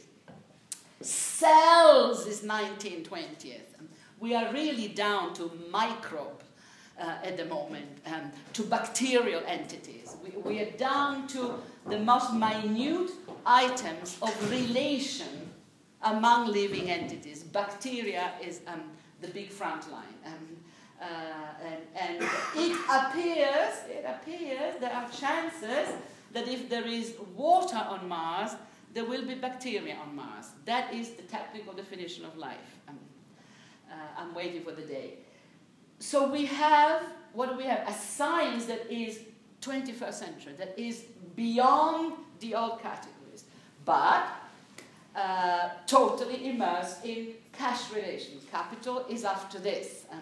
Cells 1.05 2.25
is 2.25 2.41
1920th. 2.41 3.61
We 4.19 4.33
are 4.33 4.51
really 4.51 4.87
down 4.87 5.33
to 5.35 5.51
microbe 5.69 6.41
uh, 6.99 7.17
at 7.23 7.37
the 7.37 7.45
moment, 7.45 7.85
um, 8.07 8.31
to 8.53 8.63
bacterial 8.63 9.43
entities. 9.45 10.15
We, 10.23 10.31
we 10.41 10.59
are 10.61 10.71
down 10.71 11.27
to 11.27 11.55
the 11.89 11.99
most 11.99 12.33
minute 12.33 13.11
items 13.45 14.17
of 14.21 14.49
relation 14.49 15.51
among 16.01 16.47
living 16.47 16.89
entities. 16.89 17.43
Bacteria 17.43 18.31
is 18.41 18.61
um, 18.65 18.81
the 19.25 19.31
big 19.31 19.49
front 19.49 19.91
line. 19.91 20.17
Um, 20.25 20.33
uh, 21.01 21.05
and, 21.63 21.81
and 21.95 22.29
it 22.55 22.77
appears, 22.89 23.73
it 23.89 24.05
appears 24.07 24.75
there 24.79 24.93
are 24.93 25.09
chances 25.09 25.93
that 26.31 26.47
if 26.47 26.69
there 26.69 26.87
is 26.87 27.15
water 27.35 27.81
on 27.89 28.07
Mars, 28.07 28.51
there 28.93 29.05
will 29.05 29.25
be 29.25 29.35
bacteria 29.35 29.95
on 29.95 30.15
Mars. 30.15 30.51
That 30.65 30.93
is 30.93 31.11
the 31.11 31.23
technical 31.23 31.73
definition 31.73 32.25
of 32.25 32.37
life. 32.37 32.79
Um, 32.87 32.99
I'm 34.17 34.33
waiting 34.33 34.63
for 34.63 34.71
the 34.71 34.81
day. 34.81 35.15
So 35.99 36.29
we 36.29 36.45
have, 36.45 37.03
what 37.33 37.49
do 37.49 37.57
we 37.57 37.63
have? 37.65 37.87
A 37.87 37.93
science 37.93 38.65
that 38.65 38.91
is 38.91 39.19
21st 39.61 40.13
century, 40.13 40.53
that 40.57 40.77
is 40.77 41.05
beyond 41.35 42.13
the 42.39 42.55
old 42.55 42.81
categories, 42.81 43.45
but 43.83 44.27
uh, 45.15 45.69
totally 45.87 46.49
immersed 46.49 47.05
in 47.05 47.33
cash 47.57 47.91
relations. 47.93 48.43
Capital 48.51 49.05
is 49.09 49.23
after 49.23 49.59
this. 49.59 50.05
And 50.11 50.21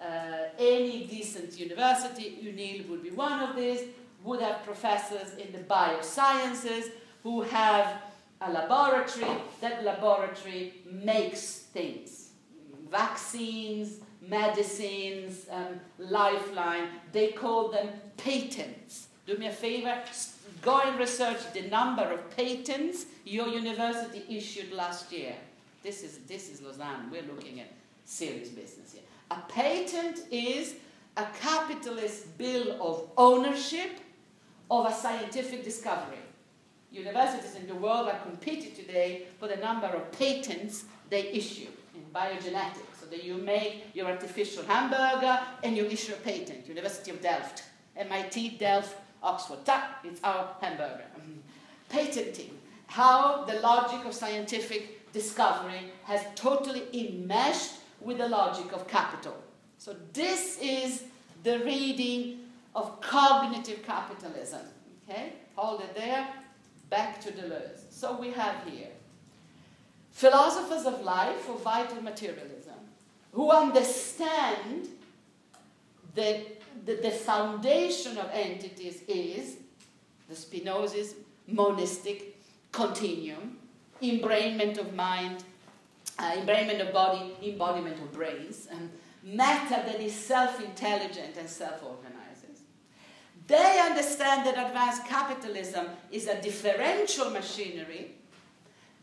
uh, 0.00 0.48
any 0.58 1.06
decent 1.06 1.58
university, 1.58 2.38
UNIL 2.42 2.88
would 2.88 3.02
be 3.02 3.10
one 3.10 3.40
of 3.40 3.56
these, 3.56 3.82
would 4.22 4.40
have 4.40 4.64
professors 4.64 5.34
in 5.34 5.52
the 5.52 5.58
biosciences 5.58 6.90
who 7.22 7.42
have 7.42 8.02
a 8.40 8.50
laboratory. 8.50 9.36
That 9.60 9.84
laboratory 9.84 10.74
makes 10.90 11.60
things. 11.72 12.30
Vaccines, 12.90 13.98
medicines, 14.28 15.46
um, 15.50 15.80
lifeline, 15.98 16.88
they 17.12 17.28
call 17.28 17.68
them 17.68 17.88
patents. 18.16 19.08
Do 19.26 19.36
me 19.36 19.46
a 19.46 19.52
favor, 19.52 19.98
go 20.62 20.80
and 20.80 20.98
research 20.98 21.38
the 21.52 21.62
number 21.62 22.02
of 22.02 22.36
patents 22.36 23.06
your 23.24 23.48
university 23.48 24.22
issued 24.28 24.72
last 24.72 25.10
year. 25.12 25.34
This 25.84 26.02
is, 26.02 26.16
this 26.26 26.48
is 26.48 26.62
Lausanne. 26.62 27.10
We're 27.12 27.30
looking 27.30 27.60
at 27.60 27.70
serious 28.06 28.48
business 28.48 28.94
here. 28.94 29.02
A 29.30 29.36
patent 29.52 30.20
is 30.30 30.76
a 31.18 31.26
capitalist 31.42 32.38
bill 32.38 32.80
of 32.80 33.10
ownership 33.18 33.90
of 34.70 34.86
a 34.86 34.94
scientific 34.94 35.62
discovery. 35.62 36.16
Universities 36.90 37.54
in 37.56 37.66
the 37.66 37.74
world 37.74 38.08
are 38.08 38.18
competing 38.20 38.74
today 38.74 39.26
for 39.38 39.46
the 39.46 39.56
number 39.56 39.86
of 39.88 40.10
patents 40.12 40.84
they 41.10 41.28
issue 41.28 41.68
in 41.94 42.00
biogenetics. 42.14 43.00
So 43.00 43.06
that 43.10 43.22
you 43.22 43.34
make 43.34 43.84
your 43.92 44.06
artificial 44.06 44.64
hamburger 44.64 45.38
and 45.62 45.76
you 45.76 45.84
issue 45.84 46.14
a 46.14 46.16
patent. 46.16 46.66
University 46.66 47.10
of 47.10 47.20
Delft, 47.20 47.62
MIT, 47.94 48.56
Delft, 48.56 48.96
Oxford. 49.22 49.62
Ta, 49.66 49.98
it's 50.02 50.22
our 50.24 50.56
hamburger. 50.62 51.04
Patenting. 51.90 52.58
How 52.86 53.44
the 53.44 53.60
logic 53.60 54.06
of 54.06 54.14
scientific 54.14 55.03
discovery 55.14 55.92
has 56.02 56.20
totally 56.34 56.82
enmeshed 56.92 57.72
with 58.00 58.18
the 58.18 58.28
logic 58.28 58.72
of 58.72 58.86
capital. 58.86 59.36
So 59.78 59.96
this 60.12 60.58
is 60.60 61.04
the 61.42 61.60
reading 61.60 62.40
of 62.74 63.00
cognitive 63.00 63.82
capitalism. 63.82 64.60
Okay? 65.08 65.32
Hold 65.56 65.80
it 65.80 65.94
there. 65.94 66.28
Back 66.90 67.20
to 67.22 67.30
Deleuze. 67.30 67.84
So 67.90 68.18
we 68.20 68.30
have 68.32 68.56
here 68.68 68.88
philosophers 70.12 70.86
of 70.86 71.02
life 71.02 71.48
or 71.48 71.58
vital 71.58 72.00
materialism 72.00 72.74
who 73.32 73.50
understand 73.50 74.88
that 76.14 76.40
the, 76.86 76.94
the 77.02 77.10
foundation 77.10 78.16
of 78.18 78.30
entities 78.32 79.02
is 79.08 79.56
the 80.28 80.36
Spinoza's 80.36 81.14
monistic 81.48 82.36
continuum, 82.70 83.58
embrainment 84.02 84.78
of 84.78 84.94
mind, 84.94 85.44
uh, 86.18 86.34
embodiment 86.36 86.80
of 86.80 86.92
body, 86.92 87.34
embodiment 87.42 87.98
of 87.98 88.12
brains, 88.12 88.68
and 88.70 88.90
matter 89.22 89.82
that 89.86 90.00
is 90.00 90.14
self 90.14 90.62
intelligent 90.62 91.36
and 91.38 91.48
self 91.48 91.82
organizes. 91.82 92.62
They 93.46 93.80
understand 93.80 94.46
that 94.46 94.66
advanced 94.66 95.06
capitalism 95.06 95.86
is 96.10 96.28
a 96.28 96.40
differential 96.40 97.30
machinery 97.30 98.12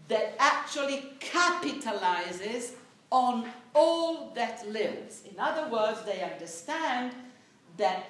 that 0.08 0.36
actually 0.40 1.14
capitalizes 1.20 2.72
on 3.12 3.46
all 3.76 4.32
that 4.36 4.68
lives. 4.70 5.24
In 5.30 5.40
other 5.40 5.70
words, 5.70 6.04
they 6.04 6.22
understand 6.22 7.14
that 7.78 8.06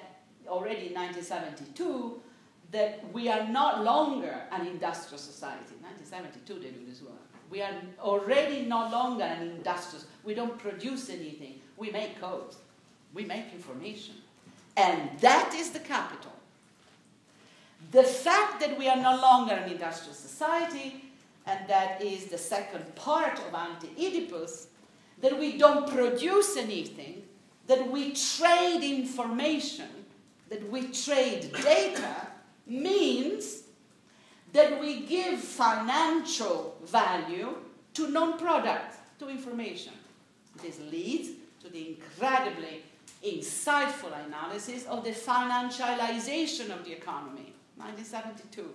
already 0.48 0.88
in 0.88 0.94
1972 0.94 2.20
that 2.72 3.04
we 3.12 3.28
are 3.28 3.46
not 3.48 3.84
longer 3.84 4.34
an 4.50 4.66
industrial 4.66 5.18
society. 5.18 5.74
1972 5.82 6.54
they 6.54 6.70
do 6.70 6.84
this 6.86 7.02
work. 7.02 7.12
We 7.50 7.60
are 7.60 7.74
already 8.00 8.62
no 8.62 8.88
longer 8.90 9.24
an 9.24 9.42
industrial. 9.42 10.04
We 10.24 10.34
don't 10.34 10.58
produce 10.58 11.10
anything. 11.10 11.60
We 11.76 11.90
make 11.90 12.20
code. 12.20 12.56
We 13.14 13.24
make 13.26 13.52
information. 13.52 14.14
And 14.76 15.10
that 15.20 15.54
is 15.54 15.70
the 15.70 15.80
capital. 15.80 16.32
The 17.90 18.04
fact 18.04 18.60
that 18.60 18.78
we 18.78 18.88
are 18.88 18.96
no 18.96 19.20
longer 19.20 19.52
an 19.52 19.70
industrial 19.70 20.14
society, 20.14 21.04
and 21.44 21.68
that 21.68 22.00
is 22.00 22.26
the 22.26 22.38
second 22.38 22.94
part 22.94 23.38
of 23.38 23.54
Anti 23.54 23.90
Oedipus, 23.98 24.68
that 25.20 25.38
we 25.38 25.58
don't 25.58 25.86
produce 25.88 26.56
anything, 26.56 27.22
that 27.66 27.90
we 27.90 28.12
trade 28.12 28.82
information, 28.82 29.88
that 30.48 30.66
we 30.70 30.86
trade 30.88 31.52
data, 31.62 32.28
means 32.66 33.62
that 34.52 34.80
we 34.80 35.00
give 35.06 35.38
financial 35.38 36.76
value 36.84 37.54
to 37.94 38.08
non 38.08 38.38
product, 38.38 38.96
to 39.18 39.28
information. 39.28 39.92
This 40.62 40.78
leads 40.90 41.30
to 41.62 41.68
the 41.70 41.88
incredibly 41.88 42.82
insightful 43.24 44.12
analysis 44.26 44.84
of 44.86 45.04
the 45.04 45.10
financialization 45.10 46.70
of 46.70 46.84
the 46.84 46.92
economy, 46.92 47.54
1972. 47.76 48.68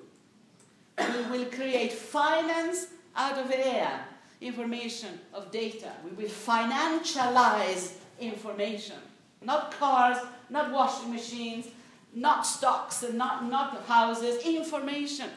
we 0.97 1.37
will 1.37 1.45
create 1.45 1.93
finance 1.93 2.87
out 3.15 3.37
of 3.37 3.51
air, 3.51 4.05
information 4.41 5.19
of 5.33 5.51
data. 5.51 5.91
We 6.03 6.11
will 6.11 6.29
financialize 6.31 7.93
information. 8.19 8.97
Not 9.41 9.71
cars, 9.77 10.17
not 10.49 10.71
washing 10.71 11.11
machines, 11.11 11.67
not 12.13 12.45
stocks 12.45 13.03
and 13.03 13.17
not, 13.17 13.45
not 13.45 13.83
houses, 13.85 14.43
information. 14.45 15.29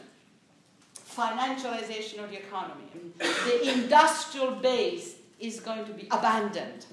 Financialization 0.94 2.22
of 2.22 2.30
the 2.30 2.38
economy. 2.38 2.84
The 3.18 3.72
industrial 3.72 4.52
base 4.52 5.16
is 5.38 5.60
going 5.60 5.84
to 5.86 5.92
be 5.92 6.06
abandoned. 6.10 6.86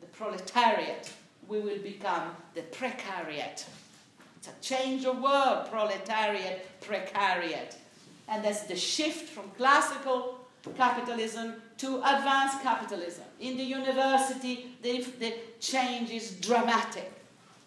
The 0.00 0.06
proletariat, 0.06 1.12
we 1.46 1.60
will 1.60 1.78
become 1.78 2.30
the 2.54 2.62
precariat. 2.62 3.64
It's 4.36 4.48
a 4.48 4.60
change 4.60 5.04
of 5.04 5.20
word, 5.20 5.68
proletariat, 5.70 6.80
precariat. 6.80 7.76
And 8.28 8.44
that's 8.44 8.62
the 8.62 8.76
shift 8.76 9.28
from 9.28 9.50
classical 9.56 10.38
capitalism 10.76 11.54
to 11.78 11.96
advanced 11.98 12.62
capitalism. 12.62 13.24
In 13.40 13.56
the 13.56 13.64
university, 13.64 14.76
the, 14.82 15.02
the 15.18 15.34
change 15.60 16.10
is 16.10 16.32
dramatic. 16.36 17.12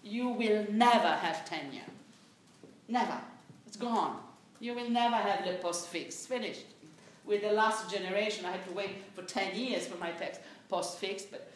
You 0.07 0.29
will 0.29 0.65
never 0.71 1.07
have 1.07 1.45
tenure. 1.45 1.81
Never. 2.87 3.19
It's 3.65 3.77
gone. 3.77 4.17
You 4.59 4.73
will 4.73 4.89
never 4.89 5.15
have 5.15 5.45
the 5.45 5.53
post 5.53 5.87
fix. 5.87 6.25
Finished. 6.25 6.65
With 7.25 7.41
the 7.41 7.51
last 7.51 7.91
generation, 7.91 8.45
I 8.45 8.51
had 8.51 8.65
to 8.67 8.73
wait 8.73 8.91
for 9.13 9.21
10 9.21 9.55
years 9.55 9.85
for 9.85 9.97
my 9.97 10.11
text 10.11 10.39
post 10.69 10.97
fix, 10.97 11.23
but 11.23 11.51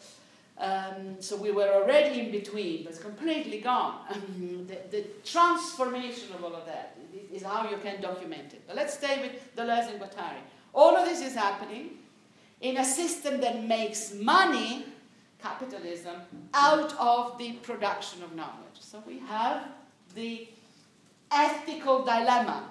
um, 0.58 1.16
so 1.20 1.36
we 1.38 1.52
were 1.52 1.70
already 1.70 2.20
in 2.20 2.32
between, 2.32 2.84
but 2.84 2.92
it's 2.92 3.02
completely 3.02 3.62
gone. 3.62 3.96
the, 4.68 4.78
the, 4.92 5.06
transformation 5.24 6.34
of 6.36 6.44
all 6.44 6.56
of 6.56 6.66
that 6.66 6.98
is 7.34 7.42
how 7.42 7.70
you 7.70 7.78
can 7.78 8.02
document 8.02 8.54
it. 8.54 8.62
But 8.68 8.76
let's 8.76 8.94
stay 8.94 9.22
with 9.22 9.56
Deleuze 9.56 9.90
and 9.90 10.00
Guattari. 10.00 10.44
All 10.74 10.96
of 10.96 11.08
this 11.08 11.22
is 11.22 11.34
happening 11.34 11.98
in 12.62 12.78
a 12.78 12.86
system 12.86 13.42
that 13.42 13.64
makes 13.64 14.14
money, 14.14 14.86
capitalism, 15.42 16.16
out 16.54 16.94
of 17.00 17.38
the 17.38 17.54
production 17.64 18.24
of 18.24 18.36
knowledge. 18.36 18.80
So 18.80 19.02
we 19.06 19.20
have 19.20 19.68
the 20.16 20.48
ethical 21.32 22.04
dilemma 22.04 22.70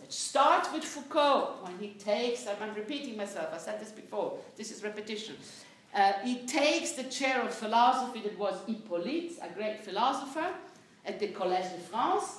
that 0.00 0.12
starts 0.12 0.72
with 0.72 0.84
Foucault 0.84 1.56
when 1.62 1.78
he 1.78 1.90
takes, 1.94 2.46
I'm 2.46 2.74
repeating 2.74 3.16
myself, 3.16 3.50
I 3.52 3.58
said 3.58 3.80
this 3.80 3.92
before, 3.92 4.38
this 4.56 4.70
is 4.70 4.82
repetition. 4.82 5.36
Uh, 5.94 6.12
he 6.24 6.46
takes 6.46 6.92
the 6.92 7.04
chair 7.04 7.42
of 7.42 7.52
philosophy 7.52 8.20
that 8.20 8.38
was 8.38 8.54
Hyppolite, 8.66 9.32
a 9.42 9.52
great 9.54 9.80
philosopher, 9.80 10.48
at 11.04 11.18
the 11.18 11.28
Collège 11.28 11.72
de 11.72 11.78
France, 11.78 12.38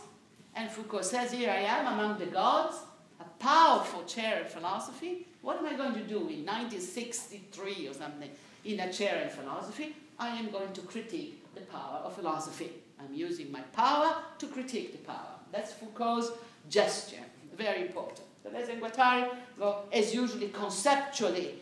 and 0.56 0.70
Foucault 0.70 1.04
says, 1.04 1.32
Here 1.32 1.50
I 1.50 1.62
am 1.62 1.94
among 1.94 2.20
the 2.20 2.28
gods, 2.28 2.78
a 3.20 3.26
powerful 3.40 4.04
chair 4.04 4.42
of 4.42 4.52
philosophy. 4.52 5.28
What 5.42 5.58
am 5.58 5.66
I 5.66 5.74
going 5.74 5.94
to 5.94 6.04
do 6.04 6.18
in 6.18 6.46
1963 6.46 7.88
or 7.88 7.94
something 7.94 8.30
in 8.66 8.80
a 8.80 8.92
chair 8.92 9.22
in 9.22 9.30
philosophy? 9.30 9.96
I 10.20 10.30
am 10.30 10.52
going 10.52 10.74
to 10.74 10.82
critique 10.82 11.44
the 11.56 11.62
power 11.62 12.02
of 12.04 12.16
philosophy. 12.16 12.72
I'm 13.00 13.14
using 13.14 13.52
my 13.52 13.62
power 13.74 14.16
to 14.38 14.48
critique 14.48 14.92
the 14.92 15.00
power. 15.00 15.36
That's 15.52 15.74
Foucault's 15.74 16.32
gesture. 16.70 17.24
Very 17.58 17.82
important. 17.82 18.22
Deleuze 18.46 18.70
and 18.70 18.82
Guattari 18.82 19.30
go, 19.58 19.84
as 19.92 20.14
usually, 20.14 20.50
conceptually 20.50 21.56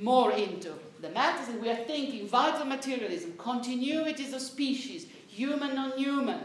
more 0.00 0.32
into 0.32 0.72
the 1.00 1.10
matters, 1.10 1.48
and 1.48 1.60
we 1.60 1.68
are 1.68 1.76
thinking 1.76 2.26
vital 2.26 2.64
materialism, 2.64 3.32
continuities 3.32 4.32
of 4.32 4.40
species, 4.40 5.06
human 5.28 5.74
non 5.74 5.98
human, 5.98 6.40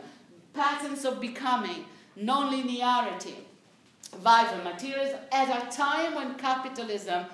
patterns 0.54 1.06
of 1.06 1.22
becoming, 1.22 1.86
non 2.16 2.52
linearity, 2.54 3.36
vital 4.16 4.64
materialism 4.64 5.20
at 5.32 5.50
a 5.50 5.76
time 5.76 6.16
when 6.16 6.36
capitalism 6.36 7.26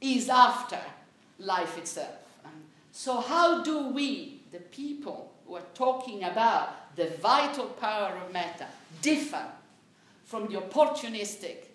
is 0.00 0.28
after 0.28 0.78
life 1.40 1.78
itself. 1.78 2.14
So, 2.92 3.20
how 3.20 3.62
do 3.62 3.88
we, 3.88 4.42
the 4.50 4.58
people 4.58 5.32
who 5.46 5.56
are 5.56 5.66
talking 5.74 6.24
about 6.24 6.96
the 6.96 7.06
vital 7.22 7.66
power 7.66 8.16
of 8.16 8.32
meta, 8.32 8.66
differ 9.00 9.44
from 10.24 10.48
the 10.52 10.60
opportunistic 10.60 11.66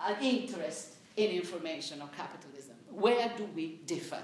uh, 0.00 0.14
interest 0.20 0.94
in 1.16 1.30
information 1.30 2.02
or 2.02 2.08
capitalism? 2.16 2.74
Where 2.90 3.30
do 3.36 3.48
we 3.54 3.80
differ? 3.86 4.22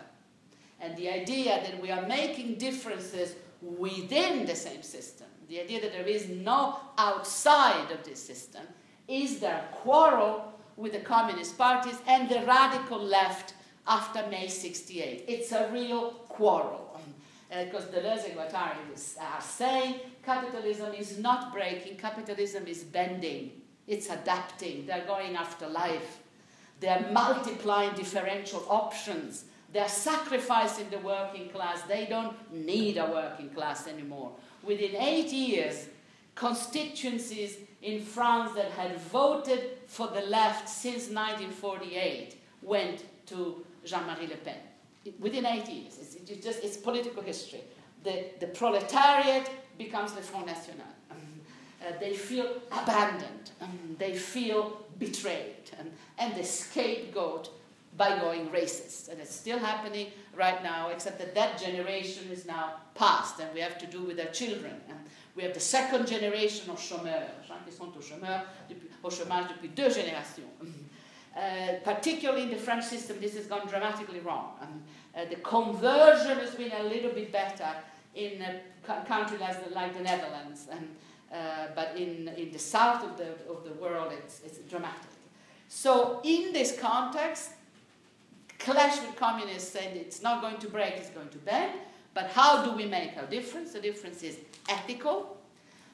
And 0.80 0.96
the 0.96 1.08
idea 1.08 1.62
that 1.62 1.80
we 1.80 1.90
are 1.90 2.06
making 2.06 2.56
differences 2.56 3.36
within 3.62 4.44
the 4.44 4.56
same 4.56 4.82
system, 4.82 5.28
the 5.48 5.60
idea 5.60 5.80
that 5.80 5.92
there 5.92 6.06
is 6.06 6.28
no 6.28 6.78
outside 6.98 7.90
of 7.92 8.02
this 8.04 8.22
system, 8.22 8.62
is 9.06 9.38
their 9.38 9.64
quarrel 9.72 10.52
with 10.76 10.92
the 10.92 11.00
communist 11.00 11.56
parties 11.56 11.96
and 12.06 12.28
the 12.28 12.42
radical 12.46 12.98
left 12.98 13.54
after 13.86 14.26
May 14.28 14.48
68. 14.48 15.24
It's 15.28 15.52
a 15.52 15.70
real 15.72 16.10
quarrel. 16.28 16.84
Because 17.50 17.84
uh, 17.84 17.92
Deleuze 17.92 18.24
and 18.24 18.34
Guattari 18.36 19.18
are 19.20 19.40
saying 19.40 20.00
capitalism 20.24 20.92
is 20.94 21.18
not 21.18 21.52
breaking, 21.52 21.96
capitalism 21.98 22.66
is 22.66 22.82
bending, 22.82 23.52
it's 23.86 24.08
adapting, 24.10 24.86
they're 24.86 25.04
going 25.06 25.36
after 25.36 25.68
life, 25.68 26.20
they're 26.80 27.06
multiplying 27.12 27.94
differential 27.94 28.64
options, 28.68 29.44
they're 29.72 29.88
sacrificing 29.88 30.88
the 30.90 30.98
working 30.98 31.48
class, 31.50 31.82
they 31.82 32.06
don't 32.06 32.34
need 32.52 32.96
a 32.96 33.06
working 33.06 33.50
class 33.50 33.86
anymore. 33.86 34.32
Within 34.64 34.96
eight 34.96 35.30
years, 35.30 35.88
constituencies 36.34 37.58
in 37.82 38.00
France 38.00 38.52
that 38.54 38.70
had 38.72 38.98
voted 38.98 39.78
for 39.86 40.08
the 40.08 40.22
left 40.22 40.68
since 40.68 41.08
1948 41.08 42.36
went 42.62 43.04
to 43.26 43.64
Jean-Marie 43.84 44.26
Le 44.26 44.36
Pen. 44.36 44.56
Within 45.20 45.44
eight 45.46 45.68
years, 45.68 45.98
it's, 46.00 46.14
it's 46.14 46.44
just 46.44 46.64
it's 46.64 46.76
political 46.76 47.22
history. 47.22 47.60
The, 48.04 48.26
the 48.40 48.46
proletariat 48.48 49.50
becomes 49.78 50.12
the 50.12 50.22
Front 50.22 50.46
National. 50.46 50.86
Um, 51.10 51.16
uh, 51.82 51.98
they 52.00 52.14
feel 52.14 52.46
abandoned. 52.72 53.50
Um, 53.60 53.96
they 53.98 54.14
feel 54.14 54.84
betrayed. 54.98 55.70
Um, 55.78 55.88
and 56.18 56.34
the 56.34 56.44
scapegoat 56.44 57.50
by 57.96 58.18
going 58.18 58.48
racist. 58.48 59.08
And 59.08 59.20
it's 59.20 59.34
still 59.34 59.58
happening 59.58 60.08
right 60.34 60.62
now, 60.62 60.88
except 60.88 61.18
that 61.18 61.34
that 61.34 61.58
generation 61.60 62.30
is 62.30 62.44
now 62.46 62.74
past, 62.94 63.40
and 63.40 63.52
we 63.54 63.60
have 63.60 63.78
to 63.78 63.86
do 63.86 64.02
with 64.02 64.16
their 64.16 64.32
children. 64.32 64.74
And 64.88 64.98
we 65.36 65.42
have 65.42 65.54
the 65.54 65.60
second 65.60 66.06
generation 66.06 66.70
of 66.70 66.78
chômeurs, 66.78 67.30
gens 67.46 67.58
qui 67.64 67.72
sont 67.72 67.92
au, 67.96 68.00
chômeur, 68.00 68.44
depuis, 68.68 68.88
au 69.02 69.10
chômage 69.10 69.48
depuis 69.48 69.68
deux 69.68 69.90
générations. 69.90 70.48
Uh, 71.36 71.74
particularly 71.82 72.42
in 72.44 72.50
the 72.50 72.56
French 72.56 72.84
system, 72.84 73.16
this 73.20 73.34
has 73.34 73.46
gone 73.46 73.66
dramatically 73.66 74.20
wrong. 74.20 74.52
Um, 74.60 74.82
uh, 75.16 75.24
the 75.28 75.36
conversion 75.36 76.38
has 76.38 76.54
been 76.54 76.70
a 76.72 76.84
little 76.84 77.10
bit 77.10 77.32
better 77.32 77.68
in 78.14 78.40
a 78.40 78.60
country 79.04 79.38
like 79.38 79.64
the, 79.64 79.74
like 79.74 79.96
the 79.96 80.02
Netherlands, 80.02 80.68
and, 80.70 80.88
uh, 81.32 81.66
but 81.74 81.96
in, 81.96 82.28
in 82.36 82.52
the 82.52 82.58
south 82.58 83.02
of 83.02 83.16
the, 83.16 83.30
of 83.50 83.64
the 83.64 83.72
world, 83.82 84.12
it's, 84.12 84.42
it's 84.44 84.58
dramatic. 84.70 85.10
So, 85.68 86.20
in 86.22 86.52
this 86.52 86.78
context, 86.78 87.50
clash 88.60 89.00
with 89.00 89.16
communists 89.16 89.74
and 89.74 89.96
it's 89.96 90.22
not 90.22 90.40
going 90.40 90.58
to 90.58 90.68
break, 90.68 90.94
it's 90.94 91.10
going 91.10 91.30
to 91.30 91.38
bend. 91.38 91.72
But 92.14 92.30
how 92.30 92.64
do 92.64 92.72
we 92.76 92.86
make 92.86 93.16
our 93.16 93.26
difference? 93.26 93.72
The 93.72 93.80
difference 93.80 94.22
is 94.22 94.38
ethical. 94.68 95.36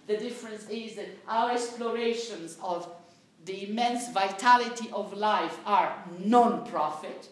The 0.07 0.19
difference 0.19 0.69
is 0.69 0.97
that 0.97 1.09
our 1.27 1.53
explorations 1.53 2.59
of 2.63 2.89
the 3.45 3.69
immense 3.69 4.11
vitality 4.13 4.91
of 4.93 5.13
life 5.15 5.59
are 5.65 6.05
non 6.19 6.67
profit. 6.67 7.29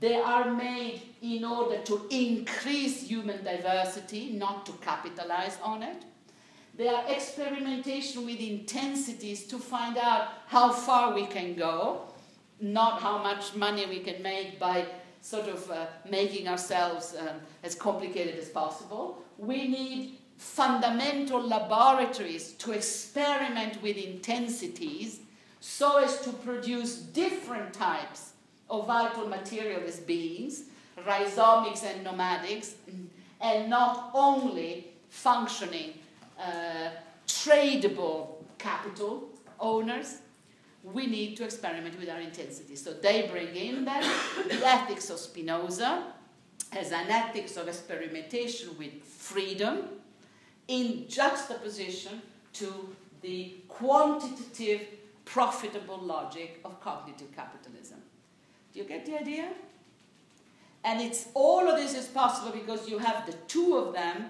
They 0.00 0.14
are 0.14 0.52
made 0.52 1.02
in 1.20 1.44
order 1.44 1.78
to 1.82 2.06
increase 2.10 3.02
human 3.02 3.42
diversity, 3.42 4.32
not 4.32 4.64
to 4.66 4.72
capitalize 4.72 5.58
on 5.62 5.82
it. 5.82 6.04
They 6.76 6.86
are 6.86 7.04
experimentation 7.08 8.24
with 8.24 8.38
intensities 8.38 9.46
to 9.48 9.58
find 9.58 9.98
out 9.98 10.28
how 10.46 10.70
far 10.70 11.12
we 11.12 11.26
can 11.26 11.56
go, 11.56 12.02
not 12.60 13.02
how 13.02 13.18
much 13.18 13.56
money 13.56 13.86
we 13.86 13.98
can 13.98 14.22
make 14.22 14.60
by 14.60 14.86
sort 15.20 15.48
of 15.48 15.68
uh, 15.68 15.86
making 16.08 16.46
ourselves 16.46 17.16
um, 17.18 17.40
as 17.64 17.74
complicated 17.74 18.38
as 18.38 18.48
possible. 18.48 19.20
We 19.36 19.66
need 19.66 20.17
fundamental 20.38 21.42
laboratories 21.42 22.52
to 22.52 22.70
experiment 22.70 23.82
with 23.82 23.96
intensities 23.96 25.20
so 25.60 25.98
as 25.98 26.20
to 26.20 26.30
produce 26.30 26.96
different 26.96 27.74
types 27.74 28.32
of 28.70 28.86
vital 28.86 29.26
materialist 29.26 30.06
beings, 30.06 30.64
rhizomics 31.04 31.82
and 31.82 32.06
nomadics, 32.06 32.74
and 33.40 33.68
not 33.68 34.10
only 34.14 34.86
functioning 35.08 35.94
uh, 36.38 36.90
tradable 37.26 38.36
capital 38.58 39.28
owners, 39.58 40.18
we 40.84 41.06
need 41.08 41.36
to 41.36 41.44
experiment 41.44 41.98
with 41.98 42.08
our 42.08 42.20
intensity. 42.20 42.76
So 42.76 42.92
they 42.92 43.26
bring 43.26 43.56
in 43.56 43.84
the 43.84 44.60
ethics 44.64 45.10
of 45.10 45.18
Spinoza 45.18 46.12
as 46.72 46.92
an 46.92 47.08
ethics 47.08 47.56
of 47.56 47.66
experimentation 47.66 48.76
with 48.78 49.02
freedom 49.02 49.88
in 50.68 51.08
juxtaposition 51.08 52.22
to 52.54 52.94
the 53.22 53.56
quantitative, 53.68 54.82
profitable 55.24 55.98
logic 55.98 56.60
of 56.64 56.80
cognitive 56.80 57.34
capitalism. 57.34 57.98
Do 58.72 58.80
you 58.80 58.84
get 58.84 59.04
the 59.04 59.18
idea? 59.18 59.48
And 60.84 61.00
it's 61.00 61.28
all 61.34 61.68
of 61.68 61.76
this 61.76 61.94
is 61.94 62.06
possible 62.06 62.52
because 62.52 62.88
you 62.88 62.98
have 62.98 63.26
the 63.26 63.32
two 63.48 63.76
of 63.76 63.92
them, 63.94 64.26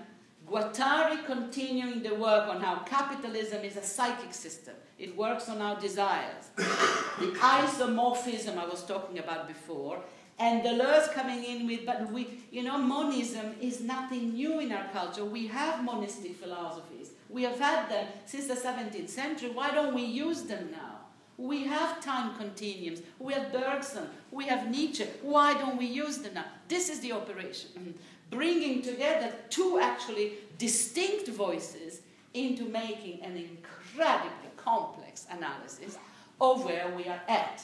Guattari 0.50 1.26
continuing 1.26 2.02
the 2.02 2.14
work 2.14 2.48
on 2.48 2.60
how 2.62 2.76
capitalism 2.78 3.64
is 3.64 3.76
a 3.76 3.82
psychic 3.82 4.32
system. 4.32 4.74
It 4.98 5.14
works 5.16 5.48
on 5.48 5.60
our 5.60 5.78
desires. 5.78 6.48
the 6.56 7.32
isomorphism 7.38 8.56
I 8.56 8.64
was 8.64 8.82
talking 8.84 9.18
about 9.18 9.46
before, 9.46 10.00
and 10.38 10.62
Deleuze 10.62 11.12
coming 11.12 11.42
in 11.42 11.66
with, 11.66 11.84
but 11.84 12.12
we, 12.12 12.40
you 12.50 12.62
know, 12.62 12.78
monism 12.78 13.54
is 13.60 13.80
nothing 13.80 14.34
new 14.34 14.60
in 14.60 14.70
our 14.72 14.86
culture. 14.92 15.24
We 15.24 15.48
have 15.48 15.84
monistic 15.84 16.36
philosophies. 16.36 17.10
We 17.28 17.42
have 17.42 17.58
had 17.58 17.90
them 17.90 18.06
since 18.24 18.46
the 18.46 18.54
17th 18.54 19.08
century. 19.08 19.50
Why 19.50 19.72
don't 19.72 19.94
we 19.94 20.04
use 20.04 20.42
them 20.42 20.70
now? 20.70 20.98
We 21.36 21.64
have 21.64 22.00
time 22.00 22.36
continuums. 22.36 23.02
We 23.18 23.32
have 23.32 23.52
Bergson. 23.52 24.08
We 24.30 24.46
have 24.46 24.70
Nietzsche. 24.70 25.06
Why 25.22 25.54
don't 25.54 25.76
we 25.76 25.86
use 25.86 26.18
them 26.18 26.34
now? 26.34 26.46
This 26.68 26.88
is 26.88 27.00
the 27.00 27.12
operation. 27.12 27.94
Bringing 28.30 28.82
together 28.82 29.32
two 29.48 29.78
actually 29.80 30.34
distinct 30.58 31.28
voices 31.28 32.00
into 32.34 32.64
making 32.64 33.22
an 33.22 33.36
incredibly 33.36 34.50
complex 34.56 35.26
analysis 35.30 35.96
of 36.40 36.64
where 36.64 36.92
we 36.96 37.04
are 37.08 37.20
at. 37.28 37.62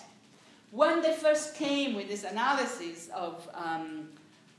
When 0.75 1.03
they 1.03 1.15
first 1.15 1.55
came 1.55 1.95
with 1.95 2.09
this 2.09 2.25
analysis 2.25 3.09
of, 3.15 3.49
um, 3.55 4.09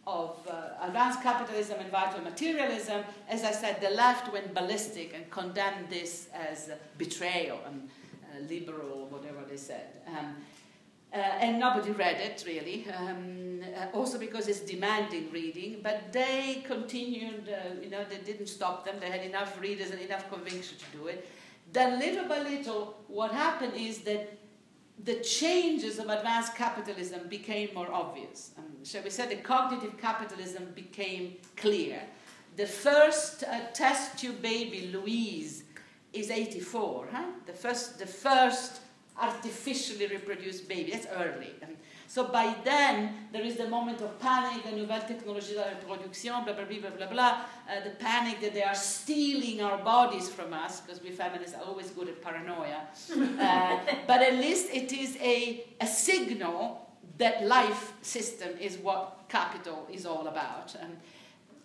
of 0.08 0.40
uh, 0.50 0.86
advanced 0.88 1.22
capitalism 1.22 1.78
and 1.82 1.92
vital 1.92 2.22
materialism, 2.22 3.04
as 3.28 3.44
I 3.44 3.52
said, 3.52 3.82
the 3.82 3.90
left 3.90 4.32
went 4.32 4.54
ballistic 4.54 5.14
and 5.14 5.30
condemned 5.30 5.90
this 5.90 6.30
as 6.34 6.72
betrayal 6.98 7.60
and 7.68 7.90
uh, 8.24 8.40
liberal, 8.48 9.08
whatever 9.10 9.44
they 9.46 9.58
said. 9.58 9.88
Um, 10.08 10.38
uh, 11.14 11.18
and 11.18 11.60
nobody 11.60 11.92
read 11.92 12.22
it 12.22 12.46
really, 12.48 12.88
um, 12.96 13.60
uh, 13.76 13.88
also 13.94 14.18
because 14.18 14.48
it's 14.48 14.62
demanding 14.62 15.30
reading. 15.34 15.82
But 15.84 16.14
they 16.14 16.64
continued, 16.66 17.50
uh, 17.50 17.82
you 17.84 17.90
know, 17.90 18.06
they 18.06 18.20
didn't 18.20 18.48
stop 18.48 18.86
them. 18.86 18.96
They 19.02 19.10
had 19.10 19.24
enough 19.26 19.60
readers 19.60 19.92
and 19.92 20.00
enough 20.00 20.32
conviction 20.32 20.78
to 20.78 20.98
do 20.98 21.08
it. 21.08 21.28
Then, 21.74 22.00
little 22.00 22.26
by 22.26 22.40
little, 22.40 22.96
what 23.10 23.34
happened 23.34 23.74
is 23.76 24.00
that 24.04 24.38
the 25.04 25.16
changes 25.16 26.00
of 26.00 26.10
advanced 26.10 26.56
capitalism 26.56 27.28
became 27.30 27.74
more 27.74 27.92
obvious. 27.92 28.52
Um, 28.58 28.84
shall 28.84 29.04
we 29.04 29.10
say 29.10 29.28
the 29.28 29.42
cognitive 29.42 29.98
capitalism 29.98 30.72
became 30.74 31.36
clear. 31.58 32.02
The 32.56 32.66
first 32.66 33.44
uh, 33.44 33.60
test 33.74 34.18
tube 34.18 34.42
baby, 34.42 34.90
Louise, 34.94 35.64
is 36.14 36.32
84. 36.32 37.10
Huh? 37.12 37.24
The, 37.46 37.54
first, 37.54 38.00
the 38.00 38.06
first 38.06 38.80
artificially 39.20 40.08
reproduced 40.08 40.68
baby. 40.70 40.92
That's 40.92 41.08
early. 41.08 41.54
Um, 41.62 41.76
so 42.08 42.26
by 42.26 42.56
then, 42.64 43.28
there 43.32 43.44
is 43.44 43.56
the 43.56 43.68
moment 43.68 44.02
of 44.02 44.20
panic, 44.20 44.64
the 44.64 44.72
nouvelle 44.72 45.02
technologie 45.02 45.54
de 45.54 45.60
la 45.60 45.68
reproduction, 45.70 46.44
blah, 46.44 46.54
blah, 46.54 46.66
blah, 46.66 46.80
blah, 46.80 46.90
blah, 46.92 47.08
blah. 47.08 47.42
Uh, 47.70 47.84
the 47.84 47.90
panic 47.92 48.40
that 48.42 48.54
they 48.54 48.64
are 48.64 48.76
stealing 48.76 49.62
our 49.62 49.78
bodies 49.80 50.30
from 50.30 50.54
us, 50.54 50.82
because 50.82 51.02
we 51.02 51.10
feminists 51.10 51.56
are 51.56 51.64
always 51.64 51.90
good 51.92 52.10
at 52.10 52.22
paranoia. 52.22 52.82
Uh, 53.46 53.78
but 54.08 54.22
at 54.22 54.36
least 54.36 54.68
it 54.74 54.92
is 54.94 55.18
a, 55.18 55.66
a 55.82 55.88
signal 55.88 56.90
that 57.18 57.46
life 57.46 57.94
system 58.02 58.50
is 58.60 58.78
what 58.78 59.26
capital 59.30 59.88
is 59.92 60.06
all 60.06 60.28
about. 60.28 60.76
And 60.80 60.98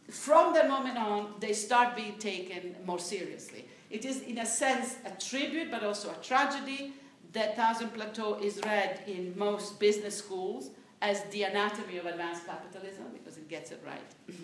from 0.09 0.53
that 0.55 0.69
moment 0.69 0.99
on, 0.99 1.35
they 1.39 1.53
start 1.53 1.97
being 1.97 2.19
taken 2.19 2.77
more 2.85 2.99
seriously. 2.99 3.67
It 3.91 4.05
is, 4.05 4.23
in 4.23 4.39
a 4.39 4.47
sense, 4.47 4.97
a 5.05 5.11
tribute, 5.21 5.71
but 5.71 5.83
also 5.85 6.11
a 6.11 6.23
tragedy 6.23 6.93
that 7.33 7.57
Thousand 7.57 7.91
Plateau 7.95 8.39
is 8.43 8.61
read 8.65 9.03
in 9.07 9.37
most 9.37 9.79
business 9.79 10.17
schools 10.17 10.71
as 11.03 11.23
the 11.25 11.45
anatomy 11.45 11.99
of 11.99 12.07
advanced 12.07 12.47
capitalism 12.47 13.05
because 13.13 13.39
it 13.39 13.49
gets 13.49 13.71
it 13.71 13.83
right. 13.87 14.11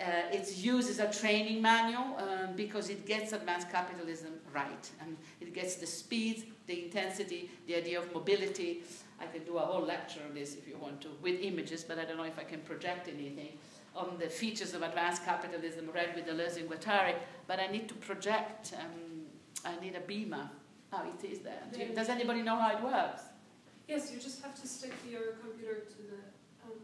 uh, 0.00 0.04
it's 0.32 0.58
used 0.58 0.88
as 0.88 0.98
a 0.98 1.20
training 1.20 1.60
manual 1.60 2.16
um, 2.18 2.54
because 2.56 2.88
it 2.90 3.06
gets 3.06 3.32
advanced 3.32 3.70
capitalism 3.70 4.32
right. 4.54 4.90
And 5.00 5.16
it 5.40 5.52
gets 5.52 5.76
the 5.76 5.86
speed, 5.86 6.52
the 6.66 6.84
intensity, 6.84 7.50
the 7.66 7.76
idea 7.76 7.98
of 7.98 8.12
mobility. 8.14 8.82
I 9.20 9.26
can 9.26 9.44
do 9.44 9.58
a 9.58 9.60
whole 9.60 9.82
lecture 9.82 10.20
on 10.26 10.34
this 10.34 10.54
if 10.54 10.66
you 10.66 10.76
want 10.78 11.00
to, 11.02 11.08
with 11.20 11.40
images, 11.40 11.84
but 11.84 11.98
I 11.98 12.04
don't 12.04 12.16
know 12.16 12.24
if 12.24 12.38
I 12.38 12.44
can 12.44 12.60
project 12.60 13.08
anything 13.08 13.58
on 13.94 14.16
the 14.18 14.28
features 14.28 14.72
of 14.74 14.82
advanced 14.82 15.24
capitalism 15.24 15.90
read 15.94 16.14
with 16.14 16.26
Deleuze 16.26 16.56
and 16.56 16.68
Guattari, 16.68 17.14
but 17.46 17.60
I 17.60 17.66
need 17.66 17.88
to 17.88 17.94
project, 17.94 18.72
um, 18.78 19.26
I 19.64 19.78
need 19.84 19.94
a 19.94 20.00
beamer. 20.00 20.48
Oh, 20.92 21.02
it 21.06 21.24
is 21.26 21.38
there. 21.40 21.62
Do, 21.72 21.94
does 21.94 22.08
anybody 22.08 22.42
know 22.42 22.56
how 22.56 22.76
it 22.76 22.82
works? 22.82 23.22
Yes, 23.88 24.12
you 24.12 24.20
just 24.20 24.42
have 24.42 24.54
to 24.60 24.66
stick 24.66 24.92
your 25.10 25.32
computer 25.42 25.80
to 25.80 25.96
the. 26.10 26.18
Um, 26.64 26.78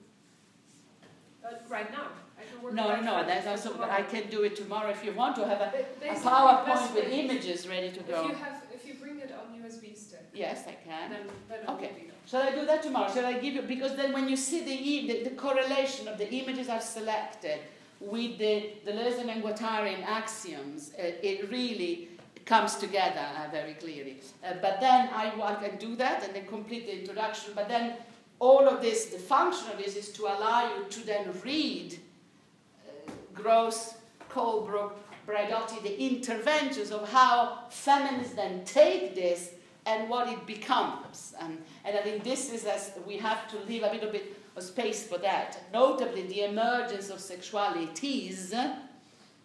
uh, 1.45 1.57
right 1.69 1.91
now, 1.93 2.09
I 2.39 2.45
can 2.51 2.63
work. 2.63 2.73
No, 2.73 2.97
no, 2.97 3.03
no. 3.03 3.27
That's 3.27 3.47
also. 3.47 3.81
I 3.83 4.03
can 4.03 4.29
do 4.31 4.43
it 4.45 4.57
tomorrow 4.57 4.91
if 4.91 5.05
you 5.05 5.13
want 5.13 5.37
to 5.37 5.47
have 5.47 5.61
a, 5.61 5.71
a 6.09 6.15
PowerPoint 6.15 6.95
with 6.95 7.09
images 7.13 7.69
ready 7.69 7.91
to 7.91 8.01
go. 8.01 8.25
If 8.25 8.29
you 8.31 8.35
have, 8.37 8.63
if 8.75 8.87
you 8.87 8.95
bring 8.95 9.21
it 9.21 9.33
on 9.33 9.61
USB 9.61 9.97
stick. 9.97 10.27
Yes, 10.33 10.65
I 10.67 10.77
can. 10.89 11.11
Then, 11.11 11.21
then 11.49 11.77
okay. 11.77 11.91
Shall 12.27 12.43
I 12.43 12.51
do 12.51 12.65
that 12.67 12.83
tomorrow? 12.83 13.13
Shall 13.13 13.27
I 13.27 13.35
give 13.35 13.55
you 13.55 13.63
because 13.63 13.95
then 13.95 14.13
when 14.13 14.29
you 14.29 14.37
see 14.37 14.61
the 14.65 15.13
the, 15.13 15.25
the 15.31 15.37
correlation 15.37 16.09
of 16.09 16.19
the 16.19 16.31
images 16.31 16.69
I've 16.69 16.83
selected 16.83 17.61
with 18.01 18.39
the 18.39 18.73
the 18.85 18.93
Deleuze 18.93 19.19
and 19.21 19.43
Guattarian 19.43 20.03
axioms, 20.05 20.93
uh, 20.99 21.03
it 21.23 21.51
really 21.51 22.09
comes 22.49 22.77
together 22.77 23.27
uh, 23.37 23.51
very 23.51 23.75
clearly. 23.75 24.21
Uh, 24.43 24.55
but 24.63 24.81
then 24.81 25.11
I, 25.13 25.31
I 25.43 25.55
can 25.55 25.77
do 25.77 25.95
that 25.97 26.25
and 26.25 26.35
then 26.35 26.47
complete 26.47 26.87
the 26.87 26.99
introduction. 26.99 27.53
But 27.55 27.69
then 27.69 27.95
all 28.41 28.67
of 28.67 28.81
this, 28.81 29.07
the 29.07 29.19
function 29.19 29.71
of 29.71 29.77
this 29.77 29.97
is 29.97 30.09
to 30.13 30.23
allow 30.23 30.75
you 30.75 30.85
to 30.89 31.07
then 31.07 31.29
read 31.45 31.99
uh, 32.89 33.13
Gross, 33.35 33.95
Colebrook, 34.31 34.93
Braidotti, 35.27 35.83
the 35.83 36.03
interventions 36.03 36.91
of 36.91 37.07
how 37.13 37.65
feminists 37.69 38.35
then 38.35 38.65
take 38.65 39.15
this 39.15 39.53
and 39.85 40.09
what 40.09 40.29
it 40.29 40.47
becomes. 40.47 41.35
And, 41.41 41.59
and 41.85 41.99
I 41.99 42.01
think 42.01 42.25
this 42.25 42.51
is 42.51 42.65
as 42.65 42.93
we 43.07 43.19
have 43.19 43.47
to 43.51 43.59
leave 43.69 43.83
a 43.83 43.91
little 43.93 44.11
bit 44.11 44.35
of 44.57 44.63
space 44.63 45.07
for 45.07 45.19
that. 45.19 45.61
Notably, 45.73 46.27
the 46.27 46.45
emergence 46.45 47.11
of 47.11 47.19
sexualities 47.19 48.55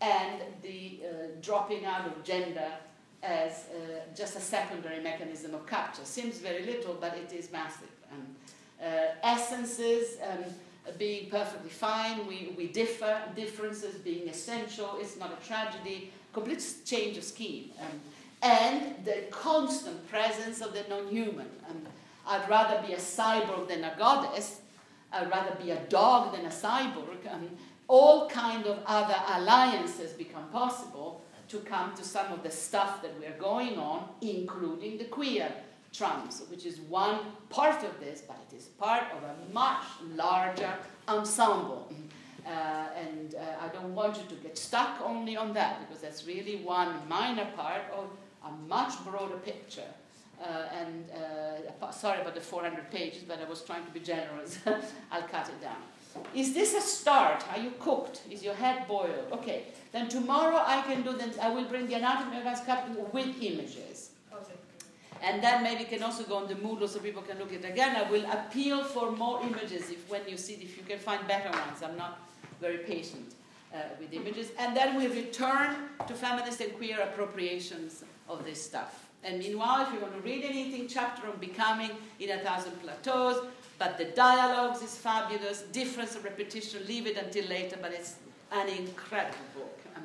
and 0.02 0.42
the 0.62 1.02
uh, 1.06 1.12
dropping 1.42 1.86
out 1.86 2.08
of 2.08 2.24
gender 2.24 2.72
as 3.24 3.52
uh, 3.52 4.00
just 4.16 4.36
a 4.36 4.42
secondary 4.42 5.02
mechanism 5.02 5.56
of 5.56 5.66
capture. 5.66 6.04
Seems 6.04 6.40
very 6.40 6.66
little, 6.66 6.96
but 7.00 7.18
it 7.18 7.34
is 7.34 7.52
massive. 7.52 7.90
Uh, 8.84 8.86
essences 9.24 10.18
um, 10.30 10.44
being 10.98 11.30
perfectly 11.30 11.70
fine, 11.70 12.28
we, 12.28 12.54
we 12.58 12.68
differ, 12.68 13.22
differences 13.36 13.96
being 13.96 14.28
essential, 14.28 14.98
it's 15.00 15.18
not 15.18 15.32
a 15.32 15.48
tragedy, 15.48 16.12
complete 16.34 16.62
change 16.86 17.18
of 17.18 17.24
scheme. 17.24 17.72
Um, 17.80 18.00
and 18.42 19.06
the 19.06 19.24
constant 19.32 20.06
presence 20.10 20.60
of 20.60 20.74
the 20.74 20.84
non-human. 20.90 21.48
Um, 21.70 21.82
I'd 22.28 22.48
rather 22.50 22.86
be 22.86 22.94
a 22.94 22.98
cyborg 22.98 23.70
than 23.70 23.86
a 23.86 23.94
goddess, 23.98 24.60
I'd 25.14 25.30
rather 25.32 25.56
be 25.56 25.72
a 25.72 25.80
dog 25.88 26.36
than 26.36 26.46
a 26.46 26.50
cyborg. 26.50 27.32
Um, 27.32 27.50
all 27.88 28.30
kind 28.30 28.66
of 28.66 28.80
other 28.86 29.16
alliances 29.30 30.12
become 30.14 30.48
possible 30.50 31.23
to 31.50 31.60
come 31.60 31.94
to 31.96 32.04
some 32.04 32.32
of 32.32 32.44
the 32.44 32.52
stuff 32.52 33.02
that 33.02 33.12
we're 33.20 33.38
going 33.40 33.78
on, 33.78 34.10
including 34.22 34.98
the 34.98 35.06
queer 35.06 35.52
trumps, 35.92 36.44
which 36.50 36.66
is 36.66 36.80
one 36.82 37.20
part 37.50 37.84
of 37.84 38.00
this, 38.00 38.22
but 38.28 38.38
it 38.50 38.56
is 38.56 38.66
part 38.66 39.04
of 39.16 39.24
a 39.24 39.54
much 39.54 39.84
larger 40.16 40.74
ensemble. 41.08 41.92
Uh, 42.46 42.50
and 42.98 43.36
uh, 43.36 43.66
I 43.66 43.68
don't 43.70 43.96
want 43.96 44.18
you 44.18 44.24
to 44.36 44.36
get 44.36 44.58
stuck 44.58 45.00
only 45.02 45.38
on 45.38 45.54
that, 45.54 45.80
because 45.82 46.02
that's 46.02 46.26
really 46.26 46.58
one 46.58 47.08
minor 47.08 47.48
part 47.56 47.84
of 47.96 48.10
a 48.46 48.52
much 48.68 48.94
broader 49.06 49.38
picture. 49.38 49.92
Uh, 50.42 50.66
and 50.76 51.10
uh, 51.12 51.92
sorry 51.92 52.20
about 52.20 52.36
the 52.36 52.42
400 52.42 52.92
pages, 52.92 53.24
but 53.24 53.40
I 53.40 53.48
was 53.48 53.62
trying 53.62 53.86
to 53.86 53.92
be 53.92 54.02
generous. 54.02 54.60
I'll 55.12 55.28
cut 55.28 55.48
it 55.48 55.62
down. 55.62 55.78
Is 56.36 56.54
this 56.54 56.74
a 56.74 56.82
start? 56.82 57.44
Are 57.52 57.60
you 57.60 57.74
cooked? 57.80 58.22
Is 58.30 58.44
your 58.44 58.54
head 58.54 58.88
boiled? 58.88 59.32
Okay. 59.32 59.64
Then 59.92 60.10
tomorrow 60.10 60.62
I 60.66 60.82
can 60.82 61.04
do 61.04 61.14
then 61.14 61.32
I 61.42 61.50
will 61.50 61.66
bring 61.66 61.88
the 61.88 61.96
anatomy 61.96 62.40
of 62.40 63.14
with 63.14 63.42
images. 63.42 64.10
And 65.22 65.42
then 65.42 65.64
maybe 65.64 65.86
can 65.86 66.04
also 66.04 66.24
go 66.24 66.36
on 66.36 66.48
the 66.48 66.56
Moodle 66.56 66.90
so 66.90 67.00
people 67.00 67.22
can 67.22 67.40
look 67.40 67.54
at 67.54 67.64
it 67.64 67.70
again. 67.70 67.96
I 67.96 68.10
will 68.12 68.26
appeal 68.30 68.84
for 68.84 69.12
more 69.12 69.42
images 69.42 69.90
if 69.90 70.10
when 70.10 70.28
you 70.28 70.36
see 70.36 70.56
if 70.56 70.76
you 70.76 70.84
can 70.84 71.00
find 71.00 71.26
better 71.28 71.50
ones. 71.50 71.82
I'm 71.82 71.96
not 71.96 72.20
very 72.60 72.80
patient 72.80 73.36
uh, 73.74 73.78
with 74.00 74.12
images. 74.12 74.50
And 74.60 74.76
then 74.76 74.98
we 74.98 75.08
return 75.08 75.76
to 76.08 76.14
feminist 76.14 76.60
and 76.60 76.76
queer 76.76 77.00
appropriations 77.00 78.04
of 78.28 78.44
this 78.44 78.62
stuff. 78.62 79.08
And 79.24 79.40
meanwhile, 79.40 79.86
if 79.88 79.94
you 79.94 80.00
want 80.02 80.14
to 80.14 80.22
read 80.22 80.44
anything, 80.44 80.90
chapter 80.90 81.28
on 81.28 81.38
becoming 81.38 81.92
in 82.20 82.32
a 82.32 82.40
thousand 82.40 82.74
plateaus, 82.82 83.46
but 83.80 83.98
the 83.98 84.06
dialogues 84.06 84.82
is 84.82 84.96
fabulous. 84.98 85.62
Difference 85.72 86.16
of 86.16 86.24
repetition, 86.24 86.86
leave 86.88 87.08
it 87.08 87.18
until 87.18 87.46
later, 87.48 87.78
but 87.82 87.92
it's 87.92 88.16
an 88.52 88.70
incredible 88.70 89.38
book. 89.56 89.80
Um, 89.96 90.04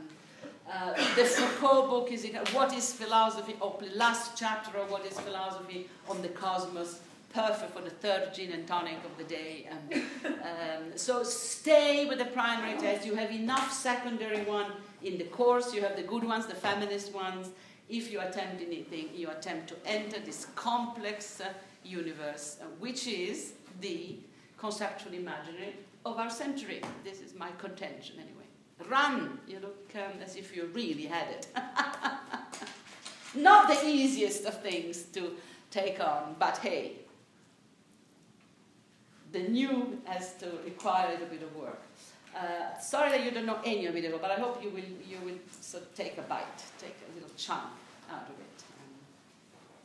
uh, 0.70 0.94
the 1.14 1.24
Foucault 1.24 1.88
book 1.88 2.12
is 2.12 2.26
What 2.52 2.74
is 2.74 2.92
Philosophy? 2.92 3.54
Oh, 3.60 3.80
last 3.94 4.36
chapter 4.36 4.78
of 4.78 4.90
What 4.90 5.04
is 5.06 5.18
Philosophy 5.20 5.88
on 6.08 6.20
the 6.22 6.28
Cosmos. 6.28 7.00
Perfect 7.32 7.74
for 7.74 7.82
the 7.82 7.90
third 7.90 8.32
gin 8.34 8.52
and 8.52 8.66
tonic 8.66 8.96
of 9.04 9.16
the 9.18 9.24
day. 9.24 9.68
Um, 9.70 10.02
um, 10.24 10.82
so 10.96 11.22
stay 11.22 12.06
with 12.06 12.18
the 12.18 12.24
primary 12.24 12.78
text. 12.78 13.06
You 13.06 13.14
have 13.16 13.30
enough 13.30 13.70
secondary 13.70 14.42
one 14.44 14.72
in 15.02 15.18
the 15.18 15.24
course. 15.24 15.74
You 15.74 15.82
have 15.82 15.94
the 15.94 16.02
good 16.02 16.24
ones, 16.24 16.46
the 16.46 16.54
feminist 16.54 17.12
ones. 17.12 17.50
If 17.90 18.10
you 18.10 18.20
attempt 18.20 18.62
anything, 18.62 19.10
you 19.14 19.30
attempt 19.30 19.68
to 19.68 19.76
enter 19.86 20.18
this 20.20 20.46
complex 20.54 21.40
uh, 21.40 21.52
universe, 21.84 22.56
uh, 22.60 22.66
which 22.78 23.06
is 23.06 23.52
the 23.80 24.16
conceptual 24.58 25.14
imaginary 25.14 25.76
of 26.04 26.18
our 26.18 26.30
century. 26.30 26.82
This 27.04 27.20
is 27.20 27.34
my 27.34 27.50
contention, 27.58 28.16
anyway. 28.16 28.46
Run! 28.88 29.38
You 29.46 29.60
look 29.60 29.90
um, 29.94 30.22
as 30.22 30.36
if 30.36 30.54
you 30.54 30.70
really 30.72 31.06
had 31.06 31.28
it. 31.28 31.46
Not 33.34 33.68
the 33.68 33.86
easiest 33.86 34.44
of 34.46 34.62
things 34.62 35.02
to 35.14 35.32
take 35.70 36.00
on, 36.00 36.36
but 36.38 36.58
hey, 36.58 36.92
the 39.32 39.40
new 39.40 40.00
has 40.04 40.34
to 40.34 40.46
require 40.64 41.08
a 41.08 41.12
little 41.12 41.26
bit 41.26 41.42
of 41.42 41.54
work. 41.56 41.82
Uh, 42.34 42.78
sorry 42.78 43.10
that 43.10 43.24
you 43.24 43.30
don't 43.30 43.46
know 43.46 43.58
any 43.64 43.86
of 43.86 43.96
it, 43.96 44.20
but 44.20 44.30
I 44.30 44.34
hope 44.34 44.62
you 44.62 44.70
will, 44.70 44.78
you 44.80 45.18
will 45.24 45.38
sort 45.60 45.82
of 45.82 45.94
take 45.94 46.16
a 46.18 46.22
bite, 46.22 46.44
take 46.78 46.96
a 47.10 47.14
little 47.14 47.34
chunk 47.36 47.64
out 48.10 48.22
of 48.22 48.38
it. 48.40 48.64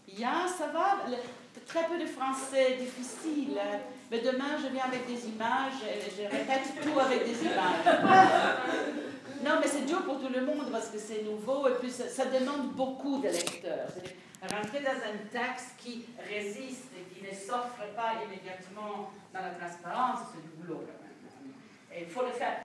Yeah, 0.05 0.47
ça 0.47 0.71
va. 0.71 1.09
Très 1.67 1.85
peu 1.87 1.97
de 1.99 2.05
français 2.05 2.77
difficile. 2.79 3.59
Mais 4.11 4.19
demain, 4.19 4.57
je 4.61 4.67
viens 4.67 4.85
avec 4.85 5.07
des 5.07 5.27
images 5.27 5.81
et 5.87 6.09
je 6.11 6.23
répète 6.23 6.73
tout 6.83 6.99
avec 6.99 7.25
des 7.25 7.41
images. 7.43 7.85
Non, 9.43 9.59
mais 9.59 9.67
c'est 9.67 9.85
dur 9.85 10.01
pour 10.03 10.21
tout 10.21 10.29
le 10.33 10.45
monde 10.45 10.71
parce 10.71 10.87
que 10.87 10.97
c'est 10.97 11.21
nouveau 11.23 11.67
et 11.67 11.73
puis 11.73 11.91
ça, 11.91 12.07
ça 12.07 12.25
demande 12.27 12.71
beaucoup 12.75 13.19
de 13.19 13.27
lecteurs. 13.27 13.89
Rentrer 14.41 14.79
dans 14.79 14.91
un 14.91 15.17
texte 15.29 15.75
qui 15.77 16.05
résiste 16.29 16.87
et 16.97 17.13
qui 17.13 17.21
ne 17.25 17.35
s'offre 17.35 17.83
pas 17.93 18.13
immédiatement 18.25 19.11
dans 19.33 19.41
la 19.41 19.49
transparence, 19.49 20.19
c'est 20.33 20.41
du 20.41 20.47
boulot 20.55 20.85
quand 20.87 21.03
même. 21.03 21.53
Et 21.93 22.03
il 22.03 22.09
faut 22.09 22.23
le 22.25 22.31
faire 22.31 22.61